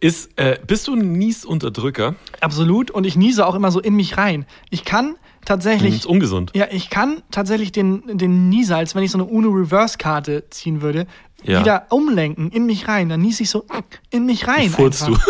Ist, 0.00 0.30
äh, 0.38 0.58
bist 0.66 0.86
du 0.88 0.94
ein 0.94 1.12
Niesunterdrücker? 1.12 2.14
Absolut. 2.40 2.90
Und 2.90 3.04
ich 3.04 3.16
niese 3.16 3.46
auch 3.46 3.54
immer 3.54 3.70
so 3.70 3.80
in 3.80 3.94
mich 3.94 4.16
rein. 4.16 4.46
Ich 4.70 4.84
kann 4.84 5.16
tatsächlich. 5.44 5.94
ist 5.94 6.06
ungesund. 6.06 6.50
Ja, 6.54 6.66
ich 6.70 6.90
kann 6.90 7.22
tatsächlich 7.30 7.72
den, 7.72 8.18
den 8.18 8.48
Niesalz, 8.48 8.94
wenn 8.94 9.02
ich 9.02 9.10
so 9.10 9.18
eine 9.18 9.26
Uno-Reverse-Karte 9.26 10.44
ziehen 10.50 10.82
würde, 10.82 11.06
Ja. 11.42 11.60
wieder 11.60 11.86
umlenken, 11.90 12.50
in 12.50 12.66
mich 12.66 12.88
rein. 12.88 13.08
Dann 13.08 13.20
niese 13.20 13.42
ich 13.44 13.50
so 13.50 13.64
in 14.10 14.26
mich 14.26 14.46
rein. 14.46 14.70
Furzt 14.70 15.06
du. 15.08 15.16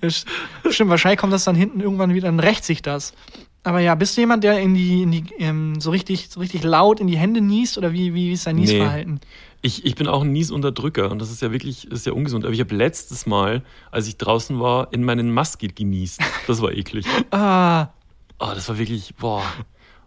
Das- 0.00 0.24
Stimmt, 0.70 0.90
wahrscheinlich 0.90 1.18
kommt 1.18 1.32
das 1.32 1.44
dann 1.44 1.56
hinten 1.56 1.80
irgendwann 1.80 2.12
wieder, 2.14 2.28
dann 2.28 2.40
rächt 2.40 2.64
sich 2.64 2.82
das. 2.82 3.14
Aber 3.64 3.78
ja, 3.80 3.94
bist 3.94 4.16
du 4.16 4.22
jemand, 4.22 4.42
der 4.44 4.60
in 4.60 4.74
die, 4.74 5.02
in 5.02 5.10
die 5.12 5.24
ähm, 5.38 5.80
so 5.80 5.90
richtig, 5.90 6.28
so 6.30 6.40
richtig 6.40 6.64
laut 6.64 6.98
in 7.00 7.06
die 7.06 7.16
Hände 7.16 7.40
niest 7.40 7.78
oder 7.78 7.92
wie, 7.92 8.12
wie 8.12 8.32
ist 8.32 8.46
dein 8.46 8.56
Nee. 8.56 8.62
Niesverhalten? 8.62 9.20
Ich, 9.64 9.84
ich 9.84 9.94
bin 9.94 10.08
auch 10.08 10.22
ein 10.22 10.32
Niesunterdrücker 10.32 11.08
und 11.12 11.20
das 11.20 11.30
ist 11.30 11.40
ja 11.42 11.52
wirklich 11.52 11.88
ist 11.90 12.04
ja 12.04 12.12
ungesund. 12.12 12.44
Aber 12.44 12.52
ich 12.52 12.58
habe 12.58 12.74
letztes 12.74 13.26
Mal, 13.26 13.62
als 13.92 14.08
ich 14.08 14.16
draußen 14.16 14.58
war, 14.58 14.92
in 14.92 15.04
meinen 15.04 15.32
Musket 15.32 15.76
genießt. 15.76 16.20
Das 16.48 16.60
war 16.60 16.72
eklig. 16.72 17.06
Ah, 17.30 17.88
Ah, 18.38 18.54
das 18.56 18.68
war 18.68 18.76
wirklich, 18.76 19.14
boah. 19.14 19.44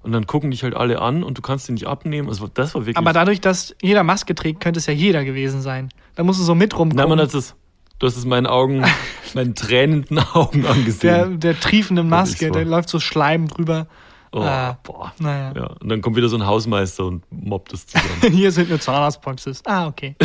Und 0.03 0.11
dann 0.11 0.27
gucken 0.27 0.51
dich 0.51 0.61
halt 0.63 0.75
alle 0.75 1.01
an 1.01 1.23
und 1.23 1.37
du 1.37 1.41
kannst 1.41 1.69
die 1.69 1.71
nicht 1.71 1.87
abnehmen. 1.87 2.27
Also 2.27 2.47
das 2.53 2.75
war 2.75 2.81
wirklich. 2.81 2.97
aber 2.97 3.13
dadurch, 3.13 3.39
dass 3.39 3.73
jeder 3.81 4.03
Maske 4.03 4.35
trägt, 4.35 4.59
könnte 4.59 4.79
es 4.79 4.87
ja 4.87 4.93
jeder 4.93 5.23
gewesen 5.23 5.61
sein. 5.61 5.87
Da 6.15 6.23
musst 6.23 6.41
du 6.41 6.43
so 6.43 6.53
mit 6.53 6.77
rumgucken. 6.77 6.97
Nein, 6.97 7.07
man 7.07 7.19
hat 7.21 7.33
es. 7.33 7.55
Du 7.99 8.07
hast 8.07 8.17
es 8.17 8.25
meinen 8.25 8.47
Augen, 8.47 8.83
meinen 9.33 9.55
tränenden 9.55 10.19
Augen 10.19 10.61
der, 10.63 10.71
angesehen. 10.71 11.39
der 11.39 11.59
triefenden 11.59 12.09
Das 12.09 12.29
ist 12.29 12.33
Maske, 12.41 12.51
der 12.51 12.65
läuft 12.65 12.89
so 12.89 12.99
Schleim 12.99 13.47
drüber. 13.47 13.87
oh, 14.33 14.41
ah. 14.41 14.77
boah. 14.83 15.13
Naja. 15.19 15.53
Ja, 15.55 15.65
und 15.79 15.87
dann 15.89 16.01
kommt 16.01 16.15
wieder 16.17 16.27
so 16.27 16.35
ein 16.35 16.45
Hausmeister 16.45 17.05
und 17.05 17.23
mobbt 17.31 17.71
es 17.73 17.87
zusammen. 17.87 18.09
Hier 18.33 18.51
sind 18.51 18.69
eine 18.69 18.79
Zahnarztpraxis. 18.79 19.61
Ah, 19.65 19.87
okay. 19.87 20.15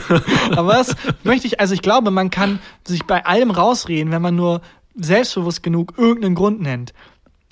Aber 0.56 0.74
das 0.74 0.94
möchte 1.24 1.46
ich, 1.48 1.58
also 1.58 1.74
ich 1.74 1.82
glaube, 1.82 2.10
man 2.12 2.30
kann 2.30 2.60
sich 2.86 3.04
bei 3.04 3.24
allem 3.26 3.50
rausreden, 3.50 4.12
wenn 4.12 4.22
man 4.22 4.36
nur 4.36 4.60
selbstbewusst 4.94 5.62
genug 5.64 5.94
irgendeinen 5.98 6.36
Grund 6.36 6.60
nennt. 6.62 6.92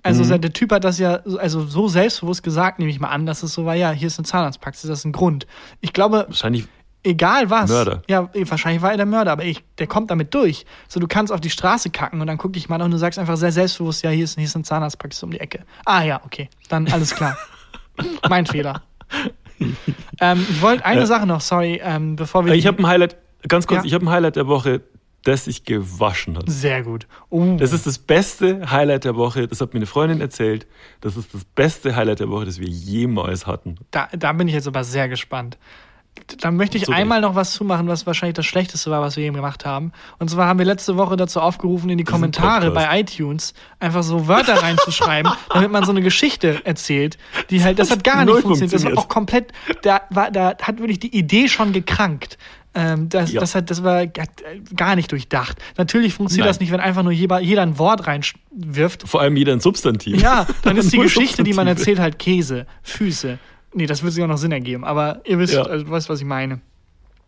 Also 0.05 0.22
Mhm. 0.22 0.41
der 0.41 0.53
Typ 0.53 0.70
hat 0.70 0.85
das 0.85 0.99
ja 0.99 1.20
so- 1.25 1.39
also 1.39 1.66
so 1.66 1.89
selbstbewusst 1.89 2.43
gesagt, 2.43 2.79
nehme 2.79 2.91
ich 2.91 3.01
mal 3.01 3.09
an, 3.09 3.27
dass 3.27 3.43
es 3.43 3.55
so 3.55 3.64
war, 3.64 3.75
ja, 3.75 3.91
hier 3.91 4.07
ist 4.07 4.18
eine 4.18 4.27
Zahnarztpraxis, 4.27 4.87
das 4.89 5.01
ist 5.01 5.05
ein 5.07 5.12
Grund. 5.12 5.47
Ich 5.81 5.93
glaube, 5.95 6.27
Wahrscheinlich, 6.29 6.66
egal 7.05 7.50
was. 7.50 7.70
Mörder. 7.70 8.02
Ja, 8.09 8.28
wahrscheinlich 8.34 8.82
war 8.82 8.90
er 8.90 8.96
der 8.96 9.07
Mörder, 9.07 9.32
aber 9.32 9.44
ich, 9.44 9.62
der 9.78 9.86
kommt 9.86 10.11
damit 10.11 10.34
durch. 10.34 10.66
So, 10.88 10.98
du 11.00 11.07
kannst 11.07 11.32
auf 11.32 11.40
die 11.40 11.50
Straße 11.50 11.90
kacken 11.90 12.20
und 12.20 12.26
dann 12.26 12.38
guck 12.38 12.52
dich 12.55 12.68
mal 12.68 12.76
an 12.76 12.82
und 12.82 12.90
du 12.90 12.98
sagst 12.98 13.18
einfach 13.18 13.36
sehr 13.36 13.52
selbstbewusst, 13.52 14.02
ja, 14.02 14.11
hier 14.11 14.24
ist, 14.24 14.34
hier 14.34 14.44
ist 14.44 14.57
eine 14.57 14.64
Zahnarztpraxis 14.64 15.22
um 15.22 15.30
die 15.30 15.40
Ecke. 15.40 15.61
Ah 15.84 16.02
ja, 16.02 16.20
okay, 16.24 16.48
dann 16.68 16.88
alles 16.90 17.14
klar. 17.14 17.36
mein 18.28 18.46
Fehler. 18.46 18.82
ähm, 20.20 20.46
ich 20.50 20.61
wollte 20.62 20.84
eine 20.84 21.00
Ja. 21.00 21.07
Sache 21.07 21.26
noch, 21.26 21.40
sorry, 21.40 21.80
ähm, 21.82 22.16
bevor 22.16 22.44
wir. 22.44 22.55
ich 22.55 22.66
habe 22.66 22.78
ein 22.82 22.86
Highlight, 22.86 23.16
ganz 23.48 23.66
kurz, 23.66 23.82
Ja. 23.82 23.86
ich 23.86 23.94
habe 23.94 24.05
ein 24.07 24.11
Highlight 24.11 24.36
der 24.36 24.46
Woche, 24.46 24.80
das 25.22 25.46
sich 25.46 25.64
gewaschen 25.64 26.36
hat. 26.36 26.44
Sehr 26.50 26.82
gut. 26.82 27.07
Uh, 27.30 27.57
Das 27.57 27.72
ist 27.72 27.86
das 27.86 27.98
beste 27.98 28.70
Highlight 28.70 29.05
der 29.05 29.16
Woche. 29.16 29.48
Das 29.48 29.61
hat 29.62 29.72
mir 29.72 29.78
eine 29.78 29.86
Freundin 29.86 30.20
erzählt. 30.20 30.66
Das 31.00 31.16
ist 31.16 31.32
das 31.32 31.44
beste 31.46 31.96
Highlight 31.96 32.20
der 32.20 32.28
Woche, 32.28 32.44
das 32.44 32.59
wir 32.59 32.68
jemals 32.68 33.46
hatten. 33.46 33.76
da, 33.90 34.09
da 34.12 34.32
bin 34.34 34.48
ich 34.48 34.55
jetzt 34.55 34.66
aber 34.68 34.84
sehr 34.84 35.09
gespannt. 35.09 35.57
Da 36.38 36.50
möchte 36.50 36.78
ich 36.78 36.86
So 36.86 36.92
einmal 36.92 37.20
noch 37.20 37.34
was 37.34 37.52
zumachen, 37.52 37.86
was 37.88 38.06
wahrscheinlich 38.06 38.34
das 38.34 38.46
Schlechteste 38.46 38.90
war, 38.90 39.00
was 39.02 39.16
wir 39.16 39.24
eben 39.24 39.34
gemacht 39.36 39.66
haben. 39.66 39.92
Und 40.18 40.30
zwar 40.30 40.46
haben 40.46 40.58
wir 40.58 40.64
letzte 40.66 40.96
Woche 40.96 41.16
dazu 41.16 41.40
aufgerufen, 41.40 41.90
in 41.90 41.98
die 41.98 42.04
Kommentare 42.04 42.70
Podcast. 42.70 42.88
bei 42.88 43.00
iTunes 43.00 43.54
einfach 43.80 44.02
so 44.02 44.26
Wörter 44.28 44.62
reinzuschreiben, 44.62 45.30
damit 45.52 45.70
man 45.70 45.84
so 45.84 45.90
eine 45.90 46.00
Geschichte 46.02 46.64
erzählt, 46.64 47.18
die 47.50 47.62
halt, 47.62 47.78
das 47.78 47.90
hat 47.90 48.04
gar 48.04 48.24
nicht 48.24 48.26
null 48.32 48.42
funktioniert. 48.42 48.72
Das 48.72 48.84
war 48.84 48.92
funktioniert. 48.92 48.98
auch 48.98 49.08
komplett, 49.08 49.52
da 49.82 50.02
war, 50.10 50.30
da 50.30 50.54
hat 50.62 50.78
wirklich 50.78 51.00
die 51.00 51.14
Idee 51.16 51.48
schon 51.48 51.72
gekrankt. 51.72 52.38
Ähm, 52.76 53.08
das, 53.08 53.30
Ja. 53.32 53.40
das, 53.40 53.54
hat, 53.54 53.70
das 53.70 53.84
war 53.84 54.06
gar- 54.06 54.26
gar 54.74 54.96
nicht 54.96 55.12
durchdacht. 55.12 55.58
Natürlich 55.76 56.14
funktioniert 56.14 56.46
Nein. 56.46 56.50
das 56.54 56.60
nicht, 56.60 56.72
wenn 56.72 56.80
einfach 56.80 57.02
nur 57.02 57.12
jeder, 57.12 57.38
jeder 57.40 57.62
ein 57.62 57.78
Wort 57.78 58.06
reinwirft. 58.06 59.06
Vor 59.06 59.20
allem 59.20 59.36
jeder 59.36 59.52
ein 59.52 59.60
Substantiv. 59.60 60.20
Ja, 60.20 60.46
dann 60.62 60.76
ist 60.76 60.92
die 60.92 60.98
Geschichte, 61.00 61.44
die 61.44 61.52
man 61.52 61.66
erzählt, 61.66 61.98
halt 61.98 62.18
Käse, 62.18 62.66
Füße. 62.82 63.38
Nee, 63.75 63.87
das 63.87 64.03
würde 64.03 64.12
sich 64.12 64.22
auch 64.25 64.29
noch 64.29 64.39
Sinn 64.39 64.53
ergeben, 64.53 64.85
aber 64.85 65.20
ihr 65.25 65.39
wisst, 65.39 65.55
Ja. 65.55 65.62
also, 65.62 65.89
weißt, 65.91 66.09
was 66.09 66.20
ich 66.20 66.27
meine. 66.27 66.61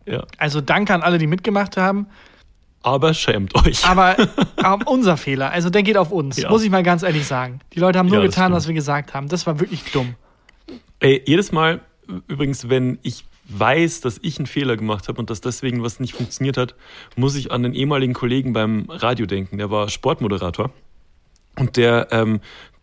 Ja. 0.05 0.23
Also 0.37 0.61
danke 0.61 0.93
an 0.93 1.01
alle, 1.01 1.17
die 1.17 1.27
mitgemacht 1.27 1.75
haben, 1.77 2.07
Aber 2.83 3.13
schämt 3.13 3.53
euch. 3.55 3.85
aber 3.85 4.15
unser 4.85 5.17
Fehler, 5.17 5.51
also 5.51 5.69
der 5.69 5.83
geht 5.83 5.97
auf 5.97 6.11
uns, 6.11 6.37
Ja. 6.37 6.49
muss 6.49 6.63
ich 6.63 6.69
mal 6.69 6.83
ganz 6.83 7.03
ehrlich 7.03 7.25
sagen. 7.27 7.59
Die 7.73 7.79
Leute 7.79 7.99
haben 7.99 8.07
nur 8.07 8.19
Ja, 8.19 8.25
getan, 8.25 8.53
was 8.53 8.67
wir 8.67 8.73
gesagt 8.73 9.13
haben. 9.13 9.27
Das 9.27 9.45
war 9.45 9.59
wirklich 9.59 9.83
dumm. 9.91 10.15
Ey, 10.99 11.21
jedes 11.25 11.51
Mal, 11.51 11.81
übrigens, 12.27 12.69
wenn 12.69 12.99
ich 13.03 13.25
weiß, 13.49 14.01
dass 14.01 14.19
ich 14.23 14.39
einen 14.39 14.47
Fehler 14.47 14.75
gemacht 14.77 15.07
habe 15.07 15.19
und 15.19 15.29
dass 15.29 15.41
deswegen 15.41 15.83
was 15.83 15.99
nicht 15.99 16.13
funktioniert 16.15 16.57
hat, 16.57 16.75
muss 17.15 17.35
ich 17.35 17.51
an 17.51 17.63
den 17.63 17.73
ehemaligen 17.73 18.13
Kollegen 18.13 18.51
beim 18.53 18.85
Radio 18.89 19.25
denken. 19.25 19.57
Der 19.57 19.69
war 19.71 19.87
Sportmoderator. 19.89 20.69
Und 21.57 21.75
der, 21.77 22.07
ähm, 22.11 22.39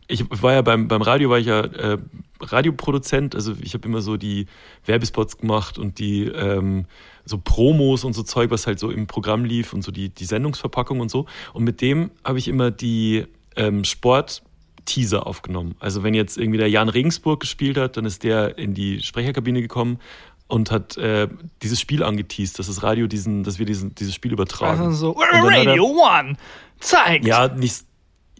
ich 0.06 0.24
war 0.42 0.52
ja 0.52 0.62
beim, 0.62 0.88
beim 0.88 1.02
Radio, 1.02 1.30
war 1.30 1.38
ich 1.38 1.46
ja 1.46 1.60
äh, 1.60 1.98
Radioproduzent, 2.40 3.34
also 3.34 3.54
ich 3.60 3.74
habe 3.74 3.88
immer 3.88 4.02
so 4.02 4.16
die 4.16 4.46
Werbespots 4.84 5.38
gemacht 5.38 5.78
und 5.78 5.98
die 5.98 6.24
ähm, 6.24 6.86
so 7.24 7.38
Promos 7.38 8.04
und 8.04 8.12
so 8.12 8.22
Zeug, 8.22 8.50
was 8.50 8.66
halt 8.66 8.78
so 8.78 8.90
im 8.90 9.06
Programm 9.06 9.44
lief 9.44 9.72
und 9.72 9.82
so 9.82 9.90
die, 9.90 10.10
die 10.10 10.24
Sendungsverpackung 10.24 11.00
und 11.00 11.10
so. 11.10 11.26
Und 11.52 11.64
mit 11.64 11.80
dem 11.80 12.10
habe 12.22 12.38
ich 12.38 12.48
immer 12.48 12.70
die 12.70 13.26
ähm, 13.56 13.84
Sport 13.84 14.42
Teaser 14.84 15.26
aufgenommen. 15.26 15.74
Also 15.80 16.02
wenn 16.02 16.12
jetzt 16.12 16.36
irgendwie 16.36 16.58
der 16.58 16.68
Jan 16.68 16.90
Regensburg 16.90 17.40
gespielt 17.40 17.78
hat, 17.78 17.96
dann 17.96 18.04
ist 18.04 18.22
der 18.22 18.58
in 18.58 18.74
die 18.74 19.00
Sprecherkabine 19.00 19.62
gekommen 19.62 19.98
und 20.46 20.70
hat 20.70 20.98
äh, 20.98 21.28
dieses 21.62 21.80
Spiel 21.80 22.02
angeteased, 22.02 22.58
dass 22.58 22.66
das 22.66 22.82
Radio 22.82 23.06
diesen, 23.06 23.44
dass 23.44 23.58
wir 23.58 23.64
diesen, 23.64 23.94
dieses 23.94 24.14
Spiel 24.14 24.32
übertragen. 24.32 24.80
Also 24.82 25.14
so, 25.14 25.20
Radio 25.20 25.86
One 25.86 26.36
zeigt. 26.80 27.26
Ja, 27.26 27.48
nicht 27.48 27.86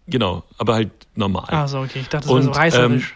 genau, 0.06 0.44
aber 0.58 0.74
halt 0.74 0.90
normal. 1.14 1.46
Also 1.48 1.80
okay, 1.80 2.00
ich 2.00 2.08
dachte, 2.08 2.28
das 2.28 2.34
wäre 2.34 2.42
so 2.42 2.50
reißerisch. 2.50 3.14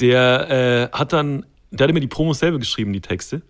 Der 0.00 0.90
äh, 0.92 0.96
hat 0.96 1.12
dann, 1.12 1.46
der 1.70 1.84
hat 1.84 1.90
immer 1.90 2.00
die 2.00 2.06
Promos 2.06 2.38
selber 2.38 2.58
geschrieben, 2.58 2.92
die 2.92 3.00
Texte, 3.00 3.42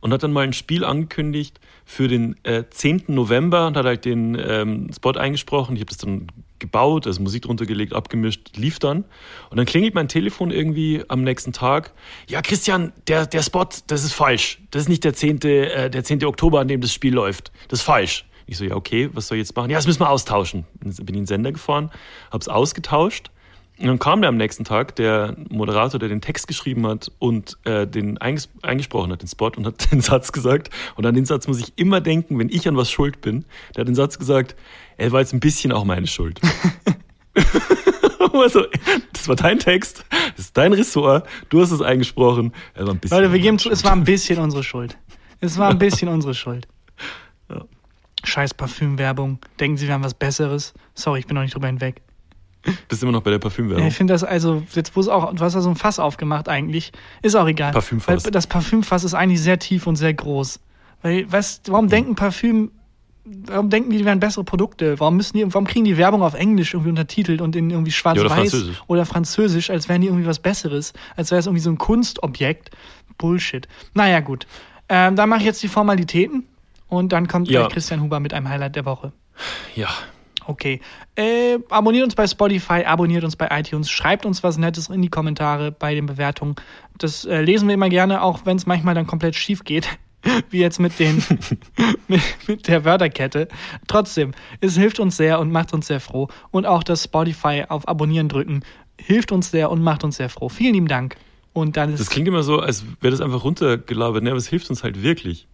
und 0.00 0.12
hat 0.12 0.22
dann 0.22 0.32
mal 0.32 0.44
ein 0.44 0.52
Spiel 0.52 0.84
angekündigt 0.84 1.60
für 1.86 2.08
den 2.08 2.36
äh, 2.44 2.64
10. 2.68 3.04
November 3.08 3.66
und 3.66 3.76
hat 3.76 3.86
halt 3.86 4.04
den 4.04 4.36
ähm, 4.38 4.90
Spot 4.94 5.12
eingesprochen. 5.12 5.76
Ich 5.76 5.80
habe 5.80 5.88
das 5.88 5.98
dann 5.98 6.26
gebaut, 6.58 7.06
also 7.06 7.22
Musik 7.22 7.42
drunter 7.42 7.66
gelegt, 7.66 7.94
abgemischt, 7.94 8.56
lief 8.56 8.78
dann. 8.78 9.04
Und 9.50 9.56
dann 9.56 9.66
klingelt 9.66 9.94
mein 9.94 10.08
Telefon 10.08 10.50
irgendwie 10.50 11.02
am 11.08 11.22
nächsten 11.22 11.52
Tag. 11.52 11.92
Ja, 12.28 12.42
Christian, 12.42 12.92
der, 13.06 13.26
der 13.26 13.42
Spot, 13.42 13.66
das 13.86 14.04
ist 14.04 14.12
falsch. 14.12 14.60
Das 14.70 14.82
ist 14.82 14.88
nicht 14.88 15.04
der 15.04 15.14
10., 15.14 15.40
äh, 15.42 15.90
der 15.90 16.04
10. 16.04 16.24
Oktober, 16.24 16.60
an 16.60 16.68
dem 16.68 16.80
das 16.80 16.92
Spiel 16.92 17.14
läuft. 17.14 17.50
Das 17.68 17.80
ist 17.80 17.84
falsch. 17.84 18.26
Ich 18.46 18.56
so, 18.56 18.64
ja, 18.64 18.74
okay, 18.74 19.10
was 19.12 19.28
soll 19.28 19.38
ich 19.38 19.42
jetzt 19.42 19.56
machen? 19.56 19.70
Ja, 19.70 19.78
das 19.78 19.86
müssen 19.86 20.00
wir 20.00 20.10
austauschen. 20.10 20.64
Dann 20.80 20.92
bin 20.92 20.92
ich 20.92 21.08
in 21.08 21.14
den 21.14 21.26
Sender 21.26 21.52
gefahren, 21.52 21.90
hab's 22.30 22.48
ausgetauscht. 22.48 23.30
Und 23.78 23.88
dann 23.88 23.98
kam 23.98 24.20
der 24.20 24.28
am 24.28 24.36
nächsten 24.36 24.64
Tag, 24.64 24.94
der 24.96 25.36
Moderator, 25.50 25.98
der 25.98 26.08
den 26.08 26.20
Text 26.20 26.46
geschrieben 26.46 26.86
hat 26.86 27.10
und 27.18 27.58
äh, 27.64 27.88
den 27.88 28.18
einges 28.18 28.48
eingesprochen 28.62 29.10
hat, 29.10 29.22
den 29.22 29.28
Spot, 29.28 29.50
und 29.56 29.66
hat 29.66 29.90
den 29.92 30.00
Satz 30.00 30.30
gesagt. 30.30 30.70
Und 30.94 31.06
an 31.06 31.14
den 31.14 31.24
Satz 31.24 31.48
muss 31.48 31.58
ich 31.58 31.72
immer 31.76 32.00
denken, 32.00 32.38
wenn 32.38 32.48
ich 32.50 32.68
an 32.68 32.76
was 32.76 32.90
schuld 32.90 33.20
bin. 33.20 33.44
Der 33.74 33.80
hat 33.80 33.88
den 33.88 33.96
Satz 33.96 34.18
gesagt, 34.18 34.54
er 34.96 35.10
war 35.10 35.20
jetzt 35.20 35.32
ein 35.32 35.40
bisschen 35.40 35.72
auch 35.72 35.84
meine 35.84 36.06
Schuld. 36.06 36.40
also, 38.32 38.64
das 39.12 39.26
war 39.26 39.34
dein 39.36 39.58
Text, 39.58 40.04
das 40.36 40.46
ist 40.46 40.56
dein 40.56 40.72
Ressort, 40.72 41.26
du 41.48 41.60
hast 41.60 41.72
es 41.72 41.82
eingesprochen. 41.82 42.52
Er 42.74 42.86
war 42.86 42.94
ein 42.94 43.00
bisschen 43.00 43.18
Leute, 43.18 43.32
wir 43.32 43.40
geben 43.40 43.58
zu, 43.58 43.70
es 43.70 43.82
war 43.82 43.92
ein 43.92 44.04
bisschen 44.04 44.38
unsere 44.38 44.62
Schuld. 44.62 44.96
Es 45.40 45.58
war 45.58 45.70
ein 45.70 45.78
bisschen 45.78 46.08
unsere 46.08 46.34
Schuld. 46.34 46.68
Ja. 47.50 47.62
Scheiß 48.24 48.54
Parfümwerbung. 48.54 49.38
Denken 49.60 49.76
Sie, 49.76 49.86
wir 49.86 49.94
haben 49.94 50.04
was 50.04 50.14
Besseres? 50.14 50.74
Sorry, 50.94 51.20
ich 51.20 51.26
bin 51.26 51.34
noch 51.34 51.42
nicht 51.42 51.54
drüber 51.54 51.66
hinweg. 51.68 52.00
Bist 52.88 53.02
immer 53.02 53.12
noch 53.12 53.20
bei 53.22 53.30
der 53.30 53.38
Ja, 53.38 53.42
Parfümwerbung. 53.42 53.86
ich 53.86 53.94
finde 53.94 54.14
das 54.14 54.24
also, 54.24 54.62
jetzt 54.74 54.96
wo 54.96 55.00
es 55.00 55.08
auch, 55.08 55.34
du 55.34 55.44
hast 55.44 55.54
da 55.54 55.60
so 55.60 55.68
ein 55.68 55.76
Fass 55.76 55.98
aufgemacht 55.98 56.48
eigentlich, 56.48 56.92
ist 57.20 57.34
auch 57.36 57.46
egal. 57.46 57.72
Parfümfass. 57.72 58.22
Das 58.22 58.46
Parfümfass 58.46 59.04
ist 59.04 59.12
eigentlich 59.14 59.42
sehr 59.42 59.58
tief 59.58 59.86
und 59.86 59.96
sehr 59.96 60.14
groß. 60.14 60.60
Weil, 61.02 61.30
was, 61.30 61.60
warum 61.66 61.88
denken 61.88 62.14
Parfüm, 62.14 62.70
warum 63.24 63.68
denken 63.68 63.90
die, 63.90 63.98
die 63.98 64.04
wären 64.06 64.18
bessere 64.18 64.44
Produkte? 64.44 64.98
Warum 64.98 65.18
müssen 65.18 65.36
die, 65.36 65.44
warum 65.52 65.66
kriegen 65.66 65.84
die 65.84 65.98
Werbung 65.98 66.22
auf 66.22 66.32
Englisch 66.32 66.72
irgendwie 66.72 66.88
untertitelt 66.88 67.42
und 67.42 67.54
in 67.54 67.68
irgendwie 67.68 67.90
Ja, 67.90 68.12
oder 68.12 68.14
schwarz-weiß 68.14 68.32
Französisch. 68.50 68.82
oder 68.86 69.04
Französisch, 69.04 69.68
als 69.68 69.90
wären 69.90 70.00
die 70.00 70.06
irgendwie 70.06 70.26
was 70.26 70.38
Besseres, 70.38 70.94
als 71.16 71.30
wäre 71.30 71.40
es 71.40 71.46
irgendwie 71.46 71.62
so 71.62 71.70
ein 71.70 71.76
Kunstobjekt? 71.76 72.70
Bullshit. 73.18 73.68
Naja, 73.92 74.20
gut. 74.20 74.46
Ähm, 74.88 75.16
dann 75.16 75.28
mache 75.28 75.40
ich 75.40 75.46
jetzt 75.46 75.62
die 75.62 75.68
Formalitäten 75.68 76.44
und 76.94 77.12
dann 77.12 77.28
kommt 77.28 77.48
Ja. 77.48 77.68
Christian 77.68 78.00
Huber 78.00 78.20
mit 78.20 78.32
einem 78.34 78.48
Highlight 78.48 78.76
der 78.76 78.84
Woche. 78.84 79.12
Ja. 79.74 79.88
Okay. 80.46 80.80
Äh, 81.16 81.58
abonniert 81.70 82.04
uns 82.04 82.14
bei 82.14 82.26
Spotify, 82.26 82.84
abonniert 82.84 83.24
uns 83.24 83.36
bei 83.36 83.48
iTunes, 83.50 83.90
schreibt 83.90 84.26
uns 84.26 84.42
was 84.42 84.58
Nettes 84.58 84.88
in 84.88 85.00
die 85.00 85.08
Kommentare 85.08 85.72
bei 85.72 85.94
den 85.94 86.06
Bewertungen. 86.06 86.54
Das 86.98 87.24
äh, 87.24 87.40
lesen 87.40 87.66
wir 87.68 87.74
immer 87.74 87.88
gerne, 87.88 88.22
auch 88.22 88.40
wenn 88.44 88.56
es 88.56 88.66
manchmal 88.66 88.94
dann 88.94 89.06
komplett 89.06 89.36
schief 89.36 89.64
geht. 89.64 89.88
Wie 90.50 90.58
jetzt 90.58 90.80
mit, 90.80 90.98
den, 90.98 91.22
mit, 92.08 92.22
mit 92.46 92.68
der 92.68 92.84
Wörterkette. 92.84 93.48
Trotzdem, 93.86 94.32
es 94.60 94.76
hilft 94.76 94.98
uns 94.98 95.16
sehr 95.18 95.38
und 95.38 95.52
macht 95.52 95.74
uns 95.74 95.86
sehr 95.86 96.00
froh. 96.00 96.28
Und 96.50 96.64
auch 96.66 96.82
das 96.82 97.04
Spotify 97.04 97.64
auf 97.68 97.86
Abonnieren 97.88 98.28
drücken 98.28 98.62
hilft 98.98 99.32
uns 99.32 99.50
sehr 99.50 99.70
und 99.70 99.82
macht 99.82 100.04
uns 100.04 100.16
sehr 100.16 100.28
froh. 100.28 100.48
Vielen 100.48 100.74
lieben 100.74 100.88
Dank. 100.88 101.16
Und 101.52 101.76
dann 101.76 101.92
ist 101.92 102.00
Das 102.00 102.10
klingt 102.10 102.26
immer 102.26 102.42
so, 102.42 102.58
als 102.58 102.84
wäre 103.00 103.12
das 103.12 103.20
einfach 103.20 103.44
runtergelabert, 103.44 104.22
ne? 104.22 104.30
aber 104.30 104.38
es 104.38 104.48
hilft 104.48 104.70
uns 104.70 104.82
halt 104.82 105.02
wirklich. 105.02 105.46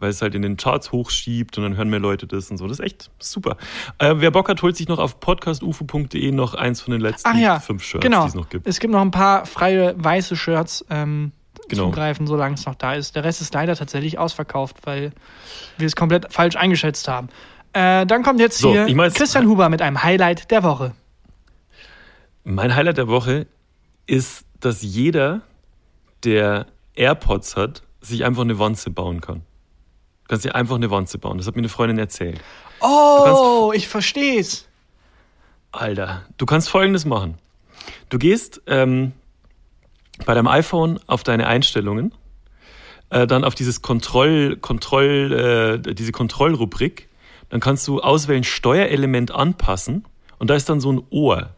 Weil 0.00 0.10
es 0.10 0.22
halt 0.22 0.34
in 0.34 0.42
den 0.42 0.56
Charts 0.56 0.92
hochschiebt 0.92 1.56
und 1.58 1.64
dann 1.64 1.76
hören 1.76 1.88
mehr 1.90 2.00
Leute 2.00 2.26
das 2.26 2.50
und 2.50 2.56
so. 2.58 2.66
Das 2.66 2.78
ist 2.78 2.84
echt 2.84 3.10
super. 3.18 3.56
Äh, 3.98 4.14
wer 4.18 4.30
Bock 4.30 4.48
hat, 4.48 4.62
holt 4.62 4.76
sich 4.76 4.88
noch 4.88 4.98
auf 4.98 5.20
podcastufo.de 5.20 6.32
noch 6.32 6.54
eins 6.54 6.80
von 6.80 6.92
den 6.92 7.00
letzten 7.00 7.38
ja, 7.38 7.60
fünf 7.60 7.82
Shirts, 7.82 8.02
genau. 8.04 8.22
die 8.22 8.28
es 8.28 8.34
noch 8.34 8.48
gibt. 8.48 8.66
Es 8.66 8.80
gibt 8.80 8.92
noch 8.92 9.00
ein 9.02 9.10
paar 9.10 9.46
freie 9.46 9.94
weiße 9.96 10.36
Shirts 10.36 10.84
ähm, 10.90 11.32
Genau. 11.68 11.86
zugreifen, 11.90 12.26
solange 12.26 12.54
es 12.54 12.64
noch 12.64 12.76
da 12.76 12.94
ist. 12.94 13.14
Der 13.14 13.24
Rest 13.24 13.42
ist 13.42 13.52
leider 13.52 13.76
tatsächlich 13.76 14.18
ausverkauft, 14.18 14.76
weil 14.84 15.12
wir 15.76 15.86
es 15.86 15.94
komplett 15.96 16.32
falsch 16.32 16.56
eingeschätzt 16.56 17.08
haben. 17.08 17.28
Äh, 17.74 18.06
dann 18.06 18.22
kommt 18.22 18.40
jetzt 18.40 18.56
So, 18.58 18.70
hier 18.72 18.86
ich 18.86 18.94
mein's- 18.94 19.12
Christian 19.14 19.46
Huber 19.46 19.68
mit 19.68 19.82
einem 19.82 20.02
Highlight 20.02 20.50
der 20.50 20.62
Woche. 20.62 20.94
Mein 22.44 22.74
Highlight 22.74 22.96
der 22.96 23.08
Woche 23.08 23.46
ist, 24.06 24.44
dass 24.60 24.80
jeder, 24.82 25.42
der 26.24 26.66
AirPods 26.94 27.56
hat, 27.56 27.82
sich 28.00 28.24
einfach 28.24 28.42
eine 28.42 28.58
Wanze 28.58 28.90
bauen 28.90 29.20
kann. 29.20 29.42
Du 30.28 30.34
kannst 30.34 30.44
dir 30.44 30.54
einfach 30.54 30.76
eine 30.76 30.90
Wanze 30.90 31.16
bauen. 31.16 31.38
Das 31.38 31.46
hat 31.46 31.56
mir 31.56 31.60
eine 31.60 31.70
Freundin 31.70 31.98
erzählt. 31.98 32.38
Oh, 32.80 33.72
ich 33.74 33.88
versteh's. 33.88 34.68
Alter, 35.72 36.26
du 36.36 36.44
kannst 36.44 36.68
folgendes 36.68 37.06
machen. 37.06 37.38
Du 38.10 38.18
gehst 38.18 38.60
ähm, 38.66 39.12
bei 40.26 40.34
deinem 40.34 40.48
iPhone 40.48 41.00
auf 41.06 41.24
deine 41.24 41.46
Einstellungen, 41.46 42.12
äh, 43.08 43.26
dann 43.26 43.42
auf 43.42 43.54
dieses 43.54 43.80
Kontroll, 43.80 44.56
Kontroll, 44.56 45.80
äh, 45.86 45.94
diese 45.94 46.12
Kontrollrubrik, 46.12 47.08
dann 47.48 47.60
kannst 47.60 47.88
du 47.88 48.00
auswählen 48.00 48.44
Steuerelement 48.44 49.30
anpassen 49.30 50.04
und 50.38 50.50
da 50.50 50.54
ist 50.56 50.68
dann 50.68 50.80
so 50.80 50.92
ein 50.92 51.02
Ohr. 51.08 51.54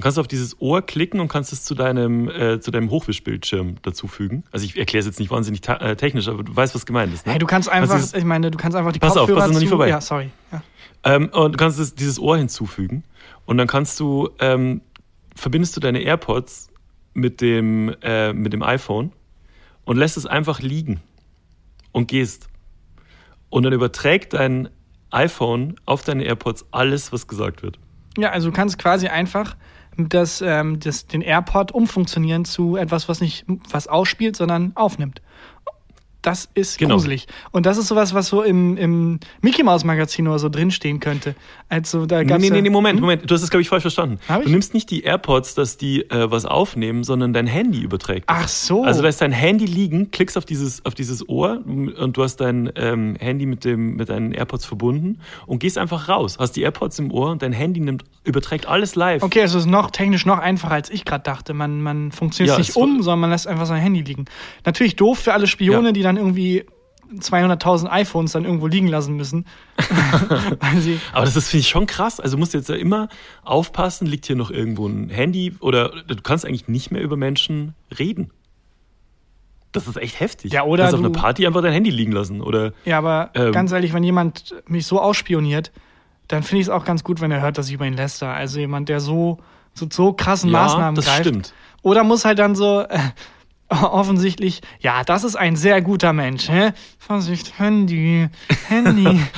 Dann 0.00 0.04
kannst 0.04 0.16
du 0.16 0.22
auf 0.22 0.28
dieses 0.28 0.58
Ohr 0.62 0.80
klicken 0.80 1.20
und 1.20 1.28
kannst 1.28 1.52
es 1.52 1.62
zu 1.62 1.74
deinem, 1.74 2.30
äh, 2.30 2.58
zu 2.58 2.70
deinem 2.70 2.88
Hochwischbildschirm 2.88 3.76
dazufügen. 3.82 4.44
Also 4.50 4.64
ich 4.64 4.78
erkläre 4.78 5.00
es 5.00 5.04
jetzt 5.06 5.18
nicht 5.20 5.30
wahnsinnig 5.30 5.68
äh, 5.68 5.94
technisch, 5.94 6.26
aber 6.28 6.42
du 6.42 6.56
weißt, 6.56 6.74
was 6.74 6.86
gemeint 6.86 7.12
ist. 7.12 7.26
Ne? 7.26 7.32
Hey, 7.32 7.38
du 7.38 7.44
kannst 7.46 7.68
einfach, 7.68 7.96
dieses- 7.96 8.14
ich 8.14 8.24
meine, 8.24 8.50
du 8.50 8.56
kannst 8.56 8.78
einfach 8.78 8.92
die 8.92 8.98
Pass 8.98 9.12
auf, 9.12 9.26
Kopfhörer 9.26 9.40
pass, 9.40 9.48
ist 9.50 9.52
noch 9.54 9.60
nicht 9.60 9.68
vorbei. 9.68 9.88
Ja, 9.90 10.00
sorry. 10.00 10.30
Ja. 10.50 10.62
Ähm, 11.04 11.28
und 11.34 11.52
du 11.52 11.56
kannst 11.58 11.78
es, 11.78 11.94
dieses 11.94 12.18
Ohr 12.18 12.38
hinzufügen 12.38 13.04
und 13.44 13.58
dann 13.58 13.66
kannst 13.66 14.00
du, 14.00 14.30
ähm, 14.38 14.80
verbindest 15.36 15.76
du 15.76 15.80
deine 15.80 16.00
AirPods 16.00 16.70
mit 17.12 17.42
dem, 17.42 17.94
äh, 18.00 18.32
mit 18.32 18.54
dem 18.54 18.62
iPhone 18.62 19.12
und 19.84 19.98
lässt 19.98 20.16
es 20.16 20.24
einfach 20.24 20.60
liegen 20.60 21.00
und 21.92 22.08
gehst. 22.08 22.48
Und 23.50 23.64
dann 23.64 23.74
überträgt 23.74 24.32
dein 24.32 24.70
iPhone 25.10 25.74
auf 25.84 26.04
deine 26.04 26.24
AirPods 26.24 26.64
alles, 26.70 27.12
was 27.12 27.26
gesagt 27.26 27.62
wird. 27.62 27.78
ja, 28.16 28.30
also 28.30 28.48
du 28.48 28.54
kannst 28.56 28.78
quasi 28.78 29.08
einfach 29.08 29.56
das, 30.08 30.40
ähm, 30.40 30.80
das, 30.80 31.06
den 31.06 31.22
AirPod 31.22 31.72
umfunktionieren 31.72 32.44
zu 32.44 32.76
etwas, 32.76 33.08
was 33.08 33.20
nicht 33.20 33.44
was 33.70 33.86
ausspielt, 33.86 34.36
sondern 34.36 34.72
aufnimmt. 34.74 35.22
Das 36.22 36.48
ist 36.54 36.78
Genau. 36.78 36.96
gruselig. 36.96 37.26
Und 37.50 37.64
das 37.66 37.78
ist 37.78 37.88
sowas, 37.88 38.12
was 38.14 38.26
so 38.28 38.42
im, 38.42 38.76
im 38.76 39.20
Mickey 39.40 39.62
Mouse 39.62 39.84
Magazin 39.84 40.28
oder 40.28 40.38
so 40.38 40.48
drinstehen 40.50 41.00
könnte. 41.00 41.34
Also 41.70 42.04
da 42.04 42.18
Nee, 42.18 42.24
gab's 42.26 42.42
nee, 42.42 42.50
nee, 42.50 42.60
nee, 42.62 42.70
Moment, 42.70 42.96
Hm? 42.96 43.00
Moment. 43.00 43.30
Du 43.30 43.34
hast 43.34 43.42
es, 43.42 43.48
glaube 43.50 43.62
ich, 43.62 43.68
falsch 43.68 43.82
verstanden. 43.82 44.18
Hab 44.28 44.40
ich? 44.40 44.44
Du 44.46 44.50
nimmst 44.50 44.74
nicht 44.74 44.90
die 44.90 45.02
AirPods, 45.02 45.54
dass 45.54 45.76
die 45.78 46.02
äh, 46.10 46.30
was 46.30 46.44
aufnehmen, 46.44 47.04
sondern 47.04 47.32
dein 47.32 47.46
Handy 47.46 47.80
überträgt. 47.80 48.24
Ach 48.26 48.48
so. 48.48 48.84
Also 48.84 49.02
lässt 49.02 49.20
dein 49.22 49.32
Handy 49.32 49.64
liegen, 49.64 50.10
klickst 50.10 50.36
auf 50.36 50.44
dieses, 50.44 50.84
auf 50.84 50.94
dieses 50.94 51.26
Ohr 51.28 51.60
und 51.64 52.12
du 52.16 52.22
hast 52.22 52.36
dein 52.36 52.70
ähm, 52.76 53.16
Handy 53.18 53.46
mit, 53.46 53.64
dem, 53.64 53.96
mit 53.96 54.08
deinen 54.10 54.32
AirPods 54.32 54.66
verbunden 54.66 55.20
und 55.46 55.58
gehst 55.60 55.78
einfach 55.78 56.08
raus. 56.08 56.36
Hast 56.38 56.52
die 56.56 56.62
AirPods 56.62 56.98
im 56.98 57.10
Ohr 57.12 57.30
und 57.30 57.40
dein 57.42 57.52
Handy 57.52 57.80
nimmt, 57.80 58.04
überträgt 58.24 58.66
alles 58.66 58.94
live. 58.94 59.22
Okay, 59.22 59.40
also 59.40 59.58
es 59.58 59.64
ist 59.64 59.70
noch 59.70 59.90
technisch 59.90 60.26
noch 60.26 60.38
einfacher, 60.38 60.74
als 60.74 60.90
ich 60.90 61.04
gerade 61.04 61.22
dachte. 61.24 61.54
Man, 61.54 61.80
man 61.82 62.12
funktioniert 62.12 62.56
Ja, 62.56 62.58
nicht 62.58 62.76
um, 62.76 63.02
sondern 63.02 63.20
man 63.20 63.30
lässt 63.30 63.46
einfach 63.46 63.66
sein 63.66 63.80
Handy 63.80 64.02
liegen. 64.02 64.26
Natürlich 64.66 64.96
doof 64.96 65.18
für 65.20 65.32
alle 65.32 65.46
Spione, 65.46 65.88
Ja. 65.88 65.92
die 65.92 66.02
dann 66.02 66.09
irgendwie 66.16 66.64
200.000 67.12 67.88
iPhones 67.90 68.32
dann 68.32 68.44
irgendwo 68.44 68.66
liegen 68.68 68.86
lassen 68.86 69.16
müssen. 69.16 69.44
Aber 71.12 71.24
das 71.24 71.36
ist, 71.36 71.48
finde 71.48 71.60
ich, 71.62 71.68
schon 71.68 71.86
krass. 71.86 72.20
Also 72.20 72.36
musst 72.36 72.54
du 72.54 72.58
jetzt 72.58 72.68
ja 72.68 72.76
immer 72.76 73.08
aufpassen, 73.42 74.06
liegt 74.06 74.26
hier 74.26 74.36
noch 74.36 74.50
irgendwo 74.50 74.86
ein 74.86 75.08
Handy 75.10 75.54
oder 75.60 75.88
du 76.06 76.16
kannst 76.22 76.44
eigentlich 76.46 76.68
nicht 76.68 76.90
mehr 76.90 77.02
über 77.02 77.16
Menschen 77.16 77.74
reden. 77.98 78.30
Das 79.72 79.86
ist 79.86 79.96
echt 79.96 80.18
heftig. 80.20 80.52
Ja, 80.52 80.64
oder 80.64 80.84
du 80.84 80.90
kannst 80.90 80.94
auf 80.94 81.04
einer 81.12 81.20
Party 81.20 81.46
einfach 81.46 81.62
dein 81.62 81.72
Handy 81.72 81.90
liegen 81.90 82.12
lassen. 82.12 82.40
Oder 82.40 82.72
ja, 82.84 82.98
aber 82.98 83.30
Ähm. 83.34 83.52
ganz 83.52 83.70
ehrlich, 83.72 83.92
wenn 83.92 84.02
jemand 84.02 84.54
mich 84.66 84.86
so 84.86 85.00
ausspioniert, 85.00 85.70
dann 86.28 86.42
finde 86.42 86.60
ich 86.62 86.66
es 86.66 86.70
auch 86.70 86.84
ganz 86.84 87.04
gut, 87.04 87.20
wenn 87.20 87.30
er 87.30 87.40
hört, 87.40 87.58
dass 87.58 87.68
ich 87.68 87.74
über 87.74 87.86
ihn 87.86 87.94
läster. 87.94 88.28
Also 88.28 88.58
jemand, 88.60 88.88
der 88.88 89.00
so, 89.00 89.38
so, 89.74 89.86
so 89.90 90.12
krassen 90.12 90.50
Ja, 90.50 90.62
Maßnahmen 90.62 90.94
das 90.96 91.04
greift. 91.06 91.20
stimmt. 91.20 91.54
Oder 91.82 92.04
muss 92.04 92.24
halt 92.24 92.38
dann 92.38 92.54
so 92.54 92.80
äh, 92.82 92.98
offensichtlich, 93.82 94.60
ja, 94.80 95.04
das 95.04 95.24
ist 95.24 95.36
ein 95.36 95.56
sehr 95.56 95.80
guter 95.82 96.12
Mensch. 96.12 96.48
Hä? 96.48 96.72
Vorsicht, 96.98 97.58
Handy, 97.58 98.28
Handy. 98.68 99.20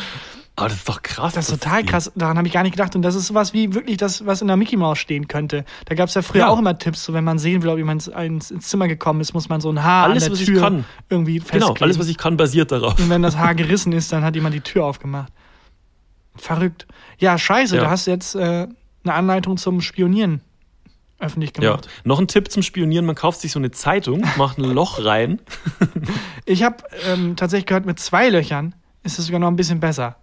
Aber 0.54 0.68
das 0.68 0.78
ist 0.78 0.88
doch 0.88 1.00
krass. 1.02 1.32
Das 1.32 1.48
ist 1.48 1.62
total 1.62 1.82
krass. 1.82 2.12
Daran 2.14 2.36
habe 2.36 2.46
ich 2.46 2.52
gar 2.52 2.62
nicht 2.62 2.72
gedacht. 2.72 2.94
Und 2.94 3.00
das 3.00 3.14
ist 3.14 3.26
sowas 3.26 3.54
wie 3.54 3.72
wirklich 3.72 3.96
das, 3.96 4.26
was 4.26 4.42
in 4.42 4.48
der 4.48 4.58
Mickey 4.58 4.76
Mouse 4.76 4.98
stehen 4.98 5.26
könnte. 5.26 5.64
Da 5.86 5.94
gab 5.94 6.08
es 6.10 6.14
ja 6.14 6.20
früher 6.20 6.40
Ja. 6.42 6.48
auch 6.48 6.58
immer 6.58 6.76
Tipps, 6.78 7.04
so 7.04 7.14
wenn 7.14 7.24
man 7.24 7.38
sehen 7.38 7.62
will, 7.62 7.70
ob 7.70 7.78
jemand 7.78 8.06
ins, 8.08 8.50
ins 8.50 8.68
Zimmer 8.68 8.86
gekommen 8.86 9.22
ist, 9.22 9.32
muss 9.32 9.48
man 9.48 9.62
so 9.62 9.70
ein 9.70 9.82
Haar 9.82 10.04
Alles, 10.04 10.24
an 10.24 10.28
der 10.28 10.32
was 10.32 10.40
ich 10.40 10.46
Tür 10.46 10.60
kann. 10.60 10.84
irgendwie 11.08 11.34
Genau, 11.38 11.46
festkleben. 11.46 11.82
alles, 11.82 11.98
was 11.98 12.08
ich 12.08 12.18
kann, 12.18 12.36
basiert 12.36 12.70
darauf. 12.70 12.98
Und 12.98 13.08
wenn 13.08 13.22
das 13.22 13.38
Haar 13.38 13.54
gerissen 13.56 13.92
ist, 13.94 14.12
dann 14.12 14.24
hat 14.24 14.34
jemand 14.34 14.54
die 14.54 14.60
Tür 14.60 14.84
aufgemacht. 14.84 15.32
Verrückt. 16.36 16.86
Ja, 17.18 17.38
scheiße, 17.38 17.76
Ja. 17.76 17.84
da 17.84 17.90
hast 17.90 18.06
du 18.06 18.10
jetzt 18.10 18.34
äh, 18.34 18.66
eine 19.04 19.14
Anleitung 19.14 19.56
zum 19.56 19.80
Spionieren 19.80 20.42
öffentlich 21.22 21.52
Ja. 21.56 21.70
gemacht. 21.70 21.88
Noch 22.04 22.18
ein 22.18 22.28
Tipp 22.28 22.50
zum 22.50 22.62
Spionieren: 22.62 23.06
Man 23.06 23.14
kauft 23.14 23.40
sich 23.40 23.52
so 23.52 23.58
eine 23.58 23.70
Zeitung, 23.70 24.24
macht 24.36 24.58
ein 24.58 24.64
Loch 24.64 25.04
rein. 25.04 25.40
Ich 26.44 26.64
habe 26.64 26.78
ähm, 27.06 27.36
tatsächlich 27.36 27.66
gehört, 27.66 27.86
mit 27.86 28.00
zwei 28.00 28.28
Löchern 28.28 28.74
ist 29.04 29.18
es 29.20 29.26
sogar 29.26 29.38
noch 29.38 29.46
ein 29.48 29.54
bisschen 29.56 29.78
besser. 29.80 30.16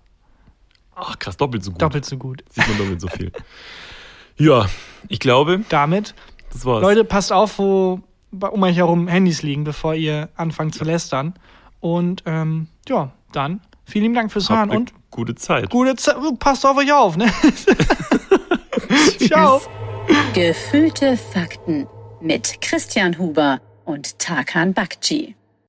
Ach, 0.93 1.18
krass, 1.18 1.38
doppelt 1.38 1.64
so 1.64 1.72
gut. 1.72 1.82
Doppelt 1.82 2.04
so 2.06 2.18
gut. 2.18 2.43
Sieht 2.50 2.68
man 2.68 2.78
doppelt 2.78 3.00
so 3.00 3.08
viel. 3.08 3.32
Ja, 4.38 4.68
ich 5.08 5.20
glaube, 5.20 5.62
Damit 5.70 6.14
das 6.52 6.66
war's. 6.66 6.82
Leute, 6.82 7.06
passt 7.06 7.32
auf, 7.32 7.58
wo 7.58 8.02
um 8.32 8.64
euch 8.64 8.76
herum 8.76 9.08
Handys 9.08 9.41
liegen, 9.43 9.64
bevor 9.64 9.95
ihr 9.95 10.28
anfangt 10.36 10.76
zu 10.76 10.84
lästern. 10.84 11.34
Und 11.80 12.24
ähm, 12.26 12.68
ja, 12.89 13.12
dann 13.32 13.62
vielen 13.86 14.04
lieben 14.04 14.16
Dank 14.16 14.32
fürs 14.32 14.50
Hören 14.50 14.70
und 14.72 14.93
gute 15.10 15.36
Zeit. 15.36 15.70
gute 15.70 15.95
Zeit. 15.95 16.18
Passt 16.39 16.66
auf 16.66 16.76
euch 16.78 16.91
auf, 16.91 17.16
ne? 17.16 17.32
Ciao. 19.26 19.62
Gefühlte 20.34 21.18
Fakten 21.18 21.88
mit 22.22 22.62
Christian 22.62 23.18
Huber 23.18 23.62
und 23.86 24.20
Tarkan 24.20 24.74
Bakci. 24.74 25.36